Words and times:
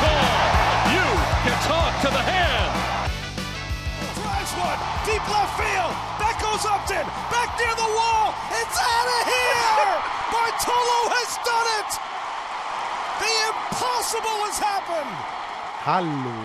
Call. 0.00 0.26
You 0.96 1.06
can 1.44 1.56
talk 1.68 1.92
to 2.04 2.10
the 2.10 2.24
hand. 2.24 2.72
Drives 4.16 4.52
one 4.56 4.80
deep 5.06 5.24
left 5.28 5.54
field. 5.60 5.94
That 6.20 6.36
goes 6.40 6.64
Upton. 6.64 7.06
Back 7.32 7.50
near 7.60 7.74
the 7.76 7.90
wall. 7.96 8.32
It's 8.60 8.78
out 8.80 9.08
of 9.16 9.22
here. 9.28 9.92
Bartolo 10.32 10.98
has 11.16 11.30
done 11.44 11.68
it. 11.80 11.90
The 13.20 13.32
impossible 13.52 14.38
has 14.48 14.58
happened. 14.58 15.16
Hallo 15.84 16.36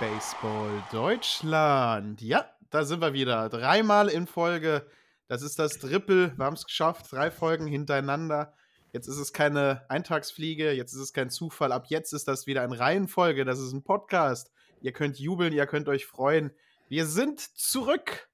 Baseball 0.00 0.82
Deutschland. 0.92 2.20
Ja, 2.20 2.44
da 2.70 2.84
sind 2.84 3.00
wir 3.00 3.12
wieder. 3.12 3.48
Dreimal 3.48 4.08
in 4.08 4.26
Folge. 4.26 4.86
Das 5.28 5.42
ist 5.42 5.58
das 5.58 5.78
Triple. 5.78 6.32
Wir 6.36 6.44
haben 6.44 6.54
es 6.54 6.64
geschafft. 6.64 7.12
Drei 7.12 7.30
Folgen 7.30 7.66
hintereinander. 7.66 8.52
Jetzt 8.94 9.08
ist 9.08 9.18
es 9.18 9.32
keine 9.32 9.84
Eintagsfliege. 9.88 10.70
Jetzt 10.70 10.92
ist 10.92 11.00
es 11.00 11.12
kein 11.12 11.28
Zufall. 11.28 11.72
Ab 11.72 11.86
jetzt 11.88 12.12
ist 12.12 12.28
das 12.28 12.46
wieder 12.46 12.62
in 12.62 12.70
Reihenfolge. 12.70 13.44
Das 13.44 13.58
ist 13.58 13.72
ein 13.72 13.82
Podcast. 13.82 14.52
Ihr 14.82 14.92
könnt 14.92 15.18
jubeln, 15.18 15.52
ihr 15.52 15.66
könnt 15.66 15.88
euch 15.88 16.06
freuen. 16.06 16.52
Wir 16.88 17.04
sind 17.06 17.40
zurück. 17.40 18.28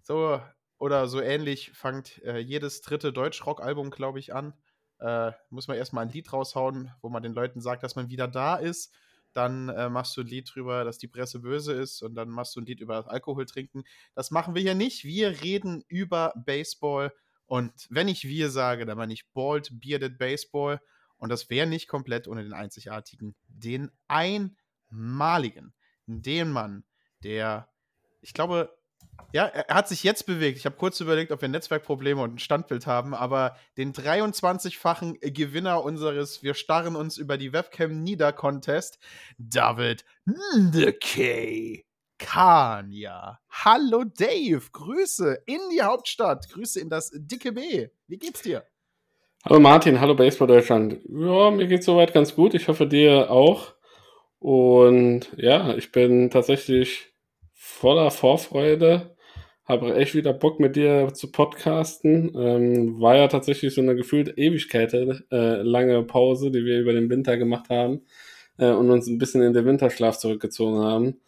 So 0.00 0.40
oder 0.78 1.06
so 1.06 1.20
ähnlich 1.20 1.72
fängt 1.72 2.16
äh, 2.24 2.38
jedes 2.38 2.80
dritte 2.80 3.12
Deutschrock-Album, 3.12 3.90
glaube 3.90 4.18
ich, 4.18 4.34
an. 4.34 4.54
Äh, 5.00 5.32
muss 5.50 5.68
man 5.68 5.76
erstmal 5.76 6.06
ein 6.06 6.12
Lied 6.12 6.32
raushauen, 6.32 6.90
wo 7.02 7.10
man 7.10 7.22
den 7.22 7.34
Leuten 7.34 7.60
sagt, 7.60 7.82
dass 7.82 7.94
man 7.94 8.08
wieder 8.08 8.26
da 8.26 8.56
ist. 8.56 8.94
Dann 9.34 9.68
äh, 9.68 9.90
machst 9.90 10.16
du 10.16 10.22
ein 10.22 10.28
Lied 10.28 10.50
drüber, 10.50 10.84
dass 10.84 10.96
die 10.96 11.08
Presse 11.08 11.40
böse 11.40 11.74
ist 11.74 12.00
und 12.00 12.14
dann 12.14 12.30
machst 12.30 12.56
du 12.56 12.62
ein 12.62 12.64
Lied 12.64 12.80
über 12.80 13.06
Alkohol 13.10 13.44
trinken. 13.44 13.84
Das 14.14 14.30
machen 14.30 14.54
wir 14.54 14.62
hier 14.62 14.74
nicht. 14.74 15.04
Wir 15.04 15.42
reden 15.42 15.84
über 15.88 16.32
Baseball 16.36 17.12
und 17.48 17.72
wenn 17.88 18.08
ich 18.08 18.24
wir 18.24 18.50
sage, 18.50 18.84
dann 18.86 18.98
meine 18.98 19.14
ich 19.14 19.26
Bald 19.32 19.70
Bearded 19.80 20.18
Baseball 20.18 20.80
und 21.16 21.30
das 21.30 21.48
wäre 21.48 21.66
nicht 21.66 21.88
komplett 21.88 22.28
ohne 22.28 22.44
den 22.44 22.52
einzigartigen, 22.52 23.34
den 23.48 23.90
einmaligen, 24.06 25.74
den 26.06 26.52
Mann, 26.52 26.84
der, 27.24 27.68
ich 28.20 28.34
glaube, 28.34 28.76
ja, 29.32 29.46
er 29.46 29.74
hat 29.74 29.88
sich 29.88 30.04
jetzt 30.04 30.26
bewegt. 30.26 30.58
Ich 30.58 30.66
habe 30.66 30.76
kurz 30.76 31.00
überlegt, 31.00 31.32
ob 31.32 31.40
wir 31.40 31.48
Netzwerkprobleme 31.48 32.20
und 32.22 32.34
ein 32.34 32.38
Standbild 32.38 32.86
haben, 32.86 33.14
aber 33.14 33.56
den 33.76 33.92
23-fachen 33.92 35.18
Gewinner 35.20 35.82
unseres 35.82 36.42
Wir 36.42 36.54
starren 36.54 36.96
uns 36.96 37.16
über 37.16 37.38
die 37.38 37.52
Webcam 37.52 38.02
nieder 38.02 38.32
Contest, 38.32 38.98
David 39.38 40.04
Ndeke 40.26 41.87
Kania. 42.18 43.38
Hallo 43.48 44.04
Dave, 44.04 44.62
Grüße 44.72 45.38
in 45.46 45.60
die 45.72 45.82
Hauptstadt, 45.82 46.48
Grüße 46.50 46.80
in 46.80 46.90
das 46.90 47.10
dicke 47.14 47.52
B. 47.52 47.88
Wie 48.06 48.18
geht's 48.18 48.42
dir? 48.42 48.64
Hallo 49.44 49.60
Martin, 49.60 50.00
hallo 50.00 50.14
Baseball 50.14 50.48
Deutschland. 50.48 50.98
Ja, 51.08 51.50
mir 51.50 51.68
geht's 51.68 51.86
soweit 51.86 52.12
ganz 52.12 52.34
gut. 52.34 52.54
Ich 52.54 52.68
hoffe 52.68 52.86
dir 52.86 53.30
auch. 53.30 53.74
Und 54.40 55.28
ja, 55.36 55.74
ich 55.76 55.92
bin 55.92 56.30
tatsächlich 56.30 57.12
voller 57.54 58.10
Vorfreude. 58.10 59.16
Habe 59.64 59.94
echt 59.94 60.14
wieder 60.14 60.32
Bock 60.32 60.60
mit 60.60 60.76
dir 60.76 61.12
zu 61.14 61.30
podcasten. 61.30 62.32
Ähm, 62.34 63.00
war 63.00 63.16
ja 63.16 63.28
tatsächlich 63.28 63.74
so 63.74 63.80
eine 63.80 63.94
gefühlte 63.94 64.32
Ewigkeit, 64.32 64.92
äh, 64.92 65.62
lange 65.62 66.02
Pause, 66.02 66.50
die 66.50 66.64
wir 66.64 66.80
über 66.80 66.92
den 66.92 67.10
Winter 67.10 67.36
gemacht 67.36 67.68
haben 67.68 68.02
äh, 68.58 68.70
und 68.70 68.90
uns 68.90 69.06
ein 69.06 69.18
bisschen 69.18 69.42
in 69.42 69.52
den 69.52 69.64
Winterschlaf 69.64 70.18
zurückgezogen 70.18 70.78
haben. 70.80 71.20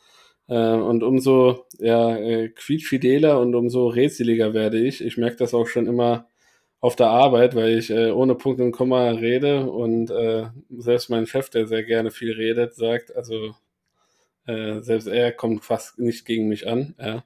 Äh, 0.51 0.75
und 0.75 1.03
umso 1.05 1.67
ja, 1.79 2.17
äh, 2.17 2.49
quietschfideler 2.49 3.41
und 3.41 3.55
umso 3.55 3.87
rätseliger 3.87 4.53
werde 4.53 4.79
ich. 4.79 5.03
Ich 5.03 5.17
merke 5.17 5.37
das 5.37 5.55
auch 5.55 5.69
schon 5.69 5.87
immer 5.87 6.27
auf 6.81 6.97
der 6.97 7.09
Arbeit, 7.09 7.55
weil 7.55 7.79
ich 7.79 7.91
äh, 7.91 8.11
ohne 8.11 8.35
Punkt 8.35 8.61
und 8.61 8.73
Komma 8.73 9.11
rede 9.11 9.71
und 9.71 10.11
äh, 10.11 10.47
selbst 10.71 11.09
mein 11.09 11.27
Chef, 11.27 11.51
der 11.51 11.67
sehr 11.67 11.85
gerne 11.85 12.11
viel 12.11 12.33
redet, 12.33 12.75
sagt, 12.75 13.15
also 13.15 13.55
äh, 14.47 14.81
selbst 14.81 15.07
er 15.07 15.33
kommt 15.33 15.65
fast 15.65 15.99
nicht 15.99 16.25
gegen 16.27 16.49
mich 16.49 16.67
an. 16.67 16.95
Ja. 16.99 17.25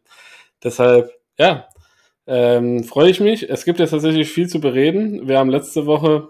Deshalb, 0.62 1.12
ja, 1.38 1.68
ähm, 2.26 2.84
freue 2.84 3.10
ich 3.10 3.20
mich. 3.20 3.48
Es 3.48 3.64
gibt 3.64 3.78
jetzt 3.78 3.90
tatsächlich 3.90 4.28
viel 4.30 4.48
zu 4.48 4.60
bereden. 4.60 5.28
Wir 5.28 5.38
haben 5.38 5.50
letzte 5.50 5.86
Woche, 5.86 6.28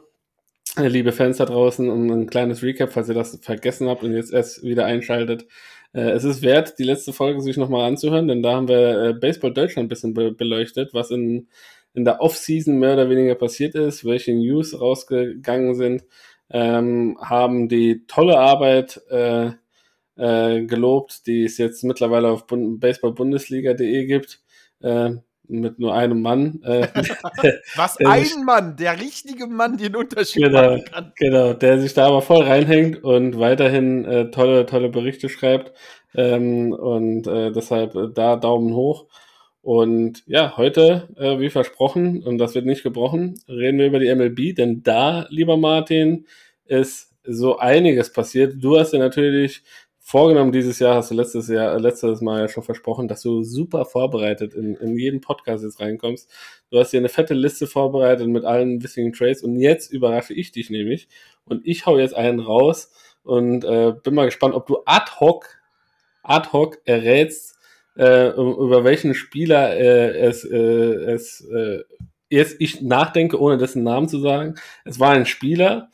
äh, 0.76 0.88
liebe 0.88 1.12
Fans 1.12 1.38
da 1.38 1.46
draußen, 1.46 1.90
um 1.90 2.10
ein 2.10 2.26
kleines 2.28 2.62
Recap, 2.62 2.92
falls 2.92 3.08
ihr 3.08 3.14
das 3.14 3.38
vergessen 3.42 3.88
habt 3.88 4.04
und 4.04 4.12
jetzt 4.12 4.32
erst 4.32 4.62
wieder 4.62 4.86
einschaltet. 4.86 5.46
Äh, 5.94 6.10
es 6.10 6.24
ist 6.24 6.42
wert, 6.42 6.78
die 6.78 6.84
letzte 6.84 7.12
Folge 7.12 7.40
sich 7.40 7.56
nochmal 7.56 7.86
anzuhören, 7.88 8.28
denn 8.28 8.42
da 8.42 8.54
haben 8.54 8.68
wir 8.68 9.02
äh, 9.02 9.14
Baseball 9.14 9.54
Deutschland 9.54 9.86
ein 9.86 9.88
bisschen 9.88 10.14
be 10.14 10.32
beleuchtet, 10.32 10.92
was 10.92 11.10
in, 11.10 11.48
in 11.94 12.04
der 12.04 12.20
Off-Season 12.20 12.78
mehr 12.78 12.94
oder 12.94 13.08
weniger 13.08 13.36
passiert 13.36 13.74
ist, 13.74 14.04
welche 14.04 14.34
News 14.34 14.78
rausgegangen 14.78 15.74
sind, 15.74 16.04
ähm, 16.50 17.16
haben 17.20 17.68
die 17.68 18.06
tolle 18.06 18.38
Arbeit 18.38 19.00
äh, 19.10 19.52
äh, 20.16 20.64
gelobt, 20.66 21.26
die 21.26 21.44
es 21.44 21.58
jetzt 21.58 21.84
mittlerweile 21.84 22.28
auf 22.28 22.46
baseballbundesliga.de 22.48 24.06
gibt, 24.06 24.40
äh, 24.80 25.12
mit 25.48 25.78
nur 25.78 25.94
einem 25.94 26.22
Mann. 26.22 26.60
Äh, 26.62 26.88
Was 27.76 27.96
ein 27.98 28.44
Mann, 28.44 28.76
der 28.76 29.00
richtige 29.00 29.46
Mann, 29.46 29.76
den 29.76 29.96
Unterschied 29.96 30.44
genau, 30.44 30.62
machen 30.62 30.84
kann. 30.84 31.12
Genau, 31.16 31.52
der 31.52 31.80
sich 31.80 31.94
da 31.94 32.06
aber 32.08 32.22
voll 32.22 32.42
reinhängt 32.42 33.02
und 33.04 33.38
weiterhin 33.38 34.04
äh, 34.04 34.30
tolle, 34.30 34.66
tolle 34.66 34.88
Berichte 34.88 35.28
schreibt. 35.28 35.72
Ähm, 36.14 36.72
und 36.72 37.26
äh, 37.26 37.50
deshalb 37.50 37.94
äh, 37.94 38.08
da 38.12 38.36
Daumen 38.36 38.74
hoch. 38.74 39.06
Und 39.62 40.22
ja, 40.26 40.56
heute, 40.56 41.08
äh, 41.16 41.38
wie 41.38 41.48
versprochen, 41.48 42.22
und 42.22 42.38
das 42.38 42.54
wird 42.54 42.66
nicht 42.66 42.82
gebrochen, 42.82 43.40
reden 43.48 43.78
wir 43.78 43.86
über 43.86 43.98
die 43.98 44.14
MLB, 44.14 44.54
denn 44.54 44.82
da, 44.82 45.26
lieber 45.30 45.56
Martin, 45.56 46.26
ist 46.66 47.14
so 47.26 47.58
einiges 47.58 48.12
passiert. 48.12 48.56
Du 48.58 48.78
hast 48.78 48.92
ja 48.92 48.98
natürlich 48.98 49.62
vorgenommen 50.06 50.52
dieses 50.52 50.78
Jahr, 50.78 50.96
hast 50.96 51.10
du 51.10 51.14
letztes 51.14 51.48
Jahr, 51.48 51.80
letztes 51.80 52.20
Mal 52.20 52.42
ja 52.42 52.48
schon 52.48 52.62
versprochen, 52.62 53.08
dass 53.08 53.22
du 53.22 53.42
super 53.42 53.86
vorbereitet 53.86 54.52
in, 54.52 54.76
in 54.76 54.98
jeden 54.98 55.22
Podcast 55.22 55.64
jetzt 55.64 55.80
reinkommst. 55.80 56.30
Du 56.70 56.78
hast 56.78 56.92
dir 56.92 56.98
eine 56.98 57.08
fette 57.08 57.32
Liste 57.32 57.66
vorbereitet 57.66 58.28
mit 58.28 58.44
allen 58.44 58.82
wichtigen 58.82 59.14
Trades 59.14 59.42
und 59.42 59.58
jetzt 59.58 59.90
überrasche 59.90 60.34
ich 60.34 60.52
dich 60.52 60.68
nämlich 60.68 61.08
und 61.46 61.66
ich 61.66 61.86
hau 61.86 61.98
jetzt 61.98 62.14
einen 62.14 62.38
raus 62.38 62.92
und 63.22 63.64
äh, 63.64 63.94
bin 64.04 64.14
mal 64.14 64.26
gespannt, 64.26 64.54
ob 64.54 64.66
du 64.66 64.82
ad 64.84 65.10
hoc, 65.20 65.48
ad 66.22 66.50
hoc 66.52 66.82
errätst, 66.84 67.56
äh, 67.96 68.28
über 68.28 68.84
welchen 68.84 69.14
Spieler 69.14 69.74
äh, 69.74 70.18
es, 70.18 70.44
äh, 70.44 70.56
es 70.56 71.40
äh, 71.50 71.82
jetzt 72.28 72.56
ich 72.58 72.82
nachdenke, 72.82 73.40
ohne 73.40 73.56
dessen 73.56 73.82
Namen 73.82 74.08
zu 74.08 74.18
sagen. 74.18 74.56
Es 74.84 75.00
war 75.00 75.12
ein 75.12 75.24
Spieler, 75.24 75.88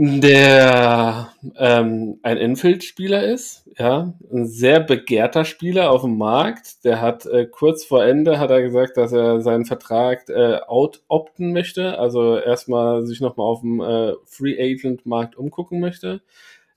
der 0.00 1.32
ähm, 1.56 2.20
ein 2.22 2.36
Infield-Spieler 2.36 3.24
ist, 3.24 3.68
ja, 3.76 4.14
ein 4.32 4.46
sehr 4.46 4.78
begehrter 4.78 5.44
Spieler 5.44 5.90
auf 5.90 6.02
dem 6.02 6.16
Markt. 6.16 6.84
Der 6.84 7.00
hat 7.00 7.26
äh, 7.26 7.46
kurz 7.46 7.84
vor 7.84 8.04
Ende 8.04 8.38
hat 8.38 8.50
er 8.50 8.62
gesagt, 8.62 8.96
dass 8.96 9.12
er 9.12 9.40
seinen 9.40 9.64
Vertrag 9.64 10.28
äh, 10.28 10.60
out-opten 10.68 11.52
möchte, 11.52 11.98
also 11.98 12.38
erstmal 12.38 13.06
sich 13.06 13.20
nochmal 13.20 13.48
auf 13.48 13.60
dem 13.62 13.80
äh, 13.80 14.12
Free 14.24 14.56
Agent-Markt 14.56 15.34
umgucken 15.34 15.80
möchte. 15.80 16.20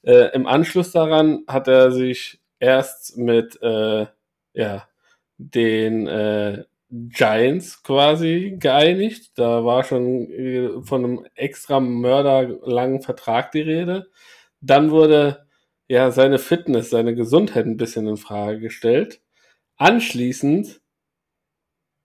Äh, 0.01 0.33
Im 0.33 0.47
Anschluss 0.47 0.91
daran 0.91 1.43
hat 1.47 1.67
er 1.67 1.91
sich 1.91 2.39
erst 2.59 3.17
mit 3.17 3.61
äh, 3.61 4.07
ja, 4.55 4.87
den 5.37 6.07
äh, 6.07 6.63
Giants 6.91 7.83
quasi 7.83 8.57
geeinigt. 8.59 9.31
Da 9.37 9.65
war 9.65 9.83
schon 9.83 10.29
äh, 10.31 10.69
von 10.83 11.03
einem 11.05 11.25
extra 11.35 11.79
mörderlangen 11.79 13.01
Vertrag 13.01 13.51
die 13.51 13.61
Rede. 13.61 14.09
Dann 14.61 14.91
wurde 14.91 15.47
ja 15.87 16.11
seine 16.11 16.39
Fitness, 16.39 16.89
seine 16.89 17.15
Gesundheit 17.15 17.65
ein 17.65 17.77
bisschen 17.77 18.07
in 18.07 18.17
Frage 18.17 18.59
gestellt. 18.59 19.21
Anschließend 19.77 20.81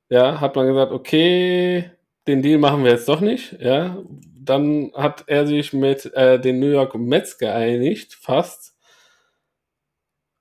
ja, 0.08 0.40
hat 0.40 0.56
man 0.56 0.66
gesagt, 0.66 0.92
okay, 0.92 1.90
den 2.26 2.42
Deal 2.42 2.58
machen 2.58 2.84
wir 2.84 2.92
jetzt 2.92 3.08
doch 3.08 3.20
nicht. 3.20 3.56
Ja, 3.60 4.02
dann 4.40 4.92
hat 4.94 5.24
er 5.26 5.46
sich 5.46 5.72
mit 5.72 6.06
äh, 6.14 6.40
den 6.40 6.60
New 6.60 6.70
York 6.70 6.94
Mets 6.94 7.38
geeinigt, 7.38 8.14
fast. 8.14 8.74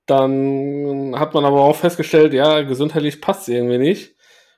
Dann 0.06 1.18
hat 1.18 1.34
man 1.34 1.44
aber 1.44 1.62
auch 1.62 1.74
festgestellt, 1.76 2.32
ja, 2.32 2.62
gesundheitlich 2.62 3.20
passt 3.20 3.42
es 3.42 3.54
irgendwie 3.54 3.78
nicht. 3.78 4.15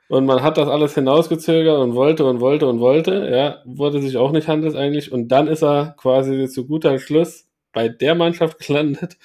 Und 0.08 0.24
man 0.24 0.42
hat 0.42 0.56
das 0.56 0.68
alles 0.68 0.94
hinausgezögert 0.94 1.78
und 1.78 1.94
wollte 1.94 2.24
und 2.24 2.40
wollte 2.40 2.66
und 2.66 2.80
wollte, 2.80 3.28
ja, 3.30 3.62
wurde 3.66 4.00
sich 4.00 4.16
auch 4.16 4.32
nicht 4.32 4.48
handelseinig. 4.48 5.12
Und 5.12 5.28
dann 5.28 5.48
ist 5.48 5.62
er 5.62 5.94
quasi 5.98 6.48
zu 6.48 6.66
guter 6.66 6.98
Schluss 6.98 7.46
bei 7.72 7.88
der 7.88 8.14
Mannschaft 8.14 8.58
gelandet, 8.66 9.18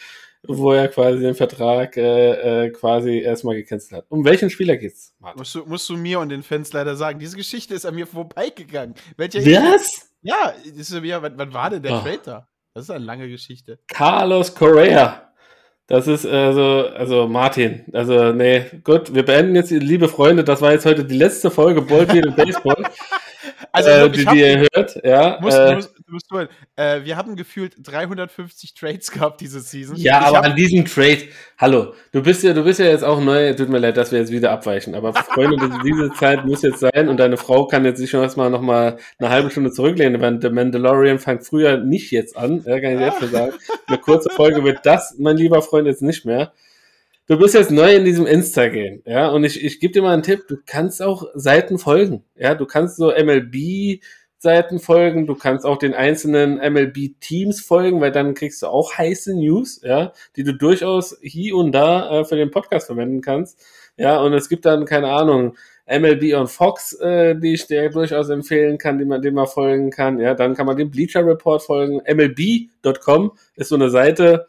wo 0.46 0.74
er 0.74 0.90
quasi 0.90 1.22
den 1.22 1.36
Vertrag 1.36 1.96
äh, 1.96 2.66
äh, 2.66 2.70
quasi 2.72 3.20
erstmal 3.20 3.56
gecancelt 3.56 3.94
hat. 3.94 4.06
Um 4.10 4.26
welchen 4.26 4.50
Spieler 4.50 4.76
geht's, 4.76 5.16
Martin? 5.20 5.40
Musst 5.40 5.56
du, 5.56 5.66
musst 5.66 5.90
du 5.90 5.96
mir 5.96 6.20
und 6.20 6.30
den 6.30 6.44
Fans 6.44 6.74
leider 6.74 6.98
sagen, 6.98 7.18
diese 7.18 7.38
Geschichte 7.38 7.74
ist 7.74 7.86
an 7.86 7.96
mir 7.96 8.06
vorbeigegangen. 8.06 8.96
Welcher 9.16 9.40
Was? 9.40 10.12
Ja, 10.22 10.54
ist 10.64 10.92
ja, 10.92 11.22
wann, 11.22 11.38
wann 11.38 11.54
war 11.54 11.70
denn 11.70 11.82
der 11.82 11.94
oh. 11.94 12.18
Da? 12.26 12.48
Das 12.74 12.86
ist 12.86 12.90
eine 12.90 13.06
lange 13.06 13.30
Geschichte. 13.30 13.80
Carlos 13.88 14.54
Correa. 14.54 15.33
Das 15.88 16.08
ist 16.08 16.26
also, 16.26 16.88
also 16.96 17.28
Martin. 17.28 17.84
Also, 17.92 18.32
nee, 18.32 18.66
gut, 18.84 19.14
wir 19.14 19.26
beenden 19.26 19.56
jetzt, 19.56 19.72
liebe 19.72 20.08
Freunde, 20.08 20.44
das 20.44 20.62
war 20.62 20.72
jetzt 20.72 20.86
heute 20.86 21.04
die 21.04 21.18
letzte 21.18 21.52
Folge 21.52 21.82
Ballfield 21.82 22.28
und 22.28 22.36
Baseball. 22.36 22.84
Also, 23.72 23.90
äh, 23.90 24.10
die, 24.10 24.26
die 24.26 24.40
ihr 24.40 24.68
hört, 24.72 25.00
ja. 25.04 25.40
Musst, 25.42 25.58
äh, 25.58 25.82
musst 26.14 26.32
du, 26.32 26.48
äh, 26.78 27.04
wir 27.04 27.18
haben 27.18 27.36
gefühlt 27.36 27.76
350 27.84 28.74
Trades 28.74 29.12
gehabt 29.12 29.42
diese 29.42 29.60
Season. 29.60 29.98
Ja, 29.98 30.22
ich 30.22 30.28
aber 30.28 30.44
an 30.46 30.56
diesem 30.56 30.86
Trade, 30.86 31.24
hallo, 31.58 31.94
du 32.14 32.24
bist 32.24 32.44
ja, 32.44 32.54
du 32.54 32.64
bist 32.64 32.80
ja 32.80 32.86
jetzt 32.86 33.04
auch 33.04 33.20
neu, 33.20 33.54
tut 33.54 33.68
mir 33.68 33.80
leid, 33.80 33.98
dass 33.98 34.12
wir 34.12 34.20
jetzt 34.20 34.32
wieder 34.32 34.52
abweichen, 34.52 34.96
aber 34.96 35.14
Freunde, 35.14 35.70
diese 35.84 36.14
Zeit 36.14 36.46
muss 36.46 36.62
jetzt 36.62 36.80
sein 36.80 37.10
und 37.10 37.18
deine 37.18 37.36
Frau 37.36 37.68
kann 37.68 37.84
jetzt 37.84 37.98
sich 37.98 38.10
schon 38.10 38.22
erstmal 38.22 38.50
noch 38.50 38.62
mal 38.62 38.98
eine 39.20 39.30
halbe 39.30 39.52
Stunde 39.52 39.72
zurücklehnen, 39.72 40.22
weil 40.22 40.42
The 40.42 40.50
Mandalorian 40.50 41.20
fängt 41.20 41.46
früher 41.46 41.78
nicht 41.78 42.12
jetzt 42.12 42.38
an, 42.38 42.64
ja, 42.66 42.80
kann 42.80 42.94
ich 42.94 43.00
jetzt 43.02 43.20
schon 43.20 43.32
sagen. 43.32 43.54
Eine 43.88 43.98
kurze 43.98 44.30
Folge 44.30 44.64
wird 44.64 44.86
das, 44.86 45.16
mein 45.18 45.36
lieber 45.36 45.62
Freund, 45.62 45.88
jetzt 45.88 46.02
nicht 46.02 46.26
mehr 46.26 46.54
du 47.28 47.38
bist 47.38 47.56
jetzt 47.56 47.72
neu 47.72 47.96
in 47.96 48.06
diesem 48.06 48.26
Insta-Game, 48.26 49.02
ja, 49.06 49.30
und 49.30 49.44
ich, 49.44 49.64
ich 49.64 49.80
gebe 49.80 49.94
dir 49.94 50.02
mal 50.02 50.14
einen 50.14 50.24
Tipp, 50.24 50.48
du 50.48 50.58
kannst 50.66 51.02
auch 51.02 51.26
Seiten 51.34 51.78
folgen, 51.78 52.24
ja, 52.36 52.56
du 52.56 52.66
kannst 52.66 52.98
so 52.98 53.12
MLB 53.12 54.02
Seiten 54.44 54.80
folgen, 54.80 55.26
du 55.26 55.36
kannst 55.36 55.66
auch 55.66 55.78
den 55.78 55.94
einzelnen 55.94 56.58
MLB 56.58 57.20
Teams 57.22 57.62
folgen, 57.62 58.02
weil 58.02 58.12
dann 58.12 58.34
kriegst 58.34 58.62
du 58.62 58.68
auch 58.68 58.98
heiße 58.98 59.36
News, 59.36 59.82
ja, 59.84 60.12
die 60.36 60.44
du 60.44 60.54
durchaus 60.54 61.18
hier 61.22 61.56
und 61.56 61.72
da 61.72 62.20
äh, 62.20 62.26
für 62.26 62.36
den 62.36 62.52
Podcast 62.52 62.88
verwenden 62.88 63.22
kannst, 63.22 63.60
ja, 63.96 64.20
und 64.20 64.34
es 64.34 64.50
gibt 64.50 64.66
dann, 64.66 64.86
keine 64.86 65.10
Ahnung, 65.10 65.56
MLB 65.88 66.34
on 66.36 66.48
Fox, 66.48 66.94
äh, 66.94 67.36
die 67.36 67.54
ich 67.54 67.68
dir 67.68 67.90
durchaus 67.90 68.30
empfehlen 68.30 68.78
kann, 68.78 68.98
die 68.98 69.06
man 69.06 69.22
dem 69.22 69.36
mal 69.36 69.46
folgen 69.46 69.92
kann. 69.92 70.20
Ja, 70.20 70.34
dann 70.34 70.56
kann 70.56 70.66
man 70.66 70.78
dem 70.78 70.92
Bleacher 70.92 71.26
Report 71.26 71.62
folgen. 71.62 72.02
MLB.com 72.06 73.32
ist 73.56 73.70
so 73.70 73.76
eine 73.76 73.90
Seite, 73.90 74.48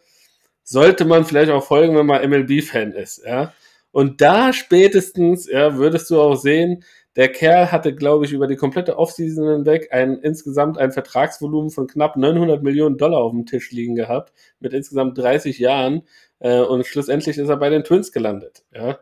sollte 0.65 1.05
man 1.05 1.25
vielleicht 1.25 1.51
auch 1.51 1.65
folgen, 1.65 1.97
wenn 1.97 2.07
man 2.07 2.29
MLB-Fan 2.29 2.93
ist, 2.93 3.25
ja. 3.25 3.53
Und 3.93 4.21
da 4.21 4.53
spätestens, 4.53 5.49
ja, 5.49 5.77
würdest 5.77 6.11
du 6.11 6.21
auch 6.21 6.35
sehen, 6.35 6.83
der 7.17 7.31
Kerl 7.31 7.71
hatte, 7.71 7.95
glaube 7.95 8.25
ich, 8.25 8.33
über 8.33 8.47
die 8.47 8.57
komplette 8.57 8.99
Offseason 8.99 9.49
hinweg 9.49 9.93
ein, 9.93 10.19
insgesamt 10.19 10.79
ein 10.79 10.91
Vertragsvolumen 10.91 11.71
von 11.71 11.87
knapp 11.87 12.17
900 12.17 12.63
Millionen 12.63 12.99
Dollar 12.99 13.21
auf 13.21 13.33
dem 13.33 13.47
Tisch 13.47 13.71
liegen 13.71 13.95
gehabt, 13.95 14.33
mit 14.59 14.73
insgesamt 14.73 15.17
30 15.19 15.59
Jahren. 15.59 16.03
Äh, 16.41 16.61
und 16.61 16.87
schlussendlich 16.87 17.39
ist 17.39 17.49
er 17.49 17.57
bei 17.57 17.71
den 17.71 17.85
Twins 17.85 18.11
gelandet. 18.11 18.65
Ja? 18.73 18.99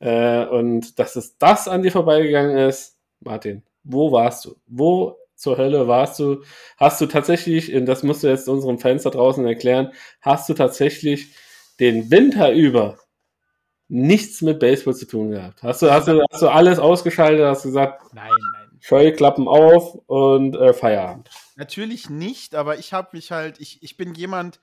Äh, 0.00 0.46
und 0.46 0.98
dass 0.98 1.16
es 1.16 1.38
das 1.38 1.68
an 1.68 1.82
dir 1.82 1.92
vorbeigegangen 1.92 2.56
ist, 2.56 2.98
Martin, 3.20 3.62
wo 3.84 4.10
warst 4.12 4.44
du? 4.44 4.56
Wo 4.66 5.16
zur 5.36 5.58
Hölle 5.58 5.86
warst 5.86 6.18
du, 6.18 6.42
hast 6.78 7.00
du 7.00 7.06
tatsächlich, 7.06 7.72
und 7.74 7.86
das 7.86 8.02
musst 8.02 8.24
du 8.24 8.28
jetzt 8.28 8.48
unseren 8.48 8.78
Fans 8.78 9.04
da 9.04 9.10
draußen 9.10 9.46
erklären, 9.46 9.92
hast 10.22 10.48
du 10.48 10.54
tatsächlich 10.54 11.34
den 11.78 12.10
Winter 12.10 12.52
über 12.52 12.98
nichts 13.88 14.42
mit 14.42 14.58
Baseball 14.58 14.94
zu 14.94 15.06
tun 15.06 15.30
gehabt? 15.30 15.62
Hast 15.62 15.82
du, 15.82 15.90
hast 15.90 16.08
du, 16.08 16.22
hast 16.30 16.42
du 16.42 16.48
alles 16.48 16.78
ausgeschaltet, 16.78 17.44
hast 17.44 17.64
du 17.64 17.68
gesagt, 17.68 18.14
nein, 18.14 18.30
nein. 18.52 18.78
Scheuklappen 18.80 19.48
auf 19.48 19.94
und 20.06 20.56
äh, 20.56 20.72
Feierabend? 20.72 21.30
Natürlich 21.56 22.10
nicht, 22.10 22.54
aber 22.54 22.78
ich 22.78 22.92
habe 22.92 23.10
mich 23.12 23.32
halt, 23.32 23.60
ich, 23.60 23.82
ich 23.82 23.96
bin 23.96 24.14
jemand, 24.14 24.60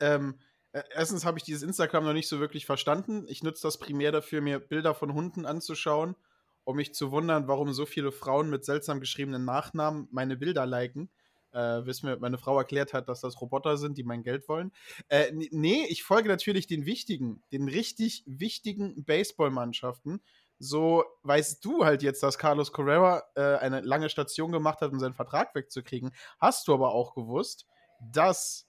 ähm, 0.00 0.38
äh, 0.72 0.82
erstens 0.94 1.24
habe 1.24 1.38
ich 1.38 1.44
dieses 1.44 1.62
Instagram 1.62 2.04
noch 2.04 2.12
nicht 2.12 2.28
so 2.28 2.40
wirklich 2.40 2.66
verstanden. 2.66 3.26
Ich 3.28 3.42
nutze 3.42 3.62
das 3.62 3.78
primär 3.78 4.12
dafür, 4.12 4.40
mir 4.40 4.58
Bilder 4.58 4.94
von 4.94 5.14
Hunden 5.14 5.46
anzuschauen 5.46 6.16
um 6.64 6.76
mich 6.76 6.94
zu 6.94 7.10
wundern, 7.10 7.48
warum 7.48 7.72
so 7.72 7.86
viele 7.86 8.12
Frauen 8.12 8.50
mit 8.50 8.64
seltsam 8.64 9.00
geschriebenen 9.00 9.44
Nachnamen 9.44 10.08
meine 10.10 10.36
Bilder 10.36 10.66
liken. 10.66 11.10
Äh, 11.52 11.82
bis 11.82 12.02
mir 12.02 12.16
meine 12.18 12.38
Frau 12.38 12.56
erklärt 12.58 12.92
hat, 12.92 13.08
dass 13.08 13.20
das 13.20 13.40
Roboter 13.40 13.76
sind, 13.76 13.98
die 13.98 14.04
mein 14.04 14.22
Geld 14.22 14.48
wollen. 14.48 14.72
Äh, 15.08 15.32
nee, 15.32 15.84
ich 15.88 16.04
folge 16.04 16.28
natürlich 16.28 16.68
den 16.68 16.86
wichtigen, 16.86 17.42
den 17.52 17.68
richtig 17.68 18.22
wichtigen 18.26 19.04
Baseballmannschaften. 19.04 20.20
So 20.58 21.04
weißt 21.22 21.64
du 21.64 21.84
halt 21.84 22.02
jetzt, 22.02 22.22
dass 22.22 22.38
Carlos 22.38 22.72
Correa 22.72 23.22
äh, 23.34 23.56
eine 23.56 23.80
lange 23.80 24.10
Station 24.10 24.52
gemacht 24.52 24.80
hat, 24.80 24.92
um 24.92 25.00
seinen 25.00 25.14
Vertrag 25.14 25.54
wegzukriegen. 25.54 26.12
Hast 26.38 26.68
du 26.68 26.74
aber 26.74 26.92
auch 26.92 27.14
gewusst, 27.14 27.66
dass 28.12 28.68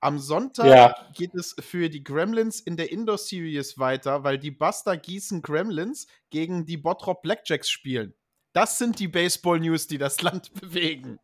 am 0.00 0.18
Sonntag 0.18 0.66
ja. 0.66 0.94
geht 1.14 1.34
es 1.34 1.56
für 1.58 1.88
die 1.88 2.04
Gremlins 2.04 2.60
in 2.60 2.76
der 2.76 2.92
Indoor 2.92 3.18
Series 3.18 3.78
weiter, 3.78 4.22
weil 4.22 4.38
die 4.38 4.50
Buster 4.50 4.96
Gießen 4.96 5.42
Gremlins 5.42 6.06
gegen 6.30 6.66
die 6.66 6.76
Bottrop 6.76 7.22
Blackjacks 7.22 7.70
spielen. 7.70 8.14
Das 8.52 8.78
sind 8.78 8.98
die 8.98 9.08
Baseball-News, 9.08 9.86
die 9.86 9.98
das 9.98 10.20
Land 10.22 10.52
bewegen. 10.60 11.18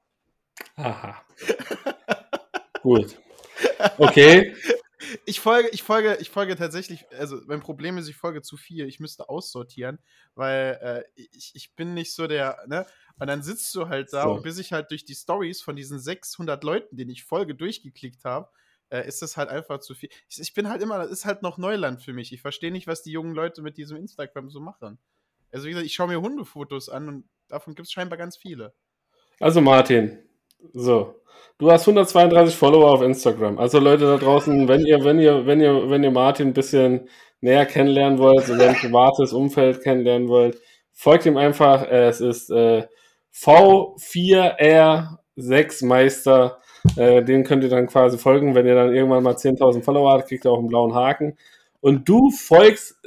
Aha. 0.77 1.23
Gut. 2.83 3.17
Okay. 3.99 4.55
Ich 5.27 5.39
folge, 5.41 5.69
ich 5.71 5.83
folge, 5.83 6.17
ich 6.21 6.31
folge 6.31 6.57
tatsächlich, 6.57 7.05
also 7.13 7.39
mein 7.47 7.61
Problem 7.61 7.99
ist, 7.99 8.09
ich 8.09 8.17
folge 8.17 8.43
zu 8.43 8.57
viel. 8.57 8.87
Ich 8.87 9.01
müsste 9.01 9.29
aussortieren, 9.29 9.99
weil 10.35 10.79
äh, 10.83 11.23
ich, 11.33 11.53
ich 11.55 11.75
bin 11.77 11.95
nicht 11.95 12.13
so 12.15 12.27
der, 12.27 12.59
ne? 12.67 12.87
Und 13.19 13.29
dann 13.29 13.43
sitzt 13.43 13.75
du 13.75 13.89
halt 13.89 14.13
da 14.13 14.25
so. 14.25 14.33
und 14.33 14.43
bis 14.43 14.59
ich 14.59 14.73
halt 14.73 14.91
durch 14.91 15.05
die 15.05 15.15
Stories 15.15 15.63
von 15.63 15.77
diesen 15.77 15.99
600 15.99 16.65
Leuten, 16.65 16.97
denen 16.97 17.11
ich 17.11 17.25
folge, 17.25 17.55
durchgeklickt 17.55 18.25
habe, 18.25 18.49
äh, 18.91 19.07
ist 19.07 19.23
das 19.23 19.37
halt 19.37 19.51
einfach 19.51 19.81
zu 19.81 19.95
viel. 19.95 20.09
Ich, 20.29 20.41
ich, 20.41 20.55
bin 20.55 20.69
halt 20.69 20.83
immer, 20.83 20.99
das 20.99 21.11
ist 21.11 21.25
halt 21.25 21.43
noch 21.43 21.59
Neuland 21.59 22.03
für 22.03 22.13
mich. 22.13 22.33
Ich 22.33 22.41
verstehe 22.41 22.73
nicht, 22.73 22.87
was 22.87 23.03
die 23.03 23.13
jungen 23.13 23.35
Leute 23.35 23.63
mit 23.63 23.77
diesem 23.77 23.97
Instagram 23.97 24.51
so 24.51 24.61
machen. 24.61 24.99
Also 25.53 25.67
wie 25.67 25.71
gesagt, 25.71 25.87
ich 25.87 25.95
schaue 25.95 26.09
mir 26.09 26.21
Hundefotos 26.21 26.89
an 26.89 27.09
und 27.09 27.29
davon 27.49 27.75
gibt 27.75 27.87
es 27.87 27.93
scheinbar 27.93 28.19
ganz 28.19 28.37
viele. 28.37 28.75
Also 29.39 29.61
Martin, 29.61 30.19
so, 30.73 31.17
du 31.59 31.71
hast 31.71 31.83
132 31.83 32.57
Follower 32.57 32.91
auf 32.91 33.03
Instagram. 33.03 33.59
Also 33.59 33.79
Leute 33.79 34.05
da 34.05 34.17
draußen, 34.17 34.69
wenn 34.69 34.87
ihr, 34.87 35.05
wenn 35.05 35.19
ihr, 35.19 35.47
wenn 35.47 35.61
ihr, 35.61 35.91
wenn 35.91 36.03
ihr 36.03 36.11
Martin 36.11 36.49
ein 36.49 36.55
bisschen 36.55 37.09
näher 37.41 37.67
kennenlernen 37.67 38.19
wollt, 38.19 38.47
so 38.47 38.57
sein 38.57 38.75
privates 38.75 39.33
Umfeld 39.33 39.83
kennenlernen 39.83 40.29
wollt, 40.29 40.59
folgt 40.93 41.27
ihm 41.27 41.37
einfach. 41.37 41.87
Es 41.89 42.21
ist 42.21 42.51
äh, 42.51 42.87
V4R6 43.35 45.85
Meister 45.85 46.59
äh, 46.97 47.23
den 47.23 47.45
könnt 47.45 47.65
ihr 47.65 47.71
dann 47.71 47.87
quasi 47.87 48.19
folgen. 48.19 48.55
Wenn 48.55 48.67
ihr 48.67 48.75
dann 48.75 48.95
irgendwann 48.95 49.23
mal 49.23 49.35
10.000 49.35 49.83
Follower 49.83 50.13
habt, 50.13 50.29
kriegt 50.29 50.45
ihr 50.45 50.51
auch 50.51 50.59
einen 50.59 50.69
blauen 50.69 50.95
Haken. 50.95 51.37
Und 51.81 52.09
du 52.09 52.31
folgst 52.31 53.01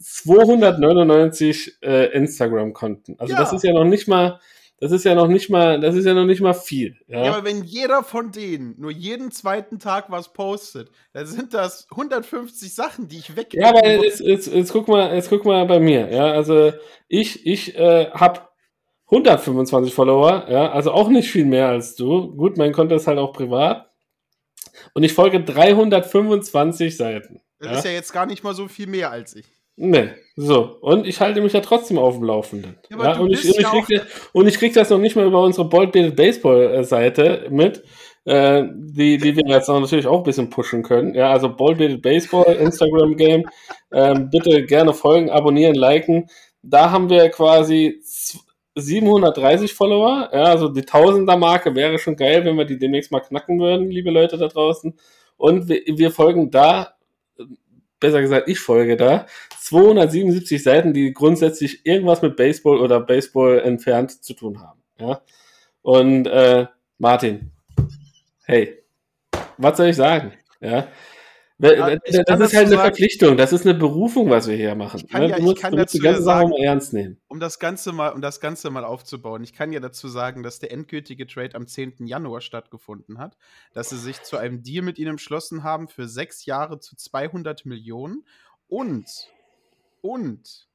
299 0.00 1.78
äh, 1.82 2.12
Instagram-Konten. 2.12 3.16
Also 3.18 3.34
ja. 3.34 3.40
das 3.40 3.52
ist 3.52 3.64
ja 3.64 3.72
noch 3.72 3.84
nicht 3.84 4.08
mal, 4.08 4.40
das 4.82 4.90
ist 4.90 5.04
ja 5.04 5.14
noch 5.14 5.28
nicht 5.28 5.48
mal, 5.48 5.78
das 5.78 5.94
ist 5.94 6.06
ja 6.06 6.12
noch 6.12 6.24
nicht 6.24 6.40
mal 6.40 6.54
viel. 6.54 6.96
Ja? 7.06 7.24
ja, 7.24 7.32
aber 7.34 7.44
wenn 7.44 7.62
jeder 7.62 8.02
von 8.02 8.32
denen 8.32 8.74
nur 8.80 8.90
jeden 8.90 9.30
zweiten 9.30 9.78
Tag 9.78 10.10
was 10.10 10.32
postet, 10.32 10.90
dann 11.12 11.24
sind 11.24 11.54
das 11.54 11.86
150 11.92 12.74
Sachen, 12.74 13.06
die 13.06 13.18
ich 13.18 13.36
weg. 13.36 13.54
Ja, 13.54 13.68
aber 13.68 13.86
jetzt, 13.86 14.18
jetzt, 14.18 14.52
jetzt, 14.52 14.72
guck 14.72 14.88
mal, 14.88 15.14
jetzt 15.14 15.28
guck 15.28 15.44
mal 15.44 15.64
bei 15.66 15.78
mir. 15.78 16.12
Ja, 16.12 16.32
also 16.32 16.72
ich, 17.06 17.46
ich 17.46 17.76
äh, 17.76 18.10
habe 18.10 18.40
125 19.06 19.94
Follower, 19.94 20.46
ja, 20.50 20.72
also 20.72 20.90
auch 20.90 21.08
nicht 21.08 21.30
viel 21.30 21.44
mehr 21.44 21.68
als 21.68 21.94
du. 21.94 22.34
Gut, 22.34 22.56
mein 22.56 22.72
Konto 22.72 22.96
ist 22.96 23.06
halt 23.06 23.18
auch 23.18 23.32
privat. 23.32 23.88
Und 24.94 25.04
ich 25.04 25.12
folge 25.12 25.44
325 25.44 26.96
Seiten. 26.96 27.40
Das 27.60 27.70
ja. 27.70 27.78
ist 27.78 27.84
ja 27.84 27.90
jetzt 27.92 28.12
gar 28.12 28.26
nicht 28.26 28.42
mal 28.42 28.54
so 28.54 28.66
viel 28.66 28.88
mehr 28.88 29.12
als 29.12 29.36
ich. 29.36 29.46
Nee, 29.76 30.10
so. 30.36 30.76
Und 30.80 31.06
ich 31.06 31.20
halte 31.20 31.40
mich 31.40 31.52
ja 31.52 31.60
trotzdem 31.60 31.98
auf 31.98 32.16
dem 32.16 32.24
Laufenden. 32.24 32.78
Ja, 32.90 33.02
ja, 33.02 33.18
und, 33.18 33.32
ich, 33.32 33.44
und, 33.44 33.58
ich 33.58 33.66
krieg, 33.66 34.02
und, 34.32 34.46
ich, 34.46 34.58
krieg, 34.58 34.74
das 34.74 34.90
noch 34.90 34.98
nicht 34.98 35.16
mal 35.16 35.26
über 35.26 35.42
unsere 35.42 35.68
Bold 35.68 35.92
Baseball 35.92 36.84
Seite 36.84 37.46
mit, 37.50 37.82
äh, 38.24 38.64
die, 38.74 39.18
die 39.18 39.36
wir 39.36 39.44
jetzt 39.46 39.68
natürlich 39.68 40.06
auch 40.06 40.18
ein 40.18 40.24
bisschen 40.24 40.50
pushen 40.50 40.82
können. 40.82 41.14
Ja, 41.14 41.30
also 41.30 41.48
Bold 41.48 42.02
Baseball, 42.02 42.54
Instagram 42.60 43.16
Game. 43.16 43.48
Ähm, 43.92 44.30
bitte 44.30 44.64
gerne 44.66 44.92
folgen, 44.92 45.30
abonnieren, 45.30 45.74
liken. 45.74 46.28
Da 46.62 46.90
haben 46.90 47.10
wir 47.10 47.28
quasi 47.30 48.00
730 48.74 49.74
Follower. 49.74 50.30
Ja, 50.32 50.44
also 50.44 50.68
die 50.68 50.82
Tausender-Marke 50.82 51.74
wäre 51.74 51.98
schon 51.98 52.16
geil, 52.16 52.44
wenn 52.44 52.56
wir 52.56 52.64
die 52.64 52.78
demnächst 52.78 53.10
mal 53.10 53.20
knacken 53.20 53.58
würden, 53.58 53.90
liebe 53.90 54.10
Leute 54.10 54.38
da 54.38 54.48
draußen. 54.48 54.94
Und 55.36 55.68
wir, 55.68 55.82
wir 55.86 56.10
folgen 56.10 56.50
da, 56.50 56.94
besser 58.02 58.20
gesagt, 58.20 58.48
ich 58.48 58.60
folge 58.60 58.98
da, 58.98 59.26
277 59.58 60.62
Seiten, 60.62 60.92
die 60.92 61.14
grundsätzlich 61.14 61.86
irgendwas 61.86 62.20
mit 62.20 62.36
Baseball 62.36 62.78
oder 62.78 63.00
Baseball 63.00 63.60
entfernt 63.60 64.22
zu 64.22 64.34
tun 64.34 64.60
haben. 64.60 64.82
Ja. 64.98 65.22
Und 65.80 66.26
äh, 66.26 66.66
Martin, 66.98 67.52
hey, 68.44 68.82
was 69.56 69.76
soll 69.78 69.86
ich 69.86 69.96
sagen? 69.96 70.32
Ja. 70.60 70.88
Ja, 71.62 71.90
das 71.94 72.00
ist 72.04 72.18
halt 72.18 72.28
eine 72.28 72.48
sagen, 72.48 72.70
Verpflichtung, 72.70 73.36
das 73.36 73.52
ist 73.52 73.64
eine 73.64 73.78
Berufung, 73.78 74.28
was 74.28 74.48
wir 74.48 74.56
hier 74.56 74.74
machen. 74.74 75.00
Ne? 75.12 75.28
Ja, 75.28 75.36
du 75.36 75.42
musst, 75.42 75.62
du 75.62 75.76
musst 75.76 75.94
die 75.94 76.00
ganze 76.00 76.22
Sache 76.22 76.48
mal 76.48 76.58
ernst 76.60 76.92
nehmen. 76.92 77.20
Um 77.28 77.38
das, 77.38 77.60
Ganze 77.60 77.92
mal, 77.92 78.08
um 78.08 78.20
das 78.20 78.40
Ganze 78.40 78.68
mal 78.70 78.84
aufzubauen, 78.84 79.44
ich 79.44 79.52
kann 79.52 79.72
ja 79.72 79.78
dazu 79.78 80.08
sagen, 80.08 80.42
dass 80.42 80.58
der 80.58 80.72
endgültige 80.72 81.24
Trade 81.24 81.54
am 81.54 81.68
10. 81.68 82.06
Januar 82.06 82.40
stattgefunden 82.40 83.18
hat, 83.18 83.36
dass 83.74 83.90
sie 83.90 83.98
sich 83.98 84.20
zu 84.22 84.38
einem 84.38 84.64
Deal 84.64 84.82
mit 84.82 84.98
ihnen 84.98 85.10
entschlossen 85.10 85.62
haben 85.62 85.86
für 85.86 86.08
sechs 86.08 86.46
Jahre 86.46 86.80
zu 86.80 86.96
200 86.96 87.64
Millionen 87.64 88.24
und, 88.66 89.06
und 90.00 90.68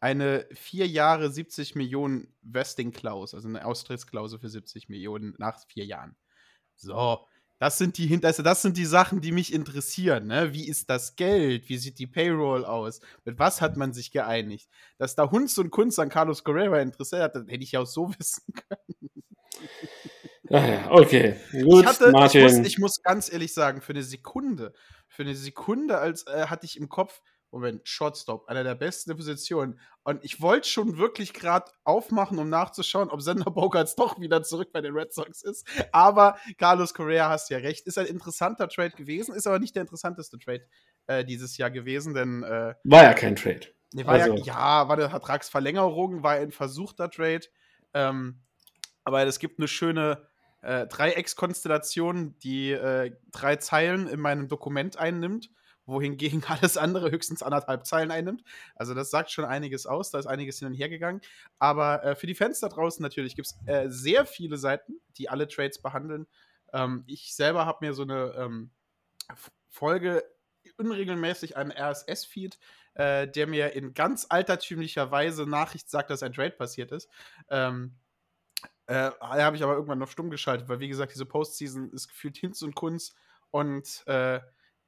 eine 0.00 0.46
vier 0.52 0.86
Jahre 0.86 1.30
70 1.30 1.74
Millionen 1.74 2.32
Vesting-Klaus, 2.40 3.34
also 3.34 3.48
eine 3.48 3.66
Austrittsklausel 3.66 4.38
für 4.38 4.48
70 4.48 4.88
Millionen 4.88 5.34
nach 5.36 5.62
vier 5.66 5.84
Jahren. 5.84 6.16
So, 6.74 7.26
das 7.60 7.76
sind 7.76 7.98
die 7.98 8.18
also 8.24 8.42
das 8.42 8.62
sind 8.62 8.78
die 8.78 8.86
Sachen, 8.86 9.20
die 9.20 9.32
mich 9.32 9.52
interessieren. 9.52 10.26
Ne? 10.26 10.54
Wie 10.54 10.66
ist 10.66 10.88
das 10.88 11.14
Geld? 11.14 11.68
Wie 11.68 11.76
sieht 11.76 11.98
die 11.98 12.06
Payroll 12.06 12.64
aus? 12.64 13.00
Mit 13.26 13.38
was 13.38 13.60
hat 13.60 13.76
man 13.76 13.92
sich 13.92 14.10
geeinigt? 14.10 14.70
Dass 14.96 15.14
da 15.14 15.30
Hunz 15.30 15.58
und 15.58 15.70
Kunst 15.70 16.00
an 16.00 16.08
Carlos 16.08 16.42
Correa 16.42 16.80
interessiert 16.80 17.22
hat, 17.22 17.34
hätte 17.34 17.62
ich 17.62 17.72
ja 17.72 17.80
auch 17.80 17.86
so 17.86 18.08
wissen 18.18 18.54
können. 18.54 19.10
Ah 20.48 20.90
okay, 20.90 21.36
gut, 21.52 21.84
ich, 21.84 21.86
hatte, 21.86 22.10
Martin. 22.10 22.46
Ich 22.46 22.56
muss, 22.56 22.66
ich 22.66 22.78
muss, 22.78 23.02
ganz 23.02 23.30
ehrlich 23.30 23.52
sagen, 23.52 23.82
für 23.82 23.92
eine 23.92 24.02
Sekunde, 24.02 24.72
für 25.06 25.22
eine 25.22 25.36
Sekunde 25.36 25.98
als 25.98 26.26
äh, 26.26 26.46
hatte 26.46 26.64
ich 26.64 26.78
im 26.78 26.88
Kopf, 26.88 27.20
Moment, 27.50 27.86
Shortstop, 27.88 28.48
einer 28.48 28.62
der 28.62 28.74
besten 28.74 29.16
Positionen. 29.16 29.80
Und 30.04 30.24
ich 30.24 30.40
wollte 30.40 30.68
schon 30.68 30.98
wirklich 30.98 31.32
gerade 31.32 31.70
aufmachen, 31.84 32.38
um 32.38 32.48
nachzuschauen, 32.48 33.10
ob 33.10 33.22
Sender 33.22 33.50
Bogarts 33.50 33.94
doch 33.96 34.20
wieder 34.20 34.42
zurück 34.42 34.70
bei 34.72 34.80
den 34.80 34.94
Red 34.94 35.12
Sox 35.12 35.42
ist. 35.42 35.66
Aber 35.92 36.38
Carlos 36.58 36.94
Correa 36.94 37.28
hast 37.28 37.50
ja 37.50 37.58
recht. 37.58 37.86
Ist 37.86 37.98
ein 37.98 38.06
interessanter 38.06 38.68
Trade 38.68 38.90
gewesen, 38.90 39.34
ist 39.34 39.46
aber 39.46 39.58
nicht 39.58 39.74
der 39.74 39.82
interessanteste 39.82 40.38
Trade 40.38 40.66
äh, 41.06 41.24
dieses 41.24 41.56
Jahr 41.56 41.70
gewesen, 41.70 42.14
denn. 42.14 42.42
Äh, 42.44 42.74
war 42.84 43.02
ja 43.02 43.14
kein 43.14 43.36
Trade. 43.36 43.66
Nee, 43.92 44.06
war 44.06 44.14
also. 44.14 44.36
ja, 44.36 44.44
ja, 44.44 44.88
war 44.88 44.96
eine 44.96 45.10
Vertragsverlängerung, 45.10 46.22
war 46.22 46.34
ein 46.34 46.52
versuchter 46.52 47.10
Trade. 47.10 47.42
Ähm, 47.92 48.40
aber 49.02 49.26
es 49.26 49.40
gibt 49.40 49.58
eine 49.58 49.66
schöne 49.66 50.28
äh, 50.62 50.86
Dreieckskonstellation, 50.86 52.38
die 52.38 52.70
äh, 52.70 53.16
drei 53.32 53.56
Zeilen 53.56 54.06
in 54.06 54.20
meinem 54.20 54.46
Dokument 54.46 54.96
einnimmt 54.96 55.50
wohingegen 55.86 56.44
alles 56.48 56.76
andere 56.76 57.10
höchstens 57.10 57.42
anderthalb 57.42 57.86
Zeilen 57.86 58.10
einnimmt. 58.10 58.42
Also 58.74 58.94
das 58.94 59.10
sagt 59.10 59.30
schon 59.30 59.44
einiges 59.44 59.86
aus, 59.86 60.10
da 60.10 60.18
ist 60.18 60.26
einiges 60.26 60.58
hin 60.58 60.68
und 60.68 60.74
her 60.74 60.88
gegangen. 60.88 61.20
Aber 61.58 62.04
äh, 62.04 62.14
für 62.14 62.26
die 62.26 62.34
Fans 62.34 62.60
da 62.60 62.68
draußen 62.68 63.02
natürlich 63.02 63.36
gibt 63.36 63.48
es 63.48 63.58
äh, 63.66 63.88
sehr 63.88 64.26
viele 64.26 64.56
Seiten, 64.56 65.00
die 65.16 65.28
alle 65.28 65.48
Trades 65.48 65.80
behandeln. 65.80 66.26
Ähm, 66.72 67.04
ich 67.06 67.34
selber 67.34 67.66
habe 67.66 67.84
mir 67.86 67.94
so 67.94 68.02
eine 68.02 68.34
ähm, 68.36 68.70
Folge 69.68 70.24
unregelmäßig 70.76 71.56
einen 71.56 71.72
RSS-Feed, 71.72 72.58
äh, 72.94 73.28
der 73.28 73.46
mir 73.46 73.72
in 73.74 73.94
ganz 73.94 74.26
altertümlicher 74.28 75.10
Weise 75.10 75.46
Nachricht 75.46 75.90
sagt, 75.90 76.10
dass 76.10 76.22
ein 76.22 76.32
Trade 76.32 76.52
passiert 76.52 76.92
ist. 76.92 77.08
Ähm, 77.48 77.96
äh, 78.86 79.10
habe 79.20 79.56
ich 79.56 79.62
aber 79.62 79.74
irgendwann 79.74 79.98
noch 79.98 80.10
stumm 80.10 80.30
geschaltet, 80.30 80.68
weil 80.68 80.80
wie 80.80 80.88
gesagt, 80.88 81.12
diese 81.12 81.26
Postseason 81.26 81.90
ist 81.92 82.08
gefühlt 82.08 82.36
Hinz 82.36 82.62
und 82.62 82.74
Kunz 82.74 83.14
und 83.50 84.06
äh, 84.06 84.40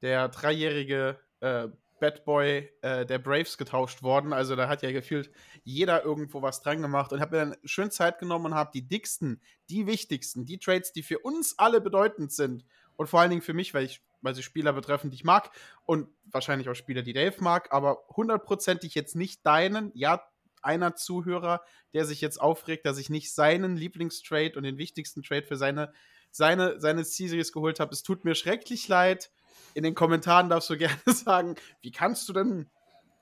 der 0.03 0.29
dreijährige 0.29 1.19
äh, 1.39 1.69
Bad 1.99 2.25
Boy 2.25 2.69
äh, 2.81 3.05
der 3.05 3.17
Braves 3.17 3.57
getauscht 3.57 4.03
worden. 4.03 4.33
Also 4.33 4.57
da 4.57 4.67
hat 4.67 4.81
ja 4.81 4.91
gefühlt 4.91 5.31
jeder 5.63 6.03
irgendwo 6.03 6.41
was 6.41 6.61
dran 6.61 6.81
gemacht 6.81 7.13
und 7.13 7.21
habe 7.21 7.37
mir 7.37 7.45
dann 7.45 7.55
schön 7.63 7.89
Zeit 7.89 8.19
genommen 8.19 8.47
und 8.47 8.55
habe 8.55 8.71
die 8.73 8.85
dicksten, 8.85 9.41
die 9.69 9.87
wichtigsten, 9.87 10.45
die 10.45 10.59
Trades, 10.59 10.91
die 10.91 11.01
für 11.01 11.19
uns 11.19 11.57
alle 11.57 11.79
bedeutend 11.79 12.33
sind 12.33 12.65
und 12.97 13.07
vor 13.07 13.21
allen 13.21 13.29
Dingen 13.29 13.41
für 13.41 13.53
mich, 13.53 13.73
weil 13.73 13.85
ich 13.85 14.01
weil 14.23 14.35
sie 14.35 14.43
Spieler 14.43 14.73
betreffen, 14.73 15.09
die 15.09 15.15
ich 15.15 15.23
mag 15.23 15.51
und 15.85 16.07
wahrscheinlich 16.25 16.69
auch 16.69 16.75
Spieler, 16.75 17.01
die 17.01 17.13
Dave 17.13 17.35
mag, 17.39 17.73
aber 17.73 18.05
hundertprozentig 18.15 18.95
jetzt 18.95 19.15
nicht 19.15 19.45
deinen, 19.45 19.91
ja, 19.95 20.23
einer 20.61 20.95
Zuhörer, 20.95 21.61
der 21.93 22.05
sich 22.05 22.21
jetzt 22.21 22.39
aufregt, 22.39 22.85
dass 22.85 22.97
ich 22.97 23.09
nicht 23.09 23.33
seinen 23.35 23.75
Lieblingstrade 23.75 24.55
und 24.55 24.63
den 24.63 24.77
wichtigsten 24.77 25.23
Trade 25.23 25.45
für 25.45 25.57
seine, 25.57 25.91
seine, 26.31 26.79
seine 26.79 27.03
Series 27.03 27.51
geholt 27.51 27.81
habe. 27.81 27.93
Es 27.93 28.01
tut 28.01 28.23
mir 28.23 28.33
schrecklich 28.33 28.87
leid 28.87 29.29
in 29.73 29.83
den 29.83 29.95
Kommentaren 29.95 30.49
darfst 30.49 30.69
du 30.69 30.77
gerne 30.77 30.95
sagen, 31.05 31.55
wie 31.81 31.91
kannst 31.91 32.27
du 32.29 32.33
denn 32.33 32.69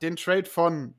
den 0.02 0.16
Trade 0.16 0.46
von 0.46 0.96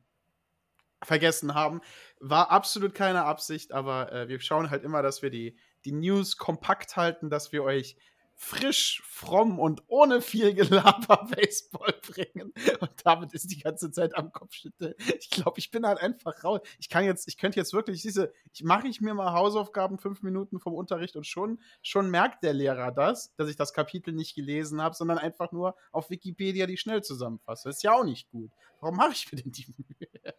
vergessen 1.02 1.54
haben? 1.54 1.80
War 2.20 2.50
absolut 2.50 2.94
keine 2.94 3.24
Absicht, 3.24 3.72
aber 3.72 4.12
äh, 4.12 4.28
wir 4.28 4.40
schauen 4.40 4.70
halt 4.70 4.84
immer, 4.84 5.02
dass 5.02 5.22
wir 5.22 5.30
die, 5.30 5.56
die 5.84 5.92
News 5.92 6.36
kompakt 6.36 6.96
halten, 6.96 7.30
dass 7.30 7.52
wir 7.52 7.64
euch 7.64 7.96
frisch, 8.42 9.00
fromm 9.04 9.60
und 9.60 9.84
ohne 9.86 10.20
viel 10.20 10.52
Gelaber 10.52 11.28
Baseball 11.36 11.94
bringen. 12.02 12.52
Und 12.80 12.90
damit 13.04 13.32
ist 13.34 13.52
die 13.52 13.60
ganze 13.60 13.92
Zeit 13.92 14.16
am 14.16 14.32
Kopfschütteln. 14.32 14.94
Ich 15.20 15.30
glaube, 15.30 15.60
ich 15.60 15.70
bin 15.70 15.86
halt 15.86 16.00
einfach 16.00 16.42
raus. 16.42 16.60
Ich 16.80 16.88
kann 16.88 17.04
jetzt, 17.04 17.28
ich 17.28 17.38
könnte 17.38 17.60
jetzt 17.60 17.72
wirklich 17.72 18.02
diese, 18.02 18.32
ich 18.52 18.64
mache 18.64 18.88
ich 18.88 19.00
mir 19.00 19.14
mal 19.14 19.32
Hausaufgaben 19.32 19.96
fünf 19.96 20.22
Minuten 20.22 20.58
vom 20.58 20.74
Unterricht 20.74 21.14
und 21.14 21.24
schon, 21.24 21.60
schon 21.82 22.10
merkt 22.10 22.42
der 22.42 22.52
Lehrer 22.52 22.90
das, 22.90 23.32
dass 23.36 23.48
ich 23.48 23.54
das 23.54 23.72
Kapitel 23.72 24.12
nicht 24.12 24.34
gelesen 24.34 24.82
habe, 24.82 24.96
sondern 24.96 25.18
einfach 25.18 25.52
nur 25.52 25.76
auf 25.92 26.10
Wikipedia 26.10 26.66
die 26.66 26.76
schnell 26.76 27.02
zusammenfasse. 27.02 27.68
Ist 27.68 27.84
ja 27.84 27.92
auch 27.92 28.04
nicht 28.04 28.28
gut. 28.30 28.50
Warum 28.80 28.96
mache 28.96 29.12
ich 29.12 29.30
mir 29.30 29.40
denn 29.40 29.52
die 29.52 29.66
Mühe? 29.76 30.34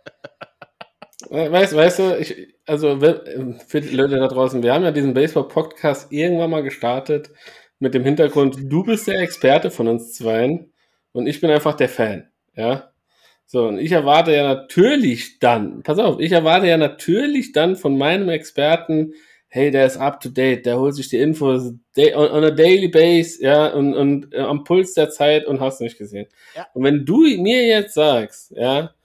Weißt, 1.29 1.74
weißt 1.74 2.00
du, 2.00 2.19
ich, 2.19 2.53
also 2.65 3.00
für 3.00 3.79
die 3.79 3.95
Leute 3.95 4.17
da 4.17 4.27
draußen, 4.27 4.62
wir 4.62 4.74
haben 4.74 4.83
ja 4.83 4.91
diesen 4.91 5.13
Baseball-Podcast 5.13 6.12
irgendwann 6.12 6.50
mal 6.50 6.63
gestartet 6.63 7.31
mit 7.83 7.93
dem 7.93 8.03
Hintergrund, 8.03 8.57
du 8.59 8.83
bist 8.83 9.07
der 9.07 9.19
Experte 9.19 9.69
von 9.69 9.87
uns 9.87 10.13
zweien 10.13 10.73
und 11.11 11.27
ich 11.27 11.41
bin 11.41 11.51
einfach 11.51 11.75
der 11.75 11.89
Fan, 11.89 12.29
ja. 12.55 12.89
So, 13.45 13.67
und 13.67 13.77
ich 13.77 13.91
erwarte 13.91 14.33
ja 14.33 14.43
natürlich 14.43 15.37
dann, 15.39 15.83
pass 15.83 15.99
auf, 15.99 16.19
ich 16.19 16.31
erwarte 16.31 16.65
ja 16.65 16.77
natürlich 16.77 17.51
dann 17.51 17.75
von 17.75 17.97
meinem 17.97 18.29
Experten, 18.29 19.13
hey, 19.49 19.69
der 19.69 19.85
ist 19.85 19.97
up 19.97 20.21
to 20.21 20.29
date, 20.29 20.65
der 20.65 20.79
holt 20.79 20.95
sich 20.95 21.09
die 21.09 21.19
Infos 21.19 21.73
on, 21.97 22.31
on 22.31 22.43
a 22.43 22.51
daily 22.51 22.87
base, 22.87 23.43
ja, 23.43 23.67
und, 23.67 23.93
und 23.93 24.33
äh, 24.33 24.39
am 24.39 24.63
Puls 24.63 24.93
der 24.93 25.09
Zeit 25.09 25.45
und 25.45 25.59
hast 25.59 25.81
nicht 25.81 25.97
gesehen. 25.97 26.27
Ja. 26.55 26.65
Und 26.73 26.83
wenn 26.83 27.05
du 27.05 27.19
mir 27.37 27.67
jetzt 27.67 27.93
sagst, 27.93 28.51
ja, 28.55 28.95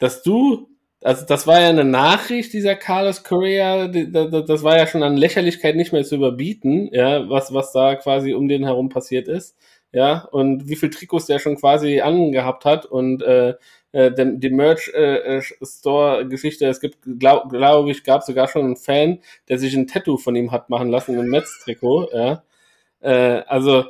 dass 0.00 0.22
du 0.22 0.68
also 1.02 1.24
das 1.26 1.46
war 1.46 1.60
ja 1.60 1.68
eine 1.68 1.84
Nachricht 1.84 2.52
dieser 2.52 2.74
Carlos 2.74 3.22
Correa, 3.22 3.88
das 3.88 4.62
war 4.62 4.76
ja 4.76 4.86
schon 4.86 5.02
an 5.02 5.16
Lächerlichkeit 5.16 5.76
nicht 5.76 5.92
mehr 5.92 6.04
zu 6.04 6.16
überbieten, 6.16 6.88
ja, 6.92 7.28
was, 7.30 7.54
was 7.54 7.72
da 7.72 7.94
quasi 7.94 8.34
um 8.34 8.48
den 8.48 8.64
herum 8.64 8.88
passiert 8.88 9.28
ist, 9.28 9.56
ja, 9.92 10.24
und 10.32 10.68
wie 10.68 10.76
viel 10.76 10.90
Trikots 10.90 11.26
der 11.26 11.38
schon 11.38 11.56
quasi 11.56 12.00
angehabt 12.00 12.64
hat 12.64 12.86
und 12.86 13.22
äh, 13.22 13.54
äh 13.92 14.10
die 14.14 14.50
Merch-Store-Geschichte, 14.50 16.64
äh, 16.66 16.68
es 16.68 16.80
gibt, 16.80 16.98
glaube 17.18 17.48
glaub 17.48 17.88
ich, 17.88 18.04
gab 18.04 18.22
sogar 18.24 18.48
schon 18.48 18.64
einen 18.64 18.76
Fan, 18.76 19.20
der 19.48 19.58
sich 19.58 19.74
ein 19.74 19.86
Tattoo 19.86 20.16
von 20.16 20.34
ihm 20.36 20.52
hat 20.52 20.70
machen 20.70 20.90
lassen, 20.90 21.18
ein 21.18 21.28
Metz-Trikot, 21.28 22.08
ja, 22.12 22.42
äh, 23.00 23.42
also 23.46 23.84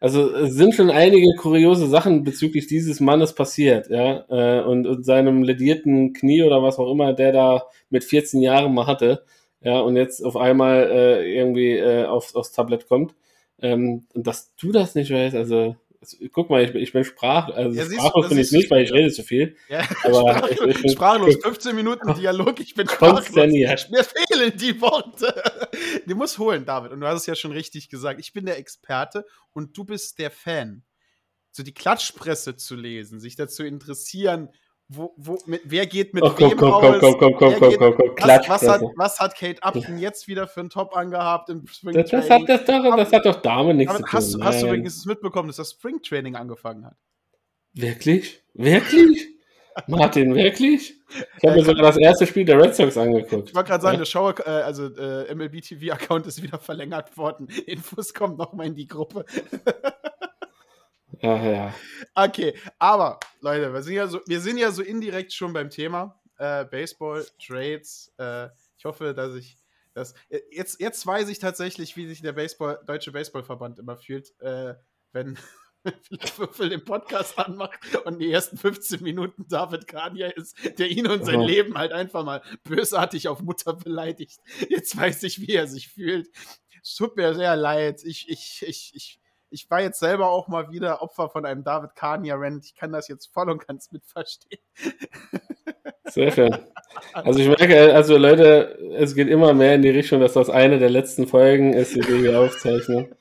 also 0.00 0.34
es 0.34 0.54
sind 0.54 0.74
schon 0.74 0.90
einige 0.90 1.34
kuriose 1.36 1.86
Sachen 1.86 2.24
bezüglich 2.24 2.66
dieses 2.66 3.00
Mannes 3.00 3.34
passiert, 3.34 3.88
ja, 3.90 4.24
äh, 4.30 4.64
und, 4.64 4.86
und 4.86 5.04
seinem 5.04 5.42
ledierten 5.42 6.14
Knie 6.14 6.42
oder 6.42 6.62
was 6.62 6.78
auch 6.78 6.90
immer, 6.90 7.12
der 7.12 7.32
da 7.32 7.64
mit 7.90 8.04
14 8.04 8.40
Jahren 8.40 8.74
mal 8.74 8.86
hatte, 8.86 9.24
ja, 9.62 9.80
und 9.80 9.96
jetzt 9.96 10.24
auf 10.24 10.36
einmal 10.36 10.90
äh, 10.90 11.36
irgendwie 11.36 11.72
äh, 11.76 12.04
aufs, 12.06 12.34
aufs 12.34 12.52
Tablett 12.52 12.88
kommt. 12.88 13.14
Ähm, 13.60 14.06
und 14.14 14.26
dass 14.26 14.54
du 14.56 14.72
das 14.72 14.94
nicht 14.94 15.10
weißt, 15.12 15.36
also 15.36 15.76
guck 16.32 16.48
mal, 16.48 16.64
ich, 16.64 16.74
ich 16.74 16.92
bin 16.92 17.04
sprach, 17.04 17.48
also 17.50 17.76
ja, 17.76 17.84
sprachlos 17.84 18.28
bin 18.30 18.38
ich 18.38 18.52
nicht, 18.52 18.70
weil 18.70 18.84
ich 18.84 18.92
rede 18.92 19.10
zu 19.12 19.22
viel. 19.22 19.56
Ja, 19.68 19.80
aber 20.04 20.20
sprachlos, 20.20 20.76
ich, 20.76 20.84
ich 20.84 20.92
sprachlos 20.92 21.36
15 21.42 21.76
Minuten 21.76 22.14
Dialog, 22.14 22.58
ich 22.60 22.74
bin 22.74 22.88
sprachlos. 22.88 23.30
Mir 23.34 24.04
fehlen 24.04 24.56
die 24.56 24.80
Worte. 24.80 25.34
Die 26.06 26.14
muss 26.14 26.38
holen, 26.38 26.64
David. 26.64 26.92
Und 26.92 27.00
du 27.00 27.06
hast 27.06 27.20
es 27.20 27.26
ja 27.26 27.34
schon 27.34 27.52
richtig 27.52 27.90
gesagt. 27.90 28.18
Ich 28.20 28.32
bin 28.32 28.46
der 28.46 28.58
Experte 28.58 29.26
und 29.52 29.76
du 29.76 29.84
bist 29.84 30.18
der 30.18 30.30
Fan. 30.30 30.82
So 31.52 31.62
die 31.62 31.74
Klatschpresse 31.74 32.56
zu 32.56 32.76
lesen, 32.76 33.20
sich 33.20 33.36
dazu 33.36 33.64
interessieren, 33.64 34.48
wo, 34.92 35.14
wo, 35.16 35.38
mit, 35.46 35.62
wer 35.64 35.86
geht 35.86 36.14
mit 36.14 36.24
oh, 36.24 36.34
wem 36.36 36.56
komm, 36.56 36.72
aus? 36.72 36.98
Komm, 36.98 37.16
komm, 37.16 37.36
komm, 37.36 37.54
komm, 37.54 37.76
komm, 37.78 37.96
komm, 37.96 38.14
was, 38.18 38.48
was, 38.48 38.68
hat, 38.68 38.82
was 38.96 39.20
hat 39.20 39.36
Kate 39.36 39.62
Upton 39.62 39.98
jetzt 39.98 40.26
wieder 40.26 40.48
für 40.48 40.60
einen 40.60 40.70
Top 40.70 40.96
angehabt 40.96 41.48
im 41.48 41.64
Spring 41.68 41.94
das, 41.94 42.10
das, 42.10 42.28
hat, 42.28 42.42
das, 42.48 42.64
doch, 42.64 42.96
das 42.96 43.12
hat 43.12 43.24
doch 43.24 43.40
damit 43.40 43.76
nichts 43.76 43.94
zu 43.94 44.02
tun. 44.02 44.12
Hast, 44.12 44.36
hast 44.42 44.62
du 44.62 44.66
übrigens 44.66 45.06
mitbekommen, 45.06 45.46
dass 45.46 45.58
das 45.58 45.70
Spring 45.70 46.02
Training 46.02 46.34
angefangen 46.34 46.86
hat? 46.86 46.96
Wirklich? 47.72 48.42
Wirklich? 48.54 49.28
Martin, 49.86 50.34
wirklich? 50.34 50.96
Ich 51.38 51.48
habe 51.48 51.56
mir 51.56 51.64
sogar 51.64 51.82
das 51.82 51.96
erste 51.96 52.26
Spiel 52.26 52.44
der 52.44 52.60
Red 52.60 52.74
Sox 52.74 52.96
angeguckt. 52.96 53.50
Ich 53.50 53.54
wollte 53.54 53.68
gerade 53.68 53.82
sagen, 53.82 53.94
ja? 53.94 53.98
der 53.98 54.06
Schauer, 54.06 54.34
äh, 54.44 54.50
also 54.50 54.86
äh, 54.86 55.32
MLB 55.32 55.60
TV-Account 55.60 56.26
ist 56.26 56.42
wieder 56.42 56.58
verlängert 56.58 57.16
worden. 57.16 57.48
Infos 57.66 58.12
kommen 58.12 58.36
nochmal 58.36 58.66
in 58.66 58.74
die 58.74 58.88
Gruppe. 58.88 59.24
Ja, 61.22 61.36
ja. 61.36 61.74
Okay, 62.14 62.54
aber 62.78 63.20
Leute, 63.40 63.72
wir 63.72 63.82
sind 63.82 63.94
ja 63.94 64.06
so, 64.06 64.20
wir 64.26 64.40
sind 64.40 64.58
ja 64.58 64.70
so 64.70 64.82
indirekt 64.82 65.32
schon 65.32 65.52
beim 65.52 65.70
Thema 65.70 66.20
äh, 66.38 66.64
Baseball, 66.64 67.26
Trades. 67.44 68.12
Äh, 68.18 68.48
ich 68.78 68.84
hoffe, 68.84 69.14
dass 69.14 69.34
ich 69.34 69.56
das. 69.94 70.14
Äh, 70.28 70.40
jetzt, 70.50 70.80
jetzt 70.80 71.06
weiß 71.06 71.28
ich 71.28 71.38
tatsächlich, 71.38 71.96
wie 71.96 72.06
sich 72.06 72.22
der 72.22 72.32
Baseball, 72.32 72.80
Deutsche 72.86 73.12
Baseballverband 73.12 73.78
immer 73.78 73.96
fühlt, 73.96 74.32
äh, 74.40 74.74
wenn, 75.12 75.38
Würfel 76.36 76.68
den 76.68 76.84
Podcast 76.84 77.38
anmacht 77.38 77.78
und 78.04 78.18
die 78.18 78.30
ersten 78.30 78.56
15 78.56 79.02
Minuten 79.02 79.46
David 79.48 79.86
Kania 79.86 80.28
ist, 80.28 80.56
der 80.78 80.88
ihn 80.88 81.06
und 81.06 81.24
sein 81.24 81.40
Ja. 81.40 81.46
Leben 81.46 81.76
halt 81.76 81.92
einfach 81.92 82.24
mal 82.24 82.42
bösartig 82.64 83.28
auf 83.28 83.40
Mutter 83.40 83.74
beleidigt. 83.74 84.40
Jetzt 84.68 84.96
weiß 84.96 85.22
ich, 85.22 85.40
wie 85.40 85.54
er 85.54 85.66
sich 85.66 85.88
fühlt. 85.88 86.28
Es 86.82 86.94
tut 86.96 87.16
mir 87.16 87.34
sehr 87.34 87.56
leid. 87.56 88.02
Ich, 88.04 88.28
ich, 88.28 88.62
ich, 88.66 88.92
ich, 88.94 89.19
ich 89.50 89.70
war 89.70 89.80
jetzt 89.80 89.98
selber 89.98 90.30
auch 90.30 90.48
mal 90.48 90.70
wieder 90.70 91.02
Opfer 91.02 91.28
von 91.28 91.44
einem 91.44 91.64
David 91.64 91.94
Kania-Rant. 91.94 92.64
Ich 92.64 92.74
kann 92.74 92.92
das 92.92 93.08
jetzt 93.08 93.26
voll 93.32 93.50
und 93.50 93.66
ganz 93.66 93.90
mitverstehen. 93.92 94.62
Sehr 96.04 96.30
schön. 96.32 96.56
Also 97.14 97.38
ich 97.38 97.46
merke, 97.46 97.94
also 97.94 98.16
Leute, 98.16 98.76
es 98.96 99.14
geht 99.14 99.28
immer 99.28 99.54
mehr 99.54 99.76
in 99.76 99.82
die 99.82 99.90
Richtung, 99.90 100.20
dass 100.20 100.32
das 100.32 100.50
eine 100.50 100.80
der 100.80 100.90
letzten 100.90 101.28
Folgen 101.28 101.72
ist, 101.72 101.94
die 101.94 102.06
wir 102.06 102.16
hier 102.16 102.40
aufzeichnen. 102.40 103.14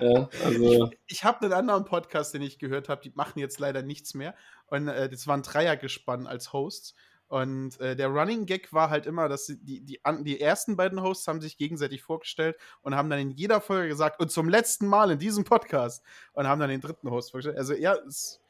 Ja, 0.00 0.28
also 0.44 0.90
Ich 1.06 1.24
habe 1.24 1.42
einen 1.42 1.52
anderen 1.52 1.84
Podcast, 1.84 2.32
den 2.32 2.40
ich 2.40 2.58
gehört 2.58 2.88
habe, 2.88 3.02
die 3.02 3.12
machen 3.14 3.38
jetzt 3.38 3.60
leider 3.60 3.82
nichts 3.82 4.14
mehr. 4.14 4.34
Und 4.66 4.88
äh, 4.88 5.10
das 5.10 5.26
war 5.26 5.36
ein 5.36 5.42
Dreiergespann 5.42 6.26
als 6.26 6.54
Hosts. 6.54 6.94
Und 7.30 7.78
äh, 7.78 7.94
der 7.94 8.08
Running 8.08 8.44
Gag 8.44 8.72
war 8.72 8.90
halt 8.90 9.06
immer, 9.06 9.28
dass 9.28 9.46
die, 9.46 9.80
die, 9.84 10.00
die 10.22 10.40
ersten 10.40 10.76
beiden 10.76 11.00
Hosts 11.00 11.28
haben 11.28 11.40
sich 11.40 11.56
gegenseitig 11.56 12.02
vorgestellt 12.02 12.56
und 12.82 12.96
haben 12.96 13.08
dann 13.08 13.20
in 13.20 13.30
jeder 13.30 13.60
Folge 13.60 13.86
gesagt, 13.86 14.18
und 14.18 14.32
zum 14.32 14.48
letzten 14.48 14.88
Mal 14.88 15.12
in 15.12 15.20
diesem 15.20 15.44
Podcast. 15.44 16.02
Und 16.32 16.48
haben 16.48 16.58
dann 16.58 16.70
den 16.70 16.80
dritten 16.80 17.08
Host 17.08 17.30
vorgestellt. 17.30 17.56
Also 17.56 17.74
ja, 17.74 17.94
es 17.94 18.40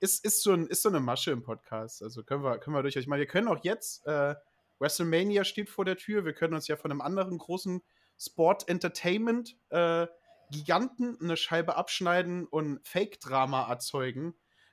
ist, 0.00 0.24
ist, 0.24 0.42
so, 0.42 0.52
ein, 0.52 0.66
ist 0.68 0.80
so 0.80 0.88
eine 0.88 1.00
Masche 1.00 1.32
im 1.32 1.42
Podcast. 1.42 2.02
Also 2.02 2.22
können 2.22 2.42
wir, 2.42 2.56
können 2.56 2.74
wir 2.74 2.80
durchaus. 2.80 3.02
Ich 3.02 3.08
meine, 3.08 3.20
wir 3.20 3.26
können 3.26 3.46
auch 3.46 3.62
jetzt, 3.62 4.06
äh, 4.06 4.34
WrestleMania 4.78 5.44
steht 5.44 5.68
vor 5.68 5.84
der 5.84 5.98
Tür, 5.98 6.24
wir 6.24 6.32
können 6.32 6.54
uns 6.54 6.66
ja 6.66 6.76
von 6.76 6.90
einem 6.90 7.02
anderen 7.02 7.36
großen 7.36 7.82
Sport 8.16 8.70
Entertainment 8.70 9.58
äh, 9.68 10.06
Giganten 10.50 11.18
eine 11.20 11.36
Scheibe 11.36 11.76
abschneiden 11.76 12.46
und 12.46 12.80
Fake-Drama 12.88 13.68
erzeugen. 13.68 14.32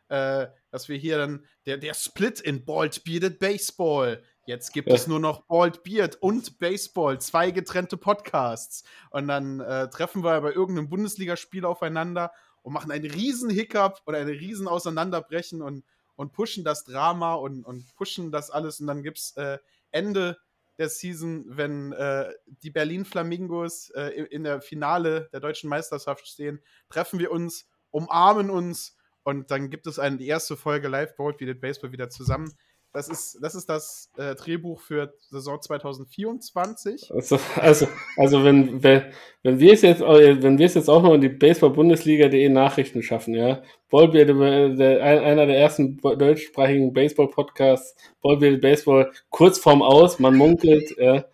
Äh, 0.10 0.48
dass 0.72 0.88
wir 0.90 0.98
hier 0.98 1.18
dann 1.18 1.46
der, 1.66 1.78
der 1.78 1.94
Split 1.94 2.40
in 2.40 2.64
Bald 2.64 3.04
Bearded 3.04 3.40
Baseball. 3.40 4.24
Jetzt 4.46 4.72
gibt 4.72 4.88
Ja. 4.88 4.96
es 4.96 5.08
nur 5.08 5.20
noch 5.20 5.42
Bald 5.48 5.84
Beard 5.84 6.16
und 6.22 6.60
Baseball, 6.60 7.20
zwei 7.20 7.52
getrennte 7.52 7.98
Podcasts. 7.98 8.84
Und 9.10 9.28
dann 9.28 9.60
äh, 9.60 9.90
treffen 9.90 10.24
wir 10.24 10.40
bei 10.42 10.54
irgendeinem 10.54 10.90
Bundesligaspiel 10.90 11.66
aufeinander 11.66 12.32
und 12.62 12.74
machen 12.74 12.92
einen 12.92 13.10
riesen 13.10 13.50
Hiccup 13.50 14.02
und 14.06 14.16
eine 14.16 14.32
riesen 14.32 14.68
Auseinanderbrechen 14.68 15.62
und, 15.62 15.84
und 16.16 16.32
pushen 16.32 16.64
das 16.64 16.84
Drama 16.84 17.34
und, 17.36 17.64
und 17.64 17.96
pushen 17.96 18.32
das 18.32 18.50
alles. 18.50 18.80
Und 18.80 18.88
dann 18.88 19.04
gibt 19.04 19.20
es 19.20 19.36
äh, 19.38 19.58
Ende 19.92 20.38
der 20.78 20.90
Season, 20.90 21.46
wenn 21.48 21.92
äh, 21.94 22.34
die 22.64 22.70
Berlin 22.70 23.04
Flamingos 23.04 23.90
äh, 23.92 24.10
in 24.30 24.44
der 24.44 24.62
Finale 24.62 25.30
der 25.34 25.40
deutschen 25.40 25.70
Meisterschaft 25.70 26.28
stehen, 26.28 26.62
treffen 26.90 27.20
wir 27.20 27.32
uns, 27.32 27.68
umarmen 27.90 28.50
uns 28.50 28.97
und 29.28 29.52
dann 29.52 29.70
gibt 29.70 29.88
es 29.88 30.00
eine 30.00 30.24
erste 30.24 30.56
Folge 30.56 30.88
Live 30.88 31.18
Bold 31.18 31.42
wie 31.42 31.54
Baseball 31.54 31.92
wieder 31.92 32.10
zusammen. 32.10 32.50
Das 32.94 33.10
ist 33.10 33.38
das, 33.42 33.56
ist 33.56 33.66
das 33.66 34.10
äh, 34.16 34.36
Drehbuch 34.36 34.80
für 34.80 35.14
Saison 35.30 35.62
2024. 35.62 37.12
Also, 37.14 37.38
also, 37.58 37.90
also 38.16 38.46
wenn, 38.46 38.82
wenn, 38.82 39.04
wenn 39.44 39.60
wir 39.60 39.74
es 39.74 39.82
jetzt, 39.82 40.02
äh, 40.02 40.42
wenn 40.42 40.58
wir 40.58 40.66
es 40.66 40.76
jetzt 40.76 40.90
auch 40.90 41.04
noch 41.04 41.14
in 41.14 41.20
die 41.20 41.28
Baseball-Bundesliga.de 41.28 42.48
Nachrichten 42.48 43.04
schaffen, 43.04 43.34
ja, 43.34 43.62
Ballbeard, 43.90 44.30
einer 44.30 45.46
der 45.46 45.58
ersten 45.58 45.98
deutschsprachigen 45.98 46.94
Baseball-Podcasts, 46.94 47.98
Ballbeard 48.22 48.62
Baseball, 48.62 49.12
kurz 49.30 49.60
vorm 49.60 49.82
Aus, 49.82 50.20
man 50.20 50.38
munkelt, 50.38 50.96
ja, 50.98 51.26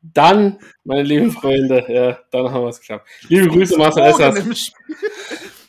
dann, 0.00 0.60
meine 0.82 1.02
lieben 1.02 1.30
Freunde, 1.30 1.84
ja, 1.88 2.18
dann 2.30 2.50
haben 2.50 2.64
wir 2.64 2.70
es 2.70 2.80
geschafft. 2.80 3.06
Liebe 3.28 3.48
Grüße, 3.48 3.76
Marcel 3.76 4.04
Essers. 4.04 4.72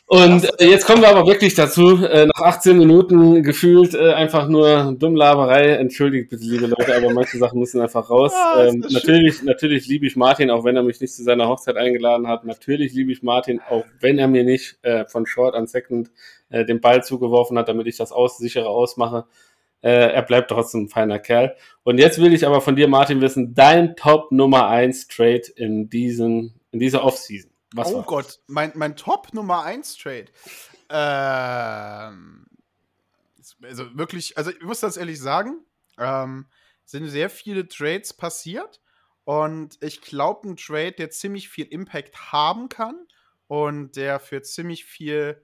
Und 0.08 0.48
jetzt 0.60 0.86
kommen 0.86 1.02
wir 1.02 1.08
aber 1.08 1.26
wirklich 1.26 1.54
dazu, 1.54 2.04
äh, 2.04 2.26
nach 2.26 2.42
18 2.42 2.78
Minuten 2.78 3.42
gefühlt 3.42 3.92
äh, 3.94 4.12
einfach 4.12 4.46
nur 4.46 4.94
Dummlaberei. 4.96 5.70
Entschuldigt 5.70 6.30
bitte, 6.30 6.44
liebe 6.44 6.66
Leute, 6.66 6.96
aber 6.96 7.12
manche 7.12 7.38
Sachen 7.38 7.58
müssen 7.58 7.80
einfach 7.80 8.08
raus. 8.08 8.32
Ah, 8.32 8.62
ist 8.62 8.74
ähm, 8.74 8.82
schön. 8.84 8.92
natürlich, 8.92 9.42
natürlich 9.42 9.88
liebe 9.88 10.06
ich 10.06 10.14
Martin, 10.14 10.50
auch 10.50 10.64
wenn 10.64 10.76
er 10.76 10.84
mich 10.84 11.00
nicht 11.00 11.12
zu 11.12 11.24
seiner 11.24 11.48
Hochzeit 11.48 11.76
eingeladen 11.76 12.28
hat. 12.28 12.44
Natürlich 12.44 12.92
liebe 12.92 13.10
ich 13.10 13.24
Martin, 13.24 13.60
auch 13.68 13.84
wenn 13.98 14.16
er 14.18 14.28
mir 14.28 14.44
nicht 14.44 14.78
äh, 14.82 15.06
von 15.06 15.26
Short 15.26 15.56
an 15.56 15.66
Second 15.66 16.12
äh, 16.50 16.64
den 16.64 16.80
Ball 16.80 17.02
zugeworfen 17.02 17.58
hat, 17.58 17.68
damit 17.68 17.88
ich 17.88 17.96
das 17.96 18.12
aus, 18.12 18.38
sichere 18.38 18.68
ausmache. 18.68 19.24
Äh, 19.82 20.12
er 20.12 20.22
bleibt 20.22 20.50
trotzdem 20.52 20.84
ein 20.84 20.88
feiner 20.88 21.18
Kerl. 21.18 21.56
Und 21.82 21.98
jetzt 21.98 22.20
will 22.20 22.32
ich 22.32 22.46
aber 22.46 22.60
von 22.60 22.76
dir, 22.76 22.86
Martin, 22.86 23.20
wissen, 23.20 23.54
dein 23.54 23.96
Top 23.96 24.30
Nummer 24.30 24.68
1 24.68 25.08
Trade 25.08 25.42
in, 25.56 25.90
diesen, 25.90 26.60
in 26.70 26.78
dieser 26.78 27.02
Offseason. 27.02 27.50
Was 27.76 27.88
oh 27.88 27.98
war? 27.98 28.04
Gott, 28.04 28.40
mein, 28.46 28.72
mein 28.74 28.96
Top 28.96 29.32
Nummer 29.32 29.62
1 29.62 29.96
Trade. 29.98 30.26
Ähm, 30.88 32.46
also 33.62 33.96
wirklich, 33.96 34.36
also 34.38 34.50
ich 34.50 34.62
muss 34.62 34.80
das 34.80 34.96
ehrlich 34.96 35.20
sagen, 35.20 35.64
ähm, 35.98 36.46
sind 36.84 37.08
sehr 37.08 37.30
viele 37.30 37.68
Trades 37.68 38.14
passiert 38.14 38.80
und 39.24 39.78
ich 39.82 40.00
glaube, 40.00 40.48
ein 40.48 40.56
Trade, 40.56 40.92
der 40.92 41.10
ziemlich 41.10 41.48
viel 41.48 41.66
Impact 41.66 42.32
haben 42.32 42.68
kann 42.68 43.06
und 43.48 43.96
der 43.96 44.20
für 44.20 44.42
ziemlich 44.42 44.84
viel 44.84 45.42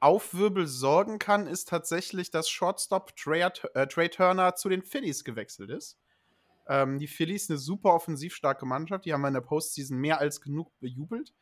Aufwirbel 0.00 0.66
sorgen 0.66 1.18
kann, 1.18 1.46
ist 1.46 1.68
tatsächlich, 1.68 2.30
dass 2.30 2.48
Shortstop 2.48 3.16
Trey, 3.16 3.48
äh, 3.74 3.86
Trey 3.86 4.08
Turner 4.08 4.54
zu 4.54 4.68
den 4.68 4.82
Phillies 4.82 5.24
gewechselt 5.24 5.70
ist. 5.70 5.98
Ähm, 6.68 6.98
die 6.98 7.06
Phillies 7.06 7.48
eine 7.48 7.58
super 7.58 7.94
offensiv 7.94 8.34
starke 8.34 8.66
Mannschaft. 8.66 9.04
Die 9.04 9.12
haben 9.12 9.22
wir 9.22 9.28
in 9.28 9.34
der 9.34 9.40
Postseason 9.40 9.96
mehr 9.96 10.18
als 10.18 10.40
genug 10.40 10.78
bejubelt. 10.80 11.32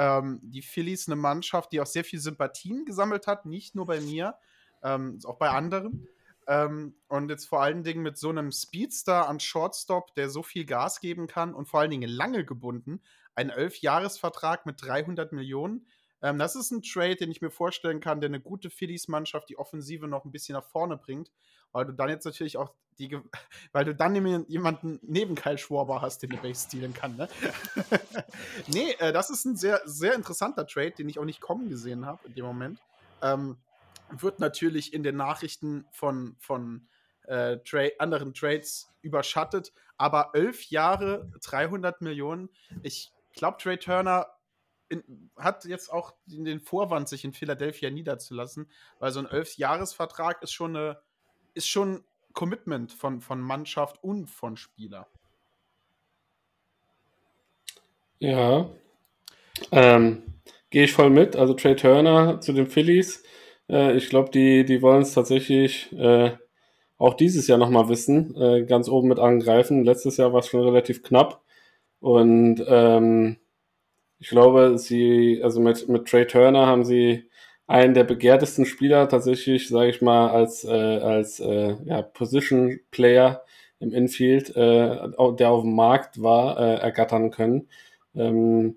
Ähm, 0.00 0.40
die 0.42 0.62
Phillies 0.62 1.08
eine 1.08 1.16
Mannschaft, 1.16 1.72
die 1.72 1.80
auch 1.82 1.86
sehr 1.86 2.04
viel 2.04 2.20
Sympathien 2.20 2.86
gesammelt 2.86 3.26
hat, 3.26 3.44
nicht 3.44 3.74
nur 3.74 3.84
bei 3.84 4.00
mir, 4.00 4.34
ähm, 4.82 5.18
auch 5.24 5.36
bei 5.36 5.50
anderen. 5.50 6.08
Ähm, 6.46 6.94
und 7.08 7.28
jetzt 7.28 7.44
vor 7.44 7.60
allen 7.60 7.84
Dingen 7.84 8.00
mit 8.02 8.16
so 8.16 8.30
einem 8.30 8.50
Speedster 8.50 9.28
an 9.28 9.40
Shortstop, 9.40 10.14
der 10.14 10.30
so 10.30 10.42
viel 10.42 10.64
Gas 10.64 11.00
geben 11.00 11.26
kann 11.26 11.52
und 11.52 11.68
vor 11.68 11.80
allen 11.80 11.90
Dingen 11.90 12.08
lange 12.08 12.46
gebunden, 12.46 13.02
ein 13.34 13.50
Elf-Jahres-Vertrag 13.50 14.64
mit 14.64 14.82
300 14.82 15.32
Millionen. 15.32 15.86
Ähm, 16.22 16.38
das 16.38 16.56
ist 16.56 16.70
ein 16.70 16.82
Trade, 16.82 17.16
den 17.16 17.30
ich 17.30 17.40
mir 17.40 17.50
vorstellen 17.50 18.00
kann, 18.00 18.20
der 18.20 18.28
eine 18.28 18.40
gute 18.40 18.70
Phillies-Mannschaft, 18.70 19.48
die 19.48 19.58
Offensive 19.58 20.06
noch 20.08 20.24
ein 20.24 20.32
bisschen 20.32 20.54
nach 20.54 20.64
vorne 20.64 20.96
bringt, 20.96 21.30
weil 21.72 21.86
du 21.86 21.92
dann 21.92 22.08
jetzt 22.08 22.24
natürlich 22.24 22.56
auch 22.56 22.72
die, 22.98 23.18
weil 23.72 23.84
du 23.84 23.94
dann 23.94 24.14
jemanden 24.48 24.98
neben 25.02 25.34
Kyle 25.34 25.58
Schwarber 25.58 26.00
hast, 26.00 26.22
den 26.22 26.30
du 26.30 26.36
Base 26.36 26.66
stealen 26.66 26.94
kann, 26.94 27.16
ne? 27.16 27.28
nee, 28.66 28.92
äh, 28.98 29.12
das 29.12 29.30
ist 29.30 29.44
ein 29.44 29.56
sehr, 29.56 29.80
sehr 29.84 30.14
interessanter 30.14 30.66
Trade, 30.66 30.92
den 30.92 31.08
ich 31.08 31.18
auch 31.18 31.24
nicht 31.24 31.40
kommen 31.40 31.68
gesehen 31.68 32.06
habe 32.06 32.26
in 32.26 32.34
dem 32.34 32.44
Moment. 32.44 32.78
Ähm, 33.22 33.56
wird 34.10 34.40
natürlich 34.40 34.92
in 34.92 35.02
den 35.02 35.16
Nachrichten 35.16 35.86
von, 35.90 36.36
von 36.40 36.88
äh, 37.26 37.58
Tra 37.58 37.88
anderen 37.98 38.34
Trades 38.34 38.90
überschattet, 39.02 39.72
aber 39.96 40.30
elf 40.34 40.64
Jahre, 40.64 41.30
300 41.42 42.00
Millionen. 42.00 42.48
Ich 42.82 43.12
glaube, 43.34 43.58
Trey 43.58 43.78
Turner 43.78 44.26
in, 44.90 45.30
hat 45.36 45.64
jetzt 45.64 45.92
auch 45.92 46.12
den 46.26 46.60
Vorwand, 46.60 47.08
sich 47.08 47.24
in 47.24 47.32
Philadelphia 47.32 47.90
niederzulassen, 47.90 48.70
weil 48.98 49.12
so 49.12 49.20
ein 49.20 49.26
elf-Jahres-Vertrag 49.26 50.42
ist 50.42 50.52
schon 50.52 50.76
eine, 50.76 51.00
ist 51.54 51.68
schon 51.68 52.04
Commitment 52.32 52.92
von, 52.92 53.20
von 53.20 53.40
Mannschaft 53.40 54.02
und 54.02 54.28
von 54.28 54.56
Spieler. 54.56 55.06
Ja. 58.18 58.68
Ähm, 59.72 60.22
Gehe 60.70 60.84
ich 60.84 60.92
voll 60.92 61.10
mit. 61.10 61.34
Also 61.34 61.54
Trey 61.54 61.74
Turner 61.74 62.40
zu 62.40 62.52
den 62.52 62.68
Phillies. 62.68 63.24
Äh, 63.68 63.96
ich 63.96 64.08
glaube, 64.08 64.30
die, 64.30 64.64
die 64.64 64.82
wollen 64.82 65.02
es 65.02 65.12
tatsächlich 65.12 65.92
äh, 65.92 66.30
auch 66.96 67.14
dieses 67.14 67.48
Jahr 67.48 67.58
nochmal 67.58 67.88
wissen. 67.88 68.36
Äh, 68.36 68.64
ganz 68.66 68.88
oben 68.88 69.08
mit 69.08 69.18
angreifen. 69.18 69.84
Letztes 69.84 70.16
Jahr 70.16 70.32
war 70.32 70.40
es 70.40 70.46
schon 70.46 70.62
relativ 70.62 71.02
knapp. 71.02 71.42
Und 71.98 72.64
ähm, 72.68 73.38
ich 74.20 74.28
glaube, 74.28 74.78
sie, 74.78 75.40
also 75.42 75.60
mit, 75.60 75.88
mit 75.88 76.06
Trey 76.06 76.26
Turner 76.26 76.66
haben 76.66 76.84
sie 76.84 77.24
einen 77.66 77.94
der 77.94 78.04
begehrtesten 78.04 78.66
Spieler 78.66 79.08
tatsächlich, 79.08 79.68
sage 79.68 79.90
ich 79.90 80.02
mal, 80.02 80.28
als, 80.28 80.64
äh, 80.64 80.70
als 80.70 81.40
äh, 81.40 81.76
ja, 81.84 82.02
Position 82.02 82.80
Player 82.90 83.42
im 83.78 83.92
Infield, 83.92 84.50
äh, 84.50 85.08
der 85.38 85.50
auf 85.50 85.62
dem 85.62 85.74
Markt 85.74 86.20
war, 86.20 86.60
äh, 86.60 86.74
ergattern 86.80 87.30
können. 87.30 87.68
Ähm, 88.14 88.76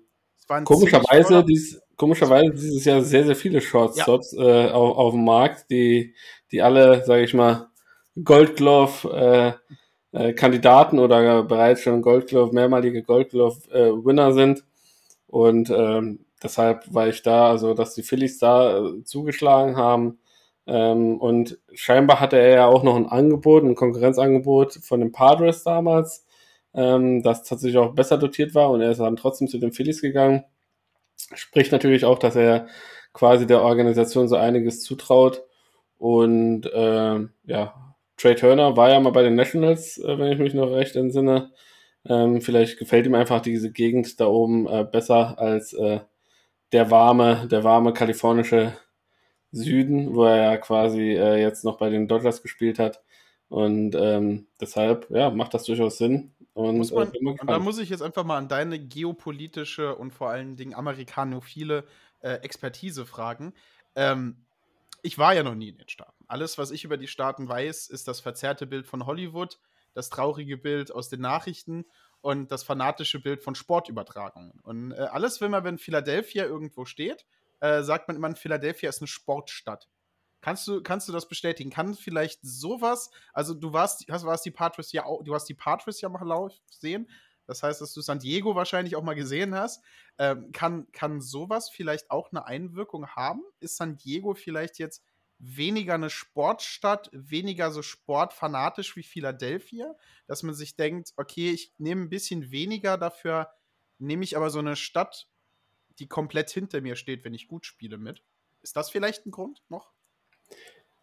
komischerweise, 0.64 1.44
dies, 1.44 1.82
komischerweise 1.96 2.50
dieses 2.52 2.84
Jahr 2.86 3.02
sehr, 3.02 3.24
sehr 3.24 3.36
viele 3.36 3.60
Shortstops 3.60 4.32
äh, 4.32 4.70
auf, 4.70 4.96
auf 4.96 5.12
dem 5.12 5.24
Markt, 5.24 5.70
die, 5.70 6.14
die 6.52 6.62
alle, 6.62 7.04
sage 7.04 7.24
ich 7.24 7.34
mal, 7.34 7.68
Gold 8.22 8.56
Glove 8.56 9.58
äh, 10.12 10.28
äh, 10.28 10.32
Kandidaten 10.32 10.98
oder 11.00 11.42
bereits 11.42 11.82
schon 11.82 12.00
Gold 12.00 12.28
Glove, 12.28 12.54
mehrmalige 12.54 13.02
Gold 13.02 13.30
Glove 13.30 13.58
äh, 13.72 13.90
Winner 13.90 14.32
sind. 14.32 14.64
Und 15.34 15.68
ähm, 15.68 16.20
deshalb 16.40 16.94
war 16.94 17.08
ich 17.08 17.22
da, 17.22 17.48
also 17.50 17.74
dass 17.74 17.92
die 17.94 18.04
Phillies 18.04 18.38
da 18.38 18.78
äh, 18.78 19.02
zugeschlagen 19.02 19.76
haben. 19.76 20.20
Ähm, 20.64 21.18
und 21.20 21.58
scheinbar 21.72 22.20
hatte 22.20 22.36
er 22.38 22.50
ja 22.50 22.66
auch 22.66 22.84
noch 22.84 22.94
ein 22.94 23.08
Angebot, 23.08 23.64
ein 23.64 23.74
Konkurrenzangebot 23.74 24.74
von 24.74 25.00
den 25.00 25.10
Padres 25.10 25.64
damals, 25.64 26.24
ähm, 26.72 27.24
das 27.24 27.42
tatsächlich 27.42 27.78
auch 27.78 27.96
besser 27.96 28.16
dotiert 28.16 28.54
war 28.54 28.70
und 28.70 28.80
er 28.80 28.92
ist 28.92 29.00
dann 29.00 29.16
trotzdem 29.16 29.48
zu 29.48 29.58
den 29.58 29.72
Phillies 29.72 30.02
gegangen. 30.02 30.44
Spricht 31.34 31.72
natürlich 31.72 32.04
auch, 32.04 32.20
dass 32.20 32.36
er 32.36 32.68
quasi 33.12 33.44
der 33.44 33.62
Organisation 33.62 34.28
so 34.28 34.36
einiges 34.36 34.82
zutraut. 34.84 35.42
Und 35.98 36.66
äh, 36.66 37.20
ja, 37.46 37.94
Trey 38.18 38.36
Turner 38.36 38.76
war 38.76 38.90
ja 38.90 39.00
mal 39.00 39.10
bei 39.10 39.24
den 39.24 39.34
Nationals, 39.34 39.98
äh, 39.98 40.16
wenn 40.16 40.30
ich 40.30 40.38
mich 40.38 40.54
noch 40.54 40.70
recht 40.70 40.94
entsinne. 40.94 41.50
Ähm, 42.06 42.40
vielleicht 42.40 42.78
gefällt 42.78 43.06
ihm 43.06 43.14
einfach 43.14 43.40
diese 43.40 43.72
Gegend 43.72 44.20
da 44.20 44.26
oben 44.26 44.66
äh, 44.66 44.84
besser 44.84 45.38
als 45.38 45.72
äh, 45.72 46.00
der 46.72 46.90
warme, 46.90 47.48
der 47.48 47.64
warme 47.64 47.92
kalifornische 47.92 48.76
Süden, 49.52 50.14
wo 50.14 50.24
er 50.24 50.36
ja 50.36 50.56
quasi 50.56 51.00
äh, 51.00 51.40
jetzt 51.40 51.64
noch 51.64 51.78
bei 51.78 51.88
den 51.88 52.08
Dodgers 52.08 52.42
gespielt 52.42 52.78
hat. 52.78 53.02
Und 53.48 53.94
ähm, 53.94 54.46
deshalb, 54.60 55.08
ja, 55.10 55.30
macht 55.30 55.54
das 55.54 55.64
durchaus 55.64 55.98
Sinn. 55.98 56.32
Und, 56.54 56.78
Muss 56.78 56.92
man, 56.92 57.12
äh, 57.12 57.20
mal 57.20 57.36
und 57.40 57.50
da 57.50 57.58
muss 57.58 57.78
ich 57.78 57.88
jetzt 57.88 58.02
einfach 58.02 58.24
mal 58.24 58.38
an 58.38 58.48
deine 58.48 58.78
geopolitische 58.78 59.94
und 59.94 60.12
vor 60.12 60.30
allen 60.30 60.56
Dingen 60.56 60.74
amerikanophile 60.74 61.84
äh, 62.20 62.34
Expertise 62.36 63.06
fragen. 63.06 63.54
Ähm, 63.94 64.36
ich 65.02 65.18
war 65.18 65.34
ja 65.34 65.42
noch 65.42 65.54
nie 65.54 65.68
in 65.68 65.78
den 65.78 65.88
Staaten. 65.88 66.24
Alles, 66.26 66.58
was 66.58 66.70
ich 66.70 66.84
über 66.84 66.96
die 66.96 67.06
Staaten 67.06 67.48
weiß, 67.48 67.88
ist 67.88 68.08
das 68.08 68.20
verzerrte 68.20 68.66
Bild 68.66 68.86
von 68.86 69.06
Hollywood, 69.06 69.58
das 69.94 70.10
traurige 70.10 70.56
Bild 70.56 70.92
aus 70.92 71.08
den 71.08 71.20
Nachrichten 71.20 71.84
und 72.20 72.50
das 72.50 72.62
fanatische 72.62 73.20
Bild 73.20 73.42
von 73.42 73.54
Sportübertragungen. 73.54 74.60
Und 74.62 74.92
äh, 74.92 74.96
alles, 74.96 75.40
wenn 75.40 75.50
man, 75.50 75.64
wenn 75.64 75.78
Philadelphia 75.78 76.44
irgendwo 76.44 76.84
steht, 76.84 77.24
äh, 77.60 77.82
sagt 77.82 78.08
man 78.08 78.16
immer, 78.16 78.34
Philadelphia 78.36 78.88
ist 78.88 79.00
eine 79.00 79.08
Sportstadt. 79.08 79.88
Kannst 80.40 80.68
du, 80.68 80.82
kannst 80.82 81.08
du 81.08 81.12
das 81.12 81.26
bestätigen? 81.26 81.70
Kann 81.70 81.94
vielleicht 81.94 82.40
sowas, 82.42 83.10
also 83.32 83.54
du 83.54 83.72
warst, 83.72 84.04
hast, 84.10 84.26
warst 84.26 84.44
die 84.44 84.50
Patriots 84.50 84.92
ja 84.92 85.06
auch, 85.06 85.22
du 85.24 85.34
hast 85.34 85.46
die 85.46 85.54
Patriots 85.54 86.02
ja 86.02 86.08
mal 86.10 86.50
sehen. 86.70 87.08
Das 87.46 87.62
heißt, 87.62 87.80
dass 87.80 87.92
du 87.92 88.00
San 88.00 88.18
Diego 88.18 88.54
wahrscheinlich 88.54 88.96
auch 88.96 89.02
mal 89.02 89.14
gesehen 89.14 89.54
hast. 89.54 89.82
Ähm, 90.18 90.50
kann, 90.52 90.90
kann 90.92 91.20
sowas 91.20 91.70
vielleicht 91.70 92.10
auch 92.10 92.30
eine 92.30 92.46
Einwirkung 92.46 93.06
haben? 93.08 93.42
Ist 93.60 93.76
San 93.76 93.96
Diego 93.96 94.34
vielleicht 94.34 94.78
jetzt 94.78 95.02
weniger 95.38 95.94
eine 95.94 96.10
Sportstadt, 96.10 97.10
weniger 97.12 97.70
so 97.70 97.82
sportfanatisch 97.82 98.96
wie 98.96 99.02
Philadelphia? 99.02 99.94
Dass 100.26 100.42
man 100.42 100.54
sich 100.54 100.76
denkt, 100.76 101.12
okay, 101.16 101.50
ich 101.50 101.72
nehme 101.78 102.02
ein 102.02 102.10
bisschen 102.10 102.50
weniger, 102.50 102.98
dafür 102.98 103.50
nehme 103.98 104.24
ich 104.24 104.36
aber 104.36 104.50
so 104.50 104.58
eine 104.58 104.76
Stadt, 104.76 105.28
die 105.98 106.08
komplett 106.08 106.50
hinter 106.50 106.80
mir 106.80 106.96
steht, 106.96 107.24
wenn 107.24 107.34
ich 107.34 107.48
gut 107.48 107.66
spiele 107.66 107.98
mit. 107.98 108.22
Ist 108.62 108.76
das 108.76 108.90
vielleicht 108.90 109.26
ein 109.26 109.30
Grund 109.30 109.62
noch? 109.68 109.92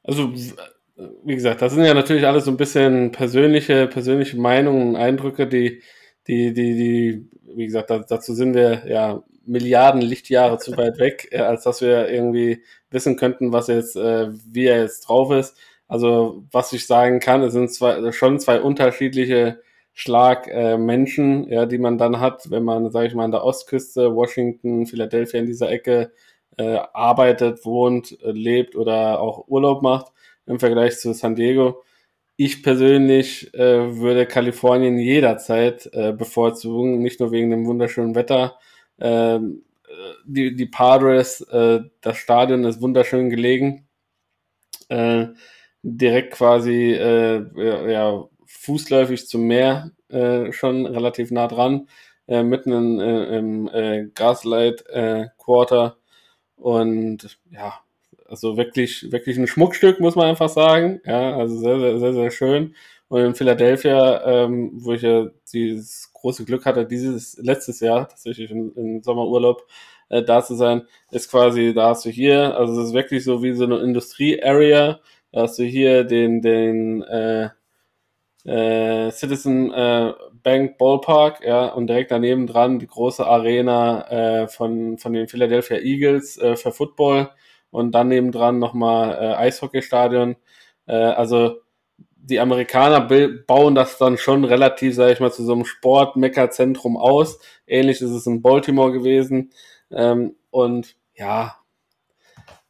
Also, 0.03 0.33
wie 0.33 1.35
gesagt, 1.35 1.61
das 1.61 1.73
sind 1.73 1.85
ja 1.85 1.93
natürlich 1.93 2.25
alles 2.25 2.45
so 2.45 2.51
ein 2.51 2.57
bisschen 2.57 3.11
persönliche, 3.11 3.87
persönliche 3.87 4.37
Meinungen 4.37 4.95
Eindrücke, 4.95 5.47
die, 5.47 5.81
die, 6.27 6.53
die, 6.53 6.75
die, 6.75 7.29
wie 7.55 7.65
gesagt, 7.65 7.89
da, 7.89 7.99
dazu 7.99 8.33
sind 8.33 8.53
wir 8.53 8.87
ja 8.87 9.23
Milliarden 9.45 10.01
Lichtjahre 10.01 10.57
zu 10.57 10.77
weit 10.77 10.99
weg, 10.99 11.29
äh, 11.31 11.39
als 11.39 11.63
dass 11.63 11.81
wir 11.81 12.09
irgendwie 12.09 12.63
wissen 12.89 13.15
könnten, 13.15 13.51
was 13.51 13.67
jetzt, 13.67 13.95
äh, 13.95 14.29
wie 14.31 14.65
er 14.65 14.81
jetzt 14.81 15.01
drauf 15.01 15.31
ist. 15.31 15.57
Also, 15.87 16.43
was 16.51 16.71
ich 16.73 16.87
sagen 16.87 17.19
kann, 17.19 17.41
es 17.43 17.53
sind 17.53 17.73
zwei, 17.73 18.11
schon 18.11 18.39
zwei 18.39 18.61
unterschiedliche 18.61 19.61
Schlag 19.93 20.47
äh, 20.47 20.77
ja, 21.49 21.65
die 21.65 21.77
man 21.77 21.97
dann 21.97 22.19
hat, 22.19 22.49
wenn 22.49 22.63
man, 22.63 22.91
sage 22.91 23.07
ich 23.07 23.13
mal, 23.13 23.25
an 23.25 23.31
der 23.31 23.43
Ostküste, 23.43 24.15
Washington, 24.15 24.85
Philadelphia 24.85 25.39
in 25.39 25.45
dieser 25.47 25.69
Ecke 25.69 26.11
äh, 26.57 26.77
arbeitet, 26.93 27.65
wohnt, 27.65 28.17
äh, 28.23 28.31
lebt 28.31 28.75
oder 28.75 29.19
auch 29.19 29.47
Urlaub 29.47 29.81
macht 29.81 30.11
im 30.45 30.59
Vergleich 30.59 30.97
zu 30.99 31.13
San 31.13 31.35
Diego. 31.35 31.83
Ich 32.37 32.63
persönlich 32.63 33.53
äh, 33.53 33.97
würde 33.99 34.25
Kalifornien 34.25 34.97
jederzeit 34.97 35.89
äh, 35.93 36.13
bevorzugen, 36.13 37.01
nicht 37.01 37.19
nur 37.19 37.31
wegen 37.31 37.51
dem 37.51 37.65
wunderschönen 37.65 38.15
Wetter. 38.15 38.57
Ähm, 39.01 39.63
äh, 39.87 40.13
die, 40.25 40.55
die 40.55 40.65
Padres, 40.65 41.41
äh, 41.41 41.81
das 42.01 42.17
Stadion 42.17 42.63
ist 42.63 42.81
wunderschön 42.81 43.29
gelegen. 43.29 43.87
Äh, 44.89 45.27
direkt 45.83 46.33
quasi 46.33 46.91
äh, 46.93 47.91
ja, 47.91 48.23
fußläufig 48.45 49.27
zum 49.27 49.47
Meer 49.47 49.91
äh, 50.09 50.51
schon 50.51 50.85
relativ 50.85 51.31
nah 51.31 51.47
dran, 51.47 51.87
äh, 52.27 52.43
mitten 52.43 52.71
in, 52.71 52.99
äh, 52.99 53.37
im 53.37 54.11
Gaslight 54.13 54.85
Quarter 55.37 55.97
und 56.55 57.39
ja, 57.49 57.81
also 58.31 58.55
wirklich, 58.55 59.11
wirklich 59.11 59.37
ein 59.37 59.47
Schmuckstück, 59.47 59.99
muss 59.99 60.15
man 60.15 60.27
einfach 60.27 60.49
sagen. 60.49 61.01
Ja, 61.05 61.35
also 61.35 61.57
sehr, 61.57 61.79
sehr, 61.79 61.99
sehr, 61.99 62.13
sehr 62.13 62.31
schön. 62.31 62.75
Und 63.09 63.21
in 63.21 63.35
Philadelphia, 63.35 64.45
ähm, 64.45 64.71
wo 64.73 64.93
ich 64.93 65.01
ja 65.01 65.27
dieses 65.51 66.10
große 66.21 66.45
Glück 66.45 66.65
hatte, 66.65 66.85
dieses 66.85 67.37
letztes 67.37 67.79
Jahr 67.79 68.07
tatsächlich 68.07 68.51
im, 68.51 68.73
im 68.75 69.03
Sommerurlaub 69.03 69.65
äh, 70.09 70.23
da 70.23 70.43
zu 70.43 70.55
sein, 70.55 70.83
ist 71.11 71.29
quasi, 71.31 71.73
da 71.73 71.89
hast 71.89 72.05
du 72.05 72.09
hier, 72.09 72.57
also 72.57 72.79
es 72.81 72.89
ist 72.89 72.93
wirklich 72.93 73.23
so 73.23 73.43
wie 73.43 73.53
so 73.53 73.65
eine 73.65 73.79
Industrie-Area, 73.79 74.99
da 75.31 75.41
hast 75.41 75.59
du 75.59 75.63
hier 75.63 76.03
den, 76.03 76.41
den 76.41 77.03
äh, 77.03 77.49
äh, 78.45 79.11
Citizen 79.11 79.71
äh, 79.73 80.13
Bank 80.43 80.77
Ballpark, 80.77 81.45
ja, 81.45 81.67
und 81.67 81.87
direkt 81.87 82.11
daneben 82.11 82.47
dran 82.47 82.79
die 82.79 82.87
große 82.87 83.25
Arena 83.25 84.07
äh, 84.43 84.47
von, 84.47 84.97
von 84.97 85.13
den 85.13 85.27
Philadelphia 85.27 85.77
Eagles 85.77 86.37
äh, 86.37 86.55
für 86.55 86.71
Football 86.71 87.29
und 87.69 87.93
dann 87.93 88.07
nebendran 88.09 88.59
nochmal 88.59 89.13
äh, 89.13 89.35
Eishockeystadion. 89.35 90.35
Äh, 90.87 90.95
also 90.95 91.61
die 92.23 92.39
Amerikaner 92.39 93.01
bauen 93.47 93.75
das 93.75 93.97
dann 93.97 94.17
schon 94.17 94.45
relativ, 94.45 94.95
sage 94.95 95.13
ich 95.13 95.19
mal, 95.19 95.31
zu 95.31 95.43
so 95.43 95.53
einem 95.53 95.65
Sport-Mecker-Zentrum 95.65 96.97
aus. 96.97 97.39
Ähnlich 97.67 98.01
ist 98.01 98.11
es 98.11 98.27
in 98.27 98.41
Baltimore 98.41 98.91
gewesen. 98.91 99.51
Ähm, 99.91 100.35
und 100.51 100.95
ja, 101.15 101.57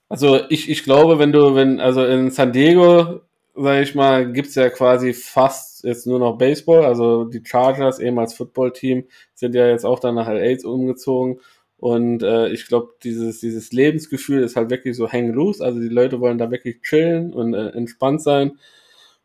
also 0.09 0.41
ich, 0.49 0.69
ich 0.69 0.83
glaube, 0.83 1.19
wenn 1.19 1.31
du, 1.31 1.55
wenn, 1.55 1.79
also 1.79 2.03
in 2.05 2.31
San 2.31 2.51
Diego, 2.51 3.21
sage 3.55 3.81
ich 3.81 3.95
mal, 3.95 4.31
gibt's 4.31 4.55
ja 4.55 4.69
quasi 4.69 5.13
fast 5.13 5.83
jetzt 5.83 6.07
nur 6.07 6.19
noch 6.19 6.37
Baseball. 6.37 6.85
Also 6.85 7.25
die 7.25 7.43
Chargers, 7.45 7.99
ehemals 7.99 8.33
Football-Team, 8.33 9.05
sind 9.33 9.55
ja 9.55 9.67
jetzt 9.67 9.85
auch 9.85 9.99
dann 9.99 10.15
nach 10.15 10.27
LA 10.27 10.57
umgezogen. 10.65 11.39
Und 11.77 12.23
äh, 12.23 12.49
ich 12.49 12.67
glaube, 12.67 12.93
dieses, 13.03 13.39
dieses 13.39 13.71
Lebensgefühl 13.71 14.43
ist 14.43 14.55
halt 14.55 14.69
wirklich 14.69 14.95
so 14.95 15.11
hang 15.11 15.31
loose. 15.31 15.63
Also 15.63 15.79
die 15.79 15.89
Leute 15.89 16.19
wollen 16.19 16.37
da 16.37 16.51
wirklich 16.51 16.81
chillen 16.81 17.33
und 17.33 17.53
äh, 17.53 17.69
entspannt 17.69 18.21
sein. 18.21 18.59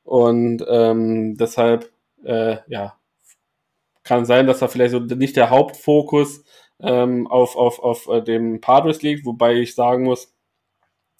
Und 0.07 0.65
ähm, 0.69 1.37
deshalb, 1.37 1.91
äh, 2.25 2.59
ja, 2.69 2.97
kann 4.05 4.25
sein, 4.25 4.47
dass 4.47 4.61
da 4.61 4.69
vielleicht 4.69 4.93
so 4.93 5.01
nicht 5.01 5.37
der 5.37 5.51
Hauptfokus 5.51 6.45
ähm, 6.81 7.27
auf, 7.27 7.57
auf, 7.57 7.81
auf 7.81 8.07
äh, 8.09 8.23
dem 8.23 8.61
Padres 8.61 9.03
liegt, 9.03 9.27
wobei 9.27 9.55
ich 9.55 9.75
sagen 9.75 10.05
muss, 10.05 10.33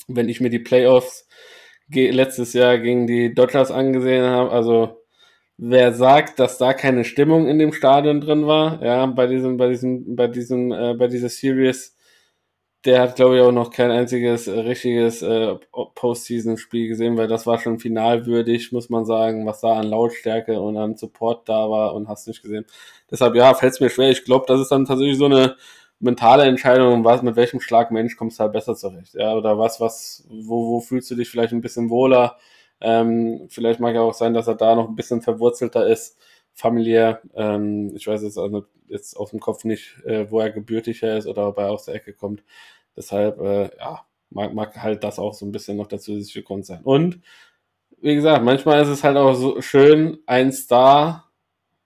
wenn 0.07 0.29
ich 0.29 0.41
mir 0.41 0.51
die 0.51 0.61
Playoffs 0.61 1.27
letztes 1.89 2.53
Jahr 2.53 2.79
gegen 2.79 3.09
die 3.09 3.35
Dodgers 3.35 3.73
angesehen 3.73 4.25
habe, 4.25 4.53
also 4.53 5.03
wer 5.57 5.93
sagt, 5.93 6.39
dass 6.39 6.59
da 6.59 6.73
keine 6.73 7.05
Stimmung 7.05 7.49
in 7.49 7.59
dem 7.59 7.73
Stadion 7.73 8.21
drin 8.21 8.47
war, 8.47 8.81
ja, 8.85 9.05
bei 9.07 9.27
diesem, 9.27 9.57
bei 9.57 9.69
diesem, 9.69 10.15
bei 10.15 10.29
diesem, 10.29 10.71
äh, 10.71 10.95
bei 10.95 11.09
dieser 11.09 11.29
Series, 11.29 11.96
der 12.87 13.03
hat, 13.03 13.17
glaube 13.17 13.37
ich, 13.37 13.43
auch 13.43 13.53
noch 13.53 13.71
kein 13.71 13.91
einziges 13.91 14.47
äh, 14.47 14.59
richtiges 14.61 15.21
äh, 15.23 15.57
Postseason-Spiel 15.95 16.89
gesehen, 16.89 17.17
weil 17.17 17.29
das 17.29 17.47
war 17.47 17.59
schon 17.59 17.79
finalwürdig, 17.79 18.73
muss 18.73 18.89
man 18.89 19.05
sagen, 19.05 19.45
was 19.47 19.61
da 19.61 19.75
an 19.75 19.89
Lautstärke 19.89 20.61
und 20.61 20.77
an 20.77 20.97
Support 20.97 21.49
da 21.49 21.69
war 21.69 21.95
und 21.95 22.09
hast 22.09 22.29
nicht 22.29 22.43
gesehen. 22.43 22.65
Deshalb, 23.11 23.35
ja, 23.35 23.53
fällt 23.55 23.75
es 23.75 23.81
mir 23.81 23.91
schwer. 23.91 24.11
Ich 24.11 24.25
glaube, 24.25 24.47
das 24.49 24.61
ist 24.61 24.71
dann 24.71 24.85
tatsächlich 24.85 25.19
so 25.19 25.27
eine 25.27 25.57
mentale 25.99 26.45
Entscheidung, 26.45 27.05
was, 27.05 27.23
mit 27.23 27.37
welchem 27.37 27.61
Schlag 27.61 27.91
Mensch 27.91 28.17
kommst 28.17 28.39
du 28.39 28.45
halt 28.45 28.53
besser 28.53 28.77
zurecht, 28.77 29.15
ja, 29.15 29.35
oder 29.35 29.59
was, 29.59 29.81
was, 29.81 30.27
wo, 30.29 30.69
wo 30.69 30.81
fühlst 30.81 31.11
du 31.11 31.15
dich 31.15 31.29
vielleicht 31.29 31.53
ein 31.53 31.63
bisschen 31.63 31.91
wohler, 31.91 32.37
ähm, 32.81 33.47
vielleicht 33.49 33.81
mag 33.81 33.95
ja 33.95 34.03
auch 34.03 34.15
sein, 34.15 34.35
dass 34.35 34.47
er 34.47 34.55
da 34.55 34.75
noch 34.75 34.89
ein 34.89 34.97
bisschen 34.97 35.23
verwurzelter 35.23 35.87
ist, 35.87 36.19
familiär. 36.57 37.21
Ähm, 37.35 37.93
ich 37.95 38.07
weiß 38.07 38.23
jetzt, 38.23 38.39
also 38.39 38.65
jetzt 38.89 39.17
aus 39.17 39.31
dem 39.31 39.41
Kopf 39.41 39.65
nicht, 39.65 40.03
äh, 40.05 40.31
wo 40.31 40.41
er 40.41 40.51
gebürtiger 40.51 41.17
ist 41.17 41.27
oder 41.27 41.49
ob 41.49 41.59
er 41.59 41.71
aus 41.71 41.85
der 41.85 41.95
Ecke 41.95 42.13
kommt. 42.13 42.43
Deshalb, 42.97 43.41
äh, 43.41 43.71
ja, 43.79 44.07
mag, 44.31 44.55
mag 44.55 44.77
halt 44.83 45.05
das 45.05 45.19
auch 45.19 45.35
so 45.35 45.47
ein 45.47 45.53
bisschen 45.53 45.77
noch 45.77 45.87
der 45.87 45.99
zusätzliche 46.01 46.43
Grund 46.43 46.67
sein. 46.67 46.81
Und 46.83 47.21
wie 48.01 48.15
gesagt, 48.15 48.45
manchmal 48.45 48.83
ist 48.83 48.89
es 48.89 49.05
halt 49.05 49.17
auch 49.17 49.35
so 49.35 49.61
schön, 49.61 50.19
ein 50.27 50.53
Star 50.53 51.31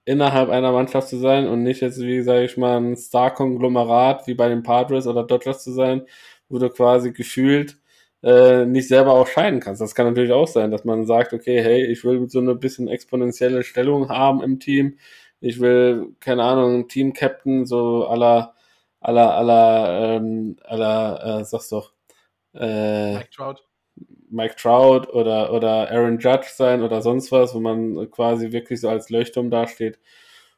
innerhalb 0.04 0.50
einer 0.50 0.72
Mannschaft 0.72 1.08
zu 1.08 1.18
sein 1.18 1.46
und 1.46 1.62
nicht 1.62 1.82
jetzt, 1.82 2.00
wie 2.00 2.22
sage 2.22 2.44
ich 2.44 2.56
mal, 2.56 2.78
ein 2.78 2.96
Star-Konglomerat 2.96 4.26
wie 4.26 4.34
bei 4.34 4.48
den 4.48 4.62
Padres 4.62 5.06
oder 5.06 5.24
Dodgers 5.24 5.62
zu 5.62 5.72
sein, 5.72 6.02
wo 6.48 6.58
du 6.58 6.68
quasi 6.70 7.12
gefühlt 7.12 7.78
äh, 8.22 8.66
nicht 8.66 8.88
selber 8.88 9.12
auch 9.12 9.26
scheiden 9.26 9.60
kannst. 9.60 9.80
Das 9.80 9.94
kann 9.94 10.06
natürlich 10.06 10.32
auch 10.32 10.48
sein, 10.48 10.70
dass 10.70 10.84
man 10.84 11.06
sagt, 11.06 11.32
okay, 11.32 11.62
hey, 11.62 11.86
ich 11.86 12.04
will 12.04 12.28
so 12.28 12.40
eine 12.40 12.54
bisschen 12.54 12.88
exponentielle 12.88 13.62
Stellung 13.62 14.08
haben 14.08 14.42
im 14.42 14.58
Team. 14.60 14.98
Ich 15.40 15.60
will, 15.60 16.08
keine 16.20 16.42
Ahnung, 16.44 16.88
Team-Captain, 16.88 17.66
so 17.66 18.06
aller, 18.06 18.54
aller, 19.00 19.34
aller, 19.34 20.16
ähm, 20.16 20.56
aller, 20.64 21.40
äh, 21.40 21.44
sag's 21.44 21.68
doch, 21.68 21.92
äh, 22.54 23.14
Mike 23.14 23.30
Trout. 23.30 23.56
Mike 24.30 24.56
Trout 24.56 25.08
oder, 25.12 25.52
oder 25.52 25.90
Aaron 25.90 26.18
Judge 26.18 26.48
sein 26.54 26.82
oder 26.82 27.02
sonst 27.02 27.32
was, 27.32 27.54
wo 27.54 27.60
man 27.60 28.10
quasi 28.10 28.52
wirklich 28.52 28.80
so 28.80 28.88
als 28.88 29.10
Leuchtturm 29.10 29.50
dasteht. 29.50 29.98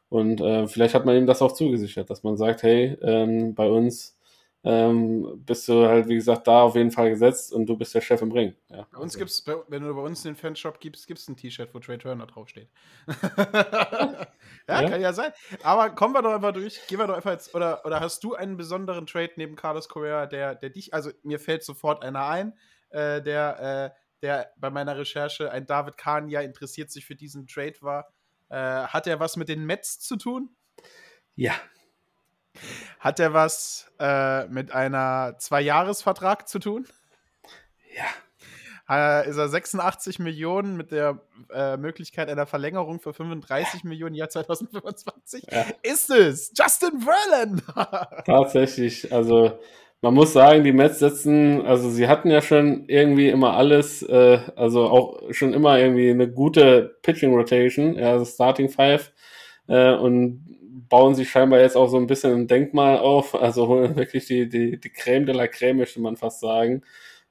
Und 0.09 0.41
äh, 0.41 0.67
vielleicht 0.67 0.93
hat 0.93 1.05
man 1.05 1.17
ihm 1.17 1.25
das 1.25 1.41
auch 1.41 1.53
zugesichert, 1.53 2.09
dass 2.09 2.23
man 2.23 2.37
sagt, 2.37 2.61
hey, 2.63 2.97
ähm, 3.01 3.55
bei 3.55 3.67
uns 3.67 4.17
ähm, 4.63 5.43
bist 5.45 5.67
du 5.67 5.87
halt, 5.87 6.07
wie 6.07 6.15
gesagt, 6.15 6.47
da 6.47 6.61
auf 6.61 6.75
jeden 6.75 6.91
Fall 6.91 7.09
gesetzt 7.09 7.51
und 7.51 7.65
du 7.65 7.75
bist 7.75 7.93
der 7.95 8.01
Chef 8.01 8.21
im 8.21 8.31
Ring. 8.31 8.53
Ja, 8.69 8.87
Bei 8.91 8.99
uns 8.99 9.15
also. 9.15 9.19
gibt's, 9.19 9.45
wenn 9.67 9.83
du 9.83 9.93
bei 9.93 10.01
uns 10.01 10.23
in 10.23 10.31
den 10.31 10.37
Fanshop 10.37 10.79
gibst, 10.79 11.07
gibt 11.07 11.19
es 11.19 11.27
ein 11.27 11.35
T-Shirt, 11.35 11.69
wo 11.73 11.79
Trey 11.79 11.97
Turner 11.97 12.27
draufsteht. 12.27 12.69
ja, 14.67 14.81
Ja. 14.81 14.89
kann 14.89 15.01
ja 15.01 15.13
sein. 15.13 15.31
Aber 15.63 15.89
kommen 15.91 16.13
wir 16.13 16.21
doch 16.21 16.33
einfach 16.33 16.53
durch. 16.53 16.85
Gehen 16.87 16.99
wir 16.99 17.07
doch 17.07 17.15
einfach 17.15 17.31
jetzt. 17.31 17.53
Oder, 17.55 17.85
oder 17.85 17.99
hast 17.99 18.23
du 18.23 18.35
einen 18.35 18.57
besonderen 18.57 19.05
Trade 19.05 19.31
neben 19.35 19.55
Carlos 19.55 19.89
Correa, 19.89 20.25
der, 20.25 20.55
der 20.55 20.69
dich, 20.69 20.93
also 20.93 21.11
mir 21.23 21.39
fällt 21.39 21.63
sofort 21.63 22.03
einer 22.03 22.25
ein, 22.27 22.57
äh, 22.89 23.21
der, 23.21 23.93
äh, 23.93 23.99
der 24.21 24.51
bei 24.57 24.69
meiner 24.69 24.97
Recherche 24.97 25.51
ein 25.51 25.65
David 25.65 25.97
Kahn 25.97 26.29
ja 26.29 26.41
interessiert 26.41 26.91
sich 26.91 27.05
für 27.05 27.15
diesen 27.15 27.47
Trade 27.47 27.75
war. 27.81 28.13
Äh, 28.49 28.55
hat 28.55 29.07
er 29.07 29.19
was 29.19 29.35
mit 29.35 29.49
den 29.49 29.65
Mets 29.65 29.99
zu 29.99 30.15
tun? 30.15 30.55
Ja. 31.35 31.53
Hat 32.99 33.19
er 33.19 33.33
was 33.33 33.91
äh, 33.99 34.45
mit 34.47 34.71
einer 34.71 35.35
Zwei-Jahres-Vertrag 35.39 36.47
zu 36.47 36.59
tun? 36.59 36.87
Ja. 37.95 38.05
Äh, 38.89 39.29
ist 39.29 39.37
er 39.37 39.47
86 39.47 40.19
Millionen 40.19 40.75
mit 40.75 40.91
der 40.91 41.21
äh, 41.53 41.77
Möglichkeit 41.77 42.29
einer 42.29 42.45
Verlängerung 42.45 42.99
für 42.99 43.13
35 43.13 43.85
Millionen 43.85 44.15
im 44.15 44.19
Jahr 44.19 44.29
2025? 44.29 45.45
Ja. 45.49 45.65
Ist 45.81 46.09
es 46.09 46.51
Justin 46.57 46.99
Verlander? 46.99 48.23
Tatsächlich, 48.25 49.11
also 49.13 49.57
man 50.01 50.15
muss 50.15 50.33
sagen, 50.33 50.65
die 50.65 50.73
Mets 50.73 50.99
setzen, 50.99 51.65
also 51.65 51.89
sie 51.89 52.09
hatten 52.09 52.29
ja 52.29 52.41
schon 52.41 52.83
irgendwie 52.89 53.29
immer 53.29 53.53
alles, 53.53 54.03
äh, 54.03 54.39
also 54.57 54.89
auch 54.89 55.21
schon 55.31 55.53
immer 55.53 55.79
irgendwie 55.79 56.09
eine 56.09 56.29
gute 56.29 56.97
Pitching 57.03 57.33
Rotation, 57.33 57.95
ja, 57.95 58.11
also 58.11 58.25
Starting 58.25 58.67
Five 58.67 59.13
äh, 59.67 59.93
und 59.93 60.43
bauen 60.89 61.15
sich 61.15 61.29
scheinbar 61.29 61.61
jetzt 61.61 61.77
auch 61.77 61.87
so 61.87 61.95
ein 61.95 62.07
bisschen 62.07 62.33
ein 62.33 62.47
Denkmal 62.47 62.97
auf, 62.97 63.33
also 63.33 63.69
wirklich 63.95 64.25
die, 64.25 64.49
die, 64.49 64.77
die 64.77 64.89
Creme 64.89 65.25
de 65.25 65.35
la 65.35 65.47
Creme, 65.47 65.77
möchte 65.77 66.01
man 66.01 66.17
fast 66.17 66.41
sagen. 66.41 66.83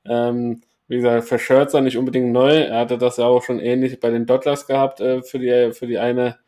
Ähm, 0.06 0.62
wie 0.88 0.96
gesagt, 0.96 1.24
für 1.24 1.38
Scherzer 1.38 1.80
nicht 1.80 1.96
unbedingt 1.96 2.32
neu, 2.32 2.54
er 2.54 2.80
hatte 2.80 2.98
das 2.98 3.16
ja 3.16 3.26
auch 3.26 3.42
schon 3.42 3.60
ähnlich 3.60 4.00
bei 4.00 4.10
den 4.10 4.26
Dodgers 4.26 4.66
gehabt 4.66 5.00
äh, 5.00 5.22
für, 5.22 5.38
die, 5.38 5.72
für 5.72 5.86
die 5.86 5.98
eine 5.98 6.38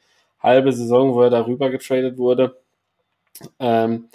halbe 0.41 0.73
Saison, 0.73 1.15
wo 1.15 1.23
er 1.23 1.31
darüber 1.31 1.71
getradet 1.71 2.19
wurde. 2.19 2.57
Ähm, 3.59 4.09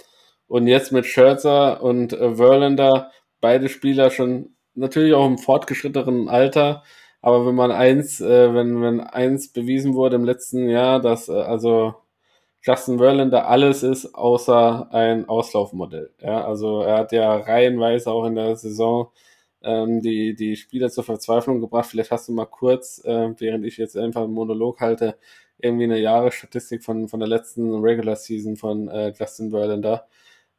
und 0.47 0.67
jetzt 0.67 0.91
mit 0.91 1.05
Scherzer 1.05 1.81
und 1.83 2.13
äh, 2.13 2.35
Verlander, 2.35 3.11
beide 3.41 3.69
Spieler 3.69 4.09
schon 4.11 4.55
natürlich 4.75 5.13
auch 5.13 5.27
im 5.27 5.37
fortgeschrittenen 5.37 6.29
Alter. 6.29 6.83
Aber 7.21 7.45
wenn 7.45 7.55
man 7.55 7.71
eins, 7.71 8.21
äh, 8.21 8.53
wenn, 8.53 8.81
wenn 8.81 9.01
eins 9.01 9.51
bewiesen 9.51 9.93
wurde 9.95 10.15
im 10.15 10.23
letzten 10.23 10.69
Jahr, 10.69 11.01
dass 11.01 11.29
äh, 11.29 11.33
also 11.33 11.95
Justin 12.61 12.97
Verlander 12.97 13.47
alles 13.47 13.83
ist 13.83 14.15
außer 14.15 14.89
ein 14.91 15.27
Auslaufmodell. 15.29 16.11
Ja, 16.21 16.45
also 16.45 16.81
er 16.81 16.97
hat 16.99 17.11
ja 17.11 17.35
reihenweise 17.37 18.11
auch 18.11 18.25
in 18.25 18.35
der 18.35 18.55
Saison 18.55 19.11
ähm, 19.61 20.01
die, 20.01 20.35
die 20.35 20.55
Spieler 20.55 20.89
zur 20.89 21.03
Verzweiflung 21.03 21.59
gebracht. 21.61 21.87
Vielleicht 21.87 22.11
hast 22.11 22.27
du 22.27 22.33
mal 22.33 22.45
kurz, 22.45 23.01
äh, 23.03 23.33
während 23.37 23.65
ich 23.65 23.77
jetzt 23.77 23.97
einfach 23.97 24.23
einen 24.23 24.33
Monolog 24.33 24.79
halte, 24.79 25.17
irgendwie 25.57 25.83
eine 25.85 25.99
Jahresstatistik 25.99 26.83
von, 26.83 27.07
von 27.09 27.19
der 27.19 27.27
letzten 27.29 27.73
Regular 27.75 28.15
Season 28.15 28.55
von 28.55 28.87
äh, 28.87 29.13
Justin 29.17 29.51
Verlander, 29.51 30.07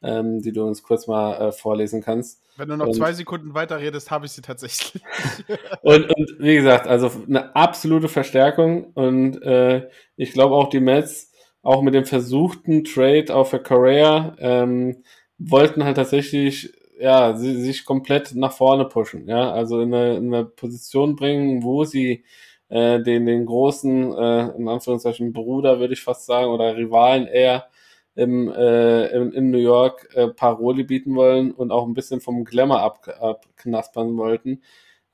ähm, 0.02 0.42
die 0.42 0.52
du 0.52 0.62
uns 0.64 0.82
kurz 0.82 1.06
mal 1.06 1.48
äh, 1.48 1.52
vorlesen 1.52 2.02
kannst. 2.02 2.42
Wenn 2.56 2.68
du 2.68 2.76
noch 2.76 2.88
Und- 2.88 2.94
zwei 2.94 3.14
Sekunden 3.14 3.54
weiter 3.54 3.80
redest, 3.80 4.10
habe 4.10 4.26
ich 4.26 4.32
sie 4.32 4.42
tatsächlich. 4.42 5.02
Und, 5.82 6.14
und 6.14 6.36
wie 6.38 6.56
gesagt, 6.56 6.86
also 6.86 7.10
eine 7.26 7.56
absolute 7.56 8.08
Verstärkung 8.08 8.92
und 8.92 9.42
äh, 9.42 9.88
ich 10.16 10.32
glaube 10.32 10.54
auch 10.54 10.68
die 10.68 10.80
Mets, 10.80 11.32
auch 11.62 11.80
mit 11.80 11.94
dem 11.94 12.04
versuchten 12.04 12.84
Trade 12.84 13.34
auch 13.34 13.46
für 13.46 13.62
Korea, 13.62 14.36
ähm, 14.38 15.02
wollten 15.38 15.84
halt 15.84 15.96
tatsächlich 15.96 16.74
ja, 17.00 17.36
sie, 17.36 17.60
sich 17.60 17.84
komplett 17.84 18.34
nach 18.34 18.52
vorne 18.52 18.84
pushen, 18.86 19.28
ja, 19.28 19.52
also 19.52 19.80
in 19.80 19.94
eine, 19.94 20.16
in 20.16 20.34
eine 20.34 20.44
Position 20.44 21.16
bringen, 21.16 21.62
wo 21.62 21.84
sie 21.84 22.24
äh, 22.68 23.02
den, 23.02 23.26
den 23.26 23.46
großen, 23.46 24.12
äh, 24.12 24.56
in 24.56 24.68
Anführungszeichen 24.68 25.32
Bruder, 25.32 25.80
würde 25.80 25.94
ich 25.94 26.02
fast 26.02 26.26
sagen, 26.26 26.50
oder 26.50 26.76
Rivalen 26.76 27.26
eher 27.26 27.68
im, 28.14 28.52
äh, 28.52 29.06
in, 29.08 29.32
in 29.32 29.50
New 29.50 29.58
York 29.58 30.08
äh, 30.14 30.28
Paroli 30.28 30.84
bieten 30.84 31.14
wollen 31.16 31.52
und 31.52 31.72
auch 31.72 31.86
ein 31.86 31.94
bisschen 31.94 32.20
vom 32.20 32.44
Glamour 32.44 32.80
ab, 32.80 33.08
abknaspern 33.20 34.16
wollten. 34.16 34.62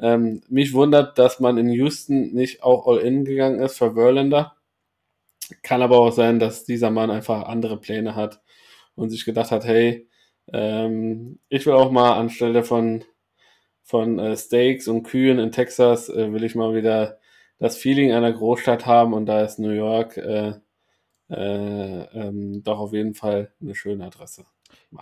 Ähm, 0.00 0.42
mich 0.48 0.74
wundert, 0.74 1.18
dass 1.18 1.40
man 1.40 1.58
in 1.58 1.70
Houston 1.70 2.32
nicht 2.34 2.62
auch 2.62 2.86
All-In 2.86 3.24
gegangen 3.24 3.60
ist 3.60 3.78
für 3.78 3.94
Verlander. 3.94 4.56
Kann 5.62 5.82
aber 5.82 5.98
auch 5.98 6.10
sein, 6.10 6.38
dass 6.38 6.64
dieser 6.64 6.90
Mann 6.90 7.10
einfach 7.10 7.44
andere 7.46 7.78
Pläne 7.78 8.16
hat 8.16 8.40
und 8.96 9.10
sich 9.10 9.24
gedacht 9.24 9.50
hat, 9.52 9.64
hey, 9.64 10.08
ähm, 10.52 11.38
ich 11.48 11.66
will 11.66 11.74
auch 11.74 11.90
mal 11.90 12.14
anstelle 12.14 12.64
von, 12.64 13.04
von 13.82 14.18
äh, 14.18 14.36
Steaks 14.36 14.88
und 14.88 15.02
Kühen 15.04 15.38
in 15.38 15.52
Texas, 15.52 16.08
äh, 16.08 16.32
will 16.32 16.44
ich 16.44 16.54
mal 16.54 16.74
wieder 16.74 17.18
das 17.58 17.76
Feeling 17.76 18.12
einer 18.12 18.32
Großstadt 18.32 18.86
haben 18.86 19.14
und 19.14 19.26
da 19.26 19.42
ist 19.42 19.58
New 19.58 19.70
York 19.70 20.16
äh, 20.16 20.54
äh, 21.28 22.02
ähm, 22.02 22.62
doch 22.62 22.78
auf 22.78 22.92
jeden 22.92 23.14
Fall 23.14 23.52
eine 23.60 23.74
schöne 23.74 24.04
Adresse. 24.04 24.44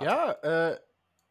Ja, 0.01 0.33
äh, 0.43 0.79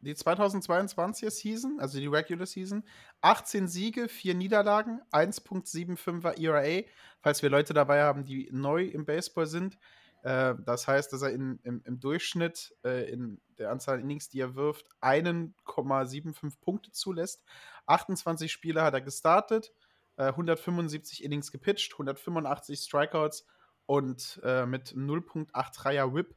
die 0.00 0.14
2022er 0.14 1.30
Season, 1.30 1.80
also 1.80 1.98
die 1.98 2.06
Regular 2.06 2.46
Season, 2.46 2.84
18 3.22 3.68
Siege, 3.68 4.08
4 4.08 4.34
Niederlagen, 4.34 5.00
1.75er 5.12 6.38
ERA. 6.38 6.82
Falls 7.20 7.42
wir 7.42 7.50
Leute 7.50 7.72
dabei 7.72 8.02
haben, 8.02 8.24
die 8.24 8.48
neu 8.52 8.84
im 8.84 9.06
Baseball 9.06 9.46
sind, 9.46 9.78
äh, 10.24 10.54
das 10.64 10.88
heißt, 10.88 11.12
dass 11.12 11.20
er 11.20 11.32
in, 11.32 11.60
im, 11.64 11.82
im 11.84 12.00
Durchschnitt 12.00 12.74
äh, 12.82 13.10
in 13.10 13.42
der 13.58 13.70
Anzahl 13.70 14.00
Innings, 14.00 14.30
die 14.30 14.40
er 14.40 14.54
wirft, 14.54 14.88
1,75 15.02 16.60
Punkte 16.62 16.90
zulässt. 16.92 17.44
28 17.86 18.50
Spiele 18.50 18.82
hat 18.82 18.94
er 18.94 19.02
gestartet, 19.02 19.74
äh, 20.16 20.28
175 20.28 21.22
Innings 21.22 21.52
gepitcht, 21.52 21.92
185 21.92 22.80
Strikeouts 22.80 23.46
und 23.84 24.40
äh, 24.42 24.64
mit 24.64 24.94
0.83er 24.94 26.14
Whip. 26.14 26.34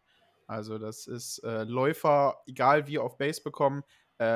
Also 0.48 0.78
das 0.80 1.08
ist 1.08 1.40
äh, 1.46 1.64
Läufer, 1.64 2.42
egal 2.46 2.88
wie 2.88 3.00
auf 3.00 3.18
Base 3.18 3.42
bekommen, 3.42 3.84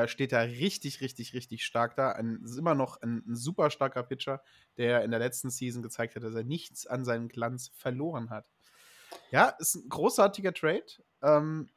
steht 0.06 0.32
er 0.32 0.48
richtig, 0.48 1.02
richtig, 1.02 1.34
richtig 1.34 1.66
stark 1.66 1.96
da. 1.96 2.12
Ein, 2.12 2.44
ist 2.44 2.56
immer 2.56 2.76
noch 2.76 3.02
ein, 3.02 3.24
ein 3.26 3.36
super 3.36 3.72
starker 3.72 4.04
Pitcher, 4.04 4.44
der 4.78 5.04
in 5.04 5.10
der 5.10 5.20
letzten 5.20 5.50
Season 5.50 5.82
gezeigt 5.82 6.16
hat, 6.16 6.22
dass 6.22 6.36
er 6.36 6.44
nichts 6.44 6.86
an 6.86 7.04
seinem 7.04 7.30
Glanz 7.30 7.72
verloren 7.74 8.30
hat. 8.30 8.46
Ja, 9.32 9.50
ist 9.60 9.76
ein 9.76 9.89
großartiger 9.89 10.54
Trade. 10.54 10.84
Ähm, 11.22 11.70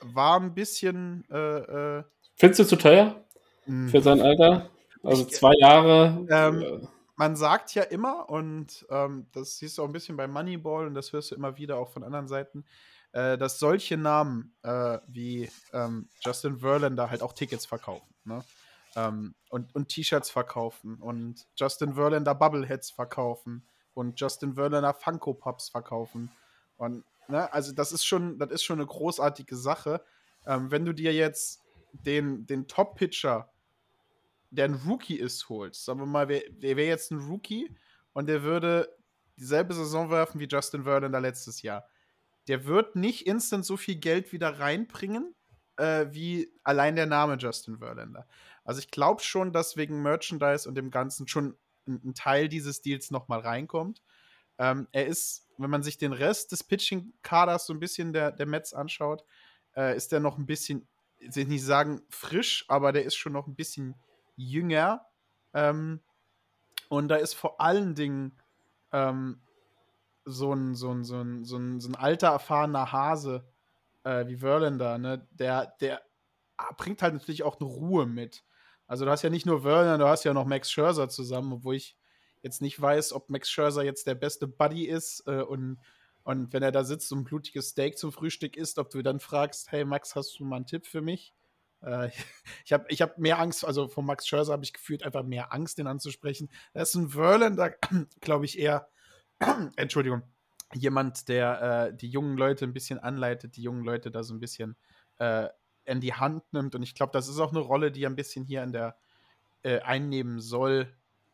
war 0.00 0.40
ein 0.40 0.54
bisschen 0.54 1.24
äh, 1.30 1.98
äh, 1.98 2.04
Findest 2.36 2.60
du 2.60 2.64
zu 2.64 2.76
teuer 2.76 3.24
mh, 3.66 3.90
für 3.90 4.00
sein 4.00 4.20
Alter? 4.20 4.70
Also 5.02 5.24
Ich- 5.26 5.34
zwei 5.34 5.52
Jahre. 5.58 6.26
Ähm, 6.30 6.62
äh, 6.62 6.86
man 7.16 7.36
sagt 7.36 7.74
ja 7.74 7.82
immer, 7.84 8.28
und 8.28 8.84
ähm, 8.90 9.26
das 9.32 9.58
siehst 9.58 9.78
du 9.78 9.82
auch 9.82 9.86
ein 9.86 9.92
bisschen 9.92 10.16
bei 10.16 10.26
Moneyball 10.26 10.86
und 10.86 10.94
das 10.94 11.12
hörst 11.12 11.30
du 11.30 11.34
immer 11.36 11.56
wieder 11.58 11.76
auch 11.78 11.90
von 11.90 12.02
anderen 12.02 12.26
Seiten, 12.26 12.64
äh, 13.12 13.38
dass 13.38 13.58
solche 13.60 13.96
Namen 13.96 14.56
äh, 14.62 14.98
wie 15.06 15.48
ähm, 15.72 16.08
Justin 16.24 16.58
Verlander 16.58 17.10
halt 17.10 17.22
auch 17.22 17.32
Tickets 17.34 17.66
verkaufen. 17.66 18.12
Ne? 18.24 18.42
Ähm, 18.96 19.34
und 19.50 19.74
und 19.74 19.88
T-Shirts 19.90 20.30
verkaufen 20.30 20.96
und 21.00 21.46
Justin 21.56 21.94
Verlander 21.94 22.34
Bubbleheads 22.34 22.90
verkaufen 22.90 23.64
und 23.94 24.20
Justin 24.20 24.54
Verlander 24.54 24.94
Funko 24.94 25.34
Pops 25.34 25.68
verkaufen. 25.68 26.30
Und 26.76 27.04
ne, 27.28 27.52
also 27.52 27.72
das 27.72 27.92
ist 27.92 28.04
schon, 28.04 28.38
das 28.38 28.50
ist 28.50 28.64
schon 28.64 28.78
eine 28.78 28.86
großartige 28.86 29.56
Sache. 29.56 30.04
Ähm, 30.46 30.70
wenn 30.70 30.84
du 30.84 30.92
dir 30.92 31.12
jetzt 31.12 31.62
den, 31.92 32.46
den 32.46 32.66
Top-Pitcher 32.66 33.48
der 34.54 34.66
ein 34.66 34.74
Rookie 34.86 35.16
ist, 35.16 35.48
holst. 35.48 35.84
Sagen 35.84 36.00
wir 36.00 36.06
mal, 36.06 36.26
der 36.26 36.76
wäre 36.76 36.88
jetzt 36.88 37.10
ein 37.10 37.18
Rookie 37.18 37.74
und 38.12 38.28
der 38.28 38.42
würde 38.42 38.96
dieselbe 39.36 39.74
Saison 39.74 40.10
werfen 40.10 40.40
wie 40.40 40.46
Justin 40.46 40.84
Verlander 40.84 41.20
letztes 41.20 41.62
Jahr. 41.62 41.88
Der 42.46 42.66
wird 42.66 42.94
nicht 42.94 43.26
instant 43.26 43.64
so 43.64 43.76
viel 43.76 43.96
Geld 43.96 44.32
wieder 44.32 44.60
reinbringen, 44.60 45.34
äh, 45.76 46.06
wie 46.10 46.52
allein 46.62 46.94
der 46.94 47.06
Name 47.06 47.36
Justin 47.36 47.78
Verlander. 47.78 48.26
Also 48.64 48.78
ich 48.78 48.90
glaube 48.90 49.22
schon, 49.22 49.52
dass 49.52 49.76
wegen 49.76 50.02
Merchandise 50.02 50.68
und 50.68 50.76
dem 50.76 50.90
Ganzen 50.90 51.26
schon 51.26 51.56
ein, 51.86 52.14
Teil 52.14 52.48
dieses 52.48 52.82
Deals 52.82 53.10
nochmal 53.10 53.40
reinkommt. 53.40 54.02
Ähm, 54.58 54.88
er 54.92 55.06
ist, 55.06 55.48
wenn 55.58 55.70
man 55.70 55.82
sich 55.82 55.98
den 55.98 56.12
Rest 56.12 56.52
des 56.52 56.64
Pitching-Kaders 56.64 57.66
so 57.66 57.72
ein 57.72 57.80
bisschen 57.80 58.12
der, 58.12 58.32
der 58.32 58.46
Mets 58.46 58.72
anschaut, 58.72 59.24
äh, 59.76 59.96
ist 59.96 60.12
der 60.12 60.20
noch 60.20 60.38
ein 60.38 60.46
bisschen, 60.46 60.86
ich 61.18 61.34
will 61.34 61.46
nicht 61.46 61.64
sagen 61.64 62.02
frisch, 62.08 62.64
aber 62.68 62.92
der 62.92 63.04
ist 63.04 63.16
schon 63.16 63.32
noch 63.32 63.46
ein 63.46 63.56
bisschen 63.56 63.94
jünger. 64.36 65.06
Ähm, 65.52 66.00
und 66.88 67.08
da 67.08 67.16
ist 67.16 67.34
vor 67.34 67.60
allen 67.60 67.94
Dingen 67.94 68.38
ähm, 68.92 69.40
so, 70.24 70.52
ein, 70.52 70.74
so, 70.74 70.92
ein, 70.92 71.04
so, 71.04 71.20
ein, 71.20 71.44
so, 71.44 71.56
ein, 71.56 71.80
so 71.80 71.88
ein 71.88 71.96
alter, 71.96 72.28
erfahrener 72.28 72.92
Hase 72.92 73.44
äh, 74.04 74.26
wie 74.26 74.36
Verlander, 74.36 74.98
ne? 74.98 75.26
der, 75.32 75.74
der 75.80 76.02
ah, 76.56 76.72
bringt 76.76 77.02
halt 77.02 77.14
natürlich 77.14 77.42
auch 77.42 77.58
eine 77.58 77.68
Ruhe 77.68 78.06
mit. 78.06 78.44
Also 78.86 79.04
du 79.04 79.10
hast 79.10 79.22
ja 79.22 79.30
nicht 79.30 79.46
nur 79.46 79.62
Verlander, 79.62 79.98
du 79.98 80.08
hast 80.08 80.24
ja 80.24 80.34
noch 80.34 80.44
Max 80.44 80.70
Scherzer 80.70 81.08
zusammen, 81.08 81.52
obwohl 81.52 81.76
ich 81.76 81.96
jetzt 82.42 82.60
nicht 82.62 82.80
weiß, 82.80 83.12
ob 83.12 83.30
Max 83.30 83.50
Scherzer 83.50 83.82
jetzt 83.84 84.06
der 84.06 84.14
beste 84.14 84.46
Buddy 84.46 84.84
ist 84.84 85.22
äh, 85.26 85.42
und 85.42 85.78
Und 86.24 86.52
wenn 86.54 86.62
er 86.62 86.72
da 86.72 86.84
sitzt 86.84 87.12
und 87.12 87.20
ein 87.20 87.24
blutiges 87.24 87.68
Steak 87.70 87.98
zum 87.98 88.10
Frühstück 88.10 88.56
isst, 88.56 88.78
ob 88.78 88.90
du 88.90 89.02
dann 89.02 89.20
fragst, 89.20 89.70
hey 89.70 89.84
Max, 89.84 90.14
hast 90.14 90.38
du 90.38 90.44
mal 90.44 90.56
einen 90.56 90.66
Tipp 90.66 90.86
für 90.86 91.02
mich? 91.02 91.34
Äh, 91.82 92.08
ich 92.64 92.72
habe 92.72 92.86
ich 92.88 93.02
hab 93.02 93.18
mehr 93.18 93.38
Angst, 93.38 93.64
also 93.64 93.88
von 93.88 94.06
Max 94.06 94.26
Scherzer 94.26 94.52
habe 94.52 94.64
ich 94.64 94.72
gefühlt 94.72 95.02
einfach 95.02 95.22
mehr 95.22 95.52
Angst, 95.52 95.78
den 95.78 95.86
anzusprechen. 95.86 96.50
Er 96.72 96.82
ist 96.82 96.94
ein 96.94 97.10
Verlander, 97.10 97.74
glaube 98.20 98.46
ich, 98.46 98.58
eher, 98.58 98.88
Entschuldigung, 99.76 100.22
jemand, 100.72 101.28
der 101.28 101.88
äh, 101.90 101.96
die 101.96 102.08
jungen 102.08 102.38
Leute 102.38 102.64
ein 102.64 102.72
bisschen 102.72 102.98
anleitet, 102.98 103.56
die 103.56 103.62
jungen 103.62 103.84
Leute 103.84 104.10
da 104.10 104.22
so 104.22 104.34
ein 104.34 104.40
bisschen 104.40 104.76
in 105.84 106.00
die 106.00 106.14
Hand 106.14 106.52
nimmt. 106.52 106.74
Und 106.74 106.82
ich 106.82 106.94
glaube, 106.94 107.12
das 107.12 107.28
ist 107.28 107.38
auch 107.38 107.50
eine 107.50 107.60
Rolle, 107.60 107.90
die 107.90 108.04
er 108.04 108.10
ein 108.10 108.16
bisschen 108.16 108.44
hier 108.44 108.62
in 108.62 108.72
der 108.72 108.96
äh, 109.62 109.80
einnehmen 109.80 110.40
soll. 110.40 110.88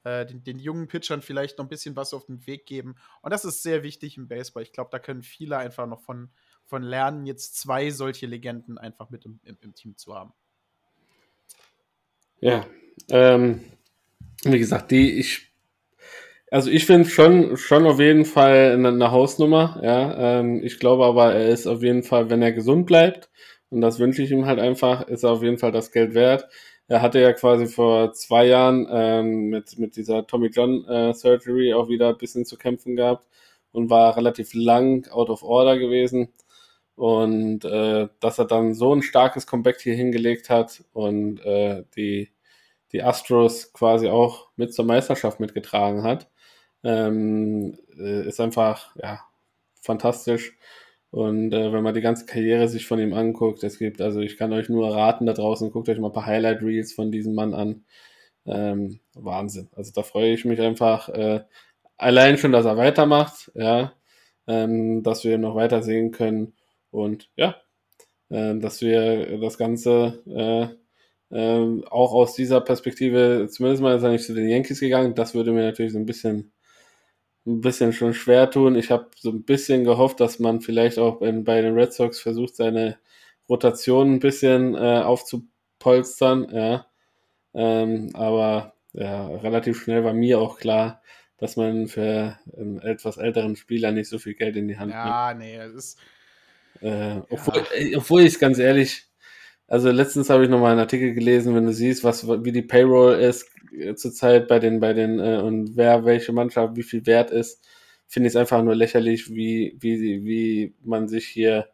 Äh, 0.05 0.27
den, 0.27 0.43
den, 0.43 0.59
jungen 0.59 0.89
Pitchern 0.89 1.21
vielleicht 1.21 1.59
noch 1.59 1.67
ein 1.67 1.69
bisschen 1.69 1.97
was 1.97 2.15
auf 2.15 2.27
den 2.27 2.47
Weg 2.47 2.67
geben. 2.67 2.97
Und 3.21 3.33
das 3.33 3.45
ist 3.45 3.63
sehr 3.63 3.83
wichtig 3.83 4.17
im 4.17 4.29
Baseball. 4.29 4.63
Ich 4.63 4.73
glaube, 4.73 4.91
da 4.91 4.99
können 4.99 5.23
viele 5.23 5.59
einfach 5.59 5.87
noch 5.87 6.01
von, 6.01 6.31
von 6.65 6.83
lernen, 6.83 7.27
jetzt 7.27 7.57
zwei 7.59 7.91
solche 7.91 8.27
Legenden 8.27 8.79
einfach 8.79 9.11
mit 9.11 9.27
im, 9.27 9.41
im, 9.45 9.59
im 9.61 9.75
Team 9.75 9.97
zu 9.97 10.15
haben. 10.15 10.33
Ja, 12.41 12.67
ähm, 13.11 13.63
wie 14.45 14.59
gesagt, 14.59 14.91
die 14.91 15.19
ich 15.19 15.51
also 16.51 16.69
ich 16.69 16.85
finde 16.85 17.09
schon, 17.09 17.57
schon 17.57 17.87
auf 17.87 18.01
jeden 18.01 18.25
Fall 18.25 18.73
eine, 18.73 18.89
eine 18.89 19.13
Hausnummer, 19.13 19.79
ja. 19.85 20.41
Ähm, 20.41 20.65
ich 20.65 20.81
glaube 20.81 21.05
aber, 21.05 21.33
er 21.33 21.49
ist 21.49 21.69
auf 21.69 21.83
jeden 21.83 22.03
Fall, 22.03 22.29
wenn 22.29 22.43
er 22.43 22.53
gesund 22.53 22.87
bleibt, 22.87 23.31
und 23.71 23.81
das 23.81 23.99
wünsche 23.99 24.23
ich 24.23 24.31
ihm 24.31 24.47
halt 24.47 24.59
einfach, 24.59 25.07
ist 25.09 25.25
auf 25.25 25.43
jeden 25.43 25.59
Fall 25.59 25.73
das 25.73 25.93
Geld 25.93 26.15
wert. 26.15 26.49
Er 26.89 27.03
hatte 27.03 27.21
ja 27.21 27.33
quasi 27.33 27.67
vor 27.67 28.13
zwei 28.15 28.47
Jahren 28.47 28.89
ähm, 28.91 29.49
mit, 29.51 29.79
mit 29.79 29.97
dieser 29.97 30.27
Tommy 30.27 30.49
John 30.49 30.85
äh, 30.87 31.15
Surgery 31.15 31.73
auch 31.75 31.89
wieder 31.89 32.09
ein 32.11 32.19
bisschen 32.19 32.45
zu 32.45 32.57
kämpfen 32.59 32.97
gehabt 32.97 33.27
und 33.73 33.91
war 33.91 34.17
relativ 34.17 34.55
lang 34.55 35.07
out 35.11 35.31
of 35.31 35.43
order 35.45 35.79
gewesen. 35.79 36.33
Und 36.97 37.65
äh, 37.65 38.09
dass 38.21 38.39
er 38.39 38.45
dann 38.47 38.75
so 38.75 38.95
ein 38.95 39.03
starkes 39.03 39.47
Comeback 39.47 39.81
hier 39.81 39.95
hingelegt 39.95 40.51
hat 40.51 40.85
und 40.93 41.41
äh, 41.45 41.85
die, 41.97 42.31
die 42.93 43.03
Astros 43.03 43.73
quasi 43.73 44.09
auch 44.09 44.49
mit 44.57 44.75
zur 44.75 44.85
Meisterschaft 44.85 45.41
mitgetragen 45.41 46.03
hat, 46.03 46.29
ähm, 46.85 47.79
äh, 47.99 48.27
ist 48.27 48.41
einfach 48.41 48.95
ja, 48.97 49.21
fantastisch. 49.81 50.57
Und 51.11 51.53
äh, 51.53 51.73
wenn 51.73 51.83
man 51.83 51.95
die 51.95 52.01
ganze 52.01 52.27
Karriere 52.27 52.69
sich 52.69 52.87
von 52.87 53.01
ihm 53.01 53.13
anguckt, 53.13 53.65
es 53.65 53.79
gibt, 53.79 54.01
also 54.01 54.21
ich 54.21 54.37
kann 54.37 54.53
euch 54.53 54.69
nur 54.69 54.95
raten 54.95 55.27
da 55.27 55.33
draußen, 55.33 55.71
guckt 55.73 55.89
euch 55.89 55.99
mal 55.99 56.09
ein 56.09 56.13
paar 56.13 56.27
Highlight 56.27 56.63
Reels 56.63 56.93
von 56.93 57.11
diesem 57.11 57.35
Mann 57.35 57.55
an. 57.55 57.85
Ähm, 58.47 59.01
Wahnsinn. 59.15 59.69
Also 59.75 59.93
da 59.95 60.03
freue 60.03 60.33
ich 60.33 60.45
mich 60.45 60.61
einfach 60.61 61.09
äh, 61.11 61.41
allein 61.97 62.39
schon, 62.39 62.53
dass 62.53 62.65
er 62.65 62.77
weitermacht, 62.77 63.51
ja, 63.55 63.93
ähm, 64.47 65.03
dass 65.03 65.25
wir 65.25 65.39
noch 65.39 65.55
weiter 65.57 65.83
sehen 65.83 66.13
können 66.13 66.55
und 66.91 67.31
ja, 67.37 67.57
äh, 68.31 68.57
dass 68.59 68.81
wir 68.81 69.39
das 69.41 69.59
Ganze 69.59 70.23
äh, 70.27 71.37
äh, 71.37 71.83
auch 71.91 72.13
aus 72.13 72.35
dieser 72.35 72.61
Perspektive, 72.61 73.49
zumindest 73.51 73.83
mal 73.83 73.97
ist 73.97 74.03
er 74.03 74.11
nicht 74.11 74.25
zu 74.25 74.35
den 74.35 74.49
Yankees 74.49 74.81
gegangen, 74.81 75.15
das 75.15 75.35
würde 75.35 75.53
mir 75.53 75.65
natürlich 75.65 75.93
so 75.93 75.99
ein 75.99 76.07
bisschen 76.07 76.53
ein 77.47 77.61
bisschen 77.61 77.93
schon 77.93 78.15
schwer 78.15 78.51
tun. 78.51 78.77
Ich 78.77 78.91
habe 78.91 79.11
so 79.17 79.31
ein 79.31 79.43
bisschen 79.43 79.85
gehofft, 79.85 80.21
dass 80.21 80.39
man 80.39 80.61
vielleicht 80.61 80.99
auch 80.99 81.23
in, 81.23 81.45
bei 81.45 81.61
den 81.63 81.75
Red 81.75 81.93
Sox 81.93 82.21
versucht, 82.21 82.57
seine 82.57 82.99
Rotation 83.49 84.15
ein 84.15 84.21
bisschen 84.21 84.75
äh, 84.75 85.03
aufzupolstern. 85.03 86.49
Ja. 86.53 86.87
Ähm, 87.55 88.11
aber 88.15 88.75
ja, 88.93 89.27
relativ 89.29 89.83
schnell 89.83 90.05
war 90.05 90.13
mir 90.13 90.41
auch 90.41 90.59
klar, 90.59 91.03
dass 91.39 91.57
man 91.57 91.89
für 91.89 92.39
einen 92.57 92.81
etwas 92.81 93.17
älteren 93.17 93.57
Spieler 93.57 93.93
nicht 93.93 94.09
so 94.09 94.19
viel 94.19 94.35
Geld 94.35 94.57
in 94.57 94.69
die 94.69 94.79
Hand 94.79 94.93
nimmt. 94.93 95.05
Ja, 95.05 95.35
nee, 95.35 95.57
das 95.57 95.73
ist. 95.73 95.99
Äh, 96.81 97.21
obwohl, 97.29 97.57
ja. 97.57 97.77
Äh, 97.77 97.97
obwohl 97.97 98.23
ich 98.23 98.39
ganz 98.39 98.59
ehrlich, 98.59 99.10
also 99.71 99.91
letztens 99.91 100.29
habe 100.31 100.45
ich 100.45 100.51
noch 100.51 100.61
mal 100.61 100.73
einen 100.73 100.81
Artikel 100.81 101.15
gelesen, 101.15 101.55
wenn 101.55 101.65
du 101.65 101.73
siehst, 101.73 102.03
was 102.03 102.27
wie 102.27 102.53
die 102.53 102.63
Payroll 102.63 103.15
ist 103.15 103.47
äh, 103.73 103.95
zurzeit 103.95 104.49
bei 104.49 104.59
den 104.59 104.81
bei 104.81 104.93
den 104.93 105.21
äh, 105.21 105.39
und 105.39 105.77
wer 105.77 106.05
welche 106.05 106.33
Mannschaft 106.33 106.77
wie 106.77 106.83
viel 106.83 107.07
wert 107.07 107.31
ist, 107.31 107.65
finde 108.09 108.27
ich 108.27 108.33
es 108.35 108.37
einfach 108.37 108.63
nur 108.65 108.75
lächerlich, 108.75 109.31
wie 109.31 109.77
wie 109.81 110.25
wie 110.25 110.75
man 110.83 111.09
sich 111.09 111.27
hier 111.29 111.69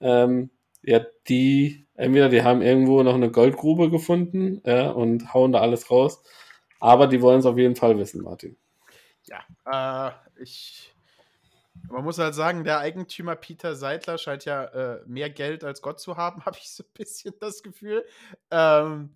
Ähm, 0.00 0.50
ja, 0.82 1.00
die, 1.28 1.86
entweder 1.94 2.28
die 2.28 2.44
haben 2.44 2.62
irgendwo 2.62 3.02
noch 3.02 3.14
eine 3.14 3.30
Goldgrube 3.30 3.90
gefunden 3.90 4.62
ja, 4.64 4.90
und 4.90 5.34
hauen 5.34 5.50
da 5.50 5.60
alles 5.60 5.90
raus, 5.90 6.22
aber 6.78 7.08
die 7.08 7.20
wollen 7.22 7.40
es 7.40 7.46
auf 7.46 7.58
jeden 7.58 7.74
Fall 7.74 7.98
wissen, 7.98 8.22
Martin. 8.22 8.56
Ja, 9.24 10.08
äh, 10.08 10.42
ich. 10.42 10.94
Man 11.90 12.04
muss 12.04 12.18
halt 12.18 12.34
sagen, 12.34 12.64
der 12.64 12.80
Eigentümer 12.80 13.34
Peter 13.36 13.74
Seidler 13.74 14.18
scheint 14.18 14.44
ja 14.44 14.64
äh, 14.64 15.00
mehr 15.06 15.30
Geld 15.30 15.64
als 15.64 15.80
Gott 15.80 16.00
zu 16.00 16.16
haben, 16.16 16.42
habe 16.46 16.56
ich 16.56 16.70
so 16.70 16.84
ein 16.84 16.92
bisschen 16.94 17.34
das 17.40 17.62
Gefühl. 17.62 18.04
Ähm, 18.50 19.10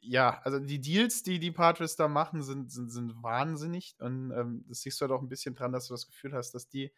ja, 0.00 0.40
also 0.44 0.58
die 0.58 0.80
Deals, 0.80 1.22
die 1.22 1.38
die 1.38 1.50
Padres 1.50 1.96
da 1.96 2.08
machen, 2.08 2.42
sind, 2.42 2.70
sind, 2.70 2.90
sind 2.90 3.22
wahnsinnig. 3.22 3.96
Und 3.98 4.30
ähm, 4.30 4.64
das 4.68 4.80
siehst 4.80 5.00
du 5.00 5.02
halt 5.02 5.12
auch 5.12 5.22
ein 5.22 5.28
bisschen 5.28 5.54
dran, 5.54 5.72
dass 5.72 5.88
du 5.88 5.94
das 5.94 6.06
Gefühl 6.06 6.32
hast, 6.34 6.52
dass 6.54 6.68
die. 6.68 6.92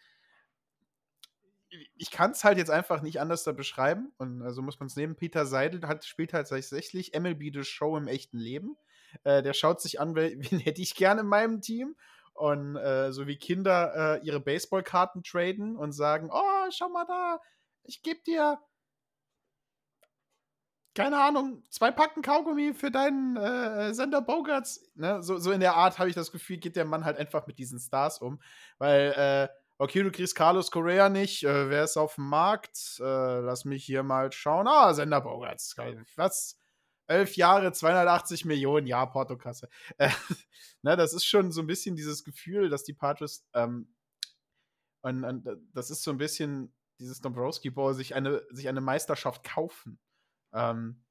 Ich 1.96 2.10
kann 2.10 2.32
es 2.32 2.42
halt 2.42 2.58
jetzt 2.58 2.70
einfach 2.70 3.00
nicht 3.00 3.20
anders 3.20 3.44
da 3.44 3.52
beschreiben. 3.52 4.12
Und 4.18 4.42
also 4.42 4.60
muss 4.60 4.80
man 4.80 4.88
es 4.88 4.96
nehmen. 4.96 5.16
Peter 5.16 5.46
Seidel 5.46 5.86
hat, 5.86 6.04
spielt 6.04 6.32
halt 6.32 6.48
tatsächlich 6.48 7.12
MLB 7.18 7.54
The 7.54 7.64
Show 7.64 7.96
im 7.96 8.08
echten 8.08 8.38
Leben. 8.38 8.76
Äh, 9.24 9.42
der 9.42 9.54
schaut 9.54 9.80
sich 9.80 10.00
an, 10.00 10.14
wen 10.16 10.58
hätte 10.58 10.82
ich 10.82 10.94
gerne 10.94 11.22
in 11.22 11.26
meinem 11.26 11.60
Team. 11.60 11.96
Und 12.34 12.76
äh, 12.76 13.12
so 13.12 13.26
wie 13.26 13.36
Kinder 13.36 14.18
äh, 14.20 14.26
ihre 14.26 14.40
Baseballkarten 14.40 15.22
traden 15.22 15.76
und 15.76 15.92
sagen: 15.92 16.28
Oh, 16.32 16.70
schau 16.70 16.88
mal 16.88 17.06
da, 17.06 17.40
ich 17.84 18.02
gebe 18.02 18.20
dir 18.26 18.58
keine 20.94 21.22
Ahnung, 21.22 21.62
zwei 21.70 21.90
Packen 21.90 22.22
Kaugummi 22.22 22.74
für 22.74 22.90
deinen 22.90 23.36
äh, 23.36 23.94
Sender 23.94 24.20
Bogarts. 24.22 24.90
Ne? 24.94 25.22
So, 25.22 25.38
so 25.38 25.52
in 25.52 25.60
der 25.60 25.76
Art 25.76 25.98
habe 25.98 26.08
ich 26.08 26.14
das 26.14 26.32
Gefühl, 26.32 26.58
geht 26.58 26.76
der 26.76 26.84
Mann 26.84 27.04
halt 27.04 27.16
einfach 27.16 27.46
mit 27.46 27.58
diesen 27.58 27.78
Stars 27.78 28.18
um. 28.18 28.40
Weil, 28.78 29.12
äh, 29.16 29.48
okay, 29.78 30.02
du 30.02 30.10
kriegst 30.10 30.34
Carlos 30.34 30.70
Correa 30.70 31.08
nicht, 31.08 31.44
äh, 31.44 31.70
wer 31.70 31.84
ist 31.84 31.96
auf 31.96 32.16
dem 32.16 32.28
Markt? 32.28 32.98
Äh, 32.98 33.40
lass 33.40 33.64
mich 33.64 33.84
hier 33.84 34.02
mal 34.02 34.32
schauen. 34.32 34.66
Ah, 34.66 34.92
Sender 34.92 35.20
Bogarts. 35.20 35.76
Was? 36.16 36.58
Elf 37.06 37.36
Jahre, 37.36 37.72
280 37.72 38.44
Millionen, 38.44 38.86
ja, 38.86 39.04
Portokasse. 39.06 39.68
Äh, 39.98 40.10
ne, 40.82 40.96
das 40.96 41.12
ist 41.12 41.24
schon 41.24 41.52
so 41.52 41.60
ein 41.60 41.66
bisschen 41.66 41.96
dieses 41.96 42.24
Gefühl, 42.24 42.68
dass 42.68 42.84
die 42.84 42.94
Padres, 42.94 43.46
ähm, 43.54 43.94
und, 45.02 45.24
und 45.24 45.48
das 45.72 45.90
ist 45.90 46.02
so 46.02 46.10
ein 46.10 46.18
bisschen 46.18 46.74
dieses 47.00 47.20
Dombrowski 47.20 47.70
Bowl 47.70 47.94
sich 47.94 48.14
eine, 48.14 48.42
sich 48.50 48.68
eine 48.68 48.80
Meisterschaft 48.80 49.42
kaufen. 49.42 49.98
Ähm, 50.52 51.02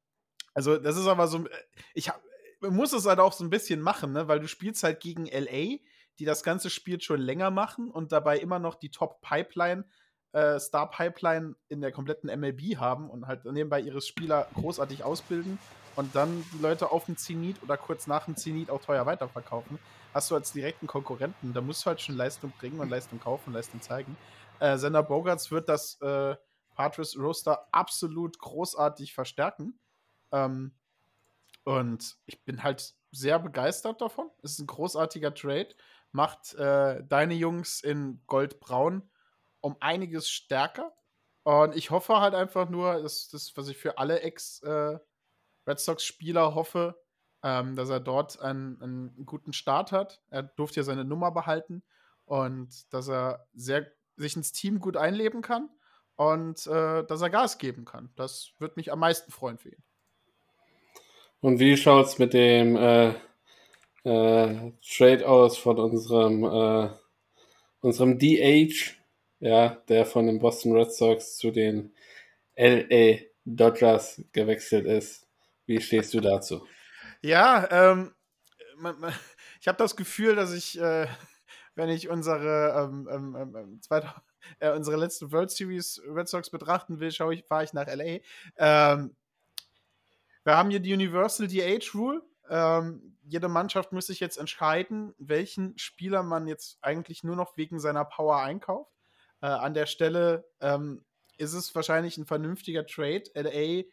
also, 0.53 0.77
das 0.77 0.97
ist 0.97 1.07
aber 1.07 1.27
so, 1.27 1.45
ich 1.93 2.09
hab, 2.09 2.21
muss 2.61 2.93
es 2.93 3.05
halt 3.05 3.19
auch 3.19 3.33
so 3.33 3.43
ein 3.43 3.49
bisschen 3.49 3.81
machen, 3.81 4.13
ne? 4.13 4.27
weil 4.27 4.39
du 4.39 4.47
spielst 4.47 4.83
halt 4.83 4.99
gegen 4.99 5.25
LA, 5.25 5.77
die 6.19 6.25
das 6.25 6.43
ganze 6.43 6.69
Spiel 6.69 6.99
schon 7.01 7.21
länger 7.21 7.51
machen 7.51 7.89
und 7.89 8.11
dabei 8.11 8.39
immer 8.39 8.59
noch 8.59 8.75
die 8.75 8.91
Top-Pipeline, 8.91 9.85
äh, 10.33 10.59
Star-Pipeline 10.59 11.55
in 11.69 11.81
der 11.81 11.91
kompletten 11.91 12.29
MLB 12.29 12.77
haben 12.77 13.09
und 13.09 13.27
halt 13.27 13.45
nebenbei 13.45 13.79
ihre 13.79 14.01
Spieler 14.01 14.47
großartig 14.53 15.03
ausbilden 15.03 15.57
und 15.95 16.15
dann 16.15 16.45
die 16.53 16.61
Leute 16.61 16.91
auf 16.91 17.05
dem 17.05 17.17
Zenit 17.17 17.61
oder 17.63 17.77
kurz 17.77 18.07
nach 18.07 18.25
dem 18.25 18.35
Zenit 18.35 18.69
auch 18.69 18.81
teuer 18.81 19.05
weiterverkaufen, 19.05 19.79
hast 20.13 20.29
du 20.29 20.35
als 20.35 20.51
direkten 20.51 20.87
Konkurrenten, 20.87 21.53
da 21.53 21.61
musst 21.61 21.85
du 21.85 21.87
halt 21.87 22.01
schon 22.01 22.15
Leistung 22.15 22.51
bringen 22.59 22.79
und 22.79 22.89
Leistung 22.89 23.19
kaufen, 23.19 23.53
Leistung 23.53 23.81
zeigen. 23.81 24.15
Äh, 24.59 24.77
Sender 24.77 25.03
Bogarts 25.03 25.51
wird 25.51 25.69
das 25.69 25.99
äh, 26.01 26.35
Patris 26.79 27.19
Roster 27.19 27.67
absolut 27.73 28.39
großartig 28.39 29.13
verstärken. 29.13 29.77
Ähm, 30.31 30.71
und 31.65 32.15
ich 32.25 32.41
bin 32.45 32.63
halt 32.63 32.95
sehr 33.11 33.37
begeistert 33.37 33.99
davon. 33.99 34.29
Es 34.43 34.53
ist 34.53 34.59
ein 34.59 34.67
großartiger 34.67 35.33
Trade. 35.33 35.75
Macht 36.13 36.53
äh, 36.53 37.03
deine 37.03 37.33
Jungs 37.33 37.81
in 37.81 38.21
Goldbraun 38.27 39.09
um 39.59 39.75
einiges 39.81 40.29
stärker. 40.29 40.93
Und 41.43 41.75
ich 41.75 41.91
hoffe 41.91 42.21
halt 42.21 42.33
einfach 42.33 42.69
nur, 42.69 43.01
dass 43.03 43.27
das, 43.27 43.51
was 43.57 43.67
ich 43.67 43.77
für 43.77 43.97
alle 43.97 44.21
Ex-Red 44.21 45.01
äh, 45.65 45.75
Sox-Spieler 45.75 46.55
hoffe, 46.55 46.97
ähm, 47.43 47.75
dass 47.75 47.89
er 47.89 47.99
dort 47.99 48.39
einen, 48.39 48.81
einen, 48.81 49.25
guten 49.25 49.51
Start 49.51 49.91
hat. 49.91 50.21
Er 50.29 50.43
durfte 50.43 50.79
ja 50.79 50.83
seine 50.85 51.03
Nummer 51.03 51.31
behalten 51.31 51.83
und 52.23 52.93
dass 52.93 53.09
er 53.09 53.49
sehr, 53.53 53.91
sich 54.15 54.37
ins 54.37 54.53
Team 54.53 54.79
gut 54.79 54.95
einleben 54.95 55.41
kann 55.41 55.69
und 56.19 56.67
äh, 56.67 57.05
dass 57.05 57.21
er 57.21 57.29
Gas 57.29 57.57
geben 57.59 57.85
kann. 57.85 58.09
Das 58.17 58.51
würde 58.59 58.73
mich 58.75 58.91
am 58.91 58.99
meisten 58.99 59.31
freuen 59.31 59.57
für 59.57 59.69
ihn. 59.69 59.81
Und 61.39 61.59
wie 61.59 61.77
schaut 61.77 62.07
es 62.07 62.19
mit 62.19 62.33
dem 62.33 62.75
äh, 62.75 63.11
äh, 64.03 64.73
Trade 64.85 65.25
aus 65.25 65.57
von 65.57 65.79
unserem, 65.79 66.43
äh, 66.43 66.89
unserem 67.79 68.19
DH, 68.19 68.97
ja, 69.39 69.69
der 69.87 70.05
von 70.05 70.27
den 70.27 70.39
Boston 70.39 70.75
Red 70.75 70.91
Sox 70.91 71.37
zu 71.37 71.51
den 71.51 71.93
LA 72.57 73.19
Dodgers 73.45 74.21
gewechselt 74.33 74.87
ist? 74.87 75.25
Wie 75.67 75.79
stehst 75.79 76.13
du 76.13 76.19
dazu? 76.19 76.67
Ja, 77.21 77.65
ähm, 77.71 78.13
man, 78.75 78.99
man, 78.99 79.13
ich 79.61 79.69
habe 79.69 79.77
das 79.77 79.95
Gefühl, 79.95 80.35
dass 80.35 80.51
ich, 80.51 80.77
äh, 80.77 81.07
wenn 81.75 81.87
ich 81.87 82.09
unsere, 82.09 82.75
ähm, 82.77 83.07
ähm, 83.09 83.37
ähm, 83.39 83.55
ähm 83.55 83.81
zweite, 83.81 84.13
äh, 84.59 84.71
unsere 84.71 84.97
letzte 84.97 85.31
World 85.31 85.51
Series 85.51 86.01
Red 86.07 86.27
Sox 86.27 86.49
betrachten 86.49 86.99
will, 86.99 87.11
schaue 87.11 87.33
ich, 87.33 87.45
fahre 87.45 87.63
ich 87.63 87.73
nach 87.73 87.87
LA. 87.87 88.19
Ähm, 88.57 89.15
wir 90.43 90.57
haben 90.57 90.69
hier 90.69 90.79
die 90.79 90.93
Universal 90.93 91.47
DH 91.47 91.93
Rule. 91.93 92.21
Ähm, 92.49 93.15
jede 93.23 93.47
Mannschaft 93.47 93.91
muss 93.91 94.07
sich 94.07 94.19
jetzt 94.19 94.37
entscheiden, 94.37 95.13
welchen 95.19 95.77
Spieler 95.77 96.23
man 96.23 96.47
jetzt 96.47 96.79
eigentlich 96.81 97.23
nur 97.23 97.35
noch 97.35 97.57
wegen 97.57 97.79
seiner 97.79 98.05
Power 98.05 98.41
einkauft. 98.41 98.91
Äh, 99.41 99.47
an 99.47 99.73
der 99.73 99.85
Stelle 99.85 100.45
ähm, 100.59 101.05
ist 101.37 101.53
es 101.53 101.73
wahrscheinlich 101.75 102.17
ein 102.17 102.25
vernünftiger 102.25 102.85
Trade. 102.85 103.23
LA 103.35 103.83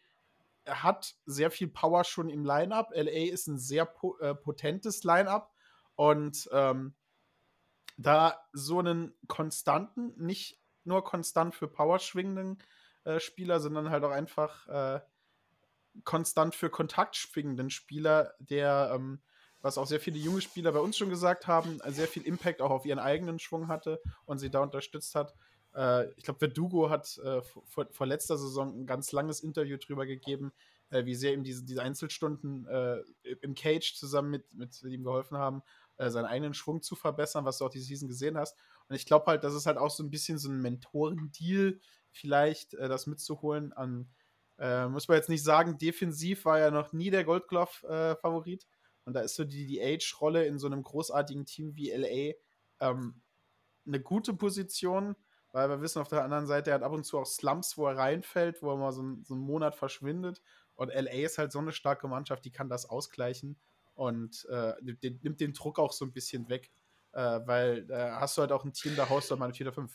hat 0.65 1.15
sehr 1.25 1.51
viel 1.51 1.67
Power 1.67 2.03
schon 2.03 2.29
im 2.29 2.43
Lineup. 2.43 2.89
LA 2.93 3.31
ist 3.31 3.47
ein 3.47 3.57
sehr 3.59 3.85
po 3.85 4.17
äh, 4.17 4.35
potentes 4.35 5.03
Lineup 5.03 5.51
und 5.95 6.49
ähm, 6.51 6.93
da 7.97 8.39
so 8.53 8.79
einen 8.79 9.13
konstanten, 9.27 10.13
nicht 10.17 10.59
nur 10.83 11.03
konstant 11.03 11.55
für 11.55 11.67
Power 11.67 11.99
schwingenden 11.99 12.59
äh, 13.03 13.19
Spieler, 13.19 13.59
sondern 13.59 13.89
halt 13.89 14.03
auch 14.03 14.11
einfach 14.11 14.67
äh, 14.67 15.01
konstant 16.03 16.55
für 16.55 16.69
Kontakt 16.69 17.15
schwingenden 17.15 17.69
Spieler, 17.69 18.33
der, 18.39 18.91
ähm, 18.93 19.19
was 19.61 19.77
auch 19.77 19.87
sehr 19.87 19.99
viele 19.99 20.19
junge 20.19 20.41
Spieler 20.41 20.71
bei 20.71 20.79
uns 20.79 20.97
schon 20.97 21.09
gesagt 21.09 21.47
haben, 21.47 21.79
sehr 21.87 22.07
viel 22.07 22.23
Impact 22.23 22.61
auch 22.61 22.69
auf 22.69 22.85
ihren 22.85 22.99
eigenen 22.99 23.39
Schwung 23.39 23.67
hatte 23.67 23.99
und 24.25 24.37
sie 24.37 24.51
da 24.51 24.61
unterstützt 24.61 25.15
hat. 25.15 25.33
Äh, 25.75 26.11
ich 26.11 26.23
glaube, 26.23 26.39
Verdugo 26.39 26.89
hat 26.89 27.17
äh, 27.17 27.41
vor, 27.41 27.87
vor, 27.91 28.05
letzter 28.05 28.37
Saison 28.37 28.81
ein 28.81 28.85
ganz 28.85 29.11
langes 29.11 29.39
Interview 29.39 29.77
drüber 29.77 30.05
gegeben, 30.05 30.53
äh, 30.89 31.05
wie 31.05 31.15
sehr 31.15 31.33
ihm 31.33 31.43
diese, 31.43 31.65
diese 31.65 31.81
Einzelstunden 31.81 32.67
äh, 32.67 33.01
im 33.41 33.55
Cage 33.55 33.95
zusammen 33.95 34.29
mit, 34.29 34.53
mit 34.53 34.81
ihm 34.83 35.03
geholfen 35.03 35.37
haben, 35.37 35.63
äh, 35.97 36.09
seinen 36.09 36.25
eigenen 36.25 36.53
Schwung 36.53 36.81
zu 36.81 36.95
verbessern, 36.95 37.45
was 37.45 37.57
du 37.57 37.65
auch 37.65 37.69
diese 37.69 37.85
Season 37.85 38.07
gesehen 38.07 38.37
hast. 38.37 38.57
Und 38.87 38.95
ich 38.95 39.05
glaube 39.05 39.25
halt, 39.27 39.43
das 39.43 39.53
ist 39.53 39.65
halt 39.65 39.77
auch 39.77 39.91
so 39.91 40.03
ein 40.03 40.09
bisschen 40.09 40.37
so 40.37 40.49
ein 40.49 40.61
Mentorendeal, 40.61 41.79
vielleicht 42.11 42.73
äh, 42.75 42.87
das 42.87 43.07
mitzuholen 43.07 43.73
an 43.73 44.09
äh, 44.59 44.87
muss 44.87 45.07
man 45.07 45.17
jetzt 45.17 45.29
nicht 45.29 45.43
sagen, 45.43 45.77
defensiv 45.77 46.45
war 46.45 46.59
er 46.59 46.71
noch 46.71 46.93
nie 46.93 47.09
der 47.09 47.23
Goldglove-Favorit. 47.23 48.63
Äh, 48.63 48.67
und 49.05 49.13
da 49.13 49.21
ist 49.21 49.35
so 49.35 49.45
die, 49.45 49.65
die 49.65 49.81
Age-Rolle 49.81 50.45
in 50.45 50.59
so 50.59 50.67
einem 50.67 50.83
großartigen 50.83 51.45
Team 51.45 51.75
wie 51.75 51.91
LA 51.91 52.33
ähm, 52.79 53.21
eine 53.85 54.01
gute 54.01 54.33
Position, 54.33 55.15
weil 55.53 55.69
wir 55.69 55.81
wissen 55.81 56.01
auf 56.01 56.09
der 56.09 56.23
anderen 56.23 56.47
Seite, 56.47 56.71
er 56.71 56.75
hat 56.75 56.83
ab 56.83 56.91
und 56.91 57.05
zu 57.05 57.17
auch 57.17 57.25
Slumps, 57.25 57.77
wo 57.77 57.87
er 57.87 57.97
reinfällt, 57.97 58.61
wo 58.61 58.71
er 58.71 58.77
mal 58.77 58.91
so, 58.91 59.03
ein, 59.03 59.23
so 59.23 59.33
einen 59.33 59.43
Monat 59.43 59.75
verschwindet. 59.75 60.41
Und 60.75 60.89
LA 60.93 61.25
ist 61.25 61.37
halt 61.37 61.51
so 61.51 61.59
eine 61.59 61.71
starke 61.71 62.07
Mannschaft, 62.07 62.43
die 62.43 62.51
kann 62.51 62.69
das 62.69 62.87
ausgleichen 62.87 63.59
und 63.97 64.47
äh, 64.49 64.73
nimmt 65.21 65.39
den 65.39 65.53
Druck 65.53 65.79
auch 65.79 65.91
so 65.91 66.05
ein 66.05 66.11
bisschen 66.11 66.47
weg, 66.49 66.71
äh, 67.13 67.39
weil 67.45 67.83
da 67.85 68.07
äh, 68.07 68.11
hast 68.19 68.37
du 68.37 68.41
halt 68.41 68.51
auch 68.51 68.63
ein 68.63 68.73
Team, 68.73 68.93
da 68.95 69.09
haust 69.09 69.29
du 69.29 69.35
mal 69.35 69.45
eine 69.45 69.53
4 69.53 69.73
5. 69.73 69.91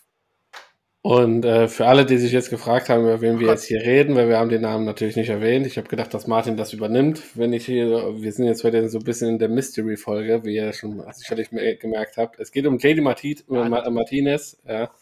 Und 1.05 1.45
äh, 1.45 1.67
für 1.67 1.87
alle, 1.87 2.07
die 2.07 2.17
sich 2.17 2.31
jetzt 2.31 2.51
gefragt 2.51 2.89
haben, 2.89 3.03
über 3.03 3.21
wen 3.21 3.41
wir 3.41 3.49
jetzt 3.49 3.65
hier 3.65 3.81
reden, 3.81 4.15
weil 4.15 4.29
wir 4.29 4.39
haben 4.39 4.51
den 4.51 4.63
Namen 4.63 4.85
natürlich 4.85 5.17
nicht 5.17 5.31
erwähnt. 5.31 5.67
Ich 5.67 5.77
habe 5.77 5.89
gedacht, 5.89 6.15
dass 6.15 6.29
Martin 6.29 6.57
das 6.57 6.73
übernimmt. 6.73 7.37
Wenn 7.37 7.53
ich 7.53 7.67
hier, 7.67 7.89
wir 8.23 8.33
sind 8.33 8.47
jetzt 8.47 8.63
heute 8.63 8.89
so 8.89 8.99
ein 8.99 9.05
bisschen 9.05 9.31
in 9.31 9.39
der 9.41 9.49
Mystery-Folge, 9.49 10.45
wie 10.45 10.55
ihr 10.55 10.73
schon 10.73 11.03
sicherlich 11.13 11.51
gemerkt 11.51 12.19
habt. 12.19 12.39
Es 12.39 12.53
geht 12.53 12.67
um 12.67 12.79
JD 12.79 13.03
Martinez, 13.03 13.45
Martinez 13.49 14.63
ja, 14.65 14.93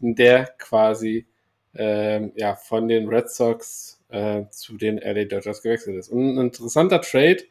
der 0.00 0.48
quasi 0.58 1.26
äh, 1.74 2.28
ja, 2.38 2.54
von 2.54 2.86
den 2.86 3.08
Red 3.08 3.30
Sox 3.30 4.02
äh, 4.10 4.44
zu 4.50 4.76
den 4.76 4.98
LA 4.98 5.24
Dodgers 5.24 5.62
gewechselt 5.62 5.96
ist. 5.96 6.10
Und 6.10 6.34
ein 6.34 6.38
interessanter 6.38 7.00
Trade, 7.00 7.44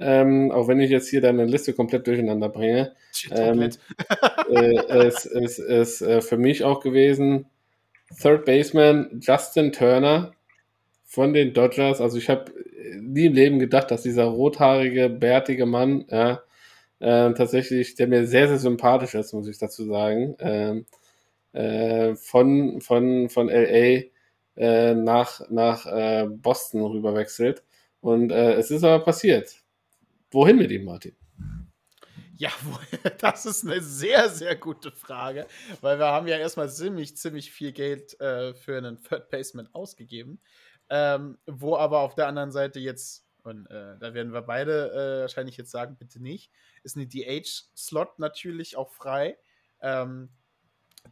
ähm, 0.00 0.50
auch 0.50 0.68
wenn 0.68 0.80
ich 0.80 0.90
jetzt 0.90 1.08
hier 1.08 1.20
deine 1.20 1.44
Liste 1.44 1.72
komplett 1.72 2.06
durcheinander 2.06 2.48
bringe. 2.48 2.92
Ähm, 3.30 3.62
äh, 3.62 3.70
es 5.06 5.24
ist, 5.26 5.58
ist 5.58 6.02
äh, 6.02 6.20
für 6.20 6.36
mich 6.36 6.64
auch 6.64 6.80
gewesen 6.80 7.46
Third 8.20 8.44
Baseman 8.44 9.20
Justin 9.20 9.72
Turner 9.72 10.32
von 11.04 11.32
den 11.32 11.52
Dodgers. 11.52 12.00
Also 12.00 12.18
ich 12.18 12.28
habe 12.28 12.52
nie 13.00 13.26
im 13.26 13.34
Leben 13.34 13.58
gedacht, 13.58 13.90
dass 13.90 14.02
dieser 14.02 14.24
rothaarige, 14.24 15.08
bärtige 15.08 15.66
Mann, 15.66 16.04
ja, 16.10 16.42
äh, 16.98 17.32
tatsächlich, 17.32 17.94
der 17.94 18.08
mir 18.08 18.26
sehr, 18.26 18.48
sehr 18.48 18.58
sympathisch 18.58 19.14
ist, 19.14 19.32
muss 19.32 19.48
ich 19.48 19.58
dazu 19.58 19.84
sagen, 19.84 20.36
ähm, 20.40 20.86
äh, 21.52 22.14
von, 22.14 22.80
von, 22.80 23.28
von 23.28 23.48
LA 23.48 24.02
äh, 24.56 24.94
nach, 24.94 25.40
nach 25.50 25.86
äh, 25.86 26.26
Boston 26.28 26.82
rüberwechselt. 26.82 27.62
Und 28.02 28.32
es 28.32 28.70
ist 28.70 28.82
aber 28.82 29.04
passiert. 29.04 29.59
Wohin 30.30 30.56
mit 30.56 30.70
ihm, 30.70 30.84
Martin? 30.84 31.16
Ja, 32.36 32.50
das 33.18 33.44
ist 33.44 33.66
eine 33.66 33.82
sehr, 33.82 34.30
sehr 34.30 34.56
gute 34.56 34.90
Frage, 34.90 35.46
weil 35.82 35.98
wir 35.98 36.06
haben 36.06 36.26
ja 36.26 36.38
erstmal 36.38 36.70
ziemlich, 36.70 37.16
ziemlich 37.16 37.52
viel 37.52 37.72
Geld 37.72 38.18
äh, 38.20 38.54
für 38.54 38.78
einen 38.78 39.02
Third 39.02 39.28
Baseman 39.28 39.68
ausgegeben, 39.74 40.40
ähm, 40.88 41.36
wo 41.46 41.76
aber 41.76 42.00
auf 42.00 42.14
der 42.14 42.28
anderen 42.28 42.50
Seite 42.50 42.80
jetzt, 42.80 43.26
und 43.42 43.66
äh, 43.66 43.98
da 43.98 44.14
werden 44.14 44.32
wir 44.32 44.42
beide 44.42 44.90
äh, 44.92 45.20
wahrscheinlich 45.22 45.58
jetzt 45.58 45.70
sagen, 45.70 45.96
bitte 45.98 46.22
nicht, 46.22 46.50
ist 46.82 46.96
eine 46.96 47.06
DH-Slot 47.06 48.18
natürlich 48.18 48.76
auch 48.76 48.90
frei. 48.90 49.36
Ähm, 49.82 50.30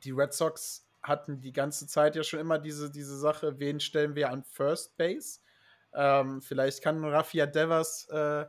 die 0.04 0.12
Red 0.12 0.32
Sox 0.32 0.88
hatten 1.02 1.40
die 1.40 1.52
ganze 1.52 1.86
Zeit 1.86 2.16
ja 2.16 2.22
schon 2.22 2.40
immer 2.40 2.58
diese, 2.58 2.90
diese 2.90 3.18
Sache, 3.18 3.58
wen 3.58 3.80
stellen 3.80 4.14
wir 4.14 4.30
an 4.30 4.44
First 4.44 4.96
Base? 4.96 5.40
Ähm, 5.92 6.40
vielleicht 6.40 6.82
kann 6.82 7.04
Raffia 7.04 7.46
Devers 7.46 8.08
äh, 8.08 8.46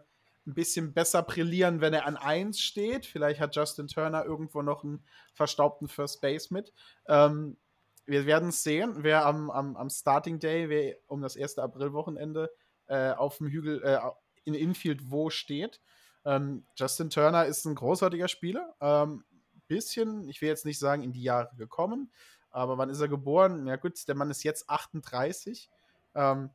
ein 0.50 0.54
bisschen 0.54 0.94
besser 0.94 1.22
brillieren, 1.24 1.82
wenn 1.82 1.94
er 1.94 2.06
an 2.06 2.18
1 2.18 2.60
steht. 2.60 3.06
Vielleicht 3.06 3.40
hat 3.40 3.56
Justin 3.56 3.88
Turner 3.88 4.26
irgendwo 4.26 4.62
noch 4.62 4.84
einen 4.84 5.04
verstaubten 5.34 5.88
First 5.88 6.22
Base 6.22 6.54
mit. 6.54 6.74
Ähm, 7.08 7.58
wir 8.06 8.26
werden 8.26 8.50
es 8.50 8.64
sehen, 8.64 8.96
wer 8.98 9.26
am, 9.26 9.52
am, 9.52 9.78
am, 9.78 9.90
Starting 9.90 10.40
Day, 10.40 10.68
wer 10.70 10.96
um 11.08 11.22
das 11.22 11.38
1. 11.38 11.60
April-Wochenende 11.60 12.52
äh, 12.88 13.12
auf 13.12 13.38
dem 13.38 13.48
Hügel 13.48 13.84
äh, 13.84 14.00
in 14.44 14.56
Infield 14.56 15.12
wo 15.12 15.30
steht. 15.30 15.80
Ähm, 16.26 16.66
Justin 16.76 17.12
Turner 17.12 17.46
ist 17.46 17.66
ein 17.66 17.76
großartiger 17.76 18.28
Spieler. 18.28 18.76
Ähm, 18.82 19.24
bisschen, 19.68 20.28
ich 20.28 20.42
will 20.42 20.50
jetzt 20.50 20.66
nicht 20.66 20.80
sagen, 20.80 21.04
in 21.04 21.14
die 21.14 21.22
Jahre 21.22 21.56
gekommen, 21.56 22.12
aber 22.50 22.80
wann 22.80 22.90
ist 22.90 23.00
er 23.00 23.08
geboren? 23.08 23.68
Ja, 23.68 23.76
gut, 23.76 24.08
der 24.08 24.16
Mann 24.16 24.32
ist 24.32 24.44
jetzt 24.44 24.68
38. 24.68 25.70
Ähm, 26.16 26.50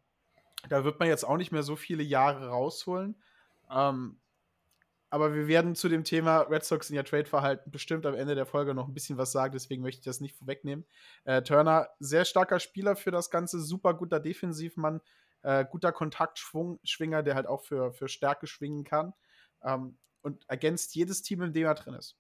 da 0.68 0.84
wird 0.84 0.99
man 0.99 1.09
jetzt 1.09 1.24
auch 1.24 1.36
nicht 1.36 1.53
mehr 1.53 1.62
so 1.62 1.76
viele 1.76 2.03
Jahre 2.03 2.49
rausholen. 2.49 3.14
Ähm, 3.75 4.20
aber 5.11 5.33
wir 5.33 5.47
werden 5.47 5.77
zu 5.77 5.89
dem 5.89 6.03
Thema 6.03 6.41
Red 6.41 6.64
Sox 6.64 6.91
in 6.91 6.97
ihr 6.97 7.05
Trade-Verhalten 7.05 7.70
bestimmt 7.70 8.05
am 8.05 8.14
Ende 8.14 8.35
der 8.35 8.47
Folge 8.47 8.75
noch 8.75 8.89
ein 8.89 8.95
bisschen 8.95 9.16
was 9.16 9.31
sagen, 9.31 9.53
deswegen 9.53 9.83
möchte 9.83 10.01
ich 10.01 10.05
das 10.05 10.20
nicht 10.20 10.37
vorwegnehmen. 10.37 10.85
Äh, 11.25 11.43
Turner, 11.43 11.89
sehr 12.01 12.25
starker 12.25 12.59
Spieler 12.59 12.97
für 12.97 13.12
das 13.12 13.31
Ganze, 13.31 13.61
super 13.61 13.95
guter 13.95 14.18
Defensivmann, 14.18 15.01
äh, 15.43 15.64
guter 15.70 15.93
Kontaktschwinger, 15.93 17.22
der 17.22 17.37
halt 17.37 17.47
auch 17.47 17.62
für, 17.62 17.93
für 17.93 18.09
Stärke 18.09 18.49
schwingen 18.49 18.83
kann 18.83 19.12
ähm, 19.62 19.99
und 20.22 20.49
ergänzt 20.49 20.97
jedes 20.97 21.22
Team, 21.22 21.43
in 21.43 21.53
dem 21.53 21.66
er 21.66 21.75
drin 21.75 21.95
ist. 21.95 22.16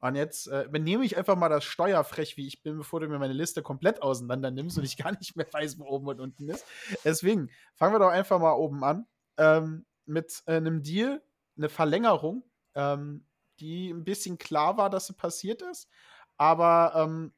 Und 0.00 0.14
jetzt 0.14 0.48
äh, 0.48 0.64
übernehme 0.64 1.04
ich 1.04 1.16
einfach 1.16 1.34
mal 1.34 1.48
das 1.48 1.64
Steuerfrech, 1.64 2.36
wie 2.36 2.46
ich 2.46 2.62
bin, 2.62 2.76
bevor 2.76 3.00
du 3.00 3.08
mir 3.08 3.18
meine 3.18 3.32
Liste 3.32 3.62
komplett 3.62 4.02
auseinander 4.02 4.50
nimmst 4.50 4.78
und 4.78 4.84
ich 4.84 4.96
gar 4.96 5.12
nicht 5.12 5.34
mehr 5.34 5.48
weiß, 5.50 5.78
wo 5.78 5.86
oben 5.86 6.08
und 6.08 6.20
unten 6.20 6.48
ist. 6.48 6.64
Deswegen 7.04 7.50
fangen 7.74 7.94
wir 7.94 7.98
doch 7.98 8.10
einfach 8.10 8.38
mal 8.38 8.52
oben 8.52 8.84
an. 8.84 9.06
Ähm, 9.38 9.86
mit 10.08 10.42
äh, 10.46 10.56
einem 10.56 10.82
Deal, 10.82 11.22
eine 11.56 11.68
Verlängerung, 11.68 12.44
ähm, 12.74 13.24
die 13.60 13.90
ein 13.90 14.04
bisschen 14.04 14.38
klar 14.38 14.76
war, 14.76 14.90
dass 14.90 15.06
sie 15.06 15.14
passiert 15.14 15.62
ist, 15.62 15.88
aber 16.36 16.92
ähm, 16.96 17.32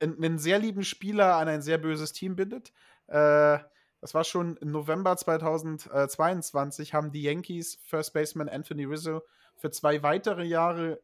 einen 0.00 0.38
sehr 0.38 0.58
lieben 0.58 0.84
Spieler 0.84 1.36
an 1.36 1.48
ein 1.48 1.62
sehr 1.62 1.78
böses 1.78 2.12
Team 2.12 2.36
bindet. 2.36 2.72
Äh, 3.06 3.58
das 4.00 4.14
war 4.14 4.24
schon 4.24 4.56
im 4.58 4.70
November 4.70 5.16
2022, 5.16 6.94
haben 6.94 7.10
die 7.10 7.22
Yankees 7.22 7.78
First 7.84 8.12
Baseman 8.12 8.48
Anthony 8.48 8.84
Rizzo 8.84 9.22
für 9.56 9.70
zwei 9.70 10.02
weitere 10.02 10.44
Jahre 10.44 11.00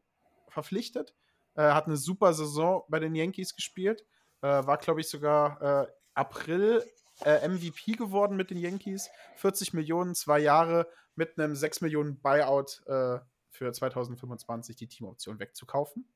verpflichtet. 0.48 1.14
Äh, 1.54 1.62
hat 1.62 1.86
eine 1.86 1.96
super 1.96 2.32
Saison 2.34 2.84
bei 2.88 2.98
den 2.98 3.14
Yankees 3.14 3.56
gespielt. 3.56 4.04
Äh, 4.42 4.46
war, 4.46 4.76
glaube 4.76 5.00
ich, 5.00 5.08
sogar 5.08 5.60
äh, 5.62 5.86
April 6.14 6.84
äh, 7.24 7.46
MVP 7.48 7.92
geworden 7.92 8.36
mit 8.36 8.50
den 8.50 8.58
Yankees. 8.58 9.10
40 9.36 9.72
Millionen, 9.72 10.14
zwei 10.14 10.38
Jahre 10.38 10.86
mit 11.14 11.38
einem 11.38 11.54
6 11.54 11.80
Millionen 11.80 12.20
Buyout 12.20 12.82
äh, 12.86 13.18
für 13.50 13.72
2025 13.72 14.76
die 14.76 14.88
Teamoption 14.88 15.38
wegzukaufen. 15.38 16.06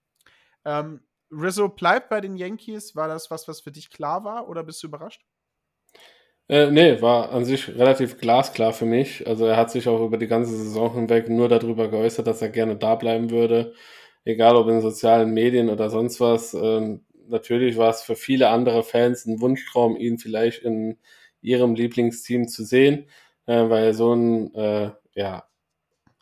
Ähm, 0.65 1.01
Rizzo 1.31 1.69
bleibt 1.69 2.09
bei 2.09 2.21
den 2.21 2.37
Yankees. 2.37 2.97
War 2.97 3.09
das 3.09 3.31
was, 3.31 3.49
was 3.49 3.61
für 3.61 3.73
dich 3.73 3.91
klar 3.91 4.25
war 4.25 4.49
oder 4.49 4.63
bist 4.63 4.83
du 4.83 4.89
überrascht? 4.89 5.25
Äh, 6.49 6.71
nee, 6.71 7.03
war 7.03 7.31
an 7.31 7.45
sich 7.45 7.69
relativ 7.69 8.19
glasklar 8.19 8.73
für 8.73 8.85
mich. 8.85 9.27
Also 9.27 9.47
er 9.47 9.57
hat 9.57 9.71
sich 9.71 9.89
auch 9.89 10.05
über 10.05 10.17
die 10.17 10.29
ganze 10.29 10.57
Saison 10.57 10.95
hinweg 10.95 11.29
nur 11.29 11.49
darüber 11.49 11.89
geäußert, 11.89 12.27
dass 12.27 12.43
er 12.43 12.51
gerne 12.51 12.77
da 12.77 12.95
bleiben 12.95 13.31
würde. 13.31 13.75
Egal 14.25 14.57
ob 14.57 14.69
in 14.69 14.81
sozialen 14.81 15.33
Medien 15.33 15.71
oder 15.71 15.91
sonst 15.91 16.21
was. 16.21 16.55
Ähm, 16.55 17.05
natürlich 17.29 17.77
war 17.77 17.91
es 17.91 18.03
für 18.03 18.17
viele 18.17 18.49
andere 18.49 18.83
Fans 18.83 19.27
ein 19.27 19.41
Wunschtraum, 19.41 19.97
ihn 19.97 20.19
vielleicht 20.19 20.63
in 20.63 20.99
ihrem 21.43 21.75
Lieblingsteam 21.75 22.49
zu 22.49 22.65
sehen, 22.65 23.07
äh, 23.47 23.69
weil 23.69 23.95
so 23.95 24.15
ein, 24.15 24.55
äh, 24.55 24.91
ja, 25.15 25.45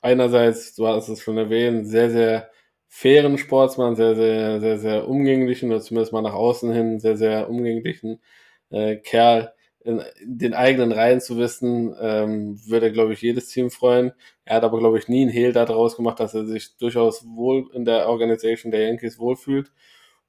einerseits, 0.02 0.74
du 0.74 0.86
hast 0.86 1.08
es 1.08 1.22
schon 1.22 1.38
erwähnt, 1.38 1.86
sehr, 1.88 2.10
sehr 2.10 2.50
fairen 2.88 3.38
Sportsmann, 3.38 3.96
sehr, 3.96 4.14
sehr, 4.16 4.60
sehr, 4.60 4.78
sehr 4.78 5.08
umgänglichen, 5.08 5.70
oder 5.70 5.80
zumindest 5.80 6.12
mal 6.12 6.22
nach 6.22 6.34
außen 6.34 6.72
hin, 6.72 7.00
sehr, 7.00 7.16
sehr 7.16 7.48
umgänglichen 7.50 8.20
äh, 8.70 8.96
Kerl 8.96 9.52
in, 9.84 10.02
den 10.22 10.54
eigenen 10.54 10.92
Reihen 10.92 11.20
zu 11.20 11.36
wissen, 11.38 11.94
ähm, 12.00 12.58
würde, 12.66 12.92
glaube 12.92 13.12
ich, 13.12 13.22
jedes 13.22 13.48
Team 13.48 13.70
freuen. 13.70 14.12
Er 14.44 14.56
hat 14.56 14.64
aber, 14.64 14.78
glaube 14.78 14.98
ich, 14.98 15.08
nie 15.08 15.22
einen 15.22 15.30
Hehl 15.30 15.52
daraus 15.52 15.96
gemacht, 15.96 16.20
dass 16.20 16.34
er 16.34 16.46
sich 16.46 16.76
durchaus 16.76 17.24
wohl 17.26 17.70
in 17.74 17.84
der 17.84 18.08
Organisation 18.08 18.72
der 18.72 18.88
Yankees 18.88 19.18
wohlfühlt. 19.18 19.72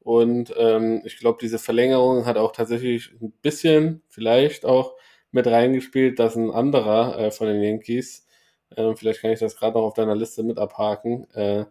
Und 0.06 0.54
ähm, 0.56 1.02
ich 1.04 1.18
glaube, 1.18 1.40
diese 1.42 1.58
Verlängerung 1.58 2.28
hat 2.28 2.38
auch 2.38 2.52
tatsächlich 2.52 3.12
ein 3.20 3.32
bisschen 3.42 4.04
vielleicht 4.08 4.64
auch 4.64 4.94
mit 5.32 5.48
reingespielt, 5.48 6.20
dass 6.20 6.36
ein 6.36 6.52
anderer 6.52 7.18
äh, 7.18 7.32
von 7.32 7.48
den 7.48 7.60
Yankees, 7.64 8.28
äh, 8.76 8.94
vielleicht 8.96 9.22
kann 9.22 9.32
ich 9.32 9.40
das 9.40 9.56
gerade 9.58 9.74
noch 9.74 9.84
auf 9.84 9.96
deiner 9.96 10.14
Liste 10.16 10.44
mit 10.44 10.60
abhaken, 10.60 11.26
äh, 11.34 11.66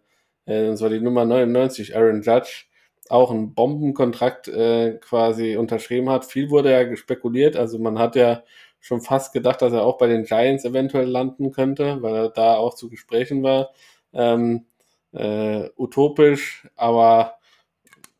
äh, 0.46 0.68
und 0.68 0.76
zwar 0.76 0.90
die 0.90 0.98
Nummer 1.00 1.24
99, 1.24 1.96
Aaron 1.96 2.22
Judge, 2.22 2.64
auch 3.08 3.30
einen 3.30 3.54
Bombenkontrakt 3.54 4.48
äh, 4.48 4.94
quasi 5.00 5.56
unterschrieben 5.56 6.10
hat. 6.10 6.24
Viel 6.24 6.50
wurde 6.50 6.72
ja 6.72 6.96
spekuliert, 6.96 7.56
also 7.56 7.78
man 7.78 8.00
hat 8.00 8.16
ja 8.16 8.42
schon 8.80 9.00
fast 9.00 9.32
gedacht, 9.32 9.62
dass 9.62 9.72
er 9.72 9.84
auch 9.84 9.96
bei 9.96 10.08
den 10.08 10.24
Giants 10.24 10.64
eventuell 10.64 11.06
landen 11.08 11.52
könnte, 11.52 12.02
weil 12.02 12.16
er 12.16 12.28
da 12.30 12.56
auch 12.56 12.74
zu 12.74 12.88
Gesprächen 12.90 13.44
war. 13.44 13.70
Ähm, 14.12 14.66
äh, 15.12 15.68
utopisch, 15.76 16.68
aber 16.74 17.36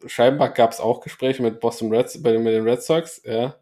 scheinbar 0.06 0.50
gab 0.50 0.72
es 0.72 0.80
auch 0.80 1.00
Gespräche 1.00 1.42
mit 1.42 1.60
Boston 1.60 1.92
Reds, 1.94 2.22
bei 2.22 2.36
mit 2.38 2.54
den 2.54 2.68
Red 2.68 2.82
Sox, 2.82 3.22
ja, 3.24 3.56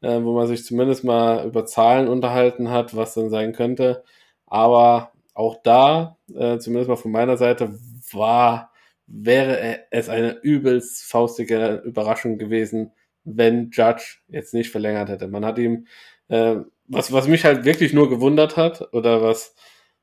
äh, 0.00 0.22
wo 0.22 0.34
man 0.34 0.46
sich 0.46 0.64
zumindest 0.64 1.04
mal 1.04 1.46
über 1.46 1.66
Zahlen 1.66 2.08
unterhalten 2.08 2.70
hat, 2.70 2.96
was 2.96 3.14
dann 3.14 3.30
sein 3.30 3.52
könnte. 3.52 4.04
Aber 4.46 5.12
auch 5.34 5.56
da, 5.62 6.16
äh, 6.34 6.58
zumindest 6.58 6.88
mal 6.88 6.96
von 6.96 7.12
meiner 7.12 7.36
Seite, 7.36 7.78
war 8.12 8.72
wäre 9.08 9.80
es 9.90 10.08
eine 10.08 10.38
übelst 10.42 11.10
faustige 11.10 11.82
Überraschung 11.84 12.38
gewesen, 12.38 12.92
wenn 13.24 13.70
Judge 13.70 14.18
jetzt 14.28 14.54
nicht 14.54 14.70
verlängert 14.70 15.08
hätte. 15.08 15.28
Man 15.28 15.44
hat 15.44 15.58
ihm, 15.58 15.86
äh, 16.28 16.56
was, 16.86 17.12
was 17.12 17.26
mich 17.28 17.44
halt 17.44 17.64
wirklich 17.64 17.92
nur 17.92 18.10
gewundert 18.10 18.56
hat 18.56 18.92
oder 18.92 19.22
was, 19.22 19.54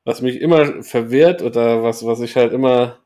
was 0.04 0.22
mich 0.22 0.40
immer 0.40 0.82
verwirrt 0.82 1.42
oder 1.42 1.82
was, 1.82 2.04
was 2.04 2.20
ich 2.20 2.36
halt 2.36 2.52
immer 2.52 2.98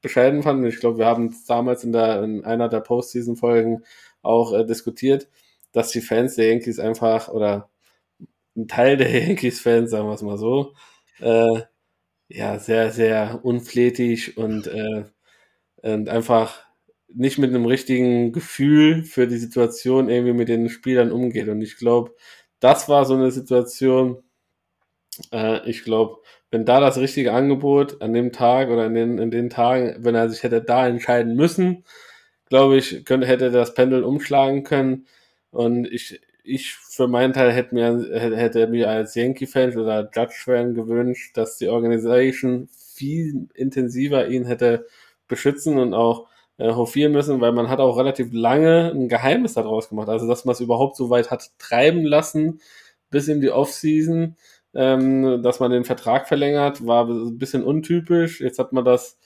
bescheiden 0.00 0.42
fand, 0.42 0.64
ich 0.66 0.80
glaube, 0.80 0.98
wir 0.98 1.06
haben 1.06 1.34
damals 1.48 1.84
in, 1.84 1.92
der, 1.92 2.22
in 2.22 2.44
einer 2.44 2.68
der 2.68 2.80
Postseason-Folgen 2.80 3.84
auch 4.22 4.52
äh, 4.52 4.64
diskutiert, 4.64 5.28
dass 5.72 5.90
die 5.90 6.00
Fans 6.00 6.36
der 6.36 6.48
Yankees 6.48 6.78
einfach 6.78 7.28
oder 7.28 7.70
ein 8.56 8.68
Teil 8.68 8.96
der 8.96 9.10
Yankees-Fans, 9.26 9.90
sagen 9.90 10.08
wir 10.08 10.14
es 10.14 10.22
mal 10.22 10.38
so, 10.38 10.74
äh, 11.20 11.62
ja, 12.28 12.58
sehr, 12.60 12.92
sehr 12.92 13.40
unflätig 13.44 14.36
und 14.38 14.66
äh, 14.68 15.04
und 15.82 16.08
einfach 16.08 16.64
nicht 17.12 17.38
mit 17.38 17.50
einem 17.50 17.66
richtigen 17.66 18.32
Gefühl 18.32 19.04
für 19.04 19.26
die 19.26 19.38
Situation 19.38 20.08
irgendwie 20.08 20.32
mit 20.32 20.48
den 20.48 20.68
Spielern 20.68 21.10
umgeht. 21.12 21.48
Und 21.48 21.60
ich 21.62 21.76
glaube, 21.76 22.14
das 22.60 22.88
war 22.88 23.04
so 23.04 23.14
eine 23.14 23.30
Situation, 23.30 24.22
äh, 25.32 25.68
ich 25.68 25.84
glaube, 25.84 26.18
wenn 26.50 26.64
da 26.64 26.80
das 26.80 26.98
richtige 26.98 27.32
Angebot 27.32 28.02
an 28.02 28.12
dem 28.12 28.32
Tag 28.32 28.68
oder 28.70 28.86
in 28.86 28.94
den, 28.94 29.18
in 29.18 29.30
den 29.30 29.50
Tagen, 29.50 29.96
wenn 30.04 30.14
er 30.14 30.28
sich 30.28 30.42
hätte 30.42 30.62
da 30.62 30.86
entscheiden 30.86 31.36
müssen, 31.36 31.84
glaube 32.48 32.76
ich, 32.76 33.04
könnte, 33.04 33.26
hätte 33.26 33.50
das 33.50 33.74
Pendel 33.74 34.02
umschlagen 34.04 34.64
können. 34.64 35.06
Und 35.50 35.86
ich, 35.86 36.20
ich 36.44 36.74
für 36.74 37.08
meinen 37.08 37.32
Teil 37.32 37.52
hätte 37.52 37.74
mir, 37.74 38.08
hätte 38.12 38.66
mir 38.66 38.90
als 38.90 39.14
Yankee-Fan 39.14 39.76
oder 39.78 40.10
Judge-Fan 40.14 40.74
gewünscht, 40.74 41.36
dass 41.36 41.56
die 41.58 41.68
Organisation 41.68 42.68
viel 42.94 43.48
intensiver 43.54 44.28
ihn 44.28 44.44
hätte 44.44 44.86
beschützen 45.28 45.78
und 45.78 45.94
auch 45.94 46.28
äh, 46.58 46.72
hofieren 46.74 47.12
müssen, 47.12 47.40
weil 47.40 47.52
man 47.52 47.70
hat 47.70 47.78
auch 47.78 47.96
relativ 47.96 48.28
lange 48.32 48.90
ein 48.92 49.08
Geheimnis 49.08 49.54
daraus 49.54 49.88
gemacht. 49.88 50.08
Also, 50.08 50.26
dass 50.26 50.44
man 50.44 50.52
es 50.54 50.60
überhaupt 50.60 50.96
so 50.96 51.08
weit 51.08 51.30
hat 51.30 51.50
treiben 51.58 52.04
lassen 52.04 52.60
bis 53.10 53.28
in 53.28 53.40
die 53.40 53.50
Offseason, 53.50 54.36
ähm, 54.74 55.42
dass 55.42 55.60
man 55.60 55.70
den 55.70 55.84
Vertrag 55.84 56.28
verlängert, 56.28 56.86
war 56.86 57.08
ein 57.08 57.38
bisschen 57.38 57.64
untypisch. 57.64 58.40
Jetzt 58.40 58.58
hat 58.58 58.72
man 58.72 58.84
das 58.84 59.18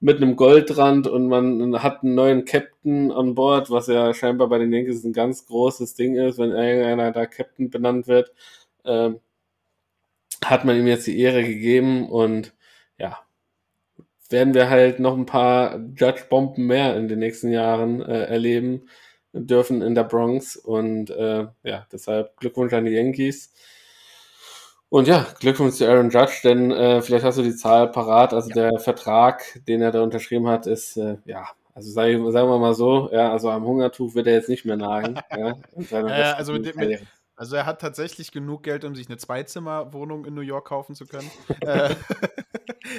mit 0.00 0.16
einem 0.16 0.36
Goldrand 0.36 1.06
und 1.06 1.28
man 1.28 1.82
hat 1.82 2.02
einen 2.02 2.14
neuen 2.14 2.44
Captain 2.44 3.12
an 3.12 3.34
Bord, 3.34 3.70
was 3.70 3.86
ja 3.86 4.14
scheinbar 4.14 4.48
bei 4.48 4.58
den 4.58 4.72
Yankees 4.72 5.04
ein 5.04 5.12
ganz 5.12 5.46
großes 5.46 5.94
Ding 5.94 6.16
ist, 6.16 6.38
wenn 6.38 6.50
irgendeiner 6.52 7.12
da 7.12 7.26
Captain 7.26 7.70
benannt 7.70 8.08
wird, 8.08 8.32
äh, 8.84 9.10
hat 10.44 10.64
man 10.64 10.76
ihm 10.76 10.86
jetzt 10.86 11.06
die 11.06 11.18
Ehre 11.18 11.44
gegeben 11.44 12.08
und 12.08 12.54
ja, 12.98 13.18
werden 14.30 14.54
wir 14.54 14.70
halt 14.70 15.00
noch 15.00 15.16
ein 15.16 15.26
paar 15.26 15.78
Judge-Bomben 15.96 16.66
mehr 16.66 16.96
in 16.96 17.08
den 17.08 17.18
nächsten 17.18 17.50
Jahren 17.50 18.00
äh, 18.02 18.24
erleben 18.24 18.88
dürfen 19.32 19.82
in 19.82 19.94
der 19.94 20.04
Bronx. 20.04 20.56
Und 20.56 21.10
äh, 21.10 21.46
ja, 21.62 21.86
deshalb 21.92 22.36
Glückwunsch 22.38 22.72
an 22.72 22.84
die 22.84 22.92
Yankees. 22.92 23.52
Und 24.90 25.06
ja, 25.06 25.26
Glückwunsch 25.38 25.76
zu 25.76 25.88
Aaron 25.88 26.10
Judge, 26.10 26.40
denn 26.44 26.72
äh, 26.72 27.00
vielleicht 27.00 27.24
hast 27.24 27.38
du 27.38 27.42
die 27.42 27.54
Zahl 27.54 27.90
parat. 27.90 28.34
Also 28.34 28.48
ja. 28.50 28.70
der 28.70 28.80
Vertrag, 28.80 29.60
den 29.66 29.80
er 29.80 29.92
da 29.92 30.02
unterschrieben 30.02 30.48
hat, 30.48 30.66
ist 30.66 30.96
äh, 30.96 31.16
ja, 31.24 31.46
also 31.74 31.92
sei, 31.92 32.12
sagen 32.30 32.48
wir 32.48 32.58
mal 32.58 32.74
so, 32.74 33.08
ja, 33.12 33.30
also 33.30 33.50
am 33.50 33.64
Hungertuch 33.64 34.14
wird 34.14 34.26
er 34.26 34.34
jetzt 34.34 34.48
nicht 34.48 34.64
mehr 34.64 34.76
nagen. 34.76 35.14
ja, 35.30 35.54
äh, 35.90 36.32
also 36.32 36.52
mit, 36.52 36.74
mit, 36.74 37.00
also 37.40 37.56
er 37.56 37.64
hat 37.64 37.80
tatsächlich 37.80 38.32
genug 38.32 38.64
Geld, 38.64 38.84
um 38.84 38.94
sich 38.94 39.08
eine 39.08 39.16
Zweizimmerwohnung 39.16 40.26
in 40.26 40.34
New 40.34 40.42
York 40.42 40.66
kaufen 40.66 40.94
zu 40.94 41.06
können. 41.06 41.30
äh, 41.60 41.94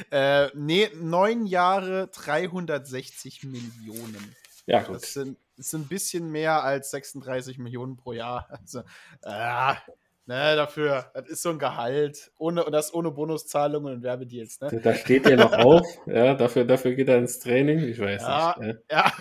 äh, 0.45 0.49
nee, 0.55 0.89
neun 0.95 1.45
Jahre, 1.45 2.07
360 2.07 3.43
Millionen. 3.43 4.35
Ja, 4.65 4.81
gut. 4.81 4.95
Das 4.95 5.13
sind, 5.13 5.37
das 5.57 5.69
sind 5.69 5.81
ein 5.81 5.87
bisschen 5.89 6.31
mehr 6.31 6.63
als 6.63 6.89
36 6.89 7.59
Millionen 7.59 7.97
pro 7.97 8.13
Jahr. 8.13 8.47
Also, 8.49 8.79
äh, 9.21 9.73
ne, 10.31 10.55
dafür, 10.55 11.11
das 11.13 11.27
ist 11.27 11.41
so 11.41 11.49
ein 11.49 11.59
Gehalt. 11.59 12.31
Ohne, 12.37 12.65
das 12.71 12.93
ohne 12.93 13.11
Bonuszahlungen 13.11 13.95
und 13.95 14.03
Werbedeals. 14.03 14.59
Ne? 14.61 14.79
Da 14.81 14.93
steht 14.93 15.25
er 15.25 15.37
noch 15.37 15.53
auf. 15.53 15.85
Ja, 16.05 16.33
dafür, 16.33 16.65
dafür 16.65 16.93
geht 16.93 17.09
er 17.09 17.17
ins 17.17 17.39
Training. 17.39 17.79
Ich 17.79 17.99
weiß 17.99 18.21
ja, 18.21 18.55
nicht. 18.59 18.79
Ja. 18.89 18.97
ja. 19.05 19.13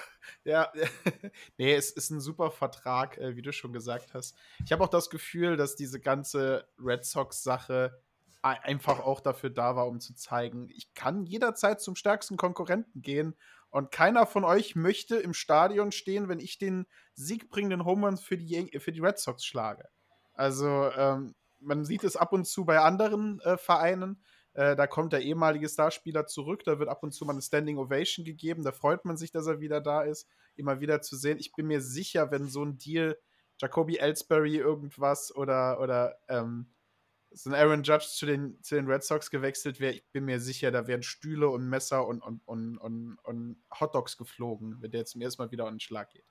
Ja, 0.44 0.72
nee, 1.58 1.74
es 1.74 1.90
ist 1.90 2.10
ein 2.10 2.20
super 2.20 2.50
Vertrag, 2.50 3.18
äh, 3.18 3.36
wie 3.36 3.42
du 3.42 3.52
schon 3.52 3.74
gesagt 3.74 4.14
hast. 4.14 4.34
Ich 4.64 4.72
habe 4.72 4.82
auch 4.82 4.88
das 4.88 5.10
Gefühl, 5.10 5.56
dass 5.58 5.76
diese 5.76 6.00
ganze 6.00 6.66
Red 6.78 7.04
Sox-Sache 7.04 8.00
einfach 8.42 9.00
auch 9.00 9.20
dafür 9.20 9.50
da 9.50 9.76
war, 9.76 9.86
um 9.86 10.00
zu 10.00 10.14
zeigen, 10.14 10.70
ich 10.70 10.94
kann 10.94 11.26
jederzeit 11.26 11.82
zum 11.82 11.94
stärksten 11.94 12.38
Konkurrenten 12.38 13.02
gehen 13.02 13.36
und 13.68 13.90
keiner 13.90 14.24
von 14.24 14.44
euch 14.44 14.76
möchte 14.76 15.16
im 15.16 15.34
Stadion 15.34 15.92
stehen, 15.92 16.28
wenn 16.28 16.40
ich 16.40 16.56
den 16.56 16.86
siegbringenden 17.14 17.84
Home 17.84 18.06
Run 18.06 18.16
für 18.16 18.38
die, 18.38 18.78
für 18.78 18.92
die 18.92 19.00
Red 19.00 19.18
Sox 19.18 19.44
schlage. 19.44 19.90
Also 20.34 20.90
ähm, 20.96 21.34
man 21.60 21.84
sieht 21.84 22.04
es 22.04 22.16
ab 22.16 22.32
und 22.32 22.46
zu 22.46 22.64
bei 22.64 22.80
anderen 22.80 23.40
äh, 23.40 23.56
Vereinen. 23.56 24.22
Äh, 24.52 24.74
da 24.74 24.86
kommt 24.86 25.12
der 25.12 25.22
ehemalige 25.22 25.68
Starspieler 25.68 26.26
zurück, 26.26 26.64
da 26.64 26.78
wird 26.78 26.88
ab 26.88 27.02
und 27.02 27.12
zu 27.12 27.24
mal 27.24 27.32
eine 27.32 27.42
Standing 27.42 27.78
Ovation 27.78 28.24
gegeben. 28.24 28.64
Da 28.64 28.72
freut 28.72 29.04
man 29.04 29.16
sich, 29.16 29.30
dass 29.30 29.46
er 29.46 29.60
wieder 29.60 29.80
da 29.80 30.02
ist, 30.02 30.26
immer 30.56 30.80
wieder 30.80 31.02
zu 31.02 31.16
sehen. 31.16 31.38
Ich 31.38 31.52
bin 31.52 31.66
mir 31.66 31.80
sicher, 31.80 32.30
wenn 32.30 32.48
so 32.48 32.64
ein 32.64 32.78
Deal 32.78 33.16
Jacoby 33.58 33.98
Ellsbury 33.98 34.56
irgendwas 34.56 35.34
oder, 35.34 35.80
oder 35.80 36.16
ähm, 36.28 36.72
so 37.32 37.50
ein 37.50 37.54
Aaron 37.54 37.82
Judge 37.82 38.06
zu 38.10 38.26
den, 38.26 38.60
zu 38.62 38.74
den 38.74 38.86
Red 38.86 39.04
Sox 39.04 39.30
gewechselt 39.30 39.80
wäre, 39.80 39.92
ich 39.92 40.04
bin 40.10 40.24
mir 40.24 40.40
sicher, 40.40 40.70
da 40.70 40.86
wären 40.86 41.02
Stühle 41.02 41.48
und 41.48 41.68
Messer 41.68 42.06
und, 42.06 42.20
und, 42.20 42.40
und, 42.46 42.78
und, 42.78 43.18
und 43.22 43.56
Hotdogs 43.78 44.16
geflogen, 44.16 44.78
wenn 44.80 44.90
der 44.90 45.04
zum 45.04 45.20
ersten 45.20 45.42
Mal 45.42 45.50
wieder 45.50 45.66
an 45.66 45.74
den 45.74 45.80
Schlag 45.80 46.10
geht. 46.10 46.26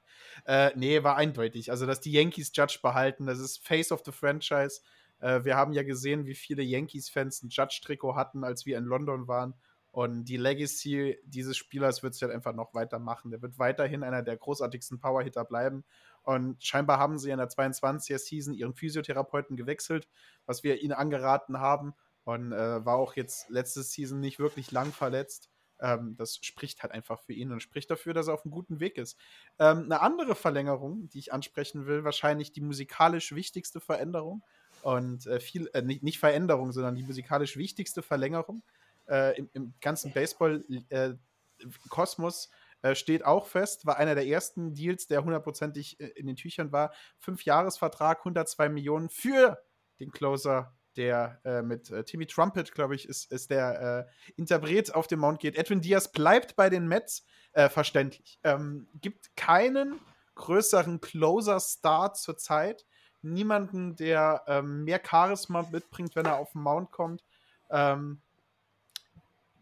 Äh, 0.45 0.71
nee, 0.75 1.03
war 1.03 1.15
eindeutig. 1.15 1.71
Also, 1.71 1.85
dass 1.85 2.01
die 2.01 2.11
Yankees 2.11 2.51
Judge 2.53 2.79
behalten, 2.81 3.25
das 3.25 3.39
ist 3.39 3.65
Face 3.65 3.91
of 3.91 4.03
the 4.05 4.11
Franchise. 4.11 4.81
Äh, 5.19 5.43
wir 5.43 5.55
haben 5.55 5.73
ja 5.73 5.83
gesehen, 5.83 6.25
wie 6.25 6.35
viele 6.35 6.63
Yankees-Fans 6.63 7.43
ein 7.43 7.49
Judge-Trikot 7.49 8.15
hatten, 8.15 8.43
als 8.43 8.65
wir 8.65 8.77
in 8.77 8.85
London 8.85 9.27
waren. 9.27 9.53
Und 9.91 10.25
die 10.25 10.37
Legacy 10.37 11.17
dieses 11.23 11.57
Spielers 11.57 12.03
wird 12.03 12.13
sich 12.13 12.21
halt 12.21 12.33
einfach 12.33 12.53
noch 12.53 12.73
weitermachen. 12.73 13.31
Der 13.31 13.41
wird 13.41 13.57
weiterhin 13.57 14.03
einer 14.03 14.21
der 14.21 14.37
großartigsten 14.37 14.99
Powerhitter 14.99 15.43
bleiben. 15.45 15.83
Und 16.29 16.63
scheinbar 16.63 16.99
haben 16.99 17.17
sie 17.17 17.31
in 17.31 17.39
der 17.39 17.49
22er 17.49 18.19
Season 18.19 18.53
ihren 18.53 18.75
Physiotherapeuten 18.75 19.57
gewechselt, 19.57 20.07
was 20.45 20.61
wir 20.61 20.83
ihnen 20.83 20.93
angeraten 20.93 21.59
haben. 21.59 21.95
Und 22.23 22.51
äh, 22.51 22.85
war 22.85 22.97
auch 22.97 23.15
jetzt 23.15 23.49
letzte 23.49 23.81
Season 23.81 24.19
nicht 24.19 24.37
wirklich 24.37 24.69
lang 24.69 24.91
verletzt. 24.91 25.49
Ähm, 25.79 26.15
das 26.17 26.35
spricht 26.35 26.83
halt 26.83 26.93
einfach 26.93 27.23
für 27.23 27.33
ihn 27.33 27.51
und 27.51 27.63
spricht 27.63 27.89
dafür, 27.89 28.13
dass 28.13 28.27
er 28.27 28.35
auf 28.35 28.45
einem 28.45 28.51
guten 28.51 28.79
Weg 28.79 28.99
ist. 28.99 29.17
Ähm, 29.57 29.85
eine 29.85 30.01
andere 30.01 30.35
Verlängerung, 30.35 31.09
die 31.09 31.17
ich 31.17 31.33
ansprechen 31.33 31.87
will, 31.87 32.03
wahrscheinlich 32.03 32.51
die 32.51 32.61
musikalisch 32.61 33.33
wichtigste 33.33 33.79
Veränderung 33.79 34.43
und 34.83 35.25
äh, 35.25 35.39
viel, 35.39 35.67
äh, 35.73 35.81
nicht, 35.81 36.03
nicht, 36.03 36.19
Veränderung, 36.19 36.73
sondern 36.73 36.93
die 36.93 37.01
musikalisch 37.01 37.57
wichtigste 37.57 38.03
Verlängerung 38.03 38.61
äh, 39.07 39.35
im, 39.35 39.49
im, 39.53 39.73
ganzen 39.81 40.13
Baseball-Kosmos 40.13 42.51
äh, 42.81 42.95
steht 42.95 43.25
auch 43.25 43.47
fest, 43.47 43.85
war 43.85 43.97
einer 43.97 44.15
der 44.15 44.27
ersten 44.27 44.73
Deals, 44.73 45.07
der 45.07 45.23
hundertprozentig 45.23 45.99
äh, 45.99 46.07
in 46.15 46.27
den 46.27 46.35
Tüchern 46.35 46.71
war. 46.71 46.93
Fünf-Jahres-Vertrag, 47.19 48.19
102 48.19 48.69
Millionen 48.69 49.09
für 49.09 49.61
den 49.99 50.11
Closer, 50.11 50.73
der 50.95 51.39
äh, 51.43 51.61
mit 51.61 51.89
äh, 51.91 52.03
Timmy 52.03 52.25
Trumpet, 52.25 52.73
glaube 52.73 52.95
ich, 52.95 53.07
ist, 53.07 53.31
ist 53.31 53.51
der 53.51 54.07
äh, 54.07 54.31
Interpret 54.35 54.93
auf 54.93 55.07
dem 55.07 55.19
Mount 55.19 55.39
geht. 55.39 55.57
Edwin 55.57 55.81
Diaz 55.81 56.11
bleibt 56.11 56.55
bei 56.55 56.69
den 56.69 56.87
Mets, 56.87 57.25
äh, 57.53 57.69
verständlich. 57.69 58.39
Ähm, 58.43 58.87
gibt 58.95 59.35
keinen 59.35 59.99
größeren 60.35 61.01
Closer-Star 61.01 62.13
zurzeit. 62.13 62.85
Niemanden, 63.21 63.95
der 63.95 64.43
ähm, 64.47 64.85
mehr 64.85 65.01
Charisma 65.05 65.67
mitbringt, 65.69 66.15
wenn 66.15 66.25
er 66.25 66.37
auf 66.37 66.53
den 66.53 66.61
Mount 66.61 66.91
kommt. 66.91 67.23
Ähm, 67.69 68.21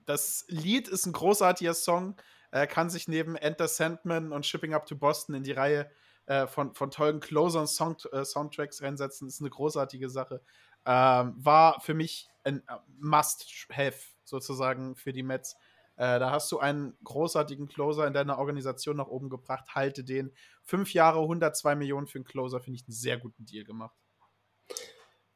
das 0.05 0.45
Lied 0.47 0.87
ist 0.87 1.05
ein 1.05 1.13
großartiger 1.13 1.73
Song. 1.73 2.15
Er 2.57 2.67
kann 2.67 2.89
sich 2.89 3.07
neben 3.07 3.35
Enter 3.35 3.67
Sandman 3.67 4.31
und 4.31 4.45
Shipping 4.45 4.73
Up 4.73 4.85
to 4.85 4.95
Boston 4.95 5.35
in 5.35 5.43
die 5.43 5.51
Reihe 5.51 5.89
äh, 6.25 6.47
von, 6.47 6.73
von 6.73 6.91
tollen 6.91 7.19
Closer 7.19 7.61
und 7.61 7.67
Song, 7.67 7.95
äh, 8.11 8.25
Soundtracks 8.25 8.81
reinsetzen. 8.81 9.27
Ist 9.27 9.41
eine 9.41 9.49
großartige 9.49 10.09
Sache. 10.09 10.41
Ähm, 10.85 11.33
war 11.37 11.79
für 11.81 11.93
mich 11.93 12.29
ein 12.43 12.59
äh, 12.67 12.77
Must-Have 12.99 13.97
sozusagen 14.23 14.95
für 14.95 15.13
die 15.13 15.23
Mets. 15.23 15.55
Äh, 15.95 16.19
da 16.19 16.31
hast 16.31 16.51
du 16.51 16.59
einen 16.59 16.95
großartigen 17.03 17.67
Closer 17.67 18.05
in 18.05 18.13
deiner 18.13 18.37
Organisation 18.37 18.97
nach 18.97 19.07
oben 19.07 19.29
gebracht. 19.29 19.65
Halte 19.73 20.03
den. 20.03 20.31
Fünf 20.63 20.93
Jahre, 20.93 21.21
102 21.21 21.75
Millionen 21.75 22.07
für 22.07 22.19
einen 22.19 22.25
Closer, 22.25 22.59
finde 22.59 22.77
ich 22.77 22.87
einen 22.87 22.93
sehr 22.93 23.17
guten 23.17 23.45
Deal 23.45 23.65
gemacht. 23.65 23.95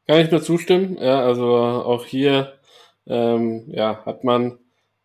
Kann 0.07 0.19
ich 0.19 0.31
nur 0.31 0.43
zustimmen. 0.43 0.97
Ja, 0.97 1.21
also 1.21 1.55
auch 1.55 2.05
hier 2.05 2.59
ähm, 3.07 3.65
ja, 3.67 4.05
hat 4.05 4.23
man 4.23 4.59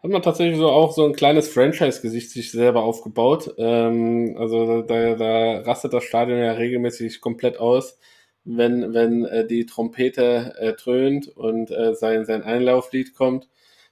hat 0.06 0.12
man 0.12 0.22
tatsächlich 0.22 0.56
so 0.56 0.68
auch 0.68 0.92
so 0.92 1.04
ein 1.04 1.14
kleines 1.14 1.48
Franchise-Gesicht 1.48 2.30
sich 2.30 2.52
selber 2.52 2.84
aufgebaut. 2.84 3.52
Ähm, 3.58 4.36
also 4.38 4.82
da, 4.82 5.16
da 5.16 5.58
rastet 5.62 5.92
das 5.92 6.04
Stadion 6.04 6.38
ja 6.38 6.52
regelmäßig 6.52 7.20
komplett 7.20 7.58
aus, 7.58 7.98
wenn, 8.44 8.94
wenn 8.94 9.24
äh, 9.24 9.46
die 9.46 9.66
Trompete 9.66 10.54
äh, 10.58 10.74
dröhnt 10.74 11.28
und 11.28 11.72
äh, 11.72 11.94
sein, 11.94 12.24
sein 12.24 12.42
Einlauflied 12.42 13.14
kommt. 13.14 13.48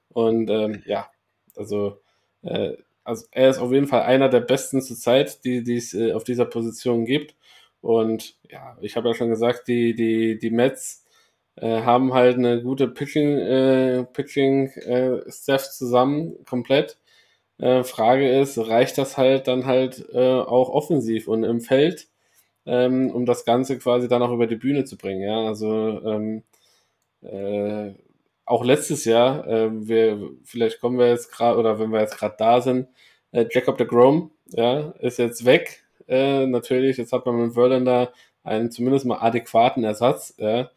Und 0.09 0.51
ähm, 0.51 0.85
ja, 0.87 1.11
also, 1.57 1.99
äh, 2.43 2.75
also 3.03 3.27
er 3.33 3.51
ist 3.51 3.59
auf 3.59 3.73
jeden 3.73 3.89
Fall 3.89 4.03
einer 4.03 4.29
der 4.29 4.41
besten 4.41 4.83
zur 4.83 4.97
Zeit, 4.97 5.45
die 5.45 5.77
es 5.77 5.95
äh, 5.95 6.13
auf 6.13 6.23
dieser 6.23 6.45
Position 6.45 7.07
gibt. 7.07 7.35
Und 7.81 8.37
ja, 8.49 8.79
ich 8.81 8.97
habe 8.97 9.09
ja 9.09 9.15
schon 9.15 9.31
gesagt, 9.31 9.67
die, 9.67 9.97
die, 9.97 10.39
die 10.39 10.51
Mets 10.51 11.04
äh, 11.57 11.83
haben 11.83 12.15
halt 12.15 12.37
eine 12.37 12.63
gute 12.63 12.89
Pitching, 12.89 13.39
äh, 13.39 14.05
Pitching 14.05 14.69
äh, 14.71 15.31
Staff 15.31 15.71
zusammen, 15.71 16.37
komplett. 16.49 16.99
Äh, 17.59 17.85
Frage 17.85 18.29
ist, 18.41 18.59
reicht 18.59 18.99
das 18.99 19.17
halt 19.17 19.47
dann 19.49 19.67
halt 19.67 20.07
äh, 20.13 20.19
auch 20.41 20.71
offensiv 20.71 21.29
und 21.29 21.45
im 21.45 21.61
Feld, 21.61 22.09
ähm, 22.67 23.11
um 23.11 23.27
das 23.27 23.45
Ganze 23.45 23.79
quasi 23.79 24.09
dann 24.09 24.23
auch 24.23 24.33
über 24.33 24.47
die 24.49 24.57
Bühne 24.57 24.85
zu 24.85 24.97
bringen, 24.99 25.23
ja, 25.23 25.47
also 25.47 25.69
ähm, 26.05 26.43
äh, 27.23 27.95
auch 28.47 28.65
letztes 28.65 29.05
Jahr, 29.05 29.47
äh, 29.47 29.71
wir, 29.73 30.31
vielleicht 30.45 30.81
kommen 30.81 30.99
wir 30.99 31.09
jetzt 31.09 31.33
gerade, 31.33 31.59
oder 31.59 31.79
wenn 31.79 31.91
wir 31.93 32.01
jetzt 32.01 32.19
gerade 32.19 32.35
da 32.39 32.61
sind, 32.61 32.89
äh, 33.33 33.47
Jacob 33.51 33.79
de 33.79 33.87
Grom, 33.87 34.33
ja, 34.49 34.91
ist 35.01 35.19
jetzt 35.19 35.45
weg, 35.45 35.85
äh, 36.09 36.47
natürlich, 36.47 36.97
jetzt 36.99 37.13
hat 37.13 37.27
man 37.27 37.37
mit 37.37 37.55
Verlander 37.55 38.13
einen 38.43 38.71
zumindest 38.71 39.07
mal 39.07 39.19
adäquaten 39.19 39.85
Ersatz, 39.85 40.35
ja, 40.39 40.71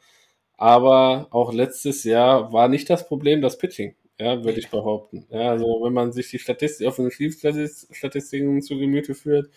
aber 0.57 1.27
auch 1.31 1.53
letztes 1.53 2.03
Jahr 2.03 2.51
war 2.51 2.67
nicht 2.67 2.89
das 2.89 3.07
Problem 3.07 3.41
das 3.41 3.57
Pitching, 3.57 3.95
ja, 4.19 4.43
würde 4.43 4.59
ich 4.59 4.69
behaupten. 4.69 5.27
Ja, 5.29 5.51
also 5.51 5.81
wenn 5.83 5.93
man 5.93 6.11
sich 6.11 6.29
die 6.29 6.39
Statistik, 6.39 6.87
Offensivstatistiken 6.87 8.61
zu 8.61 8.77
Gemüte 8.77 9.15
führt, 9.15 9.49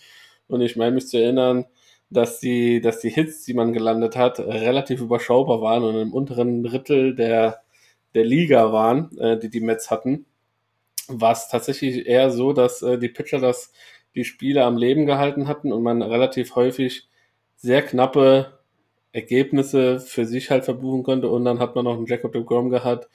und 0.48 0.60
ich 0.62 0.76
meine 0.76 0.92
mich 0.92 1.08
zu 1.08 1.18
erinnern, 1.18 1.66
dass 2.10 2.40
die, 2.40 2.80
dass 2.80 3.00
die 3.00 3.10
Hits, 3.10 3.44
die 3.44 3.54
man 3.54 3.72
gelandet 3.72 4.16
hat, 4.16 4.40
relativ 4.40 5.00
überschaubar 5.00 5.60
waren 5.62 5.84
und 5.84 5.96
im 5.96 6.12
unteren 6.12 6.62
Drittel 6.64 7.14
der, 7.14 7.62
der 8.14 8.24
Liga 8.24 8.72
waren, 8.72 9.16
äh, 9.18 9.38
die 9.38 9.48
die 9.48 9.60
Mets 9.60 9.90
hatten, 9.90 10.26
war 11.08 11.32
es 11.32 11.48
tatsächlich 11.48 12.06
eher 12.06 12.30
so, 12.30 12.52
dass 12.52 12.82
äh, 12.82 12.98
die 12.98 13.08
Pitcher 13.08 13.38
das 13.38 13.72
die 14.16 14.24
Spiele 14.24 14.64
am 14.64 14.76
Leben 14.76 15.06
gehalten 15.06 15.46
hatten 15.46 15.72
und 15.72 15.82
man 15.82 16.02
relativ 16.02 16.56
häufig 16.56 17.08
sehr 17.56 17.82
knappe 17.82 18.59
Ergebnisse 19.12 20.00
für 20.00 20.26
sich 20.26 20.50
halt 20.50 20.64
verbuchen 20.64 21.02
konnte. 21.02 21.28
Und 21.28 21.44
dann 21.44 21.58
hat 21.58 21.74
man 21.74 21.84
noch 21.84 21.96
einen 21.96 22.06
Jacob 22.06 22.32
de 22.32 22.44
Grom 22.44 22.70
gehabt, 22.70 23.08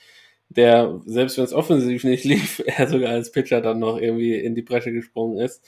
der, 0.49 1.01
selbst 1.05 1.37
wenn 1.37 1.45
es 1.45 1.53
offensiv 1.53 2.03
nicht 2.03 2.23
lief, 2.25 2.63
er 2.65 2.87
sogar 2.87 3.11
als 3.11 3.31
Pitcher 3.31 3.61
dann 3.61 3.79
noch 3.79 3.97
irgendwie 3.99 4.35
in 4.35 4.55
die 4.55 4.61
Bresche 4.61 4.91
gesprungen 4.91 5.37
ist. 5.39 5.65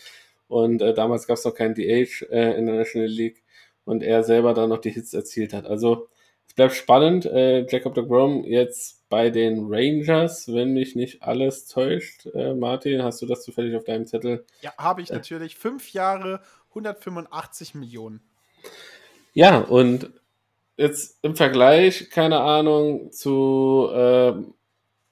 Und 0.48 0.82
äh, 0.82 0.94
damals 0.94 1.28
gab 1.28 1.38
es 1.38 1.46
noch 1.46 1.54
keinen 1.54 1.76
DH 1.76 2.26
äh, 2.30 2.58
in 2.58 2.66
der 2.66 2.76
National 2.76 3.10
League 3.10 3.44
und 3.86 4.04
er 4.04 4.24
selber 4.24 4.54
dann 4.54 4.70
noch 4.70 4.80
die 4.80 4.92
Hits 4.92 5.14
erzielt 5.14 5.54
hat. 5.54 5.66
Also 5.66 6.08
es 6.48 6.54
bleibt 6.54 6.74
spannend. 6.74 7.26
Äh, 7.26 7.66
Jacob 7.68 7.96
de 7.96 8.06
Grom 8.06 8.44
jetzt 8.46 9.08
bei 9.10 9.30
den 9.30 9.68
Rangers, 9.70 10.52
wenn 10.54 10.74
mich 10.74 10.96
nicht 10.96 11.22
alles 11.22 11.68
täuscht. 11.68 12.26
Äh, 12.34 12.54
Martin, 12.54 13.04
hast 13.04 13.22
du 13.22 13.26
das 13.26 13.44
zufällig 13.44 13.76
auf 13.76 13.84
deinem 13.84 14.06
Zettel? 14.06 14.46
Ja, 14.62 14.74
habe 14.78 15.02
ich 15.02 15.10
natürlich. 15.10 15.56
Fünf 15.56 15.92
Jahre, 15.94 16.42
185 16.70 17.76
Millionen. 17.76 18.22
Ja, 19.38 19.60
und 19.60 20.10
jetzt 20.78 21.20
im 21.24 21.36
Vergleich, 21.36 22.10
keine 22.10 22.40
Ahnung, 22.40 23.12
zu 23.12 23.88
äh, 23.94 24.34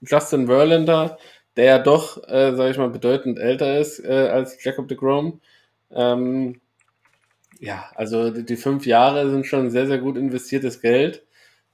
Justin 0.02 0.48
Verlander, 0.48 1.20
der 1.56 1.66
ja 1.66 1.80
doch, 1.80 2.28
äh, 2.28 2.56
sage 2.56 2.72
ich 2.72 2.78
mal, 2.80 2.90
bedeutend 2.90 3.38
älter 3.38 3.80
ist 3.80 4.00
äh, 4.00 4.30
als 4.30 4.64
Jacob 4.64 4.88
de 4.88 4.98
Grom. 4.98 5.42
Ähm, 5.92 6.60
ja, 7.60 7.86
also 7.96 8.32
die, 8.32 8.44
die, 8.46 8.56
fünf 8.58 8.88
Jahre 8.88 9.30
sind 9.30 9.46
schon 9.46 9.70
sehr, 9.70 9.86
sehr 9.88 10.00
gut 10.00 10.18
investiertes 10.18 10.82
Geld. 10.82 11.24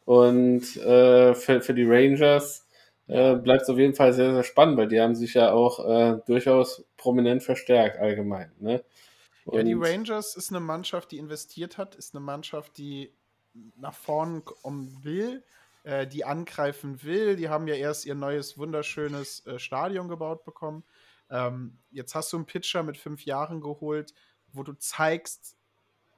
Und 0.06 0.76
äh, 0.78 1.34
für, 1.36 1.62
für 1.62 1.74
die 1.74 1.86
Rangers 1.88 2.68
äh, 3.08 3.36
bleibt 3.36 3.64
es 3.64 3.70
auf 3.70 3.78
jeden 3.78 3.96
Fall 3.96 4.12
sehr, 4.14 4.34
sehr 4.34 4.44
spannend, 4.44 4.78
weil 4.78 4.90
die 4.90 5.00
haben 5.00 5.16
sich 5.16 5.36
ja 5.36 5.54
auch 5.54 5.88
äh, 5.88 6.18
durchaus 6.28 6.84
prominent 6.98 7.44
verstärkt 7.44 8.00
allgemein. 8.00 8.52
Ne? 8.60 8.84
Ja, 9.46 9.64
die 9.64 9.74
Rangers 9.74 10.36
ist 10.36 10.50
eine 10.50 10.60
Mannschaft, 10.60 11.12
die 11.12 11.18
investiert 11.18 11.78
hat, 11.78 11.96
ist 11.96 12.16
eine 12.16 12.24
Mannschaft, 12.24 12.78
die 12.78 13.14
nach 13.76 13.94
vorn 13.94 14.46
kommen 14.46 15.04
will, 15.04 15.44
äh, 15.84 16.08
die 16.08 16.26
angreifen 16.26 17.04
will. 17.04 17.36
Die 17.36 17.50
haben 17.50 17.68
ja 17.68 17.76
erst 17.76 18.06
ihr 18.06 18.16
neues, 18.16 18.58
wunderschönes 18.58 19.46
äh, 19.46 19.60
Stadion 19.60 20.08
gebaut 20.08 20.46
bekommen. 20.46 20.84
Ähm, 21.30 21.78
jetzt 21.90 22.14
hast 22.16 22.32
du 22.34 22.38
einen 22.38 22.46
Pitcher 22.46 22.84
mit 22.84 22.98
fünf 22.98 23.26
Jahren 23.26 23.62
geholt, 23.62 24.14
wo 24.54 24.64
du 24.64 24.74
zeigst, 24.74 25.58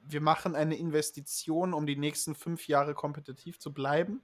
wir 0.06 0.20
machen 0.20 0.54
eine 0.54 0.76
Investition, 0.76 1.72
um 1.72 1.86
die 1.86 1.96
nächsten 1.96 2.34
fünf 2.34 2.68
Jahre 2.68 2.94
kompetitiv 2.94 3.58
zu 3.58 3.72
bleiben. 3.72 4.22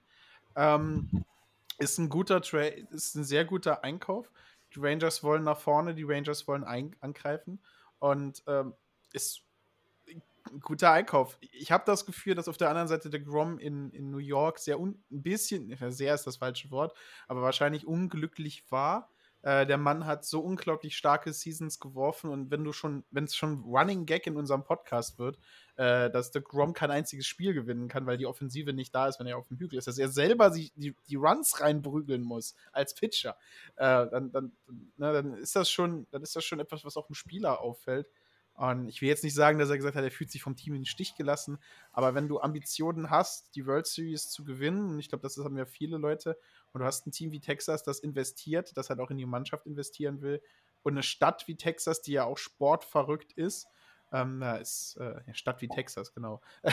Ähm, 0.55 1.25
Ist 1.79 1.97
ein 1.97 2.09
guter 2.09 2.41
Trade, 2.41 2.87
ist 2.91 3.15
ein 3.15 3.23
sehr 3.23 3.45
guter 3.45 3.83
Einkauf. 3.83 4.31
Die 4.75 4.79
Rangers 4.79 5.23
wollen 5.23 5.43
nach 5.43 5.57
vorne, 5.57 5.95
die 5.95 6.03
Rangers 6.03 6.47
wollen 6.47 6.63
angreifen 6.63 7.59
und 7.99 8.43
ähm, 8.47 8.73
ist 9.13 9.43
ein 10.51 10.59
guter 10.59 10.91
Einkauf. 10.91 11.37
Ich 11.51 11.71
habe 11.71 11.83
das 11.85 12.05
Gefühl, 12.05 12.35
dass 12.35 12.47
auf 12.47 12.57
der 12.57 12.69
anderen 12.69 12.87
Seite 12.87 13.09
der 13.09 13.19
Grom 13.19 13.59
in, 13.59 13.91
in 13.91 14.09
New 14.09 14.17
York 14.17 14.59
sehr 14.59 14.79
un, 14.79 15.03
ein 15.11 15.21
bisschen, 15.21 15.75
sehr 15.91 16.15
ist 16.15 16.27
das 16.27 16.37
falsche 16.37 16.71
Wort, 16.71 16.97
aber 17.27 17.41
wahrscheinlich 17.41 17.85
unglücklich 17.85 18.63
war 18.69 19.09
äh, 19.43 19.65
der 19.65 19.77
Mann 19.77 20.05
hat 20.05 20.23
so 20.23 20.39
unglaublich 20.41 20.95
starke 20.95 21.33
Seasons 21.33 21.79
geworfen 21.79 22.29
und 22.29 22.51
wenn 22.51 22.63
du 22.63 22.73
schon, 22.73 23.03
wenn 23.09 23.23
es 23.23 23.35
schon 23.35 23.63
Running 23.63 24.05
Gag 24.05 24.27
in 24.27 24.37
unserem 24.37 24.63
Podcast 24.63 25.17
wird, 25.17 25.39
äh, 25.77 26.11
dass 26.11 26.31
der 26.31 26.43
Grom 26.43 26.73
kein 26.73 26.91
einziges 26.91 27.25
Spiel 27.25 27.53
gewinnen 27.53 27.87
kann, 27.87 28.05
weil 28.05 28.17
die 28.17 28.27
Offensive 28.27 28.73
nicht 28.73 28.93
da 28.93 29.07
ist, 29.07 29.19
wenn 29.19 29.27
er 29.27 29.37
auf 29.37 29.47
dem 29.47 29.57
Hügel 29.57 29.79
ist, 29.79 29.87
dass 29.87 29.97
er 29.97 30.09
selber 30.09 30.51
sich 30.51 30.71
die, 30.75 30.95
die 31.07 31.15
Runs 31.15 31.59
reinprügeln 31.59 32.21
muss 32.21 32.55
als 32.71 32.93
Pitcher, 32.93 33.35
äh, 33.77 34.07
dann, 34.11 34.31
dann, 34.31 34.51
na, 34.97 35.11
dann 35.11 35.33
ist 35.33 35.55
das 35.55 35.71
schon, 35.71 36.07
dann 36.11 36.21
ist 36.21 36.35
das 36.35 36.45
schon 36.45 36.59
etwas, 36.59 36.85
was 36.85 36.97
auch 36.97 37.07
dem 37.07 37.15
Spieler 37.15 37.61
auffällt. 37.61 38.07
Und 38.55 38.89
ich 38.89 39.01
will 39.01 39.09
jetzt 39.09 39.23
nicht 39.23 39.33
sagen, 39.33 39.57
dass 39.57 39.69
er 39.69 39.77
gesagt 39.77 39.95
hat, 39.95 40.03
er 40.03 40.11
fühlt 40.11 40.29
sich 40.29 40.43
vom 40.43 40.55
Team 40.55 40.73
in 40.73 40.81
den 40.81 40.85
Stich 40.85 41.15
gelassen, 41.15 41.57
aber 41.91 42.13
wenn 42.13 42.27
du 42.27 42.39
Ambitionen 42.39 43.09
hast, 43.09 43.55
die 43.55 43.65
World 43.65 43.87
Series 43.87 44.29
zu 44.29 44.43
gewinnen, 44.43 44.91
und 44.91 44.99
ich 44.99 45.09
glaube, 45.09 45.23
das 45.23 45.37
haben 45.37 45.57
ja 45.57 45.65
viele 45.65 45.97
Leute, 45.97 46.37
und 46.71 46.81
du 46.81 46.85
hast 46.85 47.07
ein 47.07 47.11
Team 47.11 47.31
wie 47.31 47.39
Texas, 47.39 47.83
das 47.83 47.99
investiert, 47.99 48.75
das 48.77 48.89
halt 48.89 48.99
auch 48.99 49.09
in 49.09 49.17
die 49.17 49.25
Mannschaft 49.25 49.65
investieren 49.65 50.21
will, 50.21 50.41
und 50.83 50.93
eine 50.93 51.03
Stadt 51.03 51.47
wie 51.47 51.55
Texas, 51.55 52.01
die 52.01 52.13
ja 52.13 52.25
auch 52.25 52.37
sportverrückt 52.37 53.33
ist, 53.33 53.67
ähm, 54.11 54.39
na, 54.39 54.57
ist 54.57 54.97
äh, 54.99 55.15
ja, 55.25 55.33
Stadt 55.33 55.61
wie 55.61 55.67
Texas, 55.67 56.13
genau. 56.13 56.41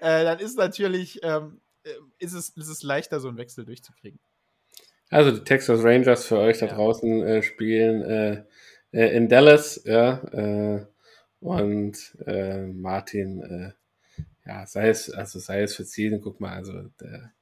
äh, 0.00 0.24
dann 0.24 0.38
ist 0.38 0.56
natürlich, 0.56 1.20
ähm, 1.22 1.60
äh, 1.84 1.90
ist, 2.18 2.32
es, 2.32 2.50
ist 2.50 2.68
es 2.68 2.82
leichter, 2.82 3.20
so 3.20 3.28
einen 3.28 3.36
Wechsel 3.36 3.64
durchzukriegen. 3.64 4.18
Also 5.10 5.30
die 5.32 5.44
Texas 5.44 5.82
Rangers 5.82 6.26
für 6.26 6.38
euch 6.38 6.58
da 6.58 6.66
ja. 6.66 6.74
draußen 6.74 7.22
äh, 7.22 7.42
spielen 7.42 8.02
äh, 8.92 9.16
in 9.16 9.28
Dallas, 9.28 9.82
ja, 9.84 10.22
äh, 10.32 10.86
und 11.40 12.16
äh, 12.26 12.66
Martin, 12.66 13.42
äh, 13.42 13.72
ja, 14.46 14.66
sei 14.66 14.88
es, 14.88 15.10
also 15.10 15.38
sei 15.38 15.62
es 15.62 15.76
für 15.76 15.84
Ziele, 15.84 16.20
guck 16.20 16.40
mal, 16.40 16.54
also 16.54 16.88
der, 17.00 17.32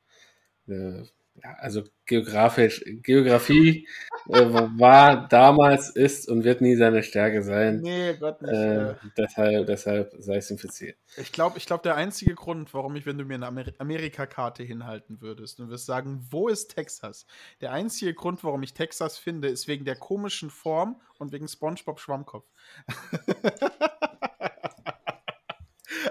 der 0.67 1.07
ja, 1.43 1.55
also 1.59 1.83
geografisch, 2.07 2.83
Geografie 3.03 3.89
äh, 4.29 4.45
war 4.79 5.29
damals, 5.29 5.91
ist 5.91 6.29
und 6.29 6.45
wird 6.45 6.61
nie 6.61 6.77
seine 6.77 7.03
Stärke 7.03 7.43
sein. 7.43 7.81
Nee, 7.81 8.15
Gott 8.15 8.41
nicht. 8.43 8.53
Äh, 8.53 8.95
deshalb, 9.17 9.67
deshalb 9.67 10.15
sei 10.19 10.37
es 10.37 10.51
ihm 10.51 10.59
verziehen. 10.59 10.95
Ich 11.17 11.33
glaube, 11.33 11.59
ich 11.59 11.67
glaub, 11.67 11.83
der 11.83 11.97
einzige 11.97 12.35
Grund, 12.35 12.73
warum 12.75 12.97
ich, 12.97 13.07
wenn 13.07 13.19
du 13.19 13.25
mir 13.25 13.35
eine 13.35 13.47
Amer 13.47 13.65
Amerika-Karte 13.79 14.63
hinhalten 14.63 15.21
würdest 15.21 15.61
und 15.61 15.69
wirst 15.69 15.87
sagen, 15.87 16.27
wo 16.31 16.49
ist 16.49 16.75
Texas? 16.75 17.27
Der 17.61 17.73
einzige 17.73 18.15
Grund, 18.15 18.43
warum 18.45 18.63
ich 18.63 18.75
Texas 18.75 19.19
finde, 19.19 19.49
ist 19.49 19.69
wegen 19.69 19.85
der 19.85 19.97
komischen 19.97 20.51
Form 20.51 21.01
und 21.19 21.33
wegen 21.33 21.49
SpongeBob 21.49 22.01
Schwammkopf. 22.01 22.47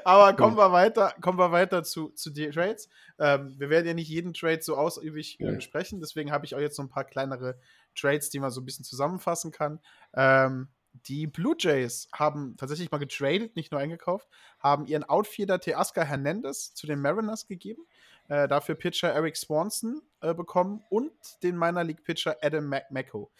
Aber 0.05 0.33
kommen 0.33 0.55
wir 0.55 0.71
weiter, 0.71 1.15
kommen 1.19 1.39
wir 1.39 1.51
weiter 1.51 1.83
zu, 1.83 2.09
zu 2.09 2.29
den 2.29 2.51
Trades. 2.51 2.89
Ähm, 3.17 3.55
wir 3.57 3.71
werden 3.71 3.87
ja 3.87 3.95
nicht 3.95 4.07
jeden 4.07 4.35
Trade 4.35 4.61
so 4.61 4.77
ausübig 4.77 5.39
äh, 5.39 5.51
besprechen, 5.51 5.99
deswegen 5.99 6.31
habe 6.31 6.45
ich 6.45 6.53
auch 6.53 6.59
jetzt 6.59 6.75
so 6.75 6.83
ein 6.83 6.89
paar 6.89 7.05
kleinere 7.05 7.59
Trades, 7.95 8.29
die 8.29 8.39
man 8.39 8.51
so 8.51 8.61
ein 8.61 8.65
bisschen 8.65 8.85
zusammenfassen 8.85 9.51
kann. 9.51 9.79
Ähm, 10.13 10.67
die 11.07 11.25
Blue 11.25 11.55
Jays 11.57 12.07
haben 12.13 12.55
tatsächlich 12.55 12.91
mal 12.91 12.99
getradet, 12.99 13.55
nicht 13.55 13.71
nur 13.71 13.81
eingekauft, 13.81 14.29
haben 14.59 14.85
ihren 14.85 15.03
Outfielder 15.03 15.59
Teoscar 15.59 16.05
Hernandez 16.05 16.75
zu 16.75 16.85
den 16.85 17.01
Mariners 17.01 17.47
gegeben, 17.47 17.81
äh, 18.27 18.47
dafür 18.47 18.75
Pitcher 18.75 19.11
Eric 19.11 19.35
Swanson 19.35 20.03
äh, 20.21 20.35
bekommen 20.35 20.83
und 20.89 21.13
den 21.41 21.57
Minor 21.57 21.83
League 21.83 22.03
Pitcher 22.03 22.37
Adam 22.43 22.69
McMacko. 22.69 23.31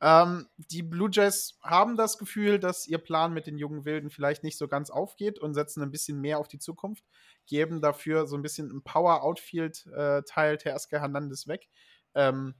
Ähm, 0.00 0.48
die 0.56 0.82
Blue 0.82 1.10
Jays 1.12 1.58
haben 1.62 1.96
das 1.96 2.16
Gefühl, 2.16 2.58
dass 2.58 2.86
ihr 2.86 2.98
Plan 2.98 3.34
mit 3.34 3.46
den 3.46 3.58
jungen 3.58 3.84
Wilden 3.84 4.10
vielleicht 4.10 4.42
nicht 4.42 4.56
so 4.56 4.66
ganz 4.66 4.88
aufgeht 4.90 5.38
und 5.38 5.54
setzen 5.54 5.82
ein 5.82 5.90
bisschen 5.90 6.20
mehr 6.20 6.38
auf 6.38 6.48
die 6.48 6.58
Zukunft, 6.58 7.04
geben 7.46 7.82
dafür 7.82 8.26
so 8.26 8.36
ein 8.36 8.42
bisschen 8.42 8.70
ein 8.70 8.82
Power-Outfield-Teil 8.82 10.54
äh, 10.54 10.56
Teaska 10.56 10.98
Hernandez 10.98 11.46
weg. 11.46 11.68
Ähm, 12.14 12.54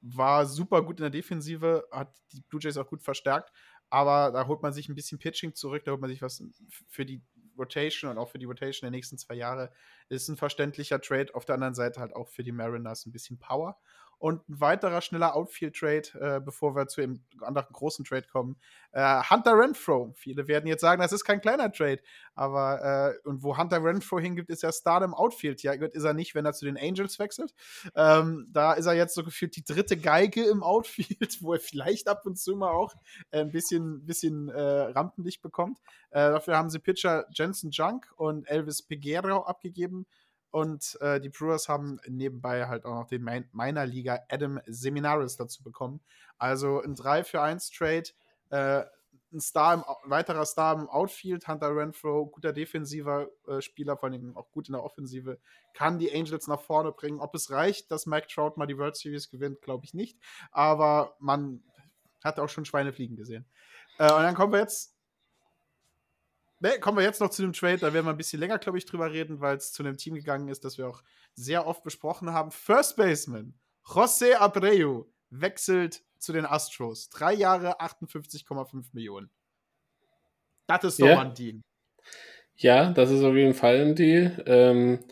war 0.00 0.46
super 0.46 0.82
gut 0.82 0.98
in 0.98 1.02
der 1.02 1.10
Defensive, 1.10 1.86
hat 1.92 2.14
die 2.32 2.42
Blue 2.42 2.60
Jays 2.60 2.76
auch 2.76 2.88
gut 2.88 3.02
verstärkt, 3.02 3.52
aber 3.88 4.32
da 4.32 4.46
holt 4.46 4.62
man 4.62 4.72
sich 4.72 4.88
ein 4.88 4.94
bisschen 4.94 5.18
Pitching 5.18 5.54
zurück, 5.54 5.84
da 5.84 5.92
holt 5.92 6.00
man 6.00 6.10
sich 6.10 6.22
was 6.22 6.42
für 6.88 7.06
die 7.06 7.22
Rotation 7.56 8.10
und 8.10 8.18
auch 8.18 8.28
für 8.28 8.38
die 8.38 8.44
Rotation 8.44 8.86
der 8.86 8.90
nächsten 8.90 9.18
zwei 9.18 9.34
Jahre. 9.34 9.72
Ist 10.08 10.28
ein 10.28 10.36
verständlicher 10.36 11.00
Trade. 11.00 11.34
Auf 11.34 11.44
der 11.44 11.54
anderen 11.54 11.74
Seite 11.74 12.00
halt 12.00 12.14
auch 12.14 12.28
für 12.28 12.42
die 12.42 12.52
Mariners 12.52 13.06
ein 13.06 13.12
bisschen 13.12 13.38
Power. 13.38 13.78
Und 14.18 14.48
ein 14.48 14.60
weiterer 14.60 15.02
schneller 15.02 15.36
Outfield-Trade, 15.36 16.36
äh, 16.36 16.40
bevor 16.40 16.74
wir 16.74 16.86
zu 16.88 17.02
dem 17.02 17.22
anderen 17.42 17.72
großen 17.72 18.04
Trade 18.04 18.26
kommen. 18.32 18.56
Äh, 18.92 19.22
Hunter 19.28 19.58
Renfro. 19.58 20.14
Viele 20.16 20.48
werden 20.48 20.66
jetzt 20.66 20.80
sagen, 20.80 21.02
das 21.02 21.12
ist 21.12 21.24
kein 21.24 21.42
kleiner 21.42 21.70
Trade. 21.70 22.00
Aber, 22.34 23.14
äh, 23.22 23.28
und 23.28 23.42
wo 23.42 23.58
Hunter 23.58 23.84
Renfro 23.84 24.18
hingibt, 24.18 24.48
ist 24.48 24.62
ja 24.62 24.72
Star 24.72 25.02
im 25.02 25.12
Outfield. 25.12 25.62
Ja, 25.62 25.72
ist 25.72 26.04
er 26.04 26.14
nicht, 26.14 26.34
wenn 26.34 26.46
er 26.46 26.54
zu 26.54 26.64
den 26.64 26.78
Angels 26.78 27.18
wechselt. 27.18 27.52
Ähm, 27.94 28.46
da 28.50 28.72
ist 28.72 28.86
er 28.86 28.94
jetzt 28.94 29.14
so 29.14 29.22
gefühlt 29.22 29.54
die 29.54 29.64
dritte 29.64 29.98
Geige 29.98 30.44
im 30.44 30.62
Outfield, 30.62 31.38
wo 31.42 31.52
er 31.52 31.60
vielleicht 31.60 32.08
ab 32.08 32.24
und 32.24 32.38
zu 32.38 32.56
mal 32.56 32.70
auch 32.70 32.94
äh, 33.32 33.40
ein 33.40 33.50
bisschen, 33.50 34.06
bisschen 34.06 34.48
äh, 34.48 34.60
Rampenlicht 34.60 35.42
bekommt. 35.42 35.78
Äh, 36.10 36.30
dafür 36.30 36.56
haben 36.56 36.70
sie 36.70 36.78
Pitcher 36.78 37.26
Jensen 37.32 37.70
Junk 37.70 38.10
und 38.16 38.48
Elvis 38.48 38.82
Peguero 38.82 39.44
abgegeben. 39.44 40.06
Und 40.56 40.96
äh, 41.02 41.20
die 41.20 41.28
Brewers 41.28 41.68
haben 41.68 42.00
nebenbei 42.08 42.66
halt 42.66 42.86
auch 42.86 42.94
noch 42.94 43.06
den 43.06 43.22
Minor 43.52 43.84
Liga 43.84 44.20
Adam 44.30 44.58
Seminaris 44.64 45.36
dazu 45.36 45.62
bekommen. 45.62 46.00
Also 46.38 46.80
ein 46.80 46.94
3 46.94 47.24
für 47.24 47.42
1 47.42 47.72
Trade, 47.72 48.04
äh, 48.48 48.84
ein 49.34 49.40
Star 49.42 49.74
im, 49.74 49.84
weiterer 50.04 50.46
Star 50.46 50.80
im 50.80 50.88
Outfield, 50.88 51.46
Hunter 51.46 51.76
Renfro, 51.76 52.24
guter 52.24 52.54
defensiver 52.54 53.28
äh, 53.46 53.60
Spieler, 53.60 53.98
vor 53.98 54.08
allem 54.08 54.34
auch 54.34 54.50
gut 54.50 54.70
in 54.70 54.72
der 54.72 54.82
Offensive, 54.82 55.38
kann 55.74 55.98
die 55.98 56.10
Angels 56.10 56.46
nach 56.46 56.62
vorne 56.62 56.90
bringen. 56.90 57.20
Ob 57.20 57.34
es 57.34 57.50
reicht, 57.50 57.90
dass 57.90 58.06
Mike 58.06 58.28
Trout 58.28 58.54
mal 58.56 58.64
die 58.64 58.78
World 58.78 58.96
Series 58.96 59.28
gewinnt, 59.28 59.60
glaube 59.60 59.84
ich 59.84 59.92
nicht. 59.92 60.18
Aber 60.52 61.16
man 61.18 61.62
hat 62.24 62.40
auch 62.40 62.48
schon 62.48 62.64
Schweine 62.64 62.94
fliegen 62.94 63.16
gesehen. 63.16 63.44
Äh, 63.98 64.10
und 64.10 64.22
dann 64.22 64.34
kommen 64.34 64.54
wir 64.54 64.60
jetzt 64.60 64.95
Ne, 66.66 66.80
kommen 66.80 66.98
wir 66.98 67.04
jetzt 67.04 67.20
noch 67.20 67.30
zu 67.30 67.42
dem 67.42 67.52
Trade, 67.52 67.78
da 67.78 67.92
werden 67.92 68.06
wir 68.06 68.10
ein 68.10 68.16
bisschen 68.16 68.40
länger, 68.40 68.58
glaube 68.58 68.78
ich, 68.78 68.86
drüber 68.86 69.12
reden, 69.12 69.40
weil 69.40 69.56
es 69.56 69.72
zu 69.72 69.84
einem 69.84 69.96
Team 69.96 70.14
gegangen 70.14 70.48
ist, 70.48 70.64
das 70.64 70.78
wir 70.78 70.88
auch 70.88 71.02
sehr 71.34 71.64
oft 71.66 71.84
besprochen 71.84 72.32
haben. 72.32 72.50
First 72.50 72.96
Baseman 72.96 73.54
José 73.84 74.34
Abreu 74.34 75.04
wechselt 75.30 76.02
zu 76.18 76.32
den 76.32 76.44
Astros. 76.44 77.08
Drei 77.08 77.34
Jahre, 77.34 77.80
58,5 77.80 78.86
Millionen. 78.92 79.30
Das 80.66 80.82
ist 80.82 81.00
doch 81.00 81.06
yeah. 81.06 81.20
ein 81.20 81.34
Deal. 81.34 81.60
Ja, 82.56 82.90
das 82.90 83.10
ist 83.10 83.22
auf 83.22 83.34
jeden 83.34 83.54
Fall 83.54 83.76
ein 83.76 83.94
Deal, 83.94 84.42
ähm, 84.46 85.04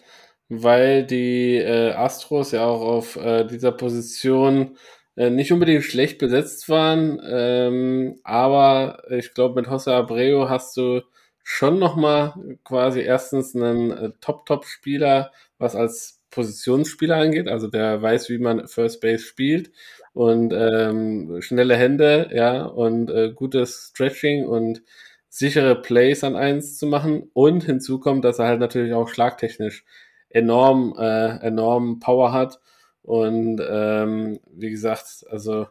weil 0.49 1.07
die 1.07 1.57
äh, 1.57 1.93
Astros 1.93 2.51
ja 2.51 2.65
auch 2.65 2.81
auf 2.81 3.17
äh, 3.17 3.45
dieser 3.45 3.71
Position 3.71 4.77
äh, 5.15 5.31
nicht 5.31 5.53
unbedingt 5.53 5.85
schlecht 5.85 6.19
besetzt 6.19 6.69
waren, 6.69 7.21
ähm, 7.25 8.19
aber 8.25 9.05
ich 9.11 9.35
glaube, 9.35 9.61
mit 9.61 9.71
José 9.71 9.93
Abreu 9.93 10.49
hast 10.49 10.77
du 10.77 11.03
schon 11.45 11.79
nochmal 11.79 12.35
quasi 12.65 13.01
erstens 13.01 13.55
einen 13.55 13.93
äh, 13.93 14.11
Top-Top-Spieler, 14.21 15.31
was 15.59 15.77
als 15.77 16.21
Positionsspieler 16.31 17.17
angeht, 17.17 17.47
also 17.47 17.69
der 17.69 18.03
weiß, 18.03 18.29
wie 18.31 18.39
man 18.39 18.67
First 18.67 19.01
Base 19.01 19.23
spielt 19.25 19.71
und 20.15 20.53
ähm, 20.53 21.41
schnelle 21.41 21.77
Hände, 21.77 22.31
ja, 22.33 22.65
und 22.65 23.11
äh, 23.11 23.33
gutes 23.33 23.91
Stretching 23.91 24.47
und 24.47 24.83
sichere 25.29 25.81
Plays 25.81 26.25
an 26.25 26.37
eins 26.37 26.79
zu 26.79 26.87
machen. 26.87 27.31
Und 27.35 27.65
hinzu 27.65 28.01
kommt, 28.01 28.25
dass 28.25 28.39
er 28.39 28.47
halt 28.47 28.61
natürlich 28.61 28.95
auch 28.95 29.09
schlagtechnisch 29.09 29.85
enorm, 30.31 30.95
äh, 30.99 31.39
enorm 31.39 32.01
Power 32.01 32.33
hat. 32.33 32.61
Und 33.03 33.61
ähm, 33.69 34.41
wie 34.53 34.71
gesagt, 34.71 35.25
also, 35.31 35.67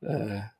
äh, 0.00 0.40
also 0.40 0.53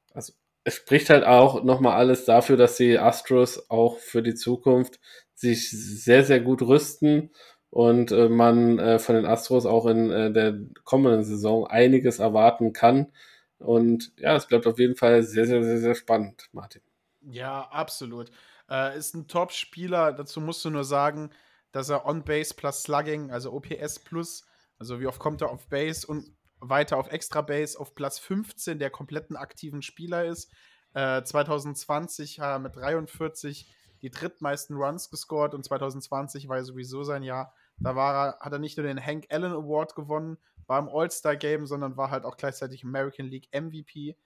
es 0.65 0.75
spricht 0.77 1.11
halt 1.11 1.25
auch 1.25 1.63
nochmal 1.63 1.97
alles 1.97 2.25
dafür, 2.25 2.57
dass 2.57 2.77
die 2.77 2.99
Astros 2.99 3.71
auch 3.71 3.99
für 3.99 4.23
die 4.23 4.35
Zukunft 4.35 4.99
sich 5.35 5.71
sehr, 5.71 6.25
sehr 6.25 6.41
gut 6.41 6.63
rüsten 6.63 7.31
und 7.71 8.13
äh, 8.13 8.29
man 8.29 8.79
äh, 8.79 8.99
von 8.99 9.15
den 9.15 9.27
Astros 9.27 9.67
auch 9.67 9.87
in 9.87 10.11
äh, 10.11 10.33
der 10.33 10.59
kommenden 10.85 11.23
Saison 11.23 11.67
einiges 11.67 12.19
erwarten 12.19 12.73
kann. 12.73 13.13
Und 13.59 14.13
ja, 14.17 14.37
es 14.37 14.47
bleibt 14.47 14.67
auf 14.67 14.79
jeden 14.79 14.97
Fall 14.97 15.23
sehr, 15.23 15.47
sehr, 15.47 15.63
sehr, 15.63 15.79
sehr 15.79 15.95
spannend, 15.95 16.49
Martin. 16.53 16.83
Ja, 17.21 17.63
absolut. 17.71 18.31
Äh, 18.71 18.97
ist 18.97 19.15
ein 19.15 19.29
Top-Spieler. 19.29 20.13
Dazu 20.13 20.41
musst 20.41 20.65
du 20.65 20.71
nur 20.71 20.85
sagen, 20.85 21.31
dass 21.73 21.89
er 21.89 22.07
On-Base 22.07 22.55
plus 22.55 22.83
Slugging, 22.83 23.31
also 23.31 23.53
OPS 23.53 23.99
plus, 23.99 24.47
also 24.79 25.01
wie 25.01 25.07
oft 25.07 25.19
kommt 25.19 25.43
er 25.43 25.51
auf 25.51 25.67
Base 25.69 26.07
und 26.07 26.33
weiter 26.69 26.97
auf 26.97 27.11
Extra 27.11 27.43
Base 27.43 27.79
auf 27.79 27.95
Platz 27.95 28.19
15 28.19 28.79
der 28.79 28.91
kompletten 28.91 29.37
aktiven 29.37 29.83
Spieler 29.83 30.25
ist. 30.25 30.53
Äh, 30.95 31.23
2020 31.23 32.41
hat 32.41 32.51
er 32.51 32.59
mit 32.59 32.77
43 32.77 33.73
die 34.03 34.11
drittmeisten 34.11 34.77
Runs 34.77 35.11
gescored 35.11 35.55
und 35.55 35.65
2020 35.65 36.49
war 36.49 36.59
ja 36.59 36.65
sowieso 36.65 37.05
sein 37.05 37.23
Jahr. 37.23 37.55
Da 37.79 37.97
war 37.97 38.15
er, 38.15 38.41
hat 38.41 38.53
er 38.53 38.59
nicht 38.59 38.77
nur 38.77 38.87
den 38.87 39.05
Hank 39.05 39.27
Allen 39.31 39.53
Award 39.53 39.95
gewonnen, 39.95 40.39
war 40.67 40.79
im 40.79 40.89
All-Star-Game, 40.89 41.67
sondern 41.67 41.97
war 41.97 42.11
halt 42.11 42.25
auch 42.25 42.37
gleichzeitig 42.37 42.85
American 42.85 43.27
League 43.27 43.49
MVP. 43.53 44.17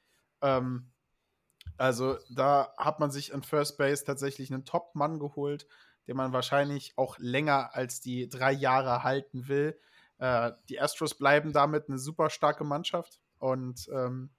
Ähm, 0.43 0.91
also 1.77 2.17
da 2.31 2.73
hat 2.77 3.01
man 3.01 3.11
sich 3.11 3.33
in 3.33 3.43
First 3.43 3.79
Base 3.79 4.05
tatsächlich 4.05 4.53
einen 4.53 4.65
Top-Mann 4.65 5.19
geholt, 5.19 5.67
den 6.07 6.17
man 6.17 6.33
wahrscheinlich 6.33 6.95
auch 6.97 7.19
länger 7.19 7.75
als 7.75 8.01
die 8.01 8.29
drei 8.29 8.53
Jahre 8.53 9.05
halten 9.05 9.49
will. 9.49 9.79
Äh, 10.19 10.53
die 10.69 10.81
Astros 10.81 11.15
bleiben 11.15 11.53
damit 11.53 11.89
eine 11.89 11.99
super 11.99 12.31
starke 12.31 12.65
Mannschaft 12.65 13.21
und 13.39 13.89
ähm, 13.93 14.31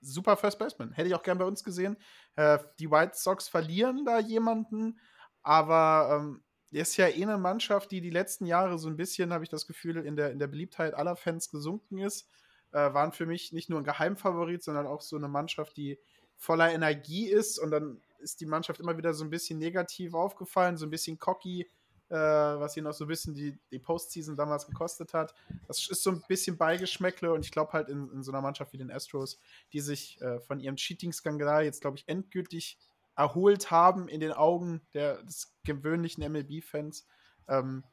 super 0.00 0.36
First 0.36 0.58
Baseman. 0.58 0.92
Hätte 0.92 1.08
ich 1.08 1.14
auch 1.14 1.22
gern 1.22 1.38
bei 1.38 1.44
uns 1.44 1.64
gesehen. 1.64 1.96
Äh, 2.36 2.58
die 2.78 2.90
White 2.90 3.16
Sox 3.16 3.48
verlieren 3.48 4.04
da 4.04 4.18
jemanden, 4.18 4.98
aber 5.42 6.18
ähm, 6.18 6.42
ist 6.70 6.96
ja 6.96 7.08
eh 7.08 7.22
eine 7.22 7.38
Mannschaft, 7.38 7.90
die 7.90 8.00
die 8.00 8.10
letzten 8.10 8.46
Jahre 8.46 8.78
so 8.78 8.88
ein 8.88 8.96
bisschen, 8.96 9.32
habe 9.32 9.44
ich 9.44 9.50
das 9.50 9.66
Gefühl, 9.66 9.96
in 9.98 10.16
der, 10.16 10.32
in 10.32 10.38
der 10.38 10.48
Beliebtheit 10.48 10.94
aller 10.94 11.16
Fans 11.16 11.50
gesunken 11.50 11.98
ist. 11.98 12.28
Äh, 12.72 12.92
waren 12.92 13.12
für 13.12 13.26
mich 13.26 13.52
nicht 13.52 13.70
nur 13.70 13.78
ein 13.80 13.84
Geheimfavorit, 13.84 14.62
sondern 14.62 14.86
auch 14.86 15.00
so 15.00 15.16
eine 15.16 15.28
Mannschaft, 15.28 15.76
die 15.76 16.00
voller 16.36 16.72
Energie 16.72 17.28
ist 17.28 17.58
und 17.58 17.70
dann 17.70 18.02
ist 18.18 18.40
die 18.40 18.46
Mannschaft 18.46 18.80
immer 18.80 18.96
wieder 18.96 19.14
so 19.14 19.22
ein 19.22 19.30
bisschen 19.30 19.58
negativ 19.58 20.14
aufgefallen, 20.14 20.76
so 20.76 20.86
ein 20.86 20.90
bisschen 20.90 21.18
cocky, 21.18 21.70
äh, 22.10 22.16
was 22.16 22.76
ihnen 22.76 22.86
auch 22.86 22.92
so 22.92 23.04
ein 23.04 23.08
bisschen 23.08 23.34
die, 23.34 23.58
die 23.70 23.78
Postseason 23.78 24.36
damals 24.36 24.66
gekostet 24.66 25.14
hat. 25.14 25.34
Das 25.66 25.88
ist 25.88 26.02
so 26.02 26.10
ein 26.10 26.22
bisschen 26.28 26.56
Beigeschmäckle 26.56 27.32
und 27.32 27.44
ich 27.44 27.50
glaube 27.50 27.72
halt 27.72 27.88
in, 27.88 28.10
in, 28.10 28.22
so 28.22 28.32
einer 28.32 28.42
Mannschaft 28.42 28.72
wie 28.72 28.78
den 28.78 28.90
Astros, 28.90 29.40
die 29.72 29.80
sich 29.80 30.20
äh, 30.20 30.40
von 30.40 30.60
ihrem 30.60 30.76
Cheating-Skandal 30.76 31.64
jetzt, 31.64 31.80
glaube 31.80 31.96
ich, 31.96 32.08
endgültig 32.08 32.78
erholt 33.16 33.70
haben 33.70 34.08
in 34.08 34.20
den 34.20 34.32
Augen 34.32 34.82
der, 34.92 35.22
des 35.22 35.56
gewöhnlichen 35.64 36.30
MLB-Fans, 36.30 37.06
ähm, 37.48 37.84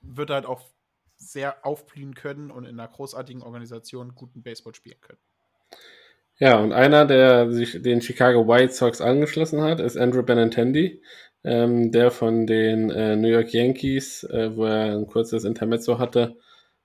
wird 0.00 0.30
halt 0.30 0.46
auch 0.46 0.68
sehr 1.16 1.64
aufblühen 1.64 2.14
können 2.14 2.50
und 2.50 2.64
in 2.64 2.78
einer 2.78 2.88
großartigen 2.88 3.42
Organisation 3.42 4.14
guten 4.14 4.42
Baseball 4.42 4.74
spielen 4.74 5.00
können. 5.00 5.20
Ja, 6.38 6.58
und 6.58 6.72
einer, 6.72 7.06
der 7.06 7.50
sich 7.50 7.80
den 7.80 8.02
Chicago 8.02 8.46
White 8.46 8.74
Sox 8.74 9.00
angeschlossen 9.00 9.62
hat, 9.62 9.80
ist 9.80 9.96
Andrew 9.96 10.22
Benintendi, 10.22 11.00
ähm, 11.46 11.92
der 11.92 12.10
von 12.10 12.46
den 12.46 12.90
äh, 12.90 13.16
New 13.16 13.28
York 13.28 13.52
Yankees, 13.54 14.24
äh, 14.24 14.54
wo 14.56 14.64
er 14.64 14.96
ein 14.96 15.06
kurzes 15.06 15.44
Intermezzo 15.44 15.98
hatte, 15.98 16.36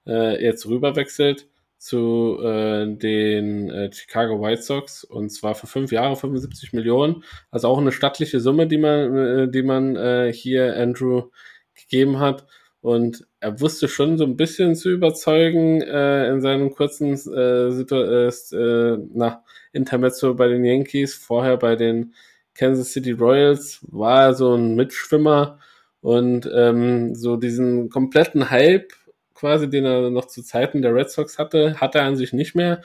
äh, 0.05 0.41
jetzt 0.43 0.67
rüberwechselt 0.67 1.47
zu 1.77 2.39
äh, 2.43 2.85
den 2.95 3.71
äh, 3.71 3.91
Chicago 3.91 4.39
White 4.39 4.61
Sox 4.61 5.03
und 5.03 5.31
zwar 5.31 5.55
für 5.55 5.65
fünf 5.65 5.91
Jahre 5.91 6.15
75 6.15 6.73
Millionen. 6.73 7.23
Also 7.49 7.67
auch 7.67 7.79
eine 7.79 7.91
stattliche 7.91 8.39
Summe, 8.39 8.67
die 8.67 8.77
man, 8.77 9.17
äh, 9.17 9.49
die 9.49 9.63
man 9.63 10.31
hier 10.31 10.77
Andrew 10.77 11.29
gegeben 11.73 12.19
hat. 12.19 12.45
Und 12.81 13.27
er 13.39 13.61
wusste 13.61 13.87
schon 13.87 14.17
so 14.17 14.23
ein 14.25 14.37
bisschen 14.37 14.75
zu 14.75 14.89
überzeugen 14.89 15.81
äh, 15.81 16.29
in 16.29 16.41
seinem 16.41 16.71
kurzen 16.71 17.13
äh, 17.13 17.71
Situ 17.71 17.95
äh, 17.95 18.27
äh, 18.27 18.97
na, 19.13 19.43
Intermezzo 19.71 20.33
bei 20.33 20.47
den 20.47 20.65
Yankees. 20.65 21.13
Vorher 21.13 21.57
bei 21.57 21.75
den 21.75 22.13
Kansas 22.55 22.91
City 22.91 23.11
Royals 23.11 23.79
war 23.89 24.33
so 24.33 24.55
ein 24.55 24.75
Mitschwimmer 24.75 25.59
und 26.01 26.49
ähm, 26.53 27.15
so 27.15 27.37
diesen 27.37 27.89
kompletten 27.89 28.49
Hype 28.49 28.91
quasi, 29.33 29.69
den 29.69 29.85
er 29.85 30.09
noch 30.09 30.25
zu 30.25 30.43
Zeiten 30.43 30.81
der 30.81 30.93
Red 30.93 31.09
Sox 31.09 31.39
hatte, 31.39 31.79
hat 31.79 31.95
er 31.95 32.03
an 32.03 32.15
sich 32.15 32.33
nicht 32.33 32.55
mehr. 32.55 32.81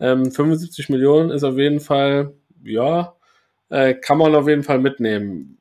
Ähm, 0.00 0.30
75 0.30 0.88
Millionen 0.88 1.30
ist 1.30 1.44
auf 1.44 1.58
jeden 1.58 1.80
Fall, 1.80 2.34
ja, 2.64 3.14
äh, 3.70 3.94
kann 3.94 4.18
man 4.18 4.34
auf 4.34 4.48
jeden 4.48 4.62
Fall 4.62 4.78
mitnehmen 4.78 5.58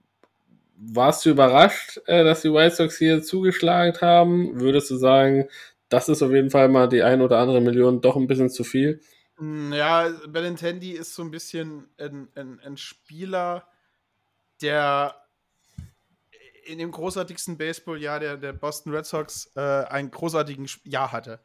warst 0.78 1.26
du 1.26 1.32
überrascht, 1.32 2.00
äh, 2.06 2.24
dass 2.24 2.42
die 2.42 2.54
White 2.54 2.76
Sox 2.76 2.98
hier 2.98 3.22
zugeschlagen 3.24 4.00
haben? 4.02 4.60
Würdest 4.60 4.90
du 4.92 4.96
sagen, 4.96 5.48
das 5.90 6.10
ist 6.10 6.22
auf 6.22 6.32
jeden 6.32 6.50
Fall 6.50 6.70
mal 6.70 6.88
die 6.88 7.04
ein 7.04 7.22
oder 7.22 7.40
andere 7.40 7.62
Million 7.62 8.02
doch 8.02 8.16
ein 8.16 8.28
bisschen 8.28 8.50
zu 8.50 8.64
viel? 8.64 9.00
Hm, 9.38 9.72
ja, 9.74 10.10
Benintendi 10.28 10.92
ist 10.92 11.14
so 11.14 11.24
ein 11.24 11.32
bisschen 11.32 11.88
ein, 12.00 12.28
ein, 12.36 12.60
ein 12.60 12.78
Spieler, 12.78 13.68
der 14.62 15.16
in 16.66 16.80
dem 16.80 16.92
großartigsten 16.92 17.58
Baseballjahr 17.58 18.20
der, 18.20 18.38
der 18.38 18.54
Boston 18.54 18.94
Red 18.94 19.06
Sox 19.06 19.52
äh, 19.56 19.62
einen 19.62 20.12
großartigen 20.12 20.68
Jahr 20.84 21.12
hatte. 21.12 21.40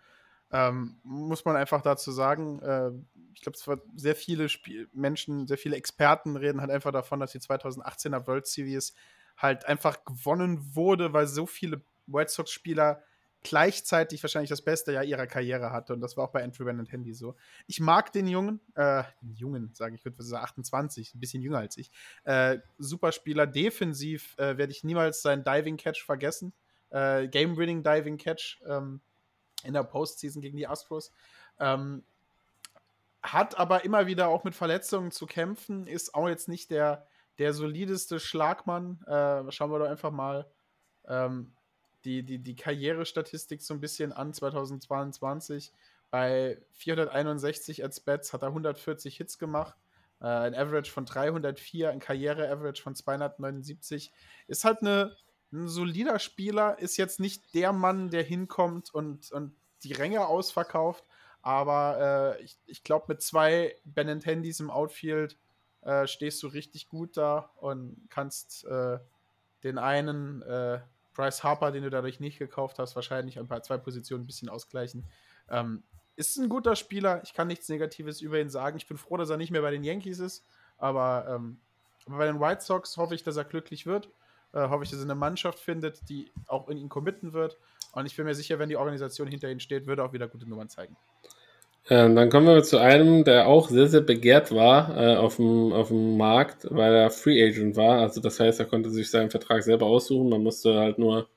Ähm, 0.51 0.99
muss 1.03 1.45
man 1.45 1.57
einfach 1.57 1.81
dazu 1.83 2.11
sagen. 2.13 2.61
Äh, 2.61 2.91
ich 3.35 3.41
glaube, 3.41 3.57
es 3.57 3.67
war 3.67 3.79
sehr 3.95 4.17
viele 4.17 4.49
Spiel 4.49 4.89
Menschen, 4.93 5.47
sehr 5.47 5.59
viele 5.59 5.77
Experten 5.77 6.37
reden 6.37 6.61
halt 6.61 6.71
einfach 6.71 6.93
davon, 6.93 7.21
dass 7.21 7.33
die 7.33 7.41
2018er 7.41 8.27
World 8.27 8.47
Series 8.47 8.95
halt 9.37 9.65
einfach 9.65 10.05
gewonnen 10.05 10.75
wurde, 10.75 11.13
weil 11.13 11.27
so 11.27 11.47
viele 11.47 11.83
White 12.07 12.31
Sox-Spieler 12.31 13.03
gleichzeitig 13.43 14.23
wahrscheinlich 14.23 14.51
das 14.51 14.63
beste 14.63 14.93
Jahr 14.93 15.05
ihrer 15.05 15.27
Karriere 15.27 15.73
hatte. 15.73 15.93
Und 15.93 16.01
das 16.01 16.17
war 16.17 16.25
auch 16.25 16.33
bei 16.33 16.43
Andrew 16.43 16.65
Bennett 16.65 16.93
Handy 16.93 17.13
so. 17.15 17.35
Ich 17.67 17.81
mag 17.81 18.13
den 18.13 18.27
Jungen, 18.27 18.61
äh, 18.75 19.03
den 19.21 19.35
Jungen, 19.35 19.71
sage 19.75 19.95
ich, 19.95 20.05
würde 20.05 20.23
sagen 20.23 20.45
28, 20.45 21.15
ein 21.15 21.21
bisschen 21.21 21.43
jünger 21.43 21.59
als 21.59 21.77
ich. 21.77 21.91
Äh, 22.25 22.59
super 22.79 23.13
Spieler, 23.13 23.47
defensiv 23.47 24.37
äh, 24.39 24.57
werde 24.57 24.73
ich 24.73 24.85
niemals 24.85 25.23
seinen 25.23 25.45
Diving 25.45 25.77
Catch 25.77 26.05
vergessen. 26.05 26.53
Äh, 26.91 27.29
Game-Winning 27.29 27.83
Diving 27.83 28.19
Catch 28.19 28.61
ähm, 28.67 29.01
in 29.65 29.73
der 29.75 29.85
Postseason 29.85 30.43
gegen 30.43 30.57
die 30.57 30.67
Astros. 30.67 31.13
Ähm, 31.59 32.05
hat 33.23 33.59
aber 33.59 33.85
immer 33.85 34.07
wieder 34.07 34.29
auch 34.29 34.45
mit 34.45 34.55
Verletzungen 34.55 35.11
zu 35.11 35.27
kämpfen, 35.27 35.87
ist 35.87 36.15
auch 36.15 36.29
jetzt 36.29 36.49
nicht 36.49 36.71
der 36.71 37.07
der 37.39 37.53
solideste 37.53 38.21
Schlagmann. 38.21 39.03
Äh, 39.07 39.51
schauen 39.51 39.71
wir 39.71 39.79
doch 39.79 39.89
einfach 39.89 40.11
mal 40.11 40.47
ähm, 41.09 41.53
die, 42.05 42.23
die, 42.23 42.39
die 42.39 42.57
Karrierestatistik 42.57 43.63
so 43.63 43.75
ein 43.75 43.81
bisschen 43.81 44.13
an 44.13 44.33
2022. 44.33 45.73
Bei 46.11 46.61
461 46.73 47.85
at 47.85 48.05
Bats 48.05 48.33
hat 48.33 48.43
er 48.43 48.49
140 48.49 49.17
Hits 49.17 49.39
gemacht. 49.39 49.77
Äh, 50.21 50.27
ein 50.27 50.55
Average 50.55 50.91
von 50.91 51.07
304, 51.07 51.91
ein 51.91 52.01
Karriere-Average 52.01 52.83
von 52.83 52.95
279. 52.95 54.13
Ist 54.47 54.65
halt 54.65 54.83
eine, 54.83 55.17
ein 55.53 55.69
solider 55.69 56.19
Spieler, 56.19 56.79
ist 56.79 56.97
jetzt 56.97 57.19
nicht 57.19 57.55
der 57.55 57.73
Mann, 57.73 58.11
der 58.11 58.23
hinkommt 58.23 58.93
und, 58.95 59.33
und 59.33 59.55
die 59.85 59.93
Ränge 59.93 60.27
ausverkauft. 60.27 61.05
Aber 61.41 62.37
äh, 62.39 62.43
ich, 62.43 62.59
ich 62.67 62.85
glaube, 62.85 63.07
mit 63.09 63.23
zwei 63.23 63.75
Benentendis 63.85 64.61
im 64.61 64.71
Outfield 64.71 65.39
äh, 65.83 66.07
stehst 66.07 66.43
du 66.43 66.47
richtig 66.47 66.89
gut 66.89 67.17
da 67.17 67.51
und 67.57 68.07
kannst 68.09 68.65
äh, 68.65 68.99
den 69.65 69.79
einen 69.79 70.43
äh, 70.43 70.81
Bryce 71.15 71.43
Harper, 71.43 71.73
den 71.73 71.83
du 71.83 71.91
dadurch 71.91 72.21
nicht 72.21 72.39
gekauft 72.39 72.79
hast, 72.79 72.97
wahrscheinlich 72.97 73.39
ein 73.39 73.49
paar 73.49 73.63
zwei 73.63 73.77
Positionen 73.77 74.25
ein 74.25 74.27
bisschen 74.27 74.49
ausgleichen. 74.49 75.05
Ähm, 75.51 75.83
ist 76.17 76.37
ein 76.37 76.49
guter 76.49 76.77
Spieler. 76.77 77.23
Ich 77.25 77.35
kann 77.35 77.49
nichts 77.49 77.69
Negatives 77.69 78.21
über 78.21 78.41
ihn 78.41 78.51
sagen. 78.51 78.77
Ich 78.77 78.87
bin 78.87 78.97
froh, 78.97 79.17
dass 79.17 79.31
er 79.31 79.37
nicht 79.37 79.51
mehr 79.51 79.63
bei 79.63 79.71
den 79.71 79.85
Yankees 79.85 80.19
ist. 80.19 80.45
Aber, 80.79 81.27
ähm, 81.29 81.59
bei 82.07 82.27
den 82.27 82.41
White 82.41 82.63
Sox 82.63 82.97
hoffe 82.97 83.15
ich, 83.15 83.23
dass 83.23 83.37
er 83.37 83.45
glücklich 83.45 83.87
wird. 83.87 84.09
Äh, 84.53 84.69
hoffe 84.69 84.85
ich, 84.85 84.91
dass 84.91 84.99
er 84.99 85.05
eine 85.05 85.15
Mannschaft 85.15 85.59
findet, 85.59 86.09
die 86.09 86.31
auch 86.47 86.69
in 86.69 86.77
ihn 86.77 86.89
committen 86.89 87.33
wird. 87.33 87.57
Und 87.93 88.07
ich 88.07 88.17
bin 88.17 88.25
mir 88.25 88.35
sicher, 88.35 88.59
wenn 88.59 88.69
die 88.69 88.77
Organisation 88.77 89.29
hinter 89.29 89.51
ihm 89.51 89.61
steht, 89.61 89.87
würde 89.87 90.03
er 90.03 90.07
auch 90.07 90.13
wieder 90.13 90.29
gute 90.29 90.49
Nummern 90.49 90.69
zeigen. 90.69 90.97
Ähm, 91.91 92.15
dann 92.15 92.31
kommen 92.31 92.47
wir 92.47 92.63
zu 92.63 92.79
einem, 92.79 93.25
der 93.25 93.49
auch 93.49 93.69
sehr, 93.69 93.89
sehr 93.89 94.03
begehrt 94.03 94.53
war 94.53 94.97
äh, 94.97 95.17
auf, 95.17 95.37
dem, 95.37 95.73
auf 95.73 95.89
dem 95.89 96.17
Markt, 96.17 96.67
weil 96.71 96.95
er 96.95 97.11
Free 97.11 97.43
Agent 97.45 97.77
war. 97.77 97.99
Also 98.01 98.21
das 98.21 98.39
heißt, 98.39 98.61
er 98.61 98.67
konnte 98.67 98.91
sich 98.91 99.11
seinen 99.11 99.31
Vertrag 99.31 99.63
selber 99.63 99.87
aussuchen. 99.87 100.29
Man 100.29 100.43
musste 100.43 100.75
halt 100.75 100.99
nur 100.99 101.29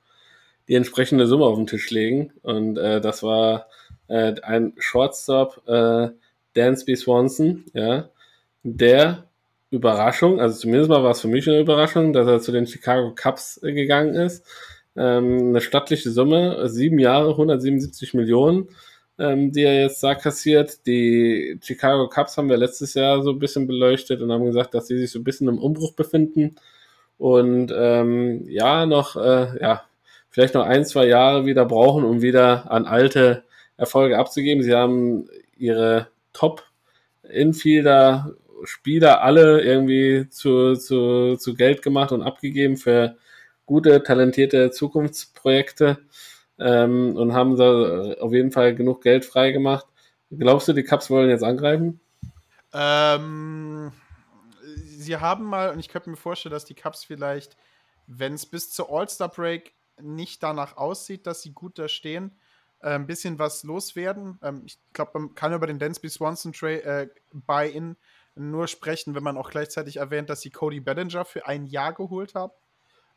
die 0.68 0.74
entsprechende 0.74 1.26
Summe 1.26 1.46
auf 1.46 1.56
den 1.56 1.66
Tisch 1.66 1.90
legen. 1.90 2.32
Und 2.42 2.78
äh, 2.78 3.00
das 3.00 3.22
war 3.22 3.66
äh, 4.08 4.34
ein 4.42 4.72
Shortstop, 4.78 5.62
äh, 5.66 6.10
Dansby 6.54 6.96
Swanson, 6.96 7.64
ja, 7.74 8.08
der 8.62 9.24
Überraschung, 9.70 10.40
also 10.40 10.58
zumindest 10.58 10.88
mal 10.88 11.02
war 11.02 11.10
es 11.10 11.20
für 11.20 11.28
mich 11.28 11.46
eine 11.48 11.60
Überraschung, 11.60 12.12
dass 12.12 12.26
er 12.26 12.40
zu 12.40 12.52
den 12.52 12.66
Chicago 12.66 13.12
Cubs 13.14 13.60
äh, 13.62 13.72
gegangen 13.72 14.14
ist. 14.14 14.44
Ähm, 14.96 15.48
eine 15.48 15.60
stattliche 15.60 16.10
Summe, 16.10 16.68
sieben 16.68 16.98
Jahre, 16.98 17.30
177 17.30 18.14
Millionen 18.14 18.68
ähm, 19.18 19.52
die 19.52 19.62
er 19.62 19.80
jetzt 19.80 20.02
da 20.02 20.14
kassiert. 20.14 20.86
Die 20.86 21.58
Chicago 21.62 22.08
Cubs 22.08 22.36
haben 22.36 22.48
wir 22.48 22.56
letztes 22.56 22.94
Jahr 22.94 23.22
so 23.22 23.30
ein 23.30 23.38
bisschen 23.38 23.66
beleuchtet 23.66 24.22
und 24.22 24.32
haben 24.32 24.44
gesagt, 24.44 24.74
dass 24.74 24.86
sie 24.86 24.98
sich 24.98 25.10
so 25.10 25.18
ein 25.18 25.24
bisschen 25.24 25.48
im 25.48 25.58
Umbruch 25.58 25.94
befinden 25.94 26.56
und 27.18 27.72
ähm, 27.74 28.44
ja, 28.48 28.86
noch, 28.86 29.16
äh, 29.16 29.58
ja, 29.60 29.84
vielleicht 30.28 30.54
noch 30.54 30.66
ein, 30.66 30.84
zwei 30.84 31.06
Jahre 31.06 31.46
wieder 31.46 31.64
brauchen, 31.64 32.04
um 32.04 32.22
wieder 32.22 32.70
an 32.70 32.86
alte 32.86 33.44
Erfolge 33.76 34.18
abzugeben. 34.18 34.62
Sie 34.62 34.74
haben 34.74 35.28
ihre 35.56 36.08
Top-Infielder, 36.32 38.34
Spieler 38.64 39.22
alle 39.22 39.62
irgendwie 39.62 40.28
zu, 40.30 40.76
zu, 40.76 41.36
zu 41.36 41.54
Geld 41.54 41.82
gemacht 41.82 42.12
und 42.12 42.22
abgegeben 42.22 42.76
für 42.76 43.16
gute, 43.64 44.02
talentierte 44.02 44.70
Zukunftsprojekte 44.70 45.98
ähm, 46.58 47.16
und 47.16 47.32
haben 47.32 47.56
da 47.56 48.14
auf 48.20 48.32
jeden 48.32 48.52
Fall 48.52 48.74
genug 48.74 49.02
Geld 49.02 49.24
freigemacht. 49.24 49.86
Glaubst 50.30 50.68
du, 50.68 50.72
die 50.72 50.82
Cups 50.82 51.10
wollen 51.10 51.30
jetzt 51.30 51.44
angreifen? 51.44 52.00
Ähm, 52.72 53.92
sie 54.86 55.16
haben 55.16 55.44
mal, 55.44 55.70
und 55.70 55.78
ich 55.78 55.88
könnte 55.88 56.10
mir 56.10 56.16
vorstellen, 56.16 56.52
dass 56.52 56.64
die 56.64 56.74
Cubs 56.74 57.04
vielleicht, 57.04 57.56
wenn 58.06 58.34
es 58.34 58.46
bis 58.46 58.70
zur 58.70 58.90
All-Star-Break 58.90 59.72
nicht 60.00 60.42
danach 60.42 60.76
aussieht, 60.76 61.26
dass 61.26 61.42
sie 61.42 61.52
gut 61.52 61.78
da 61.78 61.88
stehen, 61.88 62.36
äh, 62.80 62.90
ein 62.90 63.06
bisschen 63.06 63.38
was 63.38 63.64
loswerden. 63.64 64.38
Ähm, 64.42 64.62
ich 64.66 64.78
glaube, 64.92 65.12
man 65.14 65.34
kann 65.34 65.54
über 65.54 65.66
den 65.66 65.78
Dansby 65.78 66.08
Swanson 66.08 66.52
äh, 66.62 67.08
Buy-In 67.32 67.96
nur 68.34 68.68
sprechen, 68.68 69.14
wenn 69.14 69.22
man 69.22 69.38
auch 69.38 69.50
gleichzeitig 69.50 69.96
erwähnt, 69.96 70.28
dass 70.28 70.42
sie 70.42 70.50
Cody 70.50 70.80
Bellinger 70.80 71.24
für 71.24 71.46
ein 71.46 71.64
Jahr 71.66 71.94
geholt 71.94 72.34
haben. 72.34 72.52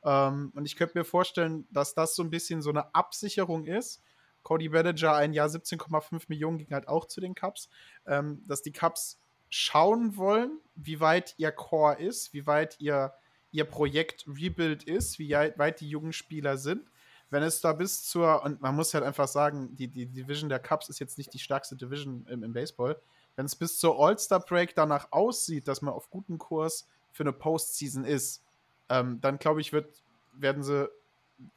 Ähm, 0.04 0.52
und 0.56 0.66
ich 0.66 0.76
könnte 0.76 0.98
mir 0.98 1.06
vorstellen, 1.06 1.68
dass 1.72 1.94
das 1.94 2.16
so 2.16 2.24
ein 2.24 2.30
bisschen 2.30 2.62
so 2.62 2.70
eine 2.70 2.94
Absicherung 2.96 3.66
ist. 3.66 4.02
Cody 4.44 4.70
Bellinger 4.70 5.14
ein 5.14 5.34
Jahr 5.34 5.48
17,5 5.48 6.24
Millionen 6.28 6.58
ging 6.58 6.72
halt 6.72 6.88
auch 6.88 7.06
zu 7.06 7.22
den 7.22 7.36
Cups, 7.36 7.70
ähm, 8.06 8.44
dass 8.48 8.62
die 8.62 8.72
Cups 8.72 9.20
schauen 9.50 10.16
wollen, 10.16 10.60
wie 10.76 11.00
weit 11.00 11.36
ihr 11.38 11.52
Core 11.52 12.00
ist, 12.00 12.34
wie 12.34 12.46
weit 12.46 12.80
ihr, 12.80 13.14
ihr 13.52 13.66
Projekt 13.66 14.26
Rebuild 14.28 14.84
ist, 14.84 15.20
wie 15.20 15.32
weit 15.32 15.82
die 15.82 15.90
jungen 15.90 16.14
Spieler 16.14 16.58
sind. 16.58 16.90
Wenn 17.32 17.44
es 17.44 17.62
da 17.62 17.74
bis 17.74 18.04
zur, 18.06 18.44
und 18.44 18.62
man 18.62 18.76
muss 18.76 18.94
halt 18.94 19.04
einfach 19.04 19.28
sagen, 19.28 19.76
die, 19.76 19.88
die 19.88 20.08
Division 20.08 20.50
der 20.50 20.60
Cups 20.60 20.90
ist 20.90 21.00
jetzt 21.00 21.18
nicht 21.18 21.34
die 21.34 21.40
stärkste 21.40 21.76
Division 21.76 22.26
im, 22.28 22.44
im 22.44 22.54
Baseball, 22.54 23.00
wenn 23.36 23.46
es 23.46 23.56
bis 23.56 23.78
zur 23.78 24.00
All-Star-Break 24.00 24.76
danach 24.76 25.12
aussieht, 25.12 25.68
dass 25.68 25.82
man 25.82 25.94
auf 25.94 26.10
gutem 26.10 26.38
Kurs 26.38 26.88
für 27.12 27.24
eine 27.24 27.34
Postseason 27.34 28.04
ist, 28.04 28.44
ähm, 28.90 29.20
dann 29.22 29.40
glaube 29.40 29.62
ich, 29.62 29.74
wird, 29.74 30.04
werden 30.34 30.64
sie 30.64 30.90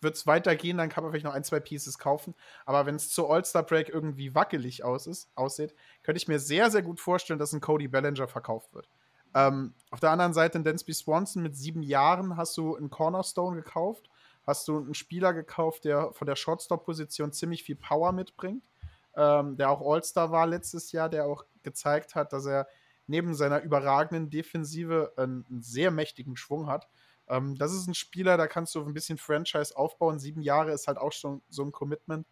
wird 0.00 0.16
es 0.16 0.26
weitergehen, 0.26 0.78
dann 0.78 0.88
kann 0.88 1.02
man 1.02 1.12
vielleicht 1.12 1.24
noch 1.24 1.34
ein, 1.34 1.44
zwei 1.44 1.60
Pieces 1.60 1.98
kaufen. 1.98 2.34
Aber 2.66 2.86
wenn 2.86 2.94
es 2.94 3.10
zur 3.10 3.30
All-Star-Break 3.30 3.88
irgendwie 3.88 4.34
wackelig 4.34 4.84
aus 4.84 5.06
ist, 5.06 5.30
aussieht, 5.34 5.74
könnte 6.02 6.18
ich 6.18 6.28
mir 6.28 6.38
sehr, 6.38 6.70
sehr 6.70 6.82
gut 6.82 7.00
vorstellen, 7.00 7.38
dass 7.38 7.52
ein 7.52 7.60
Cody 7.60 7.88
Bellinger 7.88 8.28
verkauft 8.28 8.72
wird. 8.74 8.88
Ähm, 9.34 9.74
auf 9.90 10.00
der 10.00 10.10
anderen 10.10 10.34
Seite 10.34 10.58
in 10.58 10.64
Dansby 10.64 10.92
Swanson 10.92 11.42
mit 11.42 11.56
sieben 11.56 11.82
Jahren 11.82 12.36
hast 12.36 12.56
du 12.56 12.76
einen 12.76 12.90
Cornerstone 12.90 13.56
gekauft, 13.56 14.10
hast 14.46 14.68
du 14.68 14.78
einen 14.78 14.94
Spieler 14.94 15.32
gekauft, 15.32 15.84
der 15.84 16.12
von 16.12 16.26
der 16.26 16.36
Shortstop-Position 16.36 17.32
ziemlich 17.32 17.62
viel 17.64 17.76
Power 17.76 18.12
mitbringt, 18.12 18.68
ähm, 19.16 19.56
der 19.56 19.70
auch 19.70 19.80
All-Star 19.80 20.30
war 20.30 20.46
letztes 20.46 20.92
Jahr, 20.92 21.08
der 21.08 21.26
auch 21.26 21.44
gezeigt 21.62 22.14
hat, 22.14 22.32
dass 22.32 22.46
er 22.46 22.68
neben 23.06 23.34
seiner 23.34 23.62
überragenden 23.62 24.30
Defensive 24.30 25.12
einen, 25.16 25.44
einen 25.48 25.62
sehr 25.62 25.90
mächtigen 25.90 26.36
Schwung 26.36 26.68
hat. 26.68 26.88
Ähm, 27.32 27.56
das 27.56 27.72
ist 27.72 27.86
ein 27.86 27.94
Spieler, 27.94 28.36
da 28.36 28.46
kannst 28.46 28.74
du 28.74 28.84
ein 28.84 28.92
bisschen 28.92 29.16
Franchise 29.16 29.74
aufbauen. 29.76 30.18
Sieben 30.18 30.42
Jahre 30.42 30.72
ist 30.72 30.86
halt 30.86 30.98
auch 30.98 31.12
schon 31.12 31.40
so 31.48 31.64
ein 31.64 31.72
Commitment. 31.72 32.26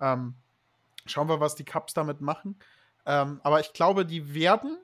Ähm, 0.00 0.34
schauen 1.04 1.28
wir, 1.28 1.40
was 1.40 1.54
die 1.54 1.64
Cups 1.64 1.92
damit 1.92 2.22
machen. 2.22 2.58
Ähm, 3.04 3.40
aber 3.44 3.60
ich 3.60 3.74
glaube, 3.74 4.06
die 4.06 4.34
werden 4.34 4.78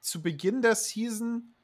zu 0.00 0.20
Beginn 0.20 0.60
der 0.60 0.74
Season 0.74 1.54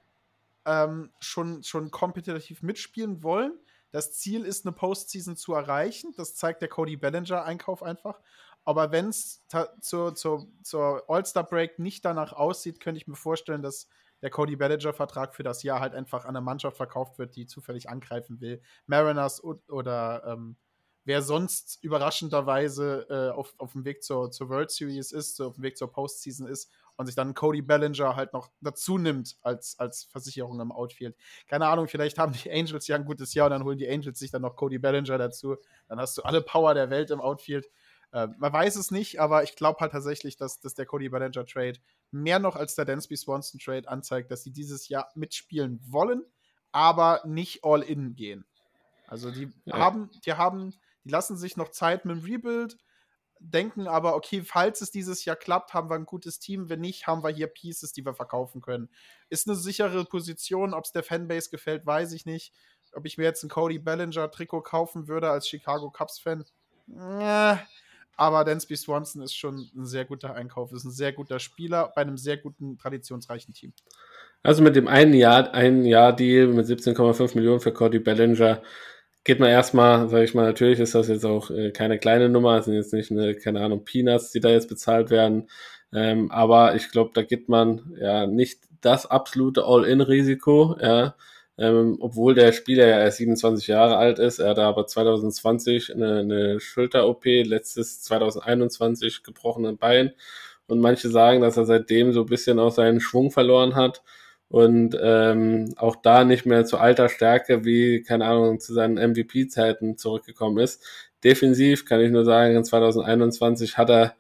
ähm, 0.65 1.11
schon, 1.19 1.65
schon 1.65 1.91
kompetitiv 1.91 2.63
mitspielen 2.63 3.25
wollen. 3.25 3.59
Das 3.91 4.13
Ziel 4.13 4.45
ist, 4.45 4.65
eine 4.65 4.73
Postseason 4.73 5.37
zu 5.37 5.53
erreichen. 5.55 6.15
Das 6.17 6.37
zeigt 6.37 6.63
der 6.63 6.69
Cody 6.69 6.97
Bellinger-Einkauf 6.97 7.83
einfach. 7.83 8.21
Aber 8.65 8.93
wenn 8.93 9.09
es 9.09 9.43
zur, 9.81 10.15
zur, 10.15 10.47
zur 10.63 11.05
All-Star-Break 11.09 11.79
nicht 11.79 12.05
danach 12.05 12.33
aussieht, 12.33 12.81
könnte 12.81 13.01
ich 13.01 13.07
mir 13.07 13.17
vorstellen, 13.17 13.63
dass 13.63 13.89
der 14.23 14.31
Cody 14.31 14.57
Bellinger-Vertrag 14.57 15.35
für 15.35 15.43
das 15.43 15.63
Jahr 15.63 15.81
halt 15.81 15.95
einfach 15.95 16.25
an 16.25 16.37
eine 16.37 16.41
Mannschaft 16.41 16.77
verkauft 16.77 17.19
wird, 17.19 17.37
die 17.37 17.47
zufällig 17.47 17.89
angreifen 17.89 18.41
will. 18.41 18.61
Mariners 18.87 19.43
oder 19.43 20.23
ähm, 20.27 20.57
wer 21.05 21.23
sonst 21.23 21.79
überraschenderweise 21.83 23.07
äh, 23.09 23.35
auf, 23.35 23.55
auf 23.59 23.73
dem 23.73 23.85
Weg 23.85 24.03
zur, 24.03 24.31
zur 24.31 24.49
World 24.49 24.71
Series 24.71 25.13
ist, 25.13 25.37
so 25.37 25.47
auf 25.47 25.55
dem 25.55 25.63
Weg 25.63 25.79
zur 25.79 25.91
Postseason 25.91 26.47
ist 26.49 26.71
und 26.97 27.07
sich 27.07 27.15
dann 27.15 27.35
Cody 27.35 27.63
Bellinger 27.63 28.17
halt 28.17 28.33
noch 28.33 28.51
dazu 28.61 28.99
nimmt 28.99 29.37
als, 29.43 29.79
als 29.79 30.05
Versicherung 30.05 30.61
im 30.61 30.73
Outfield. 30.73 31.17
Keine 31.47 31.69
Ahnung, 31.69 31.89
vielleicht 31.89 32.19
haben 32.19 32.33
die 32.33 32.51
Angels 32.51 32.87
ja 32.89 32.97
ein 32.97 33.05
gutes 33.05 33.35
Jahr 33.35 33.47
und 33.47 33.53
dann 33.53 33.65
holen 33.65 33.79
die 33.79 33.89
Angels 33.89 34.19
sich 34.19 34.31
dann 34.31 34.43
noch 34.43 34.57
Cody 34.57 34.79
Bellinger 34.79 35.19
dazu. 35.19 35.57
Dann 35.89 36.01
hast 36.01 36.19
du 36.19 36.23
alle 36.23 36.43
Power 36.43 36.75
der 36.75 36.91
Welt 36.91 37.11
im 37.11 37.21
Outfield. 37.21 37.69
Äh, 38.13 38.29
man 38.39 38.53
weiß 38.53 38.77
es 38.77 38.91
nicht, 38.91 39.21
aber 39.21 39.43
ich 39.43 39.57
glaube 39.57 39.81
halt 39.81 39.93
tatsächlich, 39.93 40.37
dass, 40.37 40.61
dass 40.61 40.75
der 40.75 40.87
Cody 40.87 41.09
Bellinger 41.09 41.47
Trade 41.47 41.79
mehr 42.11 42.39
noch 42.39 42.57
als 42.57 42.75
der 42.75 42.85
Dansby 42.85 43.17
Swanson 43.17 43.61
Trade 43.61 43.89
anzeigt, 43.89 44.31
dass 44.31 44.43
sie 44.43 44.53
dieses 44.53 44.89
Jahr 44.89 45.11
mitspielen 45.15 45.81
wollen, 45.87 46.25
aber 46.73 47.23
nicht 47.25 47.65
all 47.65 47.83
in 47.83 48.15
gehen. 48.15 48.45
Also 49.07 49.31
die 49.31 49.53
ja. 49.65 49.77
haben, 49.77 50.11
die 50.25 50.33
haben, 50.33 50.75
die 51.05 51.11
lassen 51.11 51.37
sich 51.37 51.57
noch 51.57 51.71
Zeit 51.71 52.05
mit 52.05 52.17
dem 52.17 52.25
Rebuild, 52.25 52.77
denken 53.39 53.87
aber, 53.87 54.17
okay, 54.17 54.43
falls 54.43 54.81
es 54.81 54.91
dieses 54.91 55.25
Jahr 55.25 55.37
klappt, 55.37 55.75
haben 55.75 55.91
wir 55.91 55.95
ein 55.95 56.07
gutes 56.07 56.39
Team. 56.39 56.69
Wenn 56.69 56.81
nicht, 56.81 57.07
haben 57.07 57.23
wir 57.23 57.31
hier 57.31 57.47
Pieces, 57.49 57.93
die 57.93 58.05
wir 58.05 58.15
verkaufen 58.15 58.61
können. 58.61 58.89
Ist 59.29 59.47
eine 59.47 59.57
sichere 59.57 60.05
Position. 60.05 60.75
Ob 60.75 60.85
es 60.85 60.93
der 60.93 61.03
Fanbase 61.03 61.51
gefällt, 61.51 61.87
weiß 61.87 62.13
ich 62.13 62.27
nicht. 62.27 62.53
Ob 62.93 63.05
ich 63.05 63.19
mir 63.19 63.25
jetzt 63.25 63.43
ein 63.43 63.51
Cody 63.51 63.79
Bellinger 63.79 64.31
Trikot 64.31 64.63
kaufen 64.63 65.07
würde 65.07 65.31
als 65.31 65.49
Chicago 65.49 65.91
Cubs 65.91 66.19
Fan, 66.19 66.45
äh, 66.89 67.57
aber 68.17 68.45
Dansby 68.45 68.77
Swanson 68.77 69.23
ist 69.23 69.37
schon 69.37 69.71
ein 69.77 69.87
sehr 69.87 70.05
guter 70.05 70.35
Einkauf, 70.35 70.73
ist 70.73 70.85
ein 70.85 70.91
sehr 70.91 71.13
guter 71.13 71.39
Spieler 71.39 71.93
bei 71.95 72.03
einem 72.03 72.17
sehr 72.17 72.37
guten, 72.37 72.79
traditionsreichen 72.79 73.55
Team. 73.55 73.73
Also 74.43 74.63
mit 74.63 74.77
dem 74.77 74.89
einen 74.89 75.15
Jahr, 75.15 75.53
einen 75.55 75.85
Jahr 75.85 76.15
Deal 76.15 76.49
mit 76.49 76.67
17,5 76.67 77.35
Millionen 77.35 77.61
für 77.61 77.73
Cody 77.73 77.99
Bellinger 77.99 78.63
geht 79.25 79.41
man 79.41 79.51
erstmal, 79.51 80.09
sage 80.09 80.25
ich 80.25 80.35
mal, 80.35 80.47
natürlich 80.47 80.79
ist 80.79 80.95
das 80.95 81.09
jetzt 81.09 81.27
auch 81.27 81.51
äh, 81.51 81.73
keine 81.73 81.99
kleine 81.99 82.29
Nummer, 82.29 82.59
es 82.59 82.67
sind 82.67 82.75
jetzt 82.75 82.93
nicht 82.93 83.11
eine, 83.11 83.35
keine 83.35 83.61
Ahnung, 83.61 83.85
Peanuts, 83.85 84.31
die 84.31 84.39
da 84.39 84.51
jetzt 84.51 84.69
bezahlt 84.69 85.11
werden. 85.11 85.51
Ähm, 85.93 86.31
aber 86.31 86.77
ich 86.77 86.93
glaube, 86.93 87.11
da 87.13 87.23
geht 87.23 87.49
man 87.49 87.93
ja 87.99 88.27
nicht 88.29 88.61
das 88.81 89.05
absolute 89.05 89.65
All-In-Risiko, 89.65 90.77
ja, 90.81 91.17
ähm, 91.59 91.97
obwohl 92.01 92.35
der 92.35 92.53
Spieler 92.53 92.87
ja 92.87 93.01
erst 93.01 93.19
27 93.19 93.67
Jahre 93.69 93.97
alt 93.97 94.19
ist. 94.19 94.39
Er 94.39 94.51
hatte 94.51 94.65
aber 94.65 94.87
2020 94.87 95.95
eine, 95.95 96.21
eine 96.21 96.61
Schulter-OP, 96.61 97.25
letztes 97.25 98.03
2021 98.03 99.23
gebrochenen 99.23 99.79
Bein. 99.79 100.13
Und 100.69 100.81
manche 100.81 101.09
sagen, 101.11 101.43
dass 101.43 101.57
er 101.57 101.65
seitdem 101.65 102.13
so 102.13 102.23
ein 102.23 102.27
bisschen 102.27 102.59
auch 102.59 102.73
seinen 102.73 103.01
Schwung 103.01 103.31
verloren 103.31 103.77
hat 103.77 104.03
und 104.49 104.97
ähm, 105.01 105.75
auch 105.77 105.97
da 105.97 106.25
nicht 106.25 106.47
mehr 106.47 106.65
zu 106.65 106.79
alter 106.79 107.09
Stärke 107.09 107.65
wie, 107.65 108.03
keine 108.03 108.27
Ahnung, 108.27 108.61
zu 108.61 108.75
seinen 108.75 108.97
MVP-Zeiten 108.97 109.97
zurückgekommen 109.97 110.59
ist. 110.59 110.85
Defensiv 111.25 111.85
kann 111.85 112.01
ich 112.01 112.11
nur 112.11 112.25
sagen, 112.25 112.55
in 112.57 112.65
2021 112.65 113.79
hat 113.79 113.91
er 113.91 114.15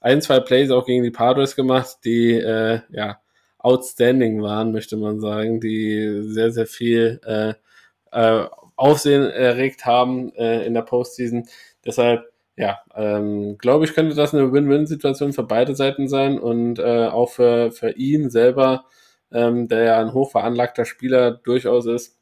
ein, 0.00 0.20
zwei 0.22 0.40
Plays 0.40 0.70
auch 0.70 0.86
gegen 0.86 1.02
die 1.04 1.10
Padres 1.10 1.56
gemacht, 1.56 1.98
die 2.04 2.32
äh, 2.32 2.80
ja 2.90 3.20
outstanding 3.62 4.42
waren, 4.42 4.72
möchte 4.72 4.96
man 4.96 5.20
sagen, 5.20 5.60
die 5.60 6.22
sehr, 6.22 6.50
sehr 6.50 6.66
viel 6.66 7.20
äh, 7.24 7.54
äh, 8.12 8.46
Aufsehen 8.76 9.22
erregt 9.22 9.86
haben 9.86 10.32
äh, 10.34 10.66
in 10.66 10.74
der 10.74 10.82
Postseason. 10.82 11.46
Deshalb, 11.84 12.32
ja, 12.56 12.80
ähm, 12.94 13.56
glaube 13.58 13.84
ich, 13.84 13.94
könnte 13.94 14.14
das 14.14 14.34
eine 14.34 14.52
Win-Win-Situation 14.52 15.32
für 15.32 15.44
beide 15.44 15.74
Seiten 15.74 16.08
sein 16.08 16.38
und 16.38 16.78
äh, 16.78 17.06
auch 17.06 17.30
für, 17.30 17.70
für 17.70 17.92
ihn 17.92 18.30
selber, 18.30 18.84
ähm, 19.32 19.68
der 19.68 19.84
ja 19.84 20.00
ein 20.00 20.12
hochveranlagter 20.12 20.84
Spieler 20.84 21.30
durchaus 21.30 21.86
ist, 21.86 22.18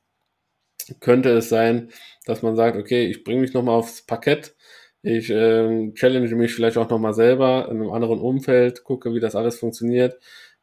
könnte 1.01 1.31
es 1.31 1.49
sein, 1.49 1.91
dass 2.27 2.43
man 2.43 2.57
sagt, 2.57 2.77
okay, 2.77 3.07
ich 3.07 3.25
bringe 3.25 3.41
mich 3.43 3.55
nochmal 3.55 3.77
aufs 3.77 4.03
Parkett, 4.03 4.55
ich 5.03 5.31
äh, 5.31 5.93
challenge 5.95 6.35
mich 6.35 6.55
vielleicht 6.55 6.77
auch 6.77 6.91
nochmal 6.91 7.15
selber 7.15 7.69
in 7.71 7.79
einem 7.79 7.91
anderen 7.91 8.21
Umfeld, 8.21 8.85
gucke, 8.85 9.15
wie 9.15 9.21
das 9.21 9.35
alles 9.35 9.59
funktioniert 9.59 10.19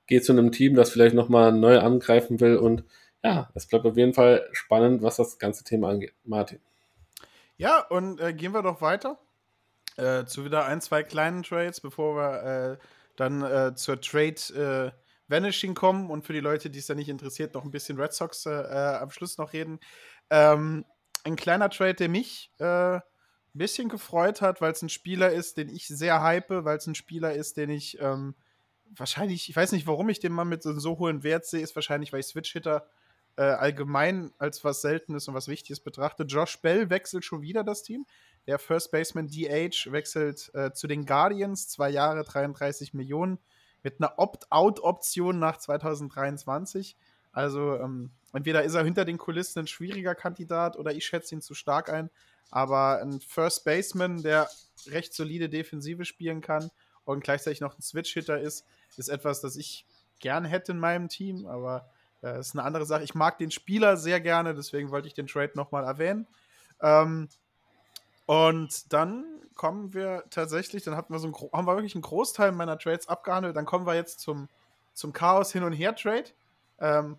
geht 0.07 0.25
zu 0.25 0.31
einem 0.31 0.51
Team, 0.51 0.75
das 0.75 0.89
vielleicht 0.89 1.15
nochmal 1.15 1.51
neu 1.51 1.79
angreifen 1.79 2.39
will. 2.39 2.57
Und 2.57 2.83
ja, 3.23 3.49
es 3.53 3.67
bleibt 3.67 3.85
auf 3.85 3.97
jeden 3.97 4.13
Fall 4.13 4.47
spannend, 4.51 5.01
was 5.01 5.17
das 5.17 5.37
ganze 5.37 5.63
Thema 5.63 5.89
angeht. 5.89 6.13
Martin. 6.23 6.59
Ja, 7.57 7.79
und 7.81 8.19
äh, 8.19 8.33
gehen 8.33 8.53
wir 8.53 8.61
doch 8.61 8.81
weiter 8.81 9.19
äh, 9.97 10.25
zu 10.25 10.45
wieder 10.45 10.65
ein, 10.65 10.81
zwei 10.81 11.03
kleinen 11.03 11.43
Trades, 11.43 11.81
bevor 11.81 12.15
wir 12.15 12.43
äh, 12.43 12.77
dann 13.15 13.41
äh, 13.41 13.75
zur 13.75 13.99
Trade 13.99 14.35
äh, 14.55 14.91
Vanishing 15.27 15.73
kommen 15.73 16.09
und 16.09 16.23
für 16.23 16.33
die 16.33 16.39
Leute, 16.39 16.69
die 16.69 16.79
es 16.79 16.87
da 16.87 16.95
nicht 16.95 17.09
interessiert, 17.09 17.53
noch 17.53 17.65
ein 17.65 17.71
bisschen 17.71 17.99
Red 17.99 18.13
Sox 18.13 18.45
äh, 18.45 18.49
am 18.49 19.09
Schluss 19.09 19.37
noch 19.37 19.53
reden. 19.53 19.79
Ähm, 20.29 20.85
ein 21.23 21.35
kleiner 21.35 21.69
Trade, 21.69 21.95
der 21.95 22.09
mich 22.09 22.51
ein 22.59 23.01
bisschen 23.53 23.89
gefreut 23.89 24.41
hat, 24.41 24.61
weil 24.61 24.71
es 24.71 24.81
ein 24.81 24.87
Spieler 24.87 25.31
ist, 25.31 25.57
den 25.57 25.67
ich 25.67 25.87
sehr 25.87 26.21
hype, 26.21 26.49
weil 26.49 26.77
es 26.77 26.87
ein 26.87 26.95
Spieler 26.95 27.33
ist, 27.33 27.57
den 27.57 27.69
ich 27.69 27.99
ähm, 27.99 28.35
wahrscheinlich, 28.95 29.49
ich 29.49 29.55
weiß 29.55 29.71
nicht, 29.71 29.87
warum 29.87 30.09
ich 30.09 30.19
den 30.19 30.33
mal 30.33 30.45
mit 30.45 30.63
so, 30.63 30.77
so 30.79 30.99
hohen 30.99 31.23
Wert 31.23 31.45
sehe, 31.45 31.61
ist 31.61 31.75
wahrscheinlich, 31.75 32.13
weil 32.13 32.19
ich 32.19 32.27
Switch-Hitter 32.27 32.87
äh, 33.37 33.43
allgemein 33.43 34.31
als 34.37 34.63
was 34.63 34.81
Seltenes 34.81 35.27
und 35.27 35.33
was 35.33 35.47
Wichtiges 35.47 35.79
betrachte. 35.79 36.23
Josh 36.23 36.59
Bell 36.61 36.89
wechselt 36.89 37.23
schon 37.23 37.41
wieder 37.41 37.63
das 37.63 37.83
Team. 37.83 38.05
Der 38.47 38.59
First 38.59 38.91
Baseman 38.91 39.27
DH 39.27 39.91
wechselt 39.91 40.51
äh, 40.53 40.71
zu 40.73 40.87
den 40.87 41.05
Guardians, 41.05 41.67
zwei 41.67 41.89
Jahre, 41.89 42.23
33 42.23 42.93
Millionen, 42.93 43.37
mit 43.83 43.99
einer 43.99 44.17
Opt-out-Option 44.17 45.37
nach 45.37 45.57
2023. 45.57 46.97
Also 47.31 47.75
ähm, 47.75 48.09
entweder 48.33 48.63
ist 48.63 48.73
er 48.73 48.83
hinter 48.83 49.05
den 49.05 49.17
Kulissen 49.17 49.59
ein 49.59 49.67
schwieriger 49.67 50.15
Kandidat 50.15 50.77
oder 50.77 50.91
ich 50.91 51.05
schätze 51.05 51.35
ihn 51.35 51.41
zu 51.41 51.53
stark 51.53 51.89
ein. 51.89 52.09
Aber 52.49 53.01
ein 53.01 53.19
First 53.19 53.65
Baseman, 53.65 54.23
der 54.23 54.49
recht 54.87 55.13
solide 55.13 55.49
Defensive 55.49 56.05
spielen 56.05 56.41
kann 56.41 56.71
und 57.03 57.23
gleichzeitig 57.23 57.61
noch 57.61 57.77
ein 57.77 57.81
Switch-Hitter 57.81 58.39
ist, 58.39 58.65
ist 58.95 59.09
etwas, 59.09 59.41
das 59.41 59.55
ich 59.55 59.85
gern 60.19 60.45
hätte 60.45 60.71
in 60.71 60.79
meinem 60.79 61.09
Team, 61.09 61.45
aber 61.45 61.89
äh, 62.23 62.39
ist 62.39 62.55
eine 62.55 62.63
andere 62.63 62.85
Sache. 62.85 63.03
Ich 63.03 63.15
mag 63.15 63.37
den 63.37 63.51
Spieler 63.51 63.97
sehr 63.97 64.19
gerne, 64.21 64.53
deswegen 64.53 64.91
wollte 64.91 65.07
ich 65.07 65.13
den 65.13 65.27
Trade 65.27 65.51
nochmal 65.55 65.83
erwähnen. 65.83 66.27
Ähm, 66.81 67.29
und 68.25 68.91
dann 68.91 69.25
kommen 69.55 69.93
wir 69.93 70.23
tatsächlich, 70.29 70.83
dann 70.83 70.95
hatten 70.95 71.13
wir 71.13 71.19
so 71.19 71.27
ein, 71.27 71.33
haben 71.53 71.67
wir 71.67 71.75
wirklich 71.75 71.95
einen 71.95 72.01
Großteil 72.01 72.51
meiner 72.51 72.77
Trades 72.77 73.07
abgehandelt. 73.07 73.55
Dann 73.55 73.65
kommen 73.65 73.85
wir 73.85 73.95
jetzt 73.95 74.19
zum, 74.19 74.49
zum 74.93 75.13
Chaos 75.13 75.51
hin 75.51 75.63
und 75.63 75.73
her 75.73 75.95
Trade. 75.95 76.25
Ähm, 76.79 77.17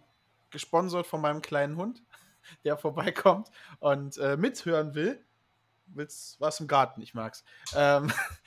gesponsert 0.50 1.06
von 1.06 1.20
meinem 1.20 1.42
kleinen 1.42 1.76
Hund, 1.76 2.02
der 2.64 2.76
vorbeikommt 2.76 3.50
und 3.80 4.16
äh, 4.18 4.36
mithören 4.36 4.94
will. 4.94 5.22
Willst 5.86 6.38
was 6.40 6.60
im 6.60 6.68
Garten, 6.68 7.00
ich 7.00 7.14
mag's. 7.14 7.44
Ähm, 7.74 8.12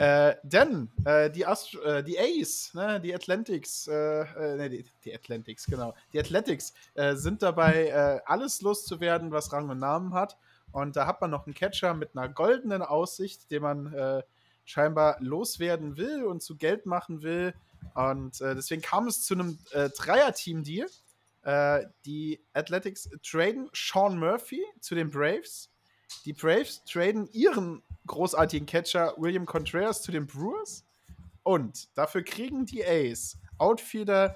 äh, 0.00 0.36
denn 0.42 0.90
äh, 1.04 1.30
die, 1.30 1.44
Astro 1.44 1.78
äh, 1.82 2.02
die 2.02 2.18
Ace, 2.18 2.72
ne, 2.72 2.98
die 3.02 3.14
Athletics, 3.14 3.86
äh, 3.86 4.22
äh, 4.22 4.56
ne, 4.56 4.70
die, 4.70 4.86
die, 5.04 5.14
Athletics, 5.14 5.66
genau, 5.66 5.94
die 6.14 6.18
Athletics 6.18 6.72
sind 6.94 7.42
dabei, 7.42 8.22
alles 8.24 8.62
loszuwerden, 8.62 9.30
was 9.30 9.52
Rang 9.52 9.68
und 9.68 9.78
Namen 9.78 10.14
hat. 10.14 10.38
Und 10.72 10.96
da 10.96 11.06
hat 11.06 11.20
man 11.20 11.30
noch 11.30 11.44
einen 11.44 11.54
Catcher 11.54 11.92
mit 11.92 12.16
einer 12.16 12.30
goldenen 12.30 12.80
Aussicht, 12.80 13.50
den 13.50 13.62
man 13.62 13.92
äh, 13.92 14.22
scheinbar 14.64 15.18
loswerden 15.20 15.98
will 15.98 16.24
und 16.24 16.42
zu 16.42 16.56
Geld 16.56 16.86
machen 16.86 17.20
will. 17.20 17.52
Und 17.94 18.40
äh, 18.40 18.54
deswegen 18.54 18.80
kam 18.80 19.06
es 19.06 19.22
zu 19.22 19.34
einem 19.34 19.58
äh, 19.72 19.90
Dreier-Team-Deal. 19.90 20.88
Äh, 21.42 21.86
die 22.06 22.40
Athletics 22.54 23.10
traden 23.22 23.68
Sean 23.74 24.18
Murphy 24.18 24.64
zu 24.80 24.94
den 24.94 25.10
Braves. 25.10 25.68
Die 26.24 26.32
Braves 26.32 26.82
traden 26.84 27.28
ihren 27.32 27.82
großartigen 28.10 28.66
Catcher 28.66 29.14
William 29.16 29.46
Contreras 29.46 30.02
zu 30.02 30.10
den 30.10 30.26
Brewers. 30.26 30.84
Und 31.44 31.96
dafür 31.96 32.22
kriegen 32.22 32.66
die 32.66 32.84
A's 32.84 33.38
Outfielder 33.58 34.34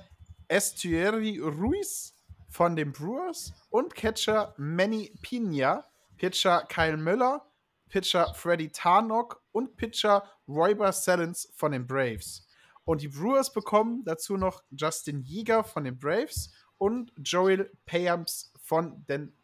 Estuary 0.48 1.40
Ruiz 1.40 2.14
von 2.48 2.76
den 2.76 2.92
Brewers 2.92 3.52
und 3.70 3.94
Catcher 3.94 4.54
Manny 4.58 5.12
Pina 5.22 5.84
Pitcher 6.16 6.64
Kyle 6.68 6.96
Müller, 6.96 7.44
Pitcher 7.88 8.32
Freddy 8.34 8.70
Tarnock 8.70 9.42
und 9.50 9.76
Pitcher 9.76 10.22
Royber 10.46 10.92
Sellens 10.92 11.52
von 11.56 11.72
den 11.72 11.86
Braves. 11.86 12.46
Und 12.84 13.02
die 13.02 13.08
Brewers 13.08 13.52
bekommen 13.52 14.04
dazu 14.04 14.36
noch 14.36 14.62
Justin 14.70 15.22
Jäger 15.22 15.64
von 15.64 15.82
den 15.82 15.98
Braves 15.98 16.52
und 16.78 17.12
Joel 17.16 17.72
Payams 17.86 18.52
von 18.60 19.04
den 19.06 19.36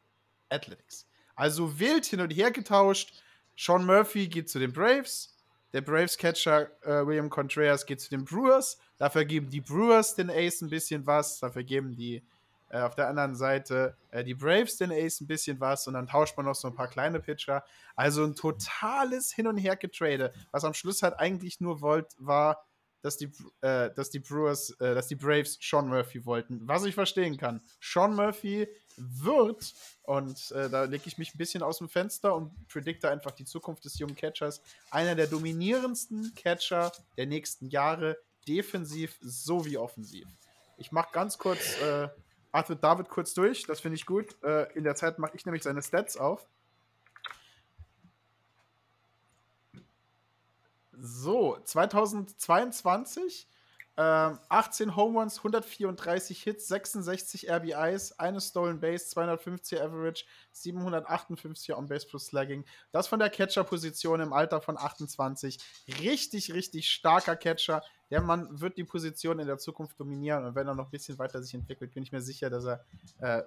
Athletics. 0.51 1.09
Also 1.35 1.81
wild 1.81 2.07
hin 2.07 2.21
und 2.21 2.31
her 2.31 2.53
getauscht. 2.53 3.21
Sean 3.61 3.85
Murphy 3.85 4.27
geht 4.27 4.49
zu 4.49 4.59
den 4.59 4.73
Braves. 4.73 5.37
Der 5.75 5.83
Braves-Catcher 5.83 6.71
äh, 6.83 7.07
William 7.07 7.29
Contreras 7.29 7.85
geht 7.85 8.01
zu 8.01 8.09
den 8.09 8.25
Brewers. 8.25 8.79
Dafür 8.97 9.27
geben 9.27 9.51
die 9.51 9.61
Brewers 9.61 10.15
den 10.15 10.31
Ace 10.31 10.63
ein 10.63 10.71
bisschen 10.71 11.07
was. 11.07 11.41
Dafür 11.41 11.63
geben 11.63 11.95
die 11.95 12.23
äh, 12.71 12.81
auf 12.81 12.95
der 12.95 13.09
anderen 13.09 13.35
Seite 13.35 13.99
äh, 14.13 14.25
die 14.25 14.33
Braves 14.33 14.79
den 14.79 14.91
Ace 14.91 15.21
ein 15.21 15.27
bisschen 15.27 15.61
was 15.61 15.87
und 15.87 15.93
dann 15.93 16.07
tauscht 16.07 16.39
man 16.39 16.47
noch 16.47 16.55
so 16.55 16.69
ein 16.69 16.75
paar 16.75 16.89
kleine 16.89 17.21
Pitcher. 17.21 17.63
Also 17.97 18.25
ein 18.25 18.35
totales 18.35 19.31
Hin- 19.31 19.47
und 19.47 19.59
Her-Getrade, 19.59 20.33
was 20.53 20.65
am 20.65 20.73
Schluss 20.73 21.03
halt 21.03 21.19
eigentlich 21.19 21.61
nur 21.61 21.83
wollt, 21.83 22.07
war, 22.17 22.65
dass 23.03 23.19
die, 23.19 23.31
äh, 23.61 23.91
dass 23.95 24.09
die 24.09 24.21
Brewers, 24.21 24.71
äh, 24.81 24.95
dass 24.95 25.09
die 25.09 25.17
Braves 25.17 25.59
Sean 25.61 25.89
Murphy 25.89 26.25
wollten. 26.25 26.67
Was 26.67 26.87
ich 26.87 26.95
verstehen 26.95 27.37
kann. 27.37 27.61
Sean 27.79 28.15
Murphy 28.15 28.69
wird, 29.01 29.75
und 30.03 30.51
äh, 30.53 30.69
da 30.69 30.85
lege 30.85 31.05
ich 31.07 31.19
mich 31.19 31.35
ein 31.35 31.39
bisschen 31.39 31.63
aus 31.63 31.79
dem 31.79 31.89
Fenster 31.89 32.35
und 32.35 32.69
predikte 32.69 33.11
einfach 33.11 33.33
die 33.33 33.45
Zukunft 33.45 33.85
des 33.85 33.99
jungen 33.99 34.17
Catchers, 34.17 34.61
einer 34.91 35.15
der 35.15 35.27
dominierendsten 35.27 36.35
Catcher 36.35 36.93
der 37.17 37.27
nächsten 37.27 37.69
Jahre, 37.69 38.19
defensiv 38.47 39.19
sowie 39.21 39.77
offensiv. 39.77 40.27
Ich 40.77 40.93
mache 40.93 41.11
ganz 41.13 41.39
kurz 41.39 41.79
äh, 41.81 42.09
atmet 42.53 42.83
David 42.83 43.09
kurz 43.09 43.35
durch, 43.35 43.65
das 43.65 43.81
finde 43.81 43.97
ich 43.97 44.07
gut. 44.07 44.37
Äh, 44.43 44.73
in 44.75 44.85
der 44.85 44.95
Zeit 44.95 45.19
mache 45.19 45.33
ich 45.35 45.45
nämlich 45.45 45.63
seine 45.63 45.83
Stats 45.83 46.17
auf. 46.17 46.47
So, 50.93 51.59
2022 51.65 53.47
ähm, 53.97 54.39
18 54.49 54.97
Home 54.97 55.19
Runs, 55.19 55.39
134 55.39 56.43
Hits, 56.43 56.69
66 56.69 57.51
RBIs, 57.51 58.13
eine 58.19 58.41
Stolen 58.41 58.81
Base, 58.81 59.09
250 59.09 59.81
Average, 59.81 60.25
758 60.53 61.75
On-Base 61.75 62.07
plus 62.07 62.27
Slagging. 62.27 62.65
Das 62.93 63.09
von 63.09 63.19
der 63.19 63.31
Catcher-Position 63.31 64.21
im 64.21 64.33
Alter 64.33 64.61
von 64.61 64.79
28. 64.79 65.59
Richtig, 66.01 66.55
richtig 66.55 66.91
starker 66.91 67.37
Catcher. 67.37 67.83
Der 68.11 68.21
Mann 68.21 68.61
wird 68.61 68.77
die 68.77 68.85
Position 68.85 69.39
in 69.39 69.47
der 69.47 69.59
Zukunft 69.59 69.99
dominieren 69.99 70.45
und 70.45 70.55
wenn 70.55 70.67
er 70.67 70.75
noch 70.75 70.87
ein 70.87 70.91
bisschen 70.91 71.19
weiter 71.19 71.43
sich 71.43 71.55
entwickelt, 71.55 71.93
bin 71.93 72.03
ich 72.03 72.13
mir 72.13 72.23
sicher, 72.23 72.49
dass 72.49 72.65
er 72.65 72.85
äh, 73.19 73.43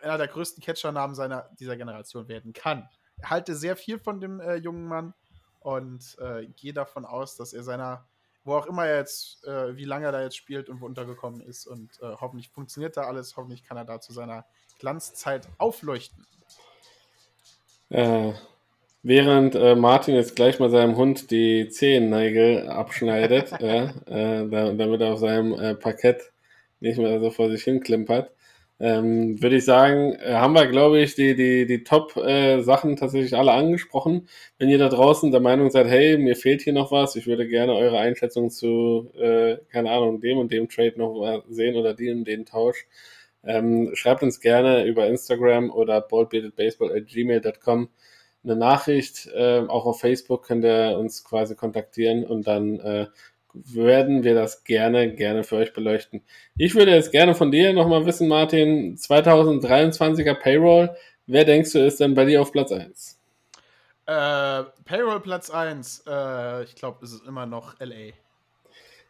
einer 0.00 0.18
der 0.18 0.28
größten 0.28 0.62
Catcher-Namen 0.62 1.14
seiner, 1.14 1.50
dieser 1.58 1.76
Generation 1.76 2.28
werden 2.28 2.52
kann. 2.52 2.88
Ich 3.18 3.30
halte 3.30 3.54
sehr 3.54 3.76
viel 3.76 3.98
von 3.98 4.20
dem 4.20 4.40
äh, 4.40 4.56
jungen 4.56 4.86
Mann 4.86 5.14
und 5.60 6.16
äh, 6.18 6.46
gehe 6.46 6.72
davon 6.72 7.04
aus, 7.04 7.36
dass 7.36 7.52
er 7.52 7.62
seiner 7.62 8.06
wo 8.44 8.54
auch 8.54 8.66
immer 8.66 8.86
er 8.86 8.98
jetzt, 8.98 9.44
äh, 9.44 9.76
wie 9.76 9.84
lange 9.84 10.06
er 10.06 10.12
da 10.12 10.22
jetzt 10.22 10.36
spielt 10.36 10.68
und 10.68 10.80
wo 10.80 10.86
untergekommen 10.86 11.40
ist. 11.40 11.66
Und 11.66 11.98
äh, 12.00 12.14
hoffentlich 12.20 12.50
funktioniert 12.50 12.96
da 12.96 13.02
alles. 13.02 13.36
Hoffentlich 13.36 13.64
kann 13.64 13.76
er 13.76 13.84
da 13.84 14.00
zu 14.00 14.12
seiner 14.12 14.44
Glanzzeit 14.78 15.48
aufleuchten. 15.58 16.26
Äh, 17.88 18.32
während 19.02 19.54
äh, 19.54 19.74
Martin 19.74 20.14
jetzt 20.14 20.36
gleich 20.36 20.58
mal 20.60 20.70
seinem 20.70 20.96
Hund 20.96 21.30
die 21.30 21.68
Zehennägel 21.68 22.68
abschneidet, 22.68 23.52
äh, 23.60 23.92
damit 24.06 25.00
er 25.00 25.14
auf 25.14 25.20
seinem 25.20 25.58
äh, 25.58 25.74
Parkett 25.74 26.32
nicht 26.80 26.98
mehr 26.98 27.18
so 27.20 27.30
vor 27.30 27.50
sich 27.50 27.64
hin 27.64 27.80
klimpert, 27.80 28.33
ähm, 28.80 29.40
würde 29.40 29.56
ich 29.56 29.64
sagen, 29.64 30.14
äh, 30.14 30.34
haben 30.34 30.54
wir, 30.54 30.66
glaube 30.66 31.00
ich, 31.00 31.14
die, 31.14 31.34
die, 31.36 31.66
die 31.66 31.84
Top-Sachen 31.84 32.92
äh, 32.92 32.96
tatsächlich 32.96 33.36
alle 33.36 33.52
angesprochen. 33.52 34.28
Wenn 34.58 34.68
ihr 34.68 34.78
da 34.78 34.88
draußen 34.88 35.30
der 35.30 35.40
Meinung 35.40 35.70
seid, 35.70 35.86
hey, 35.86 36.18
mir 36.18 36.36
fehlt 36.36 36.62
hier 36.62 36.72
noch 36.72 36.90
was, 36.90 37.16
ich 37.16 37.26
würde 37.26 37.46
gerne 37.48 37.74
eure 37.74 37.98
Einschätzung 37.98 38.50
zu, 38.50 39.10
äh, 39.16 39.58
keine 39.70 39.90
Ahnung, 39.90 40.20
dem 40.20 40.38
und 40.38 40.52
dem 40.52 40.68
Trade 40.68 40.94
noch 40.96 41.44
sehen 41.48 41.76
oder 41.76 41.94
den 41.94 42.18
und 42.18 42.28
den 42.28 42.46
Tausch, 42.46 42.86
ähm, 43.44 43.90
schreibt 43.94 44.22
uns 44.22 44.40
gerne 44.40 44.84
über 44.84 45.06
Instagram 45.06 45.70
oder 45.70 46.00
boldbeatedbaseball.gmail.com 46.00 47.88
eine 48.44 48.56
Nachricht. 48.56 49.26
Äh, 49.34 49.60
auch 49.68 49.86
auf 49.86 50.00
Facebook 50.00 50.44
könnt 50.44 50.64
ihr 50.64 50.98
uns 50.98 51.24
quasi 51.24 51.54
kontaktieren 51.54 52.24
und 52.24 52.46
dann 52.46 52.78
äh, 52.80 53.06
werden 53.54 54.24
wir 54.24 54.34
das 54.34 54.64
gerne, 54.64 55.14
gerne 55.14 55.44
für 55.44 55.56
euch 55.56 55.72
beleuchten. 55.72 56.22
Ich 56.56 56.74
würde 56.74 56.92
jetzt 56.92 57.12
gerne 57.12 57.34
von 57.34 57.50
dir 57.50 57.72
nochmal 57.72 58.04
wissen, 58.04 58.28
Martin, 58.28 58.96
2023er 58.96 60.34
Payroll, 60.34 60.96
wer 61.26 61.44
denkst 61.44 61.72
du 61.72 61.78
ist 61.78 62.00
denn 62.00 62.14
bei 62.14 62.24
dir 62.24 62.42
auf 62.42 62.52
Platz 62.52 62.72
1? 62.72 63.18
Äh, 64.06 64.64
Payroll 64.84 65.20
Platz 65.20 65.50
1, 65.50 66.04
äh, 66.06 66.64
ich 66.64 66.74
glaube, 66.74 67.04
es 67.04 67.12
ist 67.12 67.26
immer 67.26 67.46
noch 67.46 67.78
LA. 67.80 68.12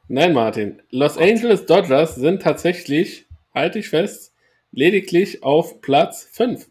Nein, 0.07 0.35
Martin. 0.35 0.83
Los 0.91 1.17
Angeles 1.17 1.65
Dodgers 1.65 2.15
sind 2.15 2.43
tatsächlich, 2.43 3.27
halte 3.55 3.79
ich 3.79 3.89
fest, 3.89 4.35
lediglich 4.71 5.43
auf 5.43 5.81
Platz 5.81 6.29
5. 6.31 6.69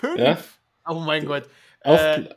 5? 0.00 0.18
Ja? 0.18 0.38
Oh 0.86 1.00
mein 1.00 1.24
Gott. 1.24 1.44
Auf 1.82 1.98
äh, 1.98 2.28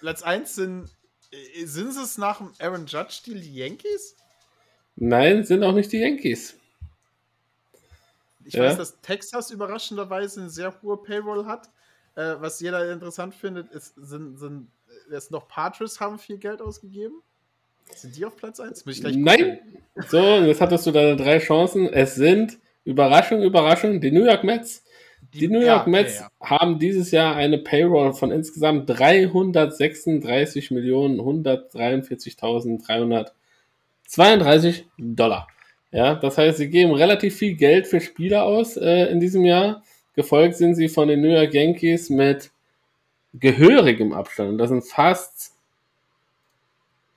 Platz 0.00 0.22
1 0.22 0.54
sind, 0.54 0.90
äh, 1.30 1.64
sind 1.64 1.90
es 1.90 2.18
nach 2.18 2.38
dem 2.38 2.52
Aaron 2.58 2.86
Judge-Deal 2.86 3.40
die 3.40 3.54
Yankees? 3.54 4.16
Nein, 4.96 5.44
sind 5.44 5.64
auch 5.64 5.72
nicht 5.72 5.90
die 5.92 5.98
Yankees. 5.98 6.56
Ich 8.44 8.54
ja. 8.54 8.64
weiß, 8.64 8.76
dass 8.76 9.00
Texas 9.00 9.50
überraschenderweise 9.50 10.40
eine 10.40 10.50
sehr 10.50 10.74
hohe 10.82 10.98
Payroll 10.98 11.46
hat. 11.46 11.70
Äh, 12.14 12.34
was 12.38 12.60
jeder 12.60 12.92
interessant 12.92 13.34
findet, 13.34 13.72
ist, 13.72 13.94
sind, 13.96 14.38
sind 14.38 14.68
ist 15.10 15.30
noch 15.30 15.48
Patriots 15.48 16.00
haben 16.00 16.18
viel 16.18 16.38
Geld 16.38 16.60
ausgegeben. 16.60 17.22
Sind 17.94 18.16
die 18.16 18.24
auf 18.24 18.36
Platz 18.36 18.60
1? 18.60 18.84
Nein. 19.16 19.58
So, 20.08 20.18
jetzt 20.18 20.60
hattest 20.60 20.86
du 20.86 20.90
deine 20.90 21.16
drei 21.16 21.38
Chancen. 21.38 21.92
Es 21.92 22.14
sind 22.14 22.58
Überraschung, 22.84 23.42
Überraschung, 23.42 24.00
die 24.00 24.10
New 24.10 24.24
York 24.24 24.44
Mets. 24.44 24.84
Die, 25.32 25.40
die 25.40 25.48
New 25.48 25.60
York 25.60 25.86
ja, 25.86 25.90
Mets 25.90 26.20
ja, 26.20 26.30
ja. 26.40 26.50
haben 26.50 26.78
dieses 26.78 27.10
Jahr 27.10 27.36
eine 27.36 27.58
Payroll 27.58 28.14
von 28.14 28.30
insgesamt 28.30 28.88
336 28.88 30.70
Millionen 30.70 31.20
143.300 31.20 33.32
32 34.08 34.86
Dollar. 34.98 35.48
Ja, 35.94 36.16
das 36.16 36.38
heißt, 36.38 36.58
sie 36.58 36.70
geben 36.70 36.92
relativ 36.92 37.36
viel 37.36 37.54
Geld 37.54 37.86
für 37.86 38.00
Spieler 38.00 38.44
aus 38.44 38.76
äh, 38.76 39.06
in 39.06 39.20
diesem 39.20 39.44
Jahr. 39.44 39.82
Gefolgt 40.16 40.56
sind 40.56 40.74
sie 40.74 40.88
von 40.88 41.06
den 41.08 41.20
New 41.20 41.32
York 41.32 41.54
Yankees 41.54 42.10
mit 42.10 42.50
gehörigem 43.32 44.12
Abstand. 44.12 44.60
Das 44.60 44.70
sind 44.70 44.84
fast, 44.84 45.52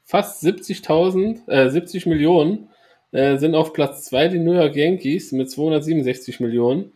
fast 0.03 0.43
70.000, 0.43 1.49
äh, 1.49 1.69
70 1.69 2.05
Millionen 2.05 2.69
äh, 3.11 3.37
sind 3.37 3.55
auf 3.55 3.73
Platz 3.73 4.05
2 4.05 4.27
die 4.29 4.39
New 4.39 4.53
York 4.53 4.75
Yankees 4.75 5.31
mit 5.31 5.49
267 5.49 6.39
Millionen. 6.39 6.91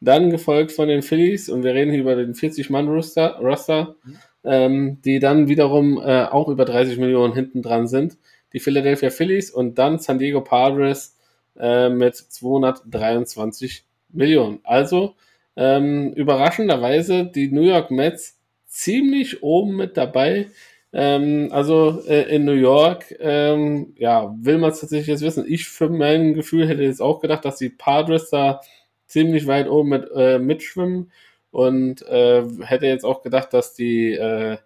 Dann 0.00 0.30
gefolgt 0.30 0.72
von 0.72 0.88
den 0.88 1.00
Phillies 1.00 1.48
und 1.48 1.62
wir 1.62 1.74
reden 1.74 1.92
hier 1.92 2.00
über 2.00 2.16
den 2.16 2.34
40-Mann-Roster, 2.34 3.38
Roster, 3.40 3.94
mhm. 4.04 4.18
ähm, 4.44 4.98
die 5.02 5.18
dann 5.18 5.48
wiederum 5.48 5.98
äh, 5.98 6.24
auch 6.24 6.48
über 6.48 6.64
30 6.64 6.98
Millionen 6.98 7.34
hinten 7.34 7.62
dran 7.62 7.86
sind 7.86 8.18
die 8.52 8.60
Philadelphia 8.60 9.10
Phillies 9.10 9.50
und 9.50 9.78
dann 9.78 9.98
San 9.98 10.18
Diego 10.18 10.40
Padres 10.40 11.16
äh, 11.58 11.88
mit 11.88 12.16
223 12.16 13.84
Millionen. 14.10 14.60
Also 14.64 15.14
ähm, 15.56 16.12
überraschenderweise 16.14 17.24
die 17.26 17.50
New 17.50 17.62
York 17.62 17.90
Mets 17.90 18.38
ziemlich 18.66 19.42
oben 19.42 19.76
mit 19.76 19.96
dabei. 19.96 20.48
Ähm, 20.92 21.48
also 21.52 22.02
äh, 22.06 22.34
in 22.34 22.44
New 22.44 22.52
York, 22.52 23.14
ähm, 23.20 23.94
ja, 23.98 24.34
will 24.40 24.58
man 24.58 24.70
es 24.70 24.80
tatsächlich 24.80 25.08
jetzt 25.08 25.22
wissen. 25.22 25.44
Ich 25.46 25.66
für 25.66 25.88
mein 25.88 26.34
Gefühl 26.34 26.68
hätte 26.68 26.82
jetzt 26.82 27.00
auch 27.00 27.20
gedacht, 27.20 27.44
dass 27.44 27.56
die 27.56 27.70
Padres 27.70 28.30
da 28.30 28.60
ziemlich 29.06 29.46
weit 29.46 29.68
oben 29.68 29.90
mit, 29.90 30.10
äh, 30.14 30.38
mitschwimmen 30.38 31.12
und 31.50 32.02
äh, 32.02 32.44
hätte 32.62 32.86
jetzt 32.86 33.04
auch 33.04 33.22
gedacht, 33.22 33.52
dass 33.52 33.74
die, 33.74 34.12
äh, 34.12 34.58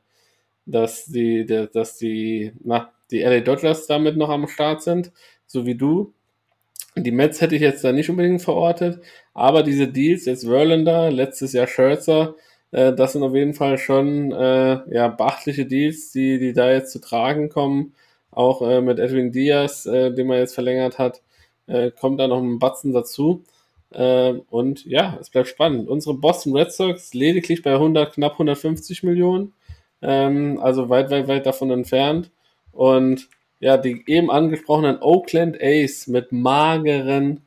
dass 0.66 1.06
die, 1.06 1.46
der, 1.46 1.66
dass 1.68 1.96
die, 1.98 2.52
na, 2.62 2.92
die 3.10 3.20
LA 3.20 3.40
Dodgers 3.40 3.86
damit 3.86 4.16
noch 4.16 4.30
am 4.30 4.48
Start 4.48 4.82
sind, 4.82 5.12
so 5.46 5.66
wie 5.66 5.74
du. 5.74 6.12
Die 6.96 7.10
Mets 7.10 7.40
hätte 7.40 7.56
ich 7.56 7.62
jetzt 7.62 7.84
da 7.84 7.92
nicht 7.92 8.08
unbedingt 8.08 8.42
verortet, 8.42 9.00
aber 9.34 9.62
diese 9.62 9.88
Deals, 9.88 10.24
jetzt 10.24 10.46
Verlander, 10.46 11.10
letztes 11.10 11.52
Jahr 11.52 11.66
Scherzer, 11.66 12.34
äh, 12.72 12.92
das 12.94 13.12
sind 13.12 13.22
auf 13.22 13.34
jeden 13.34 13.54
Fall 13.54 13.78
schon 13.78 14.32
äh, 14.32 14.94
ja, 14.94 15.08
beachtliche 15.08 15.66
Deals, 15.66 16.10
die, 16.12 16.38
die 16.38 16.52
da 16.52 16.70
jetzt 16.70 16.92
zu 16.92 17.00
tragen 17.00 17.48
kommen. 17.48 17.94
Auch 18.30 18.62
äh, 18.62 18.80
mit 18.80 18.98
Edwin 18.98 19.32
Diaz, 19.32 19.86
äh, 19.86 20.12
den 20.12 20.26
man 20.26 20.38
jetzt 20.38 20.54
verlängert 20.54 20.98
hat, 20.98 21.22
äh, 21.66 21.90
kommt 21.90 22.20
da 22.20 22.28
noch 22.28 22.38
ein 22.42 22.58
Batzen 22.58 22.92
dazu. 22.92 23.44
Äh, 23.90 24.34
und 24.50 24.84
ja, 24.84 25.16
es 25.20 25.30
bleibt 25.30 25.48
spannend. 25.48 25.88
Unsere 25.88 26.14
Boston 26.16 26.56
Red 26.56 26.72
Sox 26.72 27.14
lediglich 27.14 27.62
bei 27.62 27.72
100, 27.74 28.14
knapp 28.14 28.32
150 28.32 29.02
Millionen, 29.04 29.54
ähm, 30.02 30.58
also 30.60 30.88
weit, 30.88 31.10
weit, 31.10 31.28
weit 31.28 31.46
davon 31.46 31.70
entfernt. 31.70 32.30
Und 32.76 33.28
ja, 33.58 33.76
die 33.78 34.04
eben 34.06 34.30
angesprochenen 34.30 34.98
Oakland 35.00 35.60
A's 35.60 36.06
mit 36.06 36.30
mageren 36.30 37.40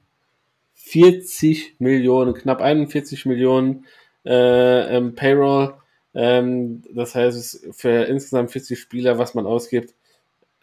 40 0.73 1.75
Millionen, 1.79 2.33
knapp 2.33 2.61
41 2.61 3.25
Millionen 3.25 3.85
äh, 4.25 4.97
im 4.97 5.15
Payroll. 5.15 5.75
Ähm, 6.15 6.81
das 6.91 7.13
heißt, 7.13 7.67
für 7.71 8.05
insgesamt 8.05 8.51
40 8.51 8.79
Spieler, 8.79 9.19
was 9.19 9.35
man 9.35 9.45
ausgibt, 9.45 9.93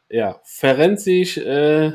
ja, 0.09 0.41
verrennt 0.45 1.01
sich 1.01 1.39
äh, 1.45 1.93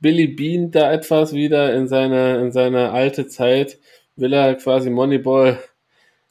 Billy 0.00 0.28
Bean 0.28 0.70
da 0.70 0.92
etwas 0.92 1.32
wieder 1.32 1.74
in 1.74 1.86
seine, 1.88 2.40
in 2.40 2.52
seine 2.52 2.90
alte 2.90 3.28
Zeit, 3.28 3.78
will 4.16 4.32
er 4.32 4.54
quasi 4.56 4.90
Moneyball 4.90 5.58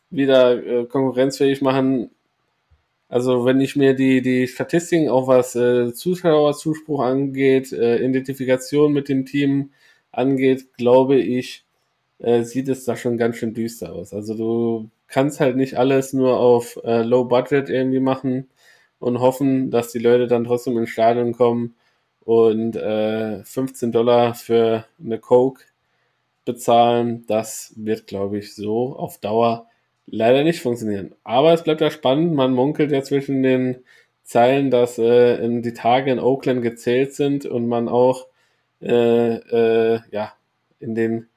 wieder 0.09 0.65
äh, 0.65 0.85
konkurrenzfähig 0.85 1.61
machen. 1.61 2.11
Also 3.09 3.45
wenn 3.45 3.59
ich 3.61 3.75
mir 3.75 3.95
die, 3.95 4.21
die 4.21 4.47
Statistiken, 4.47 5.09
auch 5.09 5.27
was 5.27 5.55
äh, 5.55 5.93
Zuschauerzuspruch 5.93 7.01
angeht, 7.01 7.71
äh, 7.73 7.97
Identifikation 7.97 8.93
mit 8.93 9.09
dem 9.09 9.25
Team 9.25 9.71
angeht, 10.11 10.73
glaube 10.77 11.17
ich, 11.17 11.65
äh, 12.19 12.43
sieht 12.43 12.69
es 12.69 12.85
da 12.85 12.95
schon 12.97 13.17
ganz 13.17 13.37
schön 13.37 13.53
düster 13.53 13.93
aus. 13.93 14.13
Also 14.13 14.35
du 14.35 14.89
kannst 15.07 15.39
halt 15.39 15.55
nicht 15.57 15.77
alles 15.77 16.13
nur 16.13 16.37
auf 16.39 16.79
äh, 16.83 17.03
Low 17.03 17.25
Budget 17.25 17.69
irgendwie 17.69 17.99
machen 17.99 18.49
und 18.99 19.19
hoffen, 19.21 19.71
dass 19.71 19.91
die 19.91 19.99
Leute 19.99 20.27
dann 20.27 20.45
trotzdem 20.45 20.77
ins 20.77 20.89
Stadion 20.91 21.33
kommen 21.33 21.75
und 22.21 22.75
äh, 22.75 23.43
15 23.43 23.91
Dollar 23.91 24.35
für 24.35 24.85
eine 25.03 25.19
Coke 25.19 25.63
bezahlen. 26.45 27.25
Das 27.27 27.73
wird, 27.77 28.07
glaube 28.07 28.39
ich, 28.39 28.55
so 28.55 28.95
auf 28.97 29.19
Dauer 29.19 29.68
leider 30.11 30.43
nicht 30.43 30.61
funktionieren. 30.61 31.15
Aber 31.23 31.53
es 31.53 31.63
bleibt 31.63 31.81
ja 31.81 31.91
spannend. 31.91 32.33
Man 32.33 32.53
munkelt 32.53 32.91
ja 32.91 33.03
zwischen 33.03 33.43
den 33.43 33.83
Zeilen, 34.23 34.69
dass 34.69 34.97
äh, 34.97 35.43
in 35.43 35.61
die 35.61 35.73
Tage 35.73 36.11
in 36.11 36.19
Oakland 36.19 36.61
gezählt 36.61 37.13
sind 37.13 37.45
und 37.45 37.67
man 37.67 37.87
auch 37.87 38.27
äh, 38.81 39.35
äh, 39.35 40.01
ja 40.11 40.33
in 40.79 40.95
den 40.95 41.27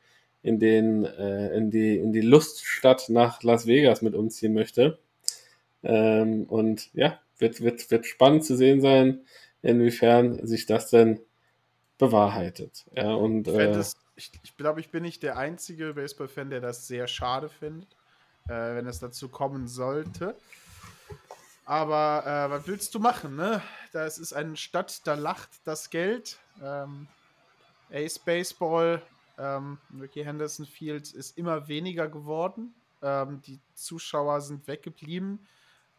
in 0.42 0.58
den 0.58 1.04
äh, 1.04 1.56
in 1.56 1.70
die 1.70 1.96
in 1.96 2.12
die 2.12 2.20
Luststadt 2.20 3.08
nach 3.08 3.42
Las 3.42 3.66
Vegas 3.66 4.02
mit 4.02 4.14
umziehen 4.14 4.52
möchte. 4.52 4.98
Ähm, 5.82 6.44
und 6.44 6.90
ja, 6.94 7.20
wird 7.38 7.62
wird 7.62 7.90
wird 7.90 8.06
spannend 8.06 8.44
zu 8.44 8.56
sehen 8.56 8.80
sein, 8.80 9.20
inwiefern 9.62 10.46
sich 10.46 10.66
das 10.66 10.90
denn 10.90 11.20
bewahrheitet. 11.98 12.84
Ja 12.94 13.14
und 13.14 13.48
Ich, 13.48 13.54
äh, 13.54 13.72
das, 13.72 13.96
ich, 14.16 14.30
ich 14.42 14.56
glaube, 14.56 14.80
ich 14.80 14.90
bin 14.90 15.02
nicht 15.02 15.22
der 15.22 15.36
einzige 15.36 15.94
Baseball-Fan, 15.94 16.50
der 16.50 16.60
das 16.60 16.86
sehr 16.86 17.06
schade 17.06 17.48
findet, 17.48 17.96
äh, 18.48 18.74
wenn 18.76 18.86
es 18.86 18.98
dazu 18.98 19.28
kommen 19.28 19.68
sollte. 19.68 20.36
Aber 21.64 22.24
äh, 22.26 22.50
was 22.50 22.66
willst 22.66 22.94
du 22.94 22.98
machen, 22.98 23.36
ne? 23.36 23.62
Das 23.92 24.18
ist 24.18 24.32
eine 24.32 24.56
Stadt, 24.56 25.06
da 25.06 25.14
lacht 25.14 25.50
das 25.64 25.90
Geld. 25.90 26.38
Ähm, 26.62 27.06
Ace 27.90 28.18
Baseball, 28.18 29.02
ähm, 29.38 29.78
Ricky 30.00 30.24
Henderson 30.24 30.66
Field 30.66 31.12
ist 31.12 31.38
immer 31.38 31.68
weniger 31.68 32.08
geworden. 32.08 32.74
Ähm, 33.02 33.40
die 33.42 33.60
Zuschauer 33.74 34.40
sind 34.40 34.66
weggeblieben. 34.66 35.46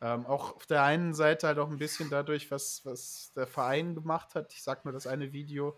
Ähm, 0.01 0.25
auch 0.25 0.55
auf 0.55 0.65
der 0.65 0.83
einen 0.83 1.13
Seite 1.13 1.47
halt 1.47 1.59
auch 1.59 1.69
ein 1.69 1.77
bisschen 1.77 2.09
dadurch, 2.09 2.51
was, 2.51 2.81
was 2.83 3.31
der 3.35 3.47
Verein 3.47 3.95
gemacht 3.95 4.35
hat. 4.35 4.51
Ich 4.53 4.61
sag 4.61 4.83
nur 4.83 4.93
das 4.93 5.07
eine 5.07 5.31
Video, 5.31 5.77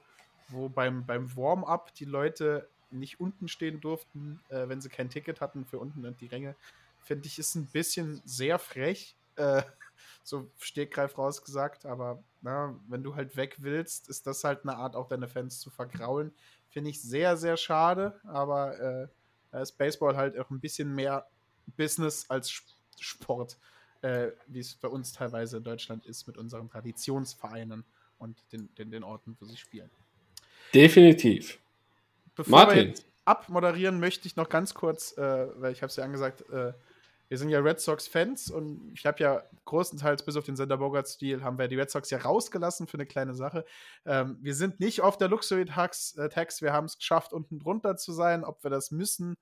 wo 0.49 0.67
beim, 0.67 1.05
beim 1.05 1.35
Warm-up 1.35 1.93
die 1.93 2.05
Leute 2.05 2.67
nicht 2.91 3.19
unten 3.19 3.47
stehen 3.47 3.81
durften, 3.81 4.39
äh, 4.49 4.67
wenn 4.67 4.81
sie 4.81 4.89
kein 4.89 5.09
Ticket 5.09 5.41
hatten 5.41 5.65
für 5.65 5.79
unten 5.79 6.05
und 6.05 6.21
die 6.21 6.27
Ränge. 6.27 6.55
Finde 6.99 7.27
ich, 7.27 7.39
ist 7.39 7.55
ein 7.55 7.67
bisschen 7.67 8.21
sehr 8.25 8.59
frech. 8.59 9.15
Äh, 9.35 9.63
so 10.23 10.49
stegreif 10.57 11.17
rausgesagt, 11.17 11.85
aber 11.85 12.23
na, 12.41 12.79
wenn 12.87 13.03
du 13.03 13.15
halt 13.15 13.35
weg 13.37 13.57
willst, 13.59 14.09
ist 14.09 14.27
das 14.27 14.43
halt 14.43 14.63
eine 14.63 14.75
Art, 14.77 14.95
auch 14.95 15.07
deine 15.07 15.27
Fans 15.27 15.59
zu 15.59 15.69
vergraulen. 15.69 16.33
Finde 16.69 16.89
ich 16.89 17.01
sehr, 17.01 17.37
sehr 17.37 17.57
schade, 17.57 18.19
aber 18.23 19.09
äh, 19.51 19.61
ist 19.61 19.77
Baseball 19.77 20.15
halt 20.17 20.37
auch 20.37 20.49
ein 20.49 20.59
bisschen 20.59 20.93
mehr 20.93 21.27
Business 21.77 22.29
als 22.29 22.49
Sp- 22.51 22.73
Sport, 22.99 23.57
äh, 24.01 24.31
wie 24.47 24.59
es 24.59 24.75
bei 24.75 24.87
uns 24.87 25.11
teilweise 25.11 25.57
in 25.57 25.63
Deutschland 25.63 26.05
ist 26.05 26.27
mit 26.27 26.37
unseren 26.37 26.69
Traditionsvereinen 26.69 27.85
und 28.17 28.37
den, 28.51 28.73
den, 28.75 28.91
den 28.91 29.03
Orten, 29.03 29.37
wo 29.39 29.45
sie 29.45 29.57
spielen. 29.57 29.91
definitiv. 30.73 31.59
Bevor 32.35 32.59
wir 32.59 32.65
Martin. 32.65 32.87
jetzt 32.89 33.05
abmoderieren, 33.25 33.99
möchte 33.99 34.27
ich 34.27 34.35
noch 34.35 34.49
ganz 34.49 34.73
kurz, 34.73 35.17
äh, 35.17 35.47
weil 35.59 35.71
ich 35.71 35.81
habe 35.81 35.89
es 35.89 35.95
ja 35.95 36.03
angesagt, 36.03 36.47
äh, 36.49 36.73
wir 37.27 37.37
sind 37.39 37.49
ja 37.49 37.59
Red 37.59 37.79
Sox-Fans 37.79 38.51
und 38.51 38.91
ich 38.93 39.05
habe 39.05 39.21
ja 39.23 39.43
großenteils 39.65 40.23
bis 40.23 40.35
auf 40.35 40.43
den 40.43 40.55
Sender 40.55 40.77
Bogart-Stil 40.77 41.43
haben 41.43 41.57
wir 41.57 41.67
die 41.67 41.75
Red 41.75 41.89
Sox 41.89 42.11
ja 42.11 42.19
rausgelassen 42.19 42.87
für 42.87 42.97
eine 42.97 43.07
kleine 43.07 43.33
Sache. 43.33 43.65
Ähm, 44.05 44.37
wir 44.41 44.53
sind 44.53 44.79
nicht 44.79 45.01
auf 45.01 45.17
der 45.17 45.27
Luxury-Tax, 45.29 46.17
äh, 46.17 46.29
Tax, 46.29 46.61
wir 46.61 46.71
haben 46.71 46.85
es 46.85 46.97
geschafft, 46.97 47.33
unten 47.33 47.57
drunter 47.57 47.97
zu 47.97 48.13
sein. 48.13 48.43
Ob 48.43 48.63
wir 48.63 48.69
das 48.69 48.91
müssen, 48.91 49.35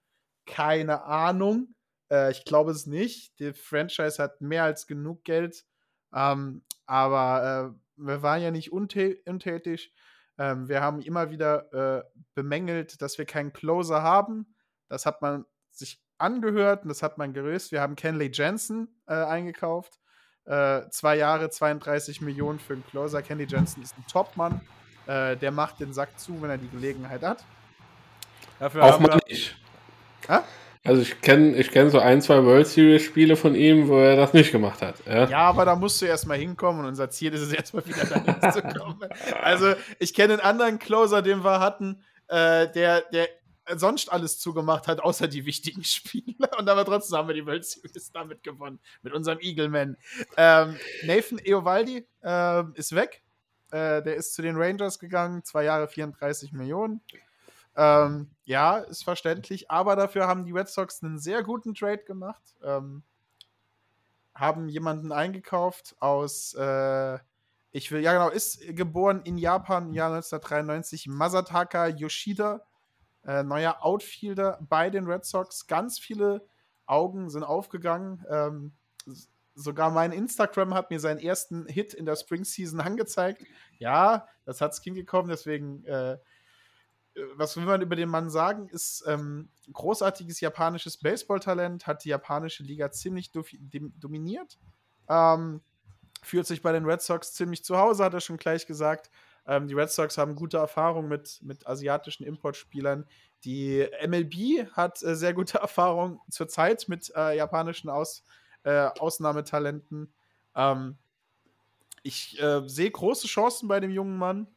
keine 0.46 1.04
Ahnung. 1.04 1.76
Äh, 2.10 2.32
ich 2.32 2.46
glaube 2.46 2.72
es 2.72 2.86
nicht. 2.86 3.38
Die 3.40 3.54
Franchise 3.54 4.22
hat 4.22 4.40
mehr 4.40 4.64
als 4.64 4.88
genug 4.88 5.26
Geld. 5.26 5.66
Ähm, 6.14 6.64
aber 6.86 7.76
äh, 7.76 7.80
wir 7.98 8.22
waren 8.22 8.42
ja 8.42 8.52
nicht 8.52 8.72
untä 8.72 9.18
untätig. 9.26 9.94
Ähm, 10.38 10.68
wir 10.68 10.82
haben 10.82 11.02
immer 11.02 11.30
wieder 11.30 11.74
äh, 11.74 12.04
bemängelt, 12.34 13.02
dass 13.02 13.18
wir 13.18 13.26
keinen 13.26 13.54
Closer 13.54 14.02
haben. 14.02 14.56
Das 14.90 15.06
hat 15.06 15.22
man 15.22 15.46
sich 15.72 16.02
angehört 16.18 16.84
und 16.84 16.90
das 16.90 17.04
hat 17.04 17.18
man 17.18 17.34
gelöst. 17.34 17.72
Wir 17.72 17.82
haben 17.82 17.96
Kenley 17.96 18.32
Jensen 18.34 18.88
äh, 19.08 19.14
eingekauft. 19.14 20.00
Äh, 20.46 20.90
zwei 20.90 21.16
Jahre, 21.16 21.50
32 21.50 22.22
Millionen 22.22 22.60
für 22.60 22.74
einen 22.74 22.86
Closer. 22.86 23.22
Kenley 23.22 23.46
Jensen 23.48 23.82
ist 23.84 23.98
ein 23.98 24.06
Topmann. 24.08 24.62
Äh, 25.06 25.38
der 25.38 25.52
macht 25.52 25.80
den 25.80 25.94
Sack 25.94 26.20
zu, 26.20 26.42
wenn 26.42 26.50
er 26.50 26.58
die 26.58 26.70
Gelegenheit 26.70 27.24
hat. 27.24 27.44
Dafür 28.60 28.84
Auch 28.84 29.00
mal 29.00 29.14
wir, 29.14 29.20
nicht. 29.28 29.58
Hä? 30.28 30.40
Also 30.86 31.02
ich 31.02 31.22
kenne 31.22 31.56
ich 31.56 31.72
kenn 31.72 31.90
so 31.90 32.00
ein, 32.00 32.22
zwei 32.22 32.44
World 32.44 32.68
Series 32.68 33.04
Spiele 33.04 33.38
von 33.38 33.56
ihm, 33.56 33.88
wo 33.88 34.00
er 34.00 34.18
das 34.18 34.34
nicht 34.34 34.52
gemacht 34.52 34.82
hat. 34.82 34.96
Ja. 35.06 35.30
Ja, 35.30 35.38
aber 35.40 35.64
da 35.64 35.76
musst 35.78 36.02
du 36.02 36.06
erstmal 36.06 36.38
hinkommen 36.38 36.82
und 36.82 36.88
unser 36.88 37.10
Ziel 37.10 37.34
ist 37.34 37.42
es 37.42 37.54
erstmal 37.54 37.86
wieder 37.86 38.04
dahin 38.04 38.52
zu 38.52 38.62
kommen. 38.62 39.00
Also, 39.42 39.74
ich 40.00 40.14
kenne 40.14 40.34
einen 40.34 40.42
anderen 40.42 40.80
Closer, 40.80 41.22
den 41.22 41.44
wir 41.44 41.60
hatten, 41.60 42.04
äh, 42.28 42.70
der, 42.72 43.02
der 43.14 43.30
sonst 43.76 44.12
alles 44.12 44.40
zugemacht 44.40 44.88
hat, 44.88 45.00
außer 45.00 45.28
die 45.28 45.46
wichtigen 45.46 45.84
Spiele. 45.84 46.50
Und 46.58 46.68
aber 46.68 46.84
trotzdem 46.84 47.18
haben 47.18 47.28
wir 47.30 47.36
die 47.36 47.46
World 47.46 47.66
Series 47.66 48.12
damit 48.12 48.44
gewonnen, 48.44 48.80
mit 49.02 49.14
unserem 49.14 49.40
Eagleman. 49.40 49.96
Ähm, 50.36 50.78
Nathan 51.04 51.40
Eovaldi 51.40 52.06
äh, 52.24 52.64
ist 52.76 52.94
weg. 52.94 53.24
Äh, 53.72 54.04
der 54.04 54.16
ist 54.16 54.34
zu 54.34 54.42
den 54.42 54.58
Rangers 54.58 55.00
gegangen, 55.00 55.44
zwei 55.44 55.64
Jahre 55.64 55.88
34 55.88 56.52
Millionen. 56.52 57.02
Ähm, 57.76 58.30
ja, 58.46 58.78
ist 58.78 59.04
verständlich, 59.04 59.72
aber 59.72 59.96
dafür 59.96 60.28
haben 60.28 60.46
die 60.46 60.52
Red 60.52 60.70
Sox 60.70 61.02
einen 61.02 61.18
sehr 61.18 61.44
guten 61.44 61.74
Trade 61.74 62.04
gemacht. 62.04 62.56
Ähm, 62.64 63.04
haben 64.36 64.68
jemanden 64.68 65.12
eingekauft 65.12 65.96
aus, 66.00 66.54
äh, 66.56 67.20
ich 67.72 67.92
will, 67.92 68.02
ja 68.02 68.14
genau, 68.14 68.30
ist 68.30 68.62
geboren 68.76 69.22
in 69.24 69.38
Japan 69.38 69.88
im 69.88 69.94
Jahr 69.94 70.14
1993, 70.14 71.08
Masataka 71.08 71.88
Yoshida, 71.88 72.66
äh, 73.26 73.44
neuer 73.44 73.84
Outfielder 73.84 74.60
bei 74.62 74.90
den 74.90 75.08
Red 75.08 75.26
Sox. 75.26 75.68
Ganz 75.68 76.00
viele 76.00 76.46
Augen 76.86 77.30
sind 77.30 77.44
aufgegangen. 77.44 78.26
Ähm, 78.30 78.74
sogar 79.56 79.92
mein 79.92 80.12
Instagram 80.12 80.74
hat 80.74 80.90
mir 80.90 81.00
seinen 81.00 81.20
ersten 81.20 81.68
Hit 81.68 81.94
in 81.94 82.06
der 82.06 82.16
Spring 82.16 82.44
Season 82.44 82.80
angezeigt. 82.80 83.44
Ja, 83.78 84.28
das 84.46 84.62
hat's 84.62 84.82
hingekommen, 84.82 85.30
deswegen 85.30 85.86
äh, 85.86 86.18
was 87.36 87.56
will 87.56 87.66
man 87.66 87.82
über 87.82 87.96
den 87.96 88.10
Mann 88.10 88.30
sagen? 88.30 88.68
Ist 88.70 89.04
ähm, 89.08 89.50
großartiges 89.72 90.40
japanisches 90.42 90.98
Baseballtalent, 90.98 91.86
hat 91.88 92.04
die 92.04 92.10
japanische 92.10 92.64
Liga 92.64 92.92
ziemlich 92.92 93.32
dominiert. 93.32 94.58
Ähm, 95.10 95.62
fühlt 96.24 96.48
sich 96.48 96.62
bei 96.62 96.72
den 96.72 96.86
Red 96.86 97.02
Sox 97.02 97.34
ziemlich 97.34 97.64
zu 97.64 97.78
Hause, 97.78 98.04
hat 98.04 98.14
er 98.14 98.22
schon 98.22 98.38
gleich 98.38 98.66
gesagt. 98.66 99.12
Ähm, 99.46 99.68
die 99.68 99.74
Red 99.74 99.92
Sox 99.92 100.18
haben 100.18 100.36
gute 100.36 100.58
Erfahrungen 100.58 101.10
mit, 101.10 101.40
mit 101.44 101.68
asiatischen 101.68 102.24
Importspielern. 102.24 103.06
Die 103.44 103.88
MLB 104.08 104.72
hat 104.72 105.04
äh, 105.04 105.16
sehr 105.16 105.34
gute 105.34 105.58
Erfahrungen 105.60 106.20
zurzeit 106.30 106.88
mit 106.88 107.12
äh, 107.16 107.38
japanischen 107.38 107.90
Aus, 107.90 108.24
äh, 108.64 108.90
Ausnahmetalenten. 109.00 110.14
Ähm, 110.56 110.98
ich 112.04 112.42
äh, 112.42 112.68
sehe 112.68 112.92
große 112.92 113.28
Chancen 113.28 113.68
bei 113.68 113.80
dem 113.80 113.92
jungen 113.92 114.18
Mann. 114.18 114.48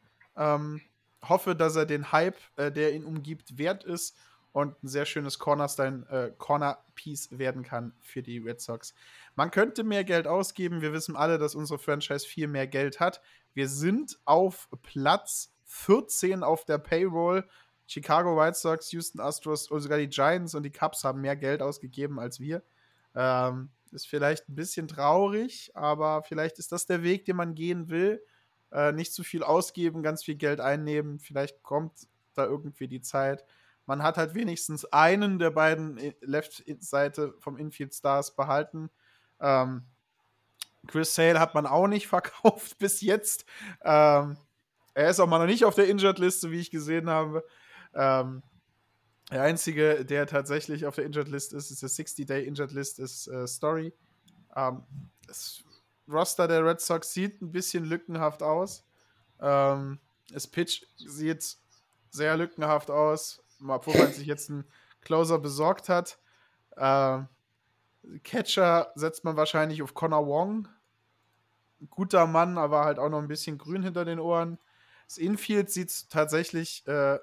Hoffe, 1.23 1.55
dass 1.55 1.75
er 1.75 1.85
den 1.85 2.11
Hype, 2.11 2.37
äh, 2.55 2.71
der 2.71 2.93
ihn 2.93 3.03
umgibt, 3.03 3.57
wert 3.57 3.83
ist 3.83 4.15
und 4.51 4.81
ein 4.83 4.87
sehr 4.87 5.05
schönes 5.05 5.39
Cornerstein, 5.39 6.05
äh, 6.09 6.31
Corner-Piece 6.37 7.37
werden 7.37 7.63
kann 7.63 7.93
für 7.99 8.23
die 8.23 8.39
Red 8.39 8.61
Sox. 8.61 8.93
Man 9.35 9.51
könnte 9.51 9.83
mehr 9.83 10.03
Geld 10.03 10.27
ausgeben. 10.27 10.81
Wir 10.81 10.93
wissen 10.93 11.15
alle, 11.15 11.37
dass 11.37 11.55
unsere 11.55 11.79
Franchise 11.79 12.25
viel 12.25 12.47
mehr 12.47 12.67
Geld 12.67 12.99
hat. 12.99 13.21
Wir 13.53 13.69
sind 13.69 14.19
auf 14.25 14.69
Platz 14.81 15.53
14 15.65 16.43
auf 16.43 16.65
der 16.65 16.77
Payroll. 16.77 17.47
Chicago 17.87 18.35
White 18.35 18.57
Sox, 18.57 18.91
Houston 18.91 19.21
Astros 19.21 19.69
und 19.69 19.79
sogar 19.79 19.97
die 19.97 20.09
Giants 20.09 20.55
und 20.55 20.63
die 20.63 20.71
Cubs 20.71 21.03
haben 21.03 21.21
mehr 21.21 21.35
Geld 21.35 21.61
ausgegeben 21.61 22.19
als 22.19 22.39
wir. 22.39 22.63
Ähm, 23.15 23.69
ist 23.91 24.07
vielleicht 24.07 24.49
ein 24.49 24.55
bisschen 24.55 24.87
traurig, 24.87 25.71
aber 25.73 26.23
vielleicht 26.23 26.59
ist 26.59 26.71
das 26.71 26.85
der 26.85 27.03
Weg, 27.03 27.25
den 27.25 27.37
man 27.37 27.55
gehen 27.55 27.89
will. 27.89 28.21
Äh, 28.71 28.91
nicht 28.91 29.13
zu 29.13 29.23
viel 29.23 29.43
ausgeben, 29.43 30.03
ganz 30.03 30.23
viel 30.23 30.35
Geld 30.35 30.59
einnehmen. 30.59 31.19
Vielleicht 31.19 31.63
kommt 31.63 31.93
da 32.33 32.45
irgendwie 32.45 32.87
die 32.87 33.01
Zeit. 33.01 33.45
Man 33.85 34.03
hat 34.03 34.17
halt 34.17 34.35
wenigstens 34.35 34.85
einen 34.85 35.39
der 35.39 35.51
beiden 35.51 35.97
Left-Seite 36.21 37.33
vom 37.39 37.57
Infield 37.57 37.93
Stars 37.93 38.35
behalten. 38.35 38.89
Ähm, 39.39 39.83
Chris 40.87 41.15
Sale 41.15 41.39
hat 41.39 41.53
man 41.55 41.65
auch 41.65 41.87
nicht 41.87 42.07
verkauft 42.07 42.77
bis 42.77 43.01
jetzt. 43.01 43.45
Ähm, 43.83 44.37
er 44.93 45.09
ist 45.09 45.19
auch 45.19 45.27
mal 45.27 45.39
noch 45.39 45.45
nicht 45.45 45.63
auf 45.63 45.75
der 45.75 45.87
Injured-Liste, 45.87 46.51
wie 46.51 46.59
ich 46.59 46.71
gesehen 46.71 47.09
habe. 47.09 47.45
Ähm, 47.93 48.43
der 49.31 49.43
einzige, 49.43 50.05
der 50.05 50.25
tatsächlich 50.25 50.85
auf 50.85 50.95
der 50.95 51.05
Injured 51.05 51.27
List 51.27 51.53
ist, 51.53 51.71
ist 51.71 51.81
der 51.81 51.89
60-Day 51.89 52.45
Injured 52.45 52.71
List, 52.71 52.99
ist 52.99 53.27
äh, 53.27 53.47
Story. 53.47 53.93
Ähm, 54.55 54.83
das 55.27 55.63
Roster 56.09 56.47
der 56.47 56.65
Red 56.65 56.81
Sox 56.81 57.13
sieht 57.13 57.41
ein 57.41 57.51
bisschen 57.51 57.85
lückenhaft 57.85 58.43
aus. 58.43 58.85
Ähm, 59.39 59.99
das 60.31 60.47
Pitch 60.47 60.83
sieht 60.97 61.57
sehr 62.09 62.37
lückenhaft 62.37 62.89
aus, 62.89 63.43
obwohl 63.65 63.97
man 63.97 64.13
sich 64.13 64.27
jetzt 64.27 64.49
einen 64.49 64.65
Closer 65.01 65.39
besorgt 65.39 65.89
hat. 65.89 66.17
Ähm, 66.75 67.27
Catcher 68.23 68.91
setzt 68.95 69.23
man 69.23 69.35
wahrscheinlich 69.37 69.81
auf 69.81 69.93
Connor 69.93 70.27
Wong. 70.27 70.67
Guter 71.89 72.25
Mann, 72.25 72.57
aber 72.57 72.85
halt 72.85 72.97
auch 72.97 73.09
noch 73.09 73.19
ein 73.19 73.27
bisschen 73.27 73.57
grün 73.57 73.83
hinter 73.83 74.05
den 74.05 74.19
Ohren. 74.19 74.57
Das 75.07 75.17
Infield 75.17 75.69
sieht 75.69 76.09
tatsächlich 76.09 76.85
äh, 76.87 77.19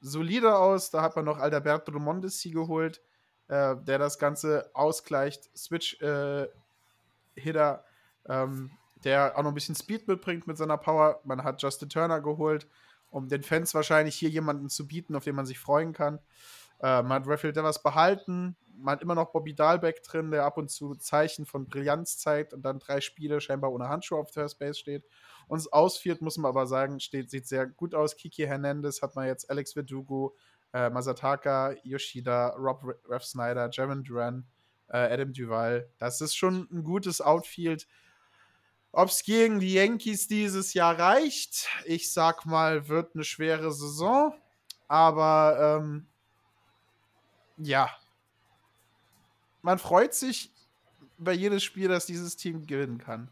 solider 0.00 0.58
aus. 0.58 0.90
Da 0.90 1.02
hat 1.02 1.16
man 1.16 1.24
noch 1.24 1.38
Alberto 1.38 1.90
Mondesi 1.98 2.50
geholt, 2.50 3.00
äh, 3.48 3.76
der 3.76 3.98
das 3.98 4.18
Ganze 4.18 4.70
ausgleicht. 4.74 5.48
Switch-Hitter, 5.56 6.50
äh, 7.34 7.93
ähm, 8.28 8.70
der 9.04 9.36
auch 9.36 9.42
noch 9.42 9.50
ein 9.50 9.54
bisschen 9.54 9.74
Speed 9.74 10.08
mitbringt 10.08 10.46
mit 10.46 10.56
seiner 10.56 10.78
Power. 10.78 11.20
Man 11.24 11.44
hat 11.44 11.62
Justin 11.62 11.88
Turner 11.88 12.20
geholt, 12.20 12.66
um 13.10 13.28
den 13.28 13.42
Fans 13.42 13.74
wahrscheinlich 13.74 14.16
hier 14.16 14.30
jemanden 14.30 14.68
zu 14.68 14.86
bieten, 14.86 15.14
auf 15.14 15.24
den 15.24 15.34
man 15.34 15.46
sich 15.46 15.58
freuen 15.58 15.92
kann. 15.92 16.18
Äh, 16.80 17.02
man 17.02 17.22
hat 17.22 17.26
Raphael 17.26 17.52
Devers 17.52 17.82
behalten. 17.82 18.56
Man 18.76 18.92
hat 18.92 19.02
immer 19.02 19.14
noch 19.14 19.30
Bobby 19.30 19.54
Dahlbeck 19.54 20.02
drin, 20.02 20.30
der 20.30 20.44
ab 20.44 20.56
und 20.58 20.70
zu 20.70 20.94
Zeichen 20.96 21.46
von 21.46 21.66
Brillanz 21.66 22.18
zeigt 22.18 22.52
und 22.52 22.62
dann 22.62 22.80
drei 22.80 23.00
Spiele 23.00 23.40
scheinbar 23.40 23.72
ohne 23.72 23.88
Handschuhe 23.88 24.18
auf 24.18 24.32
First 24.32 24.58
Base 24.58 24.78
steht 24.78 25.04
uns 25.48 25.72
ausführt, 25.72 26.20
muss 26.20 26.36
man 26.36 26.48
aber 26.48 26.66
sagen, 26.66 27.00
steht, 27.00 27.30
sieht 27.30 27.46
sehr 27.46 27.66
gut 27.66 27.94
aus. 27.94 28.16
Kiki 28.16 28.44
Hernandez 28.44 29.02
hat 29.02 29.14
man 29.14 29.26
jetzt, 29.26 29.50
Alex 29.50 29.72
Verdugo, 29.72 30.36
äh, 30.72 30.90
Masataka, 30.90 31.74
Yoshida, 31.82 32.48
Rob 32.56 32.82
Rev 33.08 33.24
Snyder, 33.24 33.68
Jaron 33.70 34.02
Duran, 34.02 34.46
äh, 34.88 34.96
Adam 34.96 35.32
Duval. 35.32 35.88
Das 35.98 36.20
ist 36.20 36.34
schon 36.34 36.68
ein 36.72 36.84
gutes 36.84 37.20
Outfield. 37.20 37.86
Ob 38.96 39.08
es 39.08 39.24
gegen 39.24 39.58
die 39.58 39.74
Yankees 39.74 40.28
dieses 40.28 40.72
Jahr 40.72 40.96
reicht, 40.96 41.68
ich 41.84 42.12
sag 42.12 42.46
mal, 42.46 42.88
wird 42.88 43.14
eine 43.14 43.24
schwere 43.24 43.72
Saison. 43.72 44.32
Aber 44.86 45.80
ähm, 45.82 46.06
ja, 47.56 47.90
man 49.62 49.80
freut 49.80 50.14
sich 50.14 50.52
über 51.18 51.32
jedes 51.32 51.64
Spiel, 51.64 51.88
das 51.88 52.06
dieses 52.06 52.36
Team 52.36 52.66
gewinnen 52.66 52.98
kann. 52.98 53.28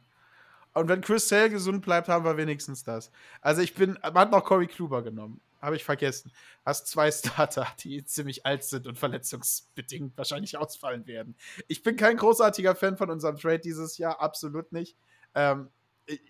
Und 0.74 0.88
wenn 0.88 1.00
Chris 1.00 1.28
Sale 1.28 1.50
gesund 1.50 1.84
bleibt, 1.84 2.08
haben 2.08 2.24
wir 2.24 2.36
wenigstens 2.36 2.82
das. 2.82 3.12
Also 3.40 3.62
ich 3.62 3.74
bin, 3.74 3.98
man 4.02 4.14
hat 4.14 4.30
noch 4.32 4.44
Corey 4.44 4.66
Kluber 4.66 5.02
genommen. 5.02 5.40
Habe 5.60 5.76
ich 5.76 5.84
vergessen. 5.84 6.32
Hast 6.64 6.88
zwei 6.88 7.12
Starter, 7.12 7.68
die 7.84 8.04
ziemlich 8.04 8.44
alt 8.44 8.64
sind 8.64 8.88
und 8.88 8.98
verletzungsbedingt 8.98 10.16
wahrscheinlich 10.18 10.56
ausfallen 10.56 11.06
werden. 11.06 11.36
Ich 11.68 11.84
bin 11.84 11.96
kein 11.96 12.16
großartiger 12.16 12.74
Fan 12.74 12.96
von 12.96 13.10
unserem 13.10 13.36
Trade 13.36 13.60
dieses 13.60 13.96
Jahr, 13.96 14.20
absolut 14.20 14.72
nicht. 14.72 14.96
Ähm, 15.34 15.68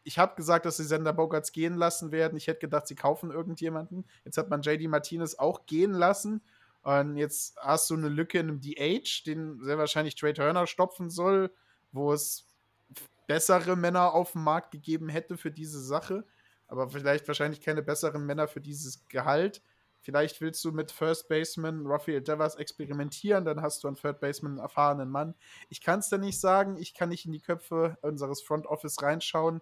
ich 0.05 0.19
habe 0.19 0.37
gesagt, 0.37 0.67
dass 0.67 0.77
sie 0.77 0.85
Sender 0.85 1.13
Bogarts 1.13 1.53
gehen 1.53 1.75
lassen 1.75 2.13
werden. 2.13 2.37
Ich 2.37 2.47
hätte 2.47 2.61
gedacht, 2.61 2.87
sie 2.87 2.95
kaufen 2.95 3.31
irgendjemanden. 3.31 4.05
Jetzt 4.25 4.37
hat 4.37 4.51
man 4.51 4.63
JD 4.63 4.89
Martinez 4.89 5.37
auch 5.37 5.67
gehen 5.67 5.93
lassen. 5.93 6.43
Und 6.83 7.17
jetzt 7.17 7.57
hast 7.59 7.89
du 7.91 7.95
eine 7.95 8.09
Lücke 8.09 8.39
in 8.39 8.49
einem 8.49 8.61
DH, 8.61 9.25
den 9.25 9.61
sehr 9.63 9.79
wahrscheinlich 9.79 10.15
Trey 10.17 10.35
Turner 10.35 10.67
stopfen 10.67 11.11
soll, 11.11 11.53
wo 11.93 12.13
es 12.13 12.47
bessere 13.27 13.77
Männer 13.77 14.13
auf 14.13 14.33
dem 14.33 14.45
Markt 14.45 14.73
gegeben 14.73 15.09
hätte 15.09 15.37
für 15.37 15.51
diese 15.51 15.81
Sache, 15.81 16.25
aber 16.67 16.89
vielleicht 16.91 17.27
wahrscheinlich 17.29 17.61
keine 17.61 17.83
besseren 17.83 18.27
Männer 18.27 18.49
für 18.49 18.61
dieses 18.61 19.07
Gehalt. 19.09 19.63
Vielleicht 20.03 20.41
willst 20.41 20.65
du 20.65 20.73
mit 20.73 20.91
First 20.91 21.29
Baseman 21.29 21.87
Raphael 21.87 22.21
Devers 22.21 22.57
experimentieren, 22.57 23.45
dann 23.45 23.63
hast 23.63 23.83
du 23.83 23.89
einen 23.89 23.97
Third 23.97 24.21
Baseman 24.21 24.53
einen 24.53 24.61
erfahrenen 24.61 25.09
Mann. 25.09 25.35
Ich 25.69 25.81
kann 25.81 26.01
es 26.01 26.09
dir 26.09 26.19
nicht 26.19 26.41
sagen, 26.41 26.77
ich 26.77 26.93
kann 26.93 27.09
nicht 27.09 27.25
in 27.25 27.33
die 27.33 27.41
Köpfe 27.41 27.97
unseres 28.03 28.43
Front 28.43 28.67
Office 28.67 29.01
reinschauen. 29.01 29.61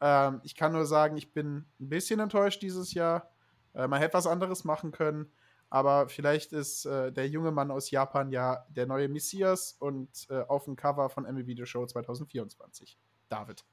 Ähm, 0.00 0.40
ich 0.44 0.54
kann 0.54 0.72
nur 0.72 0.86
sagen, 0.86 1.16
ich 1.16 1.32
bin 1.32 1.66
ein 1.80 1.88
bisschen 1.88 2.20
enttäuscht 2.20 2.62
dieses 2.62 2.94
Jahr. 2.94 3.30
Äh, 3.74 3.88
man 3.88 4.00
hätte 4.00 4.14
was 4.14 4.26
anderes 4.26 4.64
machen 4.64 4.92
können. 4.92 5.32
Aber 5.70 6.08
vielleicht 6.08 6.52
ist 6.52 6.84
äh, 6.84 7.12
der 7.12 7.28
junge 7.28 7.52
Mann 7.52 7.70
aus 7.70 7.90
Japan 7.90 8.30
ja 8.30 8.66
der 8.70 8.86
neue 8.86 9.08
Messias 9.08 9.72
und 9.78 10.26
äh, 10.28 10.42
auf 10.42 10.64
dem 10.64 10.74
Cover 10.74 11.08
von 11.10 11.24
MLB 11.24 11.56
The 11.56 11.66
Show 11.66 11.86
2024. 11.86 12.98
David. 13.28 13.64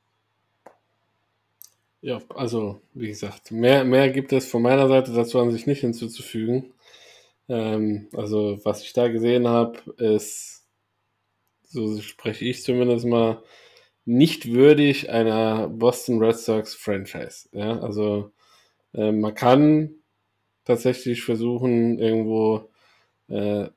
Ja, 2.02 2.22
also 2.36 2.82
wie 2.94 3.07
gesagt, 3.07 3.52
mehr, 3.52 3.84
mehr 3.84 4.10
gibt 4.11 4.32
es 4.32 4.48
von 4.48 4.61
meiner 4.61 4.88
Seite 4.88 5.14
dazu 5.14 5.40
an 5.40 5.52
sich 5.52 5.65
nicht 5.65 5.82
hinzuzufügen. 5.82 6.74
Ähm, 7.49 8.10
also 8.14 8.60
was 8.65 8.84
ich 8.84 8.94
da 8.94 9.07
gesehen 9.10 9.48
habe, 9.48 9.80
ist, 9.98 10.68
so 11.64 11.99
spreche 12.02 12.45
ich 12.45 12.64
zumindest 12.64 13.06
mal, 13.06 13.41
nicht 14.06 14.52
würdig 14.53 15.10
einer 15.10 15.68
Boston 15.69 16.19
Red 16.24 16.38
Sox 16.38 16.76
Franchise. 16.76 17.49
Ja, 17.53 17.80
also 17.80 18.32
äh, 18.94 19.11
man 19.11 19.36
kann 19.36 19.95
tatsächlich 20.65 21.24
versuchen, 21.24 21.99
irgendwo 21.99 22.69
äh, 23.30 23.69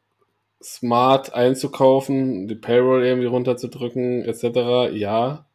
smart 0.63 1.35
einzukaufen, 1.35 2.49
die 2.49 2.57
Payroll 2.57 3.05
irgendwie 3.05 3.29
runterzudrücken, 3.29 4.25
etc. 4.25 4.91
Ja, 4.93 5.47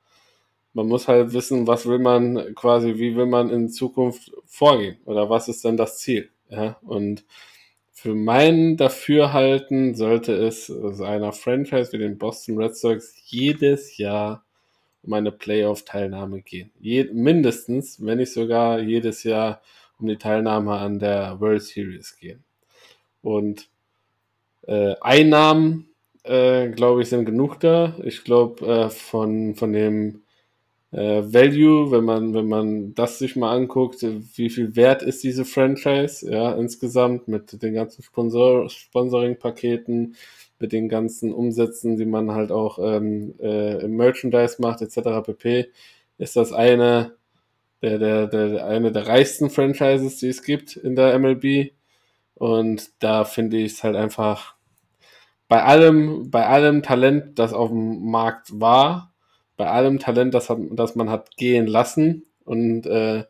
man 0.76 0.88
muss 0.88 1.08
halt 1.08 1.32
wissen, 1.32 1.68
was 1.68 1.88
will 1.88 2.00
man 2.00 2.54
quasi, 2.54 2.96
wie 2.98 3.16
will 3.16 3.26
man 3.26 3.50
in 3.50 3.70
Zukunft 3.70 4.32
vorgehen 4.46 4.98
oder 5.06 5.30
was 5.30 5.48
ist 5.48 5.64
denn 5.64 5.78
das 5.78 6.00
Ziel. 6.00 6.30
Ja, 6.50 6.78
und 6.84 7.24
für 7.94 8.14
mein 8.14 8.76
Dafürhalten 8.76 9.96
sollte 9.96 10.34
es 10.34 10.70
einer 10.70 11.32
Franchise 11.32 11.94
wie 11.94 11.98
den 11.98 12.18
Boston 12.18 12.58
Red 12.58 12.76
Sox 12.76 13.16
jedes 13.26 13.98
Jahr 13.98 14.44
um 15.02 15.14
eine 15.14 15.32
Playoff-Teilnahme 15.32 16.42
gehen. 16.42 16.72
Je, 16.80 17.06
mindestens, 17.06 18.04
wenn 18.06 18.18
nicht 18.18 18.34
sogar 18.34 18.80
jedes 18.80 19.24
Jahr 19.24 19.62
um 19.98 20.08
die 20.08 20.18
Teilnahme 20.18 20.74
an 20.74 21.00
der 21.00 21.40
World 21.40 21.64
Series 21.64 22.18
gehen. 22.20 22.44
Und 23.22 23.70
äh, 24.68 24.96
Einnahmen, 25.00 25.88
äh, 26.24 26.68
glaube 26.70 27.04
ich, 27.04 27.10
sind 27.10 27.26
genug 27.26 27.62
da. 27.62 27.96
Ich 28.04 28.24
glaube, 28.26 28.66
äh, 28.68 28.90
von, 28.90 29.56
von 29.56 29.72
dem 29.72 30.25
äh, 30.92 31.22
Value, 31.24 31.92
wenn 31.92 32.06
man, 32.06 32.34
wenn 32.34 32.48
man 32.48 32.94
das 32.96 33.20
sich 33.20 33.36
mal 33.36 33.56
anguckt, 33.56 34.02
wie 34.04 34.50
viel 34.50 34.76
wert 34.76 35.04
ist 35.04 35.24
diese 35.24 35.46
Franchise, 35.46 36.32
ja, 36.32 36.54
insgesamt 36.54 37.28
mit 37.28 37.62
den 37.62 37.74
ganzen 37.74 38.04
Sponsor 38.04 38.70
Sponsoring-Paketen, 38.70 40.16
mit 40.60 40.72
den 40.72 40.90
ganzen 40.90 41.34
Umsätzen, 41.34 41.98
die 41.98 42.06
man 42.06 42.32
halt 42.32 42.52
auch 42.52 42.80
ähm, 42.80 43.36
äh, 43.40 43.84
im 43.84 43.98
Merchandise 43.98 44.62
macht, 44.62 44.82
etc. 44.82 45.22
pp, 45.26 45.70
ist 46.18 46.36
das 46.36 46.54
eine 46.54 47.16
der, 47.82 48.00
der, 48.00 48.28
der, 48.28 48.66
eine 48.66 48.92
der 48.92 49.08
reichsten 49.08 49.50
Franchises, 49.50 50.18
die 50.18 50.30
es 50.30 50.44
gibt 50.44 50.76
in 50.78 50.96
der 50.96 51.18
MLB. 51.20 51.72
Und 52.36 52.92
da 53.00 53.26
finde 53.26 53.58
ich 53.58 53.74
es 53.74 53.84
halt 53.84 53.96
einfach 53.96 54.56
bei 55.48 55.64
allem, 55.64 56.32
bei 56.32 56.46
allem 56.48 56.84
Talent, 56.84 57.38
das 57.38 57.54
auf 57.54 57.70
dem 57.70 58.10
Markt 58.10 58.60
war, 58.60 59.14
bei 59.58 59.68
allem 59.68 60.00
Talent, 60.00 60.34
das, 60.34 60.50
hat, 60.50 60.60
das 60.72 60.96
man 60.96 61.10
hat 61.10 61.36
gehen 61.38 61.68
lassen 61.68 62.26
und 62.44 62.86
äh, 62.86 63.24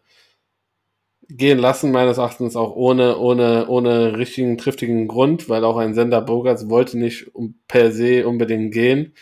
gehen 1.27 1.57
lassen, 1.57 1.91
meines 1.91 2.17
Erachtens 2.17 2.55
auch 2.55 2.75
ohne, 2.75 3.17
ohne, 3.17 3.67
ohne 3.67 4.17
richtigen, 4.17 4.57
triftigen 4.57 5.07
Grund, 5.07 5.49
weil 5.49 5.63
auch 5.63 5.77
ein 5.77 5.93
Sender 5.93 6.21
Bogarts 6.21 6.69
wollte 6.69 6.97
nicht 6.97 7.31
per 7.67 7.91
se 7.91 8.27
unbedingt 8.27 8.73
gehen. 8.73 9.13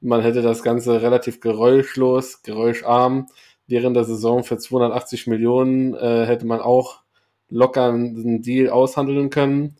Man 0.00 0.22
hätte 0.22 0.42
das 0.42 0.62
Ganze 0.62 1.02
relativ 1.02 1.40
geräuschlos, 1.40 2.42
geräuscharm 2.42 3.26
während 3.68 3.96
der 3.96 4.04
Saison 4.04 4.42
für 4.42 4.58
280 4.58 5.28
Millionen 5.28 5.94
äh, 5.94 6.26
hätte 6.26 6.46
man 6.46 6.60
auch 6.60 7.02
locker 7.50 7.90
einen 7.90 8.42
Deal 8.42 8.70
aushandeln 8.70 9.30
können. 9.30 9.76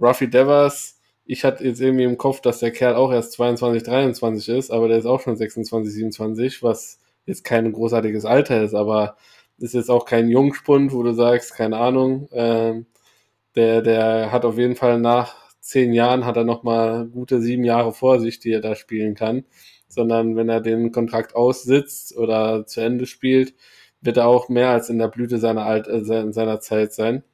Ruffy 0.00 0.28
Devers, 0.28 0.95
ich 1.26 1.44
hatte 1.44 1.64
jetzt 1.64 1.80
irgendwie 1.80 2.04
im 2.04 2.18
Kopf, 2.18 2.40
dass 2.40 2.60
der 2.60 2.70
Kerl 2.70 2.94
auch 2.94 3.12
erst 3.12 3.32
22, 3.32 3.82
23 3.82 4.48
ist, 4.56 4.70
aber 4.70 4.88
der 4.88 4.98
ist 4.98 5.06
auch 5.06 5.20
schon 5.20 5.36
26, 5.36 5.92
27, 5.92 6.62
was 6.62 7.00
jetzt 7.26 7.44
kein 7.44 7.72
großartiges 7.72 8.24
Alter 8.24 8.62
ist, 8.62 8.74
aber 8.74 9.16
ist 9.58 9.74
jetzt 9.74 9.90
auch 9.90 10.04
kein 10.04 10.28
Jungspund, 10.28 10.92
wo 10.92 11.02
du 11.02 11.12
sagst, 11.12 11.54
keine 11.54 11.78
Ahnung, 11.78 12.28
äh, 12.30 12.82
der, 13.56 13.82
der 13.82 14.32
hat 14.32 14.44
auf 14.44 14.58
jeden 14.58 14.76
Fall 14.76 15.00
nach 15.00 15.34
zehn 15.66 15.92
Jahren 15.92 16.24
hat 16.24 16.36
er 16.36 16.44
nochmal 16.44 17.06
gute 17.08 17.40
sieben 17.40 17.64
Jahre 17.64 17.92
vor 17.92 18.20
sich, 18.20 18.38
die 18.38 18.52
er 18.52 18.60
da 18.60 18.76
spielen 18.76 19.14
kann. 19.14 19.44
Sondern 19.88 20.36
wenn 20.36 20.48
er 20.48 20.60
den 20.60 20.92
Kontrakt 20.92 21.34
aussitzt 21.34 22.16
oder 22.16 22.66
zu 22.66 22.80
Ende 22.80 23.06
spielt, 23.06 23.54
wird 24.00 24.16
er 24.18 24.28
auch 24.28 24.48
mehr 24.48 24.70
als 24.70 24.90
in 24.90 24.98
der 24.98 25.08
Blüte 25.08 25.38
seiner, 25.38 25.64
Alt 25.64 25.88
äh, 25.88 26.04
seiner 26.04 26.60
Zeit 26.60 26.92
sein. 26.92 27.24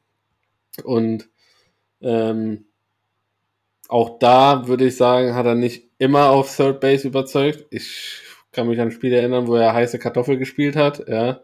Und 0.84 1.28
ähm, 2.00 2.66
auch 3.92 4.18
da 4.18 4.66
würde 4.68 4.86
ich 4.86 4.96
sagen, 4.96 5.34
hat 5.34 5.44
er 5.44 5.54
nicht 5.54 5.90
immer 5.98 6.30
auf 6.30 6.56
Third 6.56 6.80
Base 6.80 7.06
überzeugt. 7.06 7.66
Ich 7.70 8.22
kann 8.50 8.66
mich 8.66 8.80
an 8.80 8.90
Spiele 8.90 9.18
erinnern, 9.18 9.46
wo 9.46 9.54
er 9.54 9.74
heiße 9.74 9.98
Kartoffel 9.98 10.38
gespielt 10.38 10.76
hat, 10.76 11.06
ja. 11.08 11.42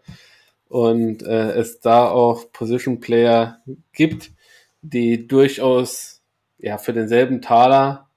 Und 0.69 1.23
äh, 1.23 1.53
es 1.53 1.81
da 1.81 2.09
auch 2.09 2.51
Position 2.53 3.01
Player 3.01 3.61
gibt, 3.93 4.31
die 4.81 5.29
durchaus 5.29 6.23
ja 6.59 6.79
für 6.79 6.95
denselben 6.95 7.43
Taler 7.43 8.09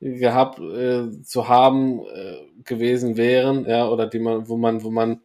gehabt 0.00 0.58
äh, 0.58 1.22
zu 1.22 1.48
haben 1.48 2.00
äh, 2.00 2.36
gewesen 2.64 3.16
wären, 3.16 3.64
ja, 3.66 3.88
oder 3.88 4.06
die 4.06 4.18
man, 4.18 4.46
wo 4.46 4.58
man, 4.58 4.82
wo 4.84 4.90
man, 4.90 5.22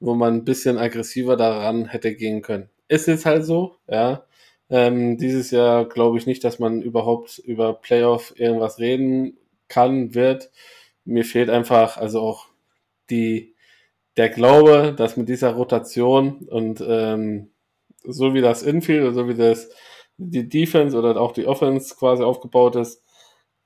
wo 0.00 0.14
man 0.14 0.34
ein 0.34 0.44
bisschen 0.44 0.76
aggressiver 0.76 1.36
daran 1.36 1.86
hätte 1.86 2.16
gehen 2.16 2.42
können. 2.42 2.68
Ist 2.88 3.06
jetzt 3.06 3.26
halt 3.26 3.44
so, 3.44 3.76
ja. 3.88 4.24
Ähm, 4.72 5.18
dieses 5.18 5.50
Jahr 5.50 5.84
glaube 5.84 6.16
ich 6.16 6.26
nicht, 6.26 6.42
dass 6.44 6.58
man 6.58 6.80
überhaupt 6.80 7.38
über 7.38 7.74
Playoff 7.74 8.32
irgendwas 8.38 8.78
reden 8.78 9.36
kann, 9.68 10.14
wird. 10.14 10.50
Mir 11.04 11.24
fehlt 11.26 11.50
einfach, 11.50 11.98
also 11.98 12.22
auch 12.22 12.46
die, 13.10 13.54
der 14.16 14.30
Glaube, 14.30 14.94
dass 14.96 15.18
mit 15.18 15.28
dieser 15.28 15.52
Rotation 15.52 16.48
und 16.48 16.82
ähm, 16.86 17.50
so 18.02 18.32
wie 18.32 18.40
das 18.40 18.62
Infield, 18.62 19.14
so 19.14 19.28
wie 19.28 19.34
das 19.34 19.68
die 20.16 20.48
Defense 20.48 20.96
oder 20.96 21.20
auch 21.20 21.32
die 21.32 21.46
Offense 21.46 21.94
quasi 21.96 22.22
aufgebaut 22.22 22.76
ist, 22.76 23.01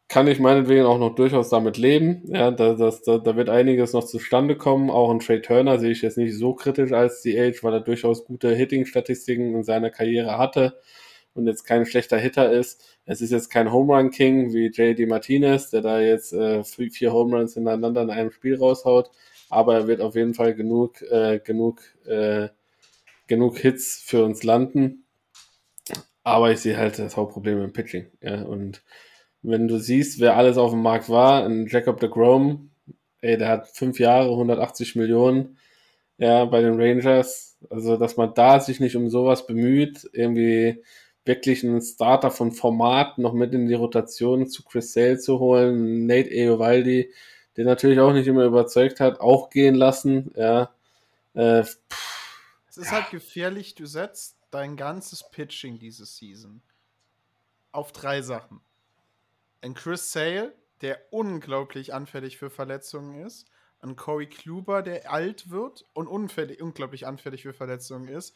kann 0.09 0.28
ich 0.28 0.39
meinetwegen 0.39 0.85
auch 0.85 0.99
noch 0.99 1.15
durchaus 1.15 1.49
damit 1.49 1.78
leben. 1.78 2.23
Ja, 2.28 2.51
da, 2.51 2.74
das, 2.74 3.03
da, 3.03 3.19
da 3.19 3.37
wird 3.37 3.49
einiges 3.49 3.93
noch 3.93 4.05
zustande 4.05 4.57
kommen. 4.57 4.91
Auch 4.91 5.11
ein 5.11 5.19
Trey 5.19 5.43
Turner 5.43 5.78
sehe 5.78 5.91
ich 5.91 6.03
jetzt 6.03 6.19
nicht 6.19 6.37
so 6.37 6.55
kritisch 6.55 6.93
als 6.93 7.23
CH, 7.23 7.62
weil 7.62 7.74
er 7.74 7.81
durchaus 7.81 8.24
gute 8.24 8.55
Hitting-Statistiken 8.55 9.55
in 9.55 9.65
seiner 9.65 9.91
Karriere 9.91 10.39
hatte 10.39 10.78
und 11.37 11.47
jetzt 11.47 11.65
kein 11.65 11.87
schlechter 11.87 12.19
Hitter 12.19 12.51
ist. 12.51 12.99
Es 13.05 13.20
ist 13.20 13.31
jetzt 13.31 13.51
kein 13.51 13.73
Home 13.73 13.95
Run 13.95 14.11
King 14.11 14.53
wie 14.53 14.66
J.D. 14.66 15.07
Martinez, 15.07 15.70
der 15.70 15.83
da 15.83 16.01
jetzt 16.01 16.33
äh, 16.33 16.65
vier 16.65 17.12
Home 17.12 17.37
Runs 17.37 17.55
hintereinander 17.55 18.03
in 18.03 18.11
einem 18.11 18.31
Spiel 18.31 18.57
raushaut, 18.57 19.11
aber 19.51 19.74
er 19.74 19.87
wird 19.87 20.01
auf 20.01 20.15
jeden 20.15 20.35
Fall 20.35 20.55
genug, 20.55 21.03
äh, 21.03 21.39
genug, 21.39 21.83
äh, 22.07 22.49
genug 23.27 23.59
Hits 23.59 24.03
für 24.05 24.24
uns 24.24 24.43
landen. 24.43 25.05
Aber 26.24 26.51
ich 26.51 26.61
sehe 26.61 26.77
halt 26.77 26.99
das 26.99 27.16
Hauptproblem 27.16 27.62
im 27.62 27.73
Pitching. 27.73 28.07
Ja, 28.20 28.43
und 28.43 28.83
wenn 29.47 29.68
du 29.68 29.78
siehst, 29.78 30.18
wer 30.20 30.36
alles 30.36 30.59
auf 30.59 30.73
dem 30.73 30.82
Markt 30.82 31.09
war, 31.09 31.44
ein 31.44 31.66
Jacob 31.68 32.01
de 32.01 32.09
Grom, 32.09 32.70
ey, 33.20 33.39
der 33.39 33.48
hat 33.48 33.68
fünf 33.68 34.01
Jahre, 34.01 34.31
180 34.31 34.97
Millionen, 34.97 35.59
ja, 36.18 36.44
bei 36.47 36.60
den 36.62 36.81
Rangers. 36.81 37.56
Also, 37.70 37.97
dass 37.97 38.16
man 38.16 38.35
da 38.35 38.60
sich 38.60 38.81
nicht 38.81 38.97
um 38.97 39.09
sowas 39.09 39.47
bemüht, 39.47 40.09
irgendwie 40.12 40.82
wirklich 41.24 41.64
einen 41.64 41.81
Starter 41.81 42.31
von 42.31 42.52
Format 42.52 43.18
noch 43.18 43.32
mit 43.32 43.55
in 43.55 43.66
die 43.66 43.74
Rotation 43.74 44.47
zu 44.47 44.62
Chris 44.64 44.93
Sale 44.93 45.18
zu 45.18 45.39
holen, 45.39 46.06
Nate 46.06 46.31
Eovaldi, 46.31 47.12
der 47.56 47.64
natürlich 47.64 48.01
auch 48.01 48.12
nicht 48.12 48.27
immer 48.27 48.44
überzeugt 48.44 49.01
hat, 49.01 49.20
auch 49.20 49.51
gehen 49.51 49.74
lassen, 49.74 50.32
ja. 50.36 50.70
Äh, 51.35 51.64
es 52.68 52.77
ist 52.77 52.93
halt 52.93 53.10
gefährlich, 53.10 53.74
du 53.74 53.86
setzt 53.86 54.36
dein 54.51 54.77
ganzes 54.77 55.31
Pitching 55.31 55.78
diese 55.78 56.05
Season 56.05 56.60
auf 57.73 57.93
drei 57.93 58.23
Sachen. 58.23 58.60
Ein 59.61 59.74
Chris 59.74 60.12
Sale, 60.12 60.55
der 60.81 61.01
unglaublich 61.11 61.95
anfällig 61.95 62.37
für 62.37 62.51
Verletzungen 62.51 63.24
ist. 63.24 63.49
Ein 63.81 63.97
Corey 63.97 64.28
Kluber, 64.28 64.83
der 64.83 65.12
alt 65.12 65.51
wird 65.51 65.87
und 65.93 66.07
unglaublich 66.07 67.07
anfällig 67.07 67.43
für 67.43 67.53
Verletzungen 67.53 68.09
ist 68.09 68.35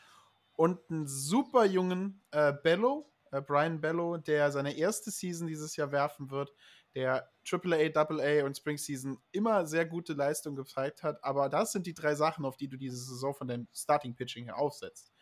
und 0.61 0.79
einen 0.91 1.07
super 1.07 1.65
jungen 1.65 2.21
äh, 2.33 2.53
Bello, 2.53 3.11
äh, 3.33 3.41
Brian 3.41 3.81
Bello, 3.81 4.19
der 4.19 4.53
seine 4.53 4.77
erste 4.77 5.11
Season 5.11 5.47
dieses 5.47 5.75
Jahr 5.75 5.91
werfen 5.91 6.31
wird, 6.31 6.53
der 6.95 7.31
AAA, 7.51 7.91
AA 7.95 8.45
und 8.45 8.59
Spring 8.59 8.77
Season 8.77 9.23
immer 9.33 9.67
sehr 9.67 9.87
gute 9.87 10.13
Leistung 10.13 10.57
gezeigt 10.57 11.03
hat. 11.03 11.25
Aber 11.25 11.49
das 11.49 11.73
sind 11.73 11.87
die 11.87 11.95
drei 11.95 12.15
Sachen, 12.15 12.45
auf 12.45 12.59
die 12.59 12.69
du 12.69 12.77
diese 12.77 12.99
Saison 12.99 13.35
von 13.35 13.49
deinem 13.49 13.69
Starting 13.73 14.15
Pitching 14.15 14.45
her 14.45 14.59
aufsetzt. 14.59 15.13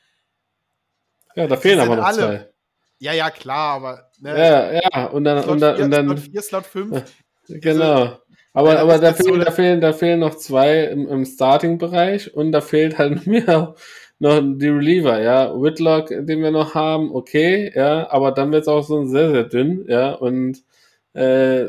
Ja, 1.36 1.46
da 1.46 1.56
fehlen 1.56 1.78
aber 1.78 1.94
noch 1.94 2.04
alle, 2.04 2.16
zwei. 2.16 2.52
Ja, 2.98 3.12
ja, 3.12 3.30
klar, 3.30 3.76
aber. 3.76 4.10
Ne, 4.20 4.30
ja, 4.30 4.72
ja, 4.72 5.06
und 5.06 5.24
dann. 5.24 5.42
Slot 5.42 5.52
und 5.54 5.60
dann, 5.60 5.76
4, 5.76 5.84
und 5.84 5.90
dann 5.90 6.06
Slot 6.06 6.30
4, 6.30 6.42
Slot 6.42 6.66
5. 6.66 7.04
Genau. 7.48 8.18
Aber, 8.52 8.74
ja, 8.74 8.80
aber 8.80 8.98
da, 8.98 9.12
fehlen, 9.12 9.40
da, 9.40 9.50
fehlen, 9.50 9.80
da 9.80 9.92
fehlen 9.92 10.20
noch 10.20 10.34
zwei 10.34 10.84
im, 10.84 11.06
im 11.06 11.24
Starting-Bereich 11.24 12.34
und 12.34 12.52
da 12.52 12.60
fehlt 12.60 12.98
halt 12.98 13.26
mir 13.26 13.74
noch 14.18 14.40
die 14.42 14.68
Reliever, 14.68 15.20
ja. 15.20 15.52
Whitlock, 15.54 16.08
den 16.08 16.42
wir 16.42 16.50
noch 16.50 16.74
haben, 16.74 17.14
okay, 17.14 17.70
ja, 17.74 18.10
aber 18.10 18.32
dann 18.32 18.50
wird 18.50 18.62
es 18.62 18.68
auch 18.68 18.82
so 18.82 19.04
sehr, 19.04 19.30
sehr 19.30 19.44
dünn, 19.44 19.84
ja. 19.88 20.12
Und 20.12 20.62
äh, 21.14 21.66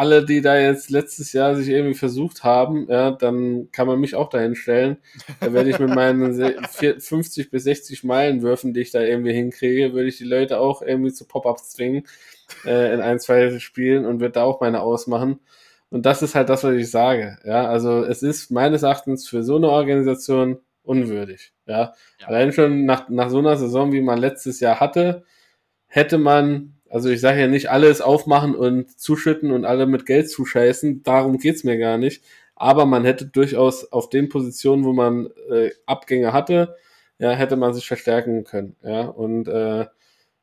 alle, 0.00 0.24
die 0.24 0.40
da 0.40 0.58
jetzt 0.58 0.88
letztes 0.88 1.34
Jahr 1.34 1.54
sich 1.54 1.68
irgendwie 1.68 1.92
versucht 1.92 2.42
haben, 2.42 2.86
ja, 2.88 3.10
dann 3.10 3.70
kann 3.70 3.86
man 3.86 4.00
mich 4.00 4.14
auch 4.14 4.30
dahin 4.30 4.54
stellen. 4.54 4.96
Da 5.40 5.52
werde 5.52 5.68
ich 5.68 5.78
mit 5.78 5.94
meinen 5.94 6.32
50 6.32 7.50
bis 7.50 7.64
60 7.64 8.02
Meilen 8.02 8.40
Würfen, 8.40 8.72
die 8.72 8.80
ich 8.80 8.92
da 8.92 9.02
irgendwie 9.02 9.34
hinkriege, 9.34 9.92
würde 9.92 10.08
ich 10.08 10.16
die 10.16 10.24
Leute 10.24 10.58
auch 10.58 10.80
irgendwie 10.80 11.12
zu 11.12 11.28
Pop-Ups 11.28 11.72
zwingen 11.72 12.04
äh, 12.64 12.94
in 12.94 13.02
ein, 13.02 13.20
zwei 13.20 13.58
Spielen 13.58 14.06
und 14.06 14.20
würde 14.20 14.32
da 14.32 14.44
auch 14.44 14.62
meine 14.62 14.80
ausmachen. 14.80 15.38
Und 15.90 16.06
das 16.06 16.22
ist 16.22 16.34
halt 16.34 16.48
das, 16.48 16.64
was 16.64 16.76
ich 16.76 16.90
sage. 16.90 17.36
Ja, 17.44 17.68
also 17.68 18.02
es 18.02 18.22
ist 18.22 18.50
meines 18.50 18.82
Erachtens 18.82 19.28
für 19.28 19.42
so 19.42 19.56
eine 19.56 19.68
Organisation 19.68 20.60
unwürdig. 20.82 21.52
Ja, 21.66 21.92
ja. 22.18 22.26
allein 22.26 22.54
schon 22.54 22.86
nach, 22.86 23.10
nach 23.10 23.28
so 23.28 23.40
einer 23.40 23.58
Saison, 23.58 23.92
wie 23.92 24.00
man 24.00 24.18
letztes 24.18 24.60
Jahr 24.60 24.80
hatte, 24.80 25.24
hätte 25.88 26.16
man, 26.16 26.79
also 26.90 27.08
ich 27.08 27.20
sage 27.20 27.40
ja 27.40 27.46
nicht 27.46 27.70
alles 27.70 28.00
aufmachen 28.00 28.54
und 28.54 28.98
zuschütten 29.00 29.52
und 29.52 29.64
alle 29.64 29.86
mit 29.86 30.06
Geld 30.06 30.30
zuscheißen, 30.30 31.02
darum 31.02 31.38
geht's 31.38 31.64
mir 31.64 31.78
gar 31.78 31.98
nicht. 31.98 32.22
Aber 32.56 32.84
man 32.86 33.04
hätte 33.04 33.26
durchaus 33.26 33.90
auf 33.92 34.10
den 34.10 34.28
Positionen, 34.28 34.84
wo 34.84 34.92
man 34.92 35.30
äh, 35.50 35.70
Abgänge 35.86 36.32
hatte, 36.32 36.76
ja, 37.18 37.30
hätte 37.32 37.56
man 37.56 37.74
sich 37.74 37.86
verstärken 37.86 38.44
können. 38.44 38.76
Ja, 38.82 39.02
und 39.02 39.48
äh, 39.48 39.86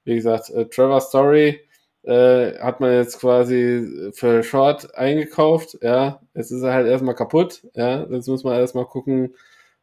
wie 0.06 0.16
gesagt, 0.16 0.50
äh, 0.52 0.68
Trevor 0.68 1.02
Story 1.02 1.62
äh, 2.04 2.58
hat 2.60 2.80
man 2.80 2.94
jetzt 2.94 3.20
quasi 3.20 4.12
für 4.14 4.44
Short 4.44 4.96
eingekauft. 4.96 5.78
Ja, 5.82 6.22
jetzt 6.34 6.52
ist 6.52 6.64
er 6.64 6.74
halt 6.74 6.88
erstmal 6.88 7.16
kaputt. 7.16 7.68
Ja, 7.76 8.08
jetzt 8.10 8.28
muss 8.28 8.44
man 8.44 8.58
erstmal 8.60 8.86
gucken, 8.86 9.36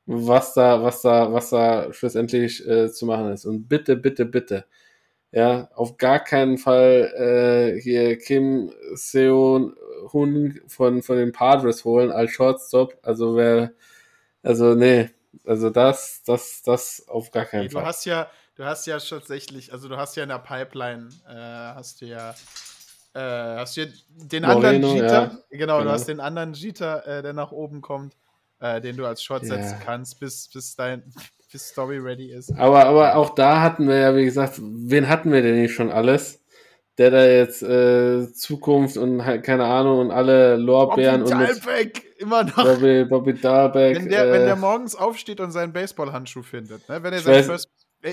was 0.06 0.54
da, 0.54 0.82
was 0.82 1.02
da, 1.02 1.32
was 1.32 1.50
da 1.50 1.92
schlussendlich 1.92 2.66
äh, 2.66 2.90
zu 2.90 3.06
machen 3.06 3.32
ist. 3.32 3.44
Und 3.44 3.68
bitte, 3.68 3.96
bitte, 3.96 4.24
bitte, 4.26 4.64
ja, 5.34 5.68
auf 5.74 5.96
gar 5.96 6.20
keinen 6.20 6.58
Fall 6.58 7.74
äh, 7.76 7.80
hier 7.80 8.16
Kim 8.18 8.72
Seon 8.94 9.74
Hun 10.12 10.60
von, 10.68 11.02
von 11.02 11.16
den 11.16 11.32
Padres 11.32 11.84
holen 11.84 12.12
als 12.12 12.30
Shortstop. 12.30 12.96
Also 13.02 13.36
wer, 13.36 13.72
also 14.42 14.74
nee, 14.74 15.10
also 15.44 15.70
das, 15.70 16.22
das, 16.24 16.62
das 16.62 17.04
auf 17.08 17.30
gar 17.32 17.46
keinen 17.46 17.62
hey, 17.62 17.70
Fall. 17.70 17.82
Du 17.82 17.88
hast 17.88 18.04
ja, 18.04 18.30
du 18.54 18.64
hast 18.64 18.86
ja 18.86 18.98
tatsächlich, 18.98 19.72
also 19.72 19.88
du 19.88 19.96
hast 19.96 20.14
ja 20.16 20.22
in 20.22 20.28
der 20.28 20.38
Pipeline, 20.38 21.08
äh, 21.28 21.34
hast 21.34 22.00
du 22.00 22.06
ja 22.06 22.30
äh, 23.14 23.58
hast 23.58 23.76
du 23.76 23.92
den 24.08 24.42
Moreno, 24.42 24.68
anderen 24.68 24.96
Jeter, 24.96 25.08
ja. 25.08 25.26
genau, 25.50 25.78
genau, 25.78 25.82
du 25.82 25.90
hast 25.90 26.06
den 26.06 26.20
anderen 26.20 26.54
Jeter, 26.54 27.06
äh, 27.06 27.22
der 27.22 27.32
nach 27.32 27.50
oben 27.50 27.80
kommt 27.80 28.14
äh, 28.60 28.80
den 28.80 28.96
du 28.96 29.04
als 29.04 29.22
Short 29.22 29.44
setzen 29.44 29.78
kannst, 29.84 30.18
bis, 30.20 30.48
bis, 30.48 30.74
dein, 30.74 31.02
bis 31.54 31.68
Story 31.68 31.98
ready 31.98 32.32
ist. 32.32 32.50
Aber, 32.58 32.84
aber 32.84 33.14
auch 33.14 33.30
da 33.30 33.62
hatten 33.62 33.86
wir 33.86 33.96
ja, 33.96 34.16
wie 34.16 34.24
gesagt, 34.24 34.60
wen 34.60 35.08
hatten 35.08 35.32
wir 35.32 35.40
denn 35.40 35.62
nicht 35.62 35.72
schon 35.72 35.92
alles? 35.92 36.40
Der 36.98 37.10
da 37.10 37.24
jetzt 37.26 37.62
äh, 37.62 38.32
Zukunft 38.32 38.96
und 38.96 39.24
halt, 39.24 39.44
keine 39.44 39.64
Ahnung 39.64 40.00
und 40.00 40.10
alle 40.10 40.56
Lorbeeren 40.56 41.22
Bobby 41.22 41.32
und 41.32 41.40
Dahlbeck, 41.40 42.04
immer 42.18 42.42
noch. 42.42 42.64
Bobby, 42.64 43.04
Bobby 43.04 43.34
Dahlbeck. 43.34 43.96
wenn, 43.96 44.08
der, 44.08 44.26
äh, 44.26 44.32
wenn 44.32 44.46
der 44.46 44.56
morgens 44.56 44.96
aufsteht 44.96 45.38
und 45.38 45.52
seinen 45.52 45.72
Baseballhandschuh 45.72 46.42
findet, 46.42 46.88
ne? 46.88 47.02
wenn, 47.02 47.12
er 47.12 47.20
sein 47.20 47.34
weiß- 47.34 47.46
First, 47.46 47.68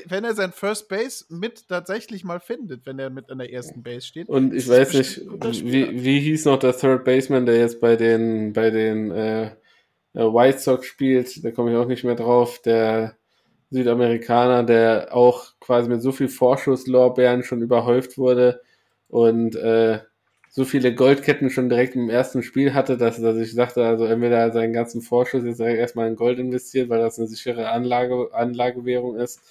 wenn 0.06 0.24
er 0.24 0.36
sein 0.36 0.52
First 0.52 0.88
Base 0.88 1.26
mit 1.30 1.68
tatsächlich 1.68 2.24
mal 2.24 2.40
findet, 2.40 2.86
wenn 2.86 3.00
er 3.00 3.10
mit 3.10 3.32
an 3.32 3.40
der 3.40 3.52
ersten 3.52 3.82
Base 3.82 4.06
steht. 4.06 4.30
Und 4.30 4.54
ich 4.54 4.70
weiß 4.70 4.94
nicht, 4.94 5.22
wie, 5.66 6.04
wie 6.04 6.20
hieß 6.20 6.46
noch 6.46 6.60
der 6.60 6.78
Third 6.78 7.06
Baseman, 7.06 7.48
der 7.48 7.58
jetzt 7.58 7.82
bei 7.82 7.96
den, 7.96 8.54
bei 8.54 8.70
den 8.70 9.12
äh, 9.12 9.52
äh, 10.14 10.20
White 10.20 10.60
Sox 10.60 10.86
spielt, 10.86 11.44
da 11.44 11.52
komme 11.52 11.72
ich 11.72 11.78
auch 11.78 11.88
nicht 11.88 12.04
mehr 12.04 12.16
drauf, 12.16 12.60
der 12.60 13.16
Südamerikaner, 13.72 14.64
der 14.64 15.16
auch 15.16 15.54
quasi 15.60 15.90
mit 15.90 16.02
so 16.02 16.12
viel 16.12 16.28
Vorschusslorbeeren 16.28 17.44
schon 17.44 17.62
überhäuft 17.62 18.18
wurde 18.18 18.62
und 19.08 19.56
äh, 19.56 20.00
so 20.50 20.66
viele 20.66 20.94
Goldketten 20.94 21.50
schon 21.50 21.70
direkt 21.70 21.96
im 21.96 22.10
ersten 22.10 22.44
Spiel 22.44 22.74
hatte, 22.74 22.98
dass, 22.98 23.22
dass 23.22 23.38
ich 23.38 23.56
dachte, 23.56 23.86
also 23.86 24.06
entweder 24.06 24.52
seinen 24.52 24.74
ganzen 24.74 25.02
Vorschuss 25.02 25.46
jetzt 25.46 25.60
direkt 25.60 25.80
erstmal 25.80 26.10
in 26.10 26.18
Gold 26.18 26.40
investiert, 26.40 26.90
weil 26.90 27.00
das 27.00 27.18
eine 27.18 27.28
sichere 27.28 27.70
Anlage, 27.70 28.34
Anlagewährung 28.34 29.16
ist, 29.16 29.42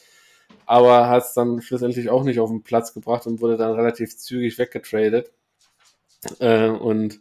aber 0.67 1.09
hat 1.09 1.25
es 1.25 1.33
dann 1.33 1.63
schlussendlich 1.63 2.11
auch 2.11 2.23
nicht 2.25 2.39
auf 2.39 2.51
den 2.51 2.63
Platz 2.63 2.93
gebracht 2.93 3.27
und 3.27 3.41
wurde 3.41 3.57
dann 3.57 3.73
relativ 3.73 4.17
zügig 4.19 4.59
weggetradet. 4.59 5.33
Äh, 6.39 6.69
und 6.69 7.21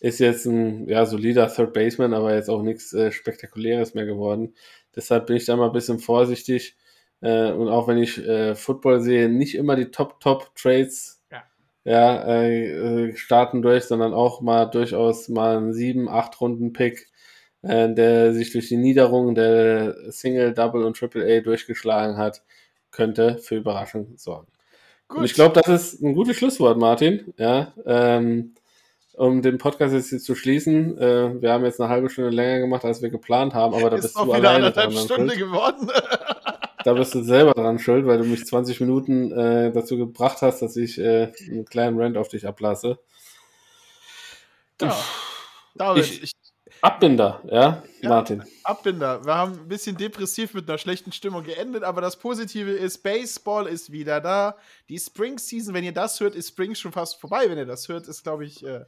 ist 0.00 0.18
jetzt 0.18 0.46
ein 0.46 0.88
ja, 0.88 1.06
solider 1.06 1.46
Third 1.48 1.72
Baseman, 1.72 2.12
aber 2.12 2.34
jetzt 2.34 2.50
auch 2.50 2.62
nichts 2.62 2.92
äh, 2.92 3.12
Spektakuläres 3.12 3.94
mehr 3.94 4.04
geworden. 4.04 4.54
Deshalb 4.96 5.26
bin 5.26 5.36
ich 5.36 5.46
da 5.46 5.56
mal 5.56 5.66
ein 5.66 5.72
bisschen 5.72 5.98
vorsichtig. 5.98 6.76
Äh, 7.20 7.52
und 7.52 7.68
auch 7.68 7.88
wenn 7.88 7.98
ich 7.98 8.18
äh, 8.18 8.54
Football 8.54 9.00
sehe, 9.00 9.28
nicht 9.28 9.54
immer 9.54 9.76
die 9.76 9.90
Top-Top-Trades 9.90 11.22
Ja. 11.30 11.42
ja, 11.84 12.24
äh, 12.24 13.08
äh, 13.10 13.16
starten 13.16 13.62
durch, 13.62 13.84
sondern 13.84 14.12
auch 14.14 14.40
mal 14.40 14.66
durchaus 14.66 15.28
mal 15.28 15.56
einen 15.56 15.72
7, 15.72 16.08
8 16.08 16.40
Runden-Pick, 16.40 17.08
äh, 17.62 17.94
der 17.94 18.34
sich 18.34 18.52
durch 18.52 18.68
die 18.68 18.76
Niederung 18.76 19.34
der 19.34 20.10
Single, 20.10 20.52
Double 20.54 20.84
und 20.84 20.96
Triple 20.96 21.24
A 21.24 21.40
durchgeschlagen 21.40 22.16
hat, 22.16 22.42
könnte 22.90 23.38
für 23.38 23.56
Überraschung 23.56 24.14
sorgen. 24.16 24.48
Und 25.08 25.24
ich 25.24 25.34
glaube, 25.34 25.60
das 25.60 25.68
ist 25.68 26.02
ein 26.02 26.14
gutes 26.14 26.36
Schlusswort, 26.36 26.78
Martin. 26.78 27.34
Ja, 27.36 27.74
ähm, 27.86 28.54
um 29.14 29.42
den 29.42 29.58
Podcast 29.58 29.94
jetzt 29.94 30.10
hier 30.10 30.18
zu 30.18 30.34
schließen. 30.34 30.96
Äh, 30.98 31.40
wir 31.42 31.52
haben 31.52 31.64
jetzt 31.64 31.80
eine 31.80 31.88
halbe 31.90 32.08
Stunde 32.10 32.30
länger 32.30 32.60
gemacht, 32.60 32.84
als 32.84 33.02
wir 33.02 33.10
geplant 33.10 33.54
haben, 33.54 33.74
aber 33.74 33.90
da 33.90 33.96
ist 33.96 34.02
bist 34.02 34.16
auch 34.16 34.26
du 34.26 34.34
wieder 34.34 34.50
alleine 34.50 34.70
dran 34.72 34.92
Stunde 34.92 35.36
geworden. 35.36 35.90
Da 36.84 36.94
bist 36.94 37.14
du 37.14 37.22
selber 37.22 37.52
dran 37.52 37.78
schuld, 37.78 38.06
weil 38.06 38.18
du 38.18 38.24
mich 38.24 38.44
20 38.44 38.80
Minuten 38.80 39.30
äh, 39.32 39.70
dazu 39.72 39.96
gebracht 39.96 40.42
hast, 40.42 40.62
dass 40.62 40.76
ich 40.76 40.98
äh, 40.98 41.32
einen 41.48 41.64
kleinen 41.64 42.00
Rant 42.00 42.16
auf 42.16 42.28
dich 42.28 42.46
ablasse. 42.46 42.98
ja. 44.80 44.96
David, 45.74 46.04
Ich- 46.04 46.22
ich, 46.24 46.32
Abbinder, 46.80 47.40
ja, 47.48 47.82
Ja. 48.00 48.08
Martin. 48.08 48.42
Abbinder. 48.64 49.24
Wir 49.24 49.34
haben 49.36 49.52
ein 49.52 49.68
bisschen 49.68 49.96
depressiv 49.96 50.52
mit 50.54 50.68
einer 50.68 50.78
schlechten 50.78 51.12
Stimmung 51.12 51.44
geendet, 51.44 51.84
aber 51.84 52.00
das 52.00 52.16
Positive 52.16 52.72
ist, 52.72 53.04
Baseball 53.04 53.68
ist 53.68 53.92
wieder 53.92 54.20
da. 54.20 54.56
Die 54.88 54.98
Spring 54.98 55.38
Season, 55.38 55.74
wenn 55.74 55.84
ihr 55.84 55.92
das 55.92 56.18
hört, 56.18 56.34
ist 56.34 56.48
Spring 56.48 56.74
schon 56.74 56.90
fast 56.90 57.20
vorbei. 57.20 57.44
Wenn 57.48 57.58
ihr 57.58 57.66
das 57.66 57.88
hört, 57.88 58.08
ist, 58.08 58.24
glaube 58.24 58.44
ich, 58.46 58.66
äh, 58.66 58.80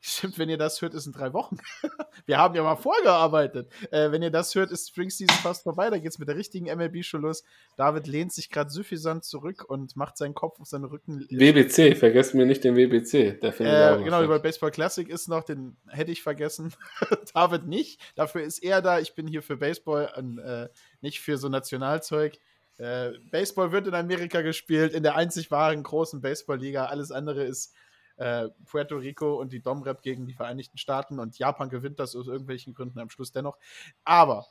stimmt, 0.00 0.38
wenn 0.38 0.48
ihr 0.48 0.58
das 0.58 0.80
hört, 0.80 0.94
ist 0.94 1.06
in 1.06 1.12
drei 1.12 1.32
Wochen. 1.32 1.58
Wir 2.26 2.38
haben 2.38 2.54
ja 2.54 2.62
mal 2.62 2.76
vorgearbeitet. 2.76 3.70
Äh, 3.90 4.10
wenn 4.10 4.22
ihr 4.22 4.30
das 4.30 4.54
hört, 4.54 4.70
ist 4.70 4.88
Spring 4.88 5.10
Season 5.10 5.36
fast 5.38 5.62
vorbei. 5.62 5.90
Da 5.90 5.98
geht 5.98 6.10
es 6.10 6.18
mit 6.18 6.28
der 6.28 6.36
richtigen 6.36 6.66
MLB 6.66 7.04
schon 7.04 7.22
los. 7.22 7.44
David 7.76 8.06
lehnt 8.06 8.32
sich 8.32 8.50
gerade 8.50 8.70
suffisant 8.70 9.24
zurück 9.24 9.64
und 9.68 9.96
macht 9.96 10.16
seinen 10.16 10.34
Kopf 10.34 10.60
auf 10.60 10.66
seinen 10.66 10.84
Rücken. 10.84 11.26
WBC, 11.30 11.96
vergesst 11.96 12.34
mir 12.34 12.46
nicht 12.46 12.64
den 12.64 12.76
WBC. 12.76 13.40
Der 13.40 13.60
Äh, 13.60 14.02
genau, 14.02 14.22
über 14.22 14.38
Baseball 14.38 14.70
Classic 14.70 15.08
ist 15.08 15.28
noch, 15.28 15.44
den 15.44 15.76
hätte 15.88 16.12
ich 16.12 16.22
vergessen. 16.22 16.74
David 17.34 17.66
nicht. 17.66 18.00
Dafür 18.14 18.42
ist 18.42 18.58
er 18.62 18.82
da. 18.82 19.00
Ich 19.00 19.14
bin 19.14 19.26
hier 19.26 19.42
für 19.42 19.56
Baseball 19.56 20.12
und 20.16 20.38
äh, 20.38 20.68
nicht 21.00 21.20
für 21.20 21.38
so 21.38 21.48
Nationalzeug. 21.48 22.38
Äh, 22.78 23.10
Baseball 23.30 23.72
wird 23.72 23.88
in 23.88 23.94
Amerika 23.94 24.40
gespielt, 24.42 24.94
in 24.94 25.02
der 25.02 25.16
einzig 25.16 25.50
wahren 25.50 25.82
großen 25.82 26.20
Baseballliga. 26.20 26.86
Alles 26.86 27.10
andere 27.10 27.42
ist 27.42 27.74
äh, 28.18 28.48
Puerto 28.66 28.96
Rico 28.96 29.40
und 29.40 29.52
die 29.52 29.60
Domrep 29.60 30.02
gegen 30.02 30.26
die 30.26 30.34
Vereinigten 30.34 30.78
Staaten 30.78 31.18
und 31.18 31.38
Japan 31.38 31.70
gewinnt 31.70 31.98
das 31.98 32.14
aus 32.14 32.26
irgendwelchen 32.26 32.74
Gründen 32.74 32.98
am 32.98 33.10
Schluss 33.10 33.32
dennoch. 33.32 33.56
Aber 34.04 34.46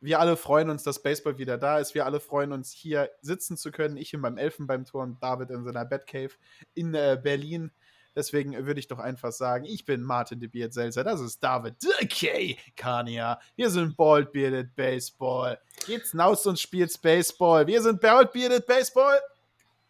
wir 0.00 0.20
alle 0.20 0.36
freuen 0.36 0.70
uns, 0.70 0.82
dass 0.82 1.02
Baseball 1.02 1.38
wieder 1.38 1.58
da 1.58 1.78
ist. 1.78 1.94
Wir 1.94 2.06
alle 2.06 2.20
freuen 2.20 2.52
uns, 2.52 2.70
hier 2.70 3.10
sitzen 3.22 3.56
zu 3.56 3.72
können. 3.72 3.96
Ich 3.96 4.12
in 4.12 4.20
meinem 4.20 4.38
Elfenbeintor 4.38 5.02
und 5.02 5.22
David 5.22 5.50
in 5.50 5.64
seiner 5.64 5.84
Batcave 5.84 6.32
in 6.74 6.94
äh, 6.94 7.18
Berlin. 7.20 7.72
Deswegen 8.14 8.52
würde 8.64 8.80
ich 8.80 8.88
doch 8.88 8.98
einfach 8.98 9.30
sagen, 9.30 9.66
ich 9.66 9.84
bin 9.84 10.02
Martin 10.02 10.40
de 10.40 10.48
Beard 10.48 10.72
Seltzer, 10.72 11.04
das 11.04 11.20
ist 11.20 11.42
David 11.44 11.74
okay, 12.02 12.56
Kania. 12.74 13.38
Wir 13.56 13.68
sind 13.68 13.94
Bald 13.94 14.32
Bearded 14.32 14.74
Baseball. 14.74 15.58
Geht's 15.86 16.12
hinaus 16.12 16.46
und 16.46 16.58
spielt's 16.58 16.96
Baseball. 16.96 17.66
Wir 17.66 17.82
sind 17.82 18.00
Bald 18.00 18.32
Bearded 18.32 18.66
Baseball 18.66 19.20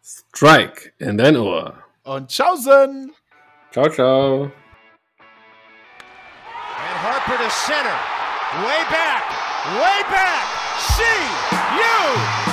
Strike 0.03 0.93
in 0.99 1.17
dein 1.17 1.37
Ohr. 1.37 1.86
Und 2.07 2.29
tschaußen! 2.29 3.13
Ciao, 3.71 3.89
ciao. 3.89 4.43
And 6.79 6.97
Harper 7.03 7.37
to 7.37 7.49
center. 7.49 7.99
Way 8.63 8.83
back. 8.89 9.23
Way 9.75 10.03
back. 10.09 10.45
See 10.79 11.03
you 11.75 11.83
later. 11.83 12.46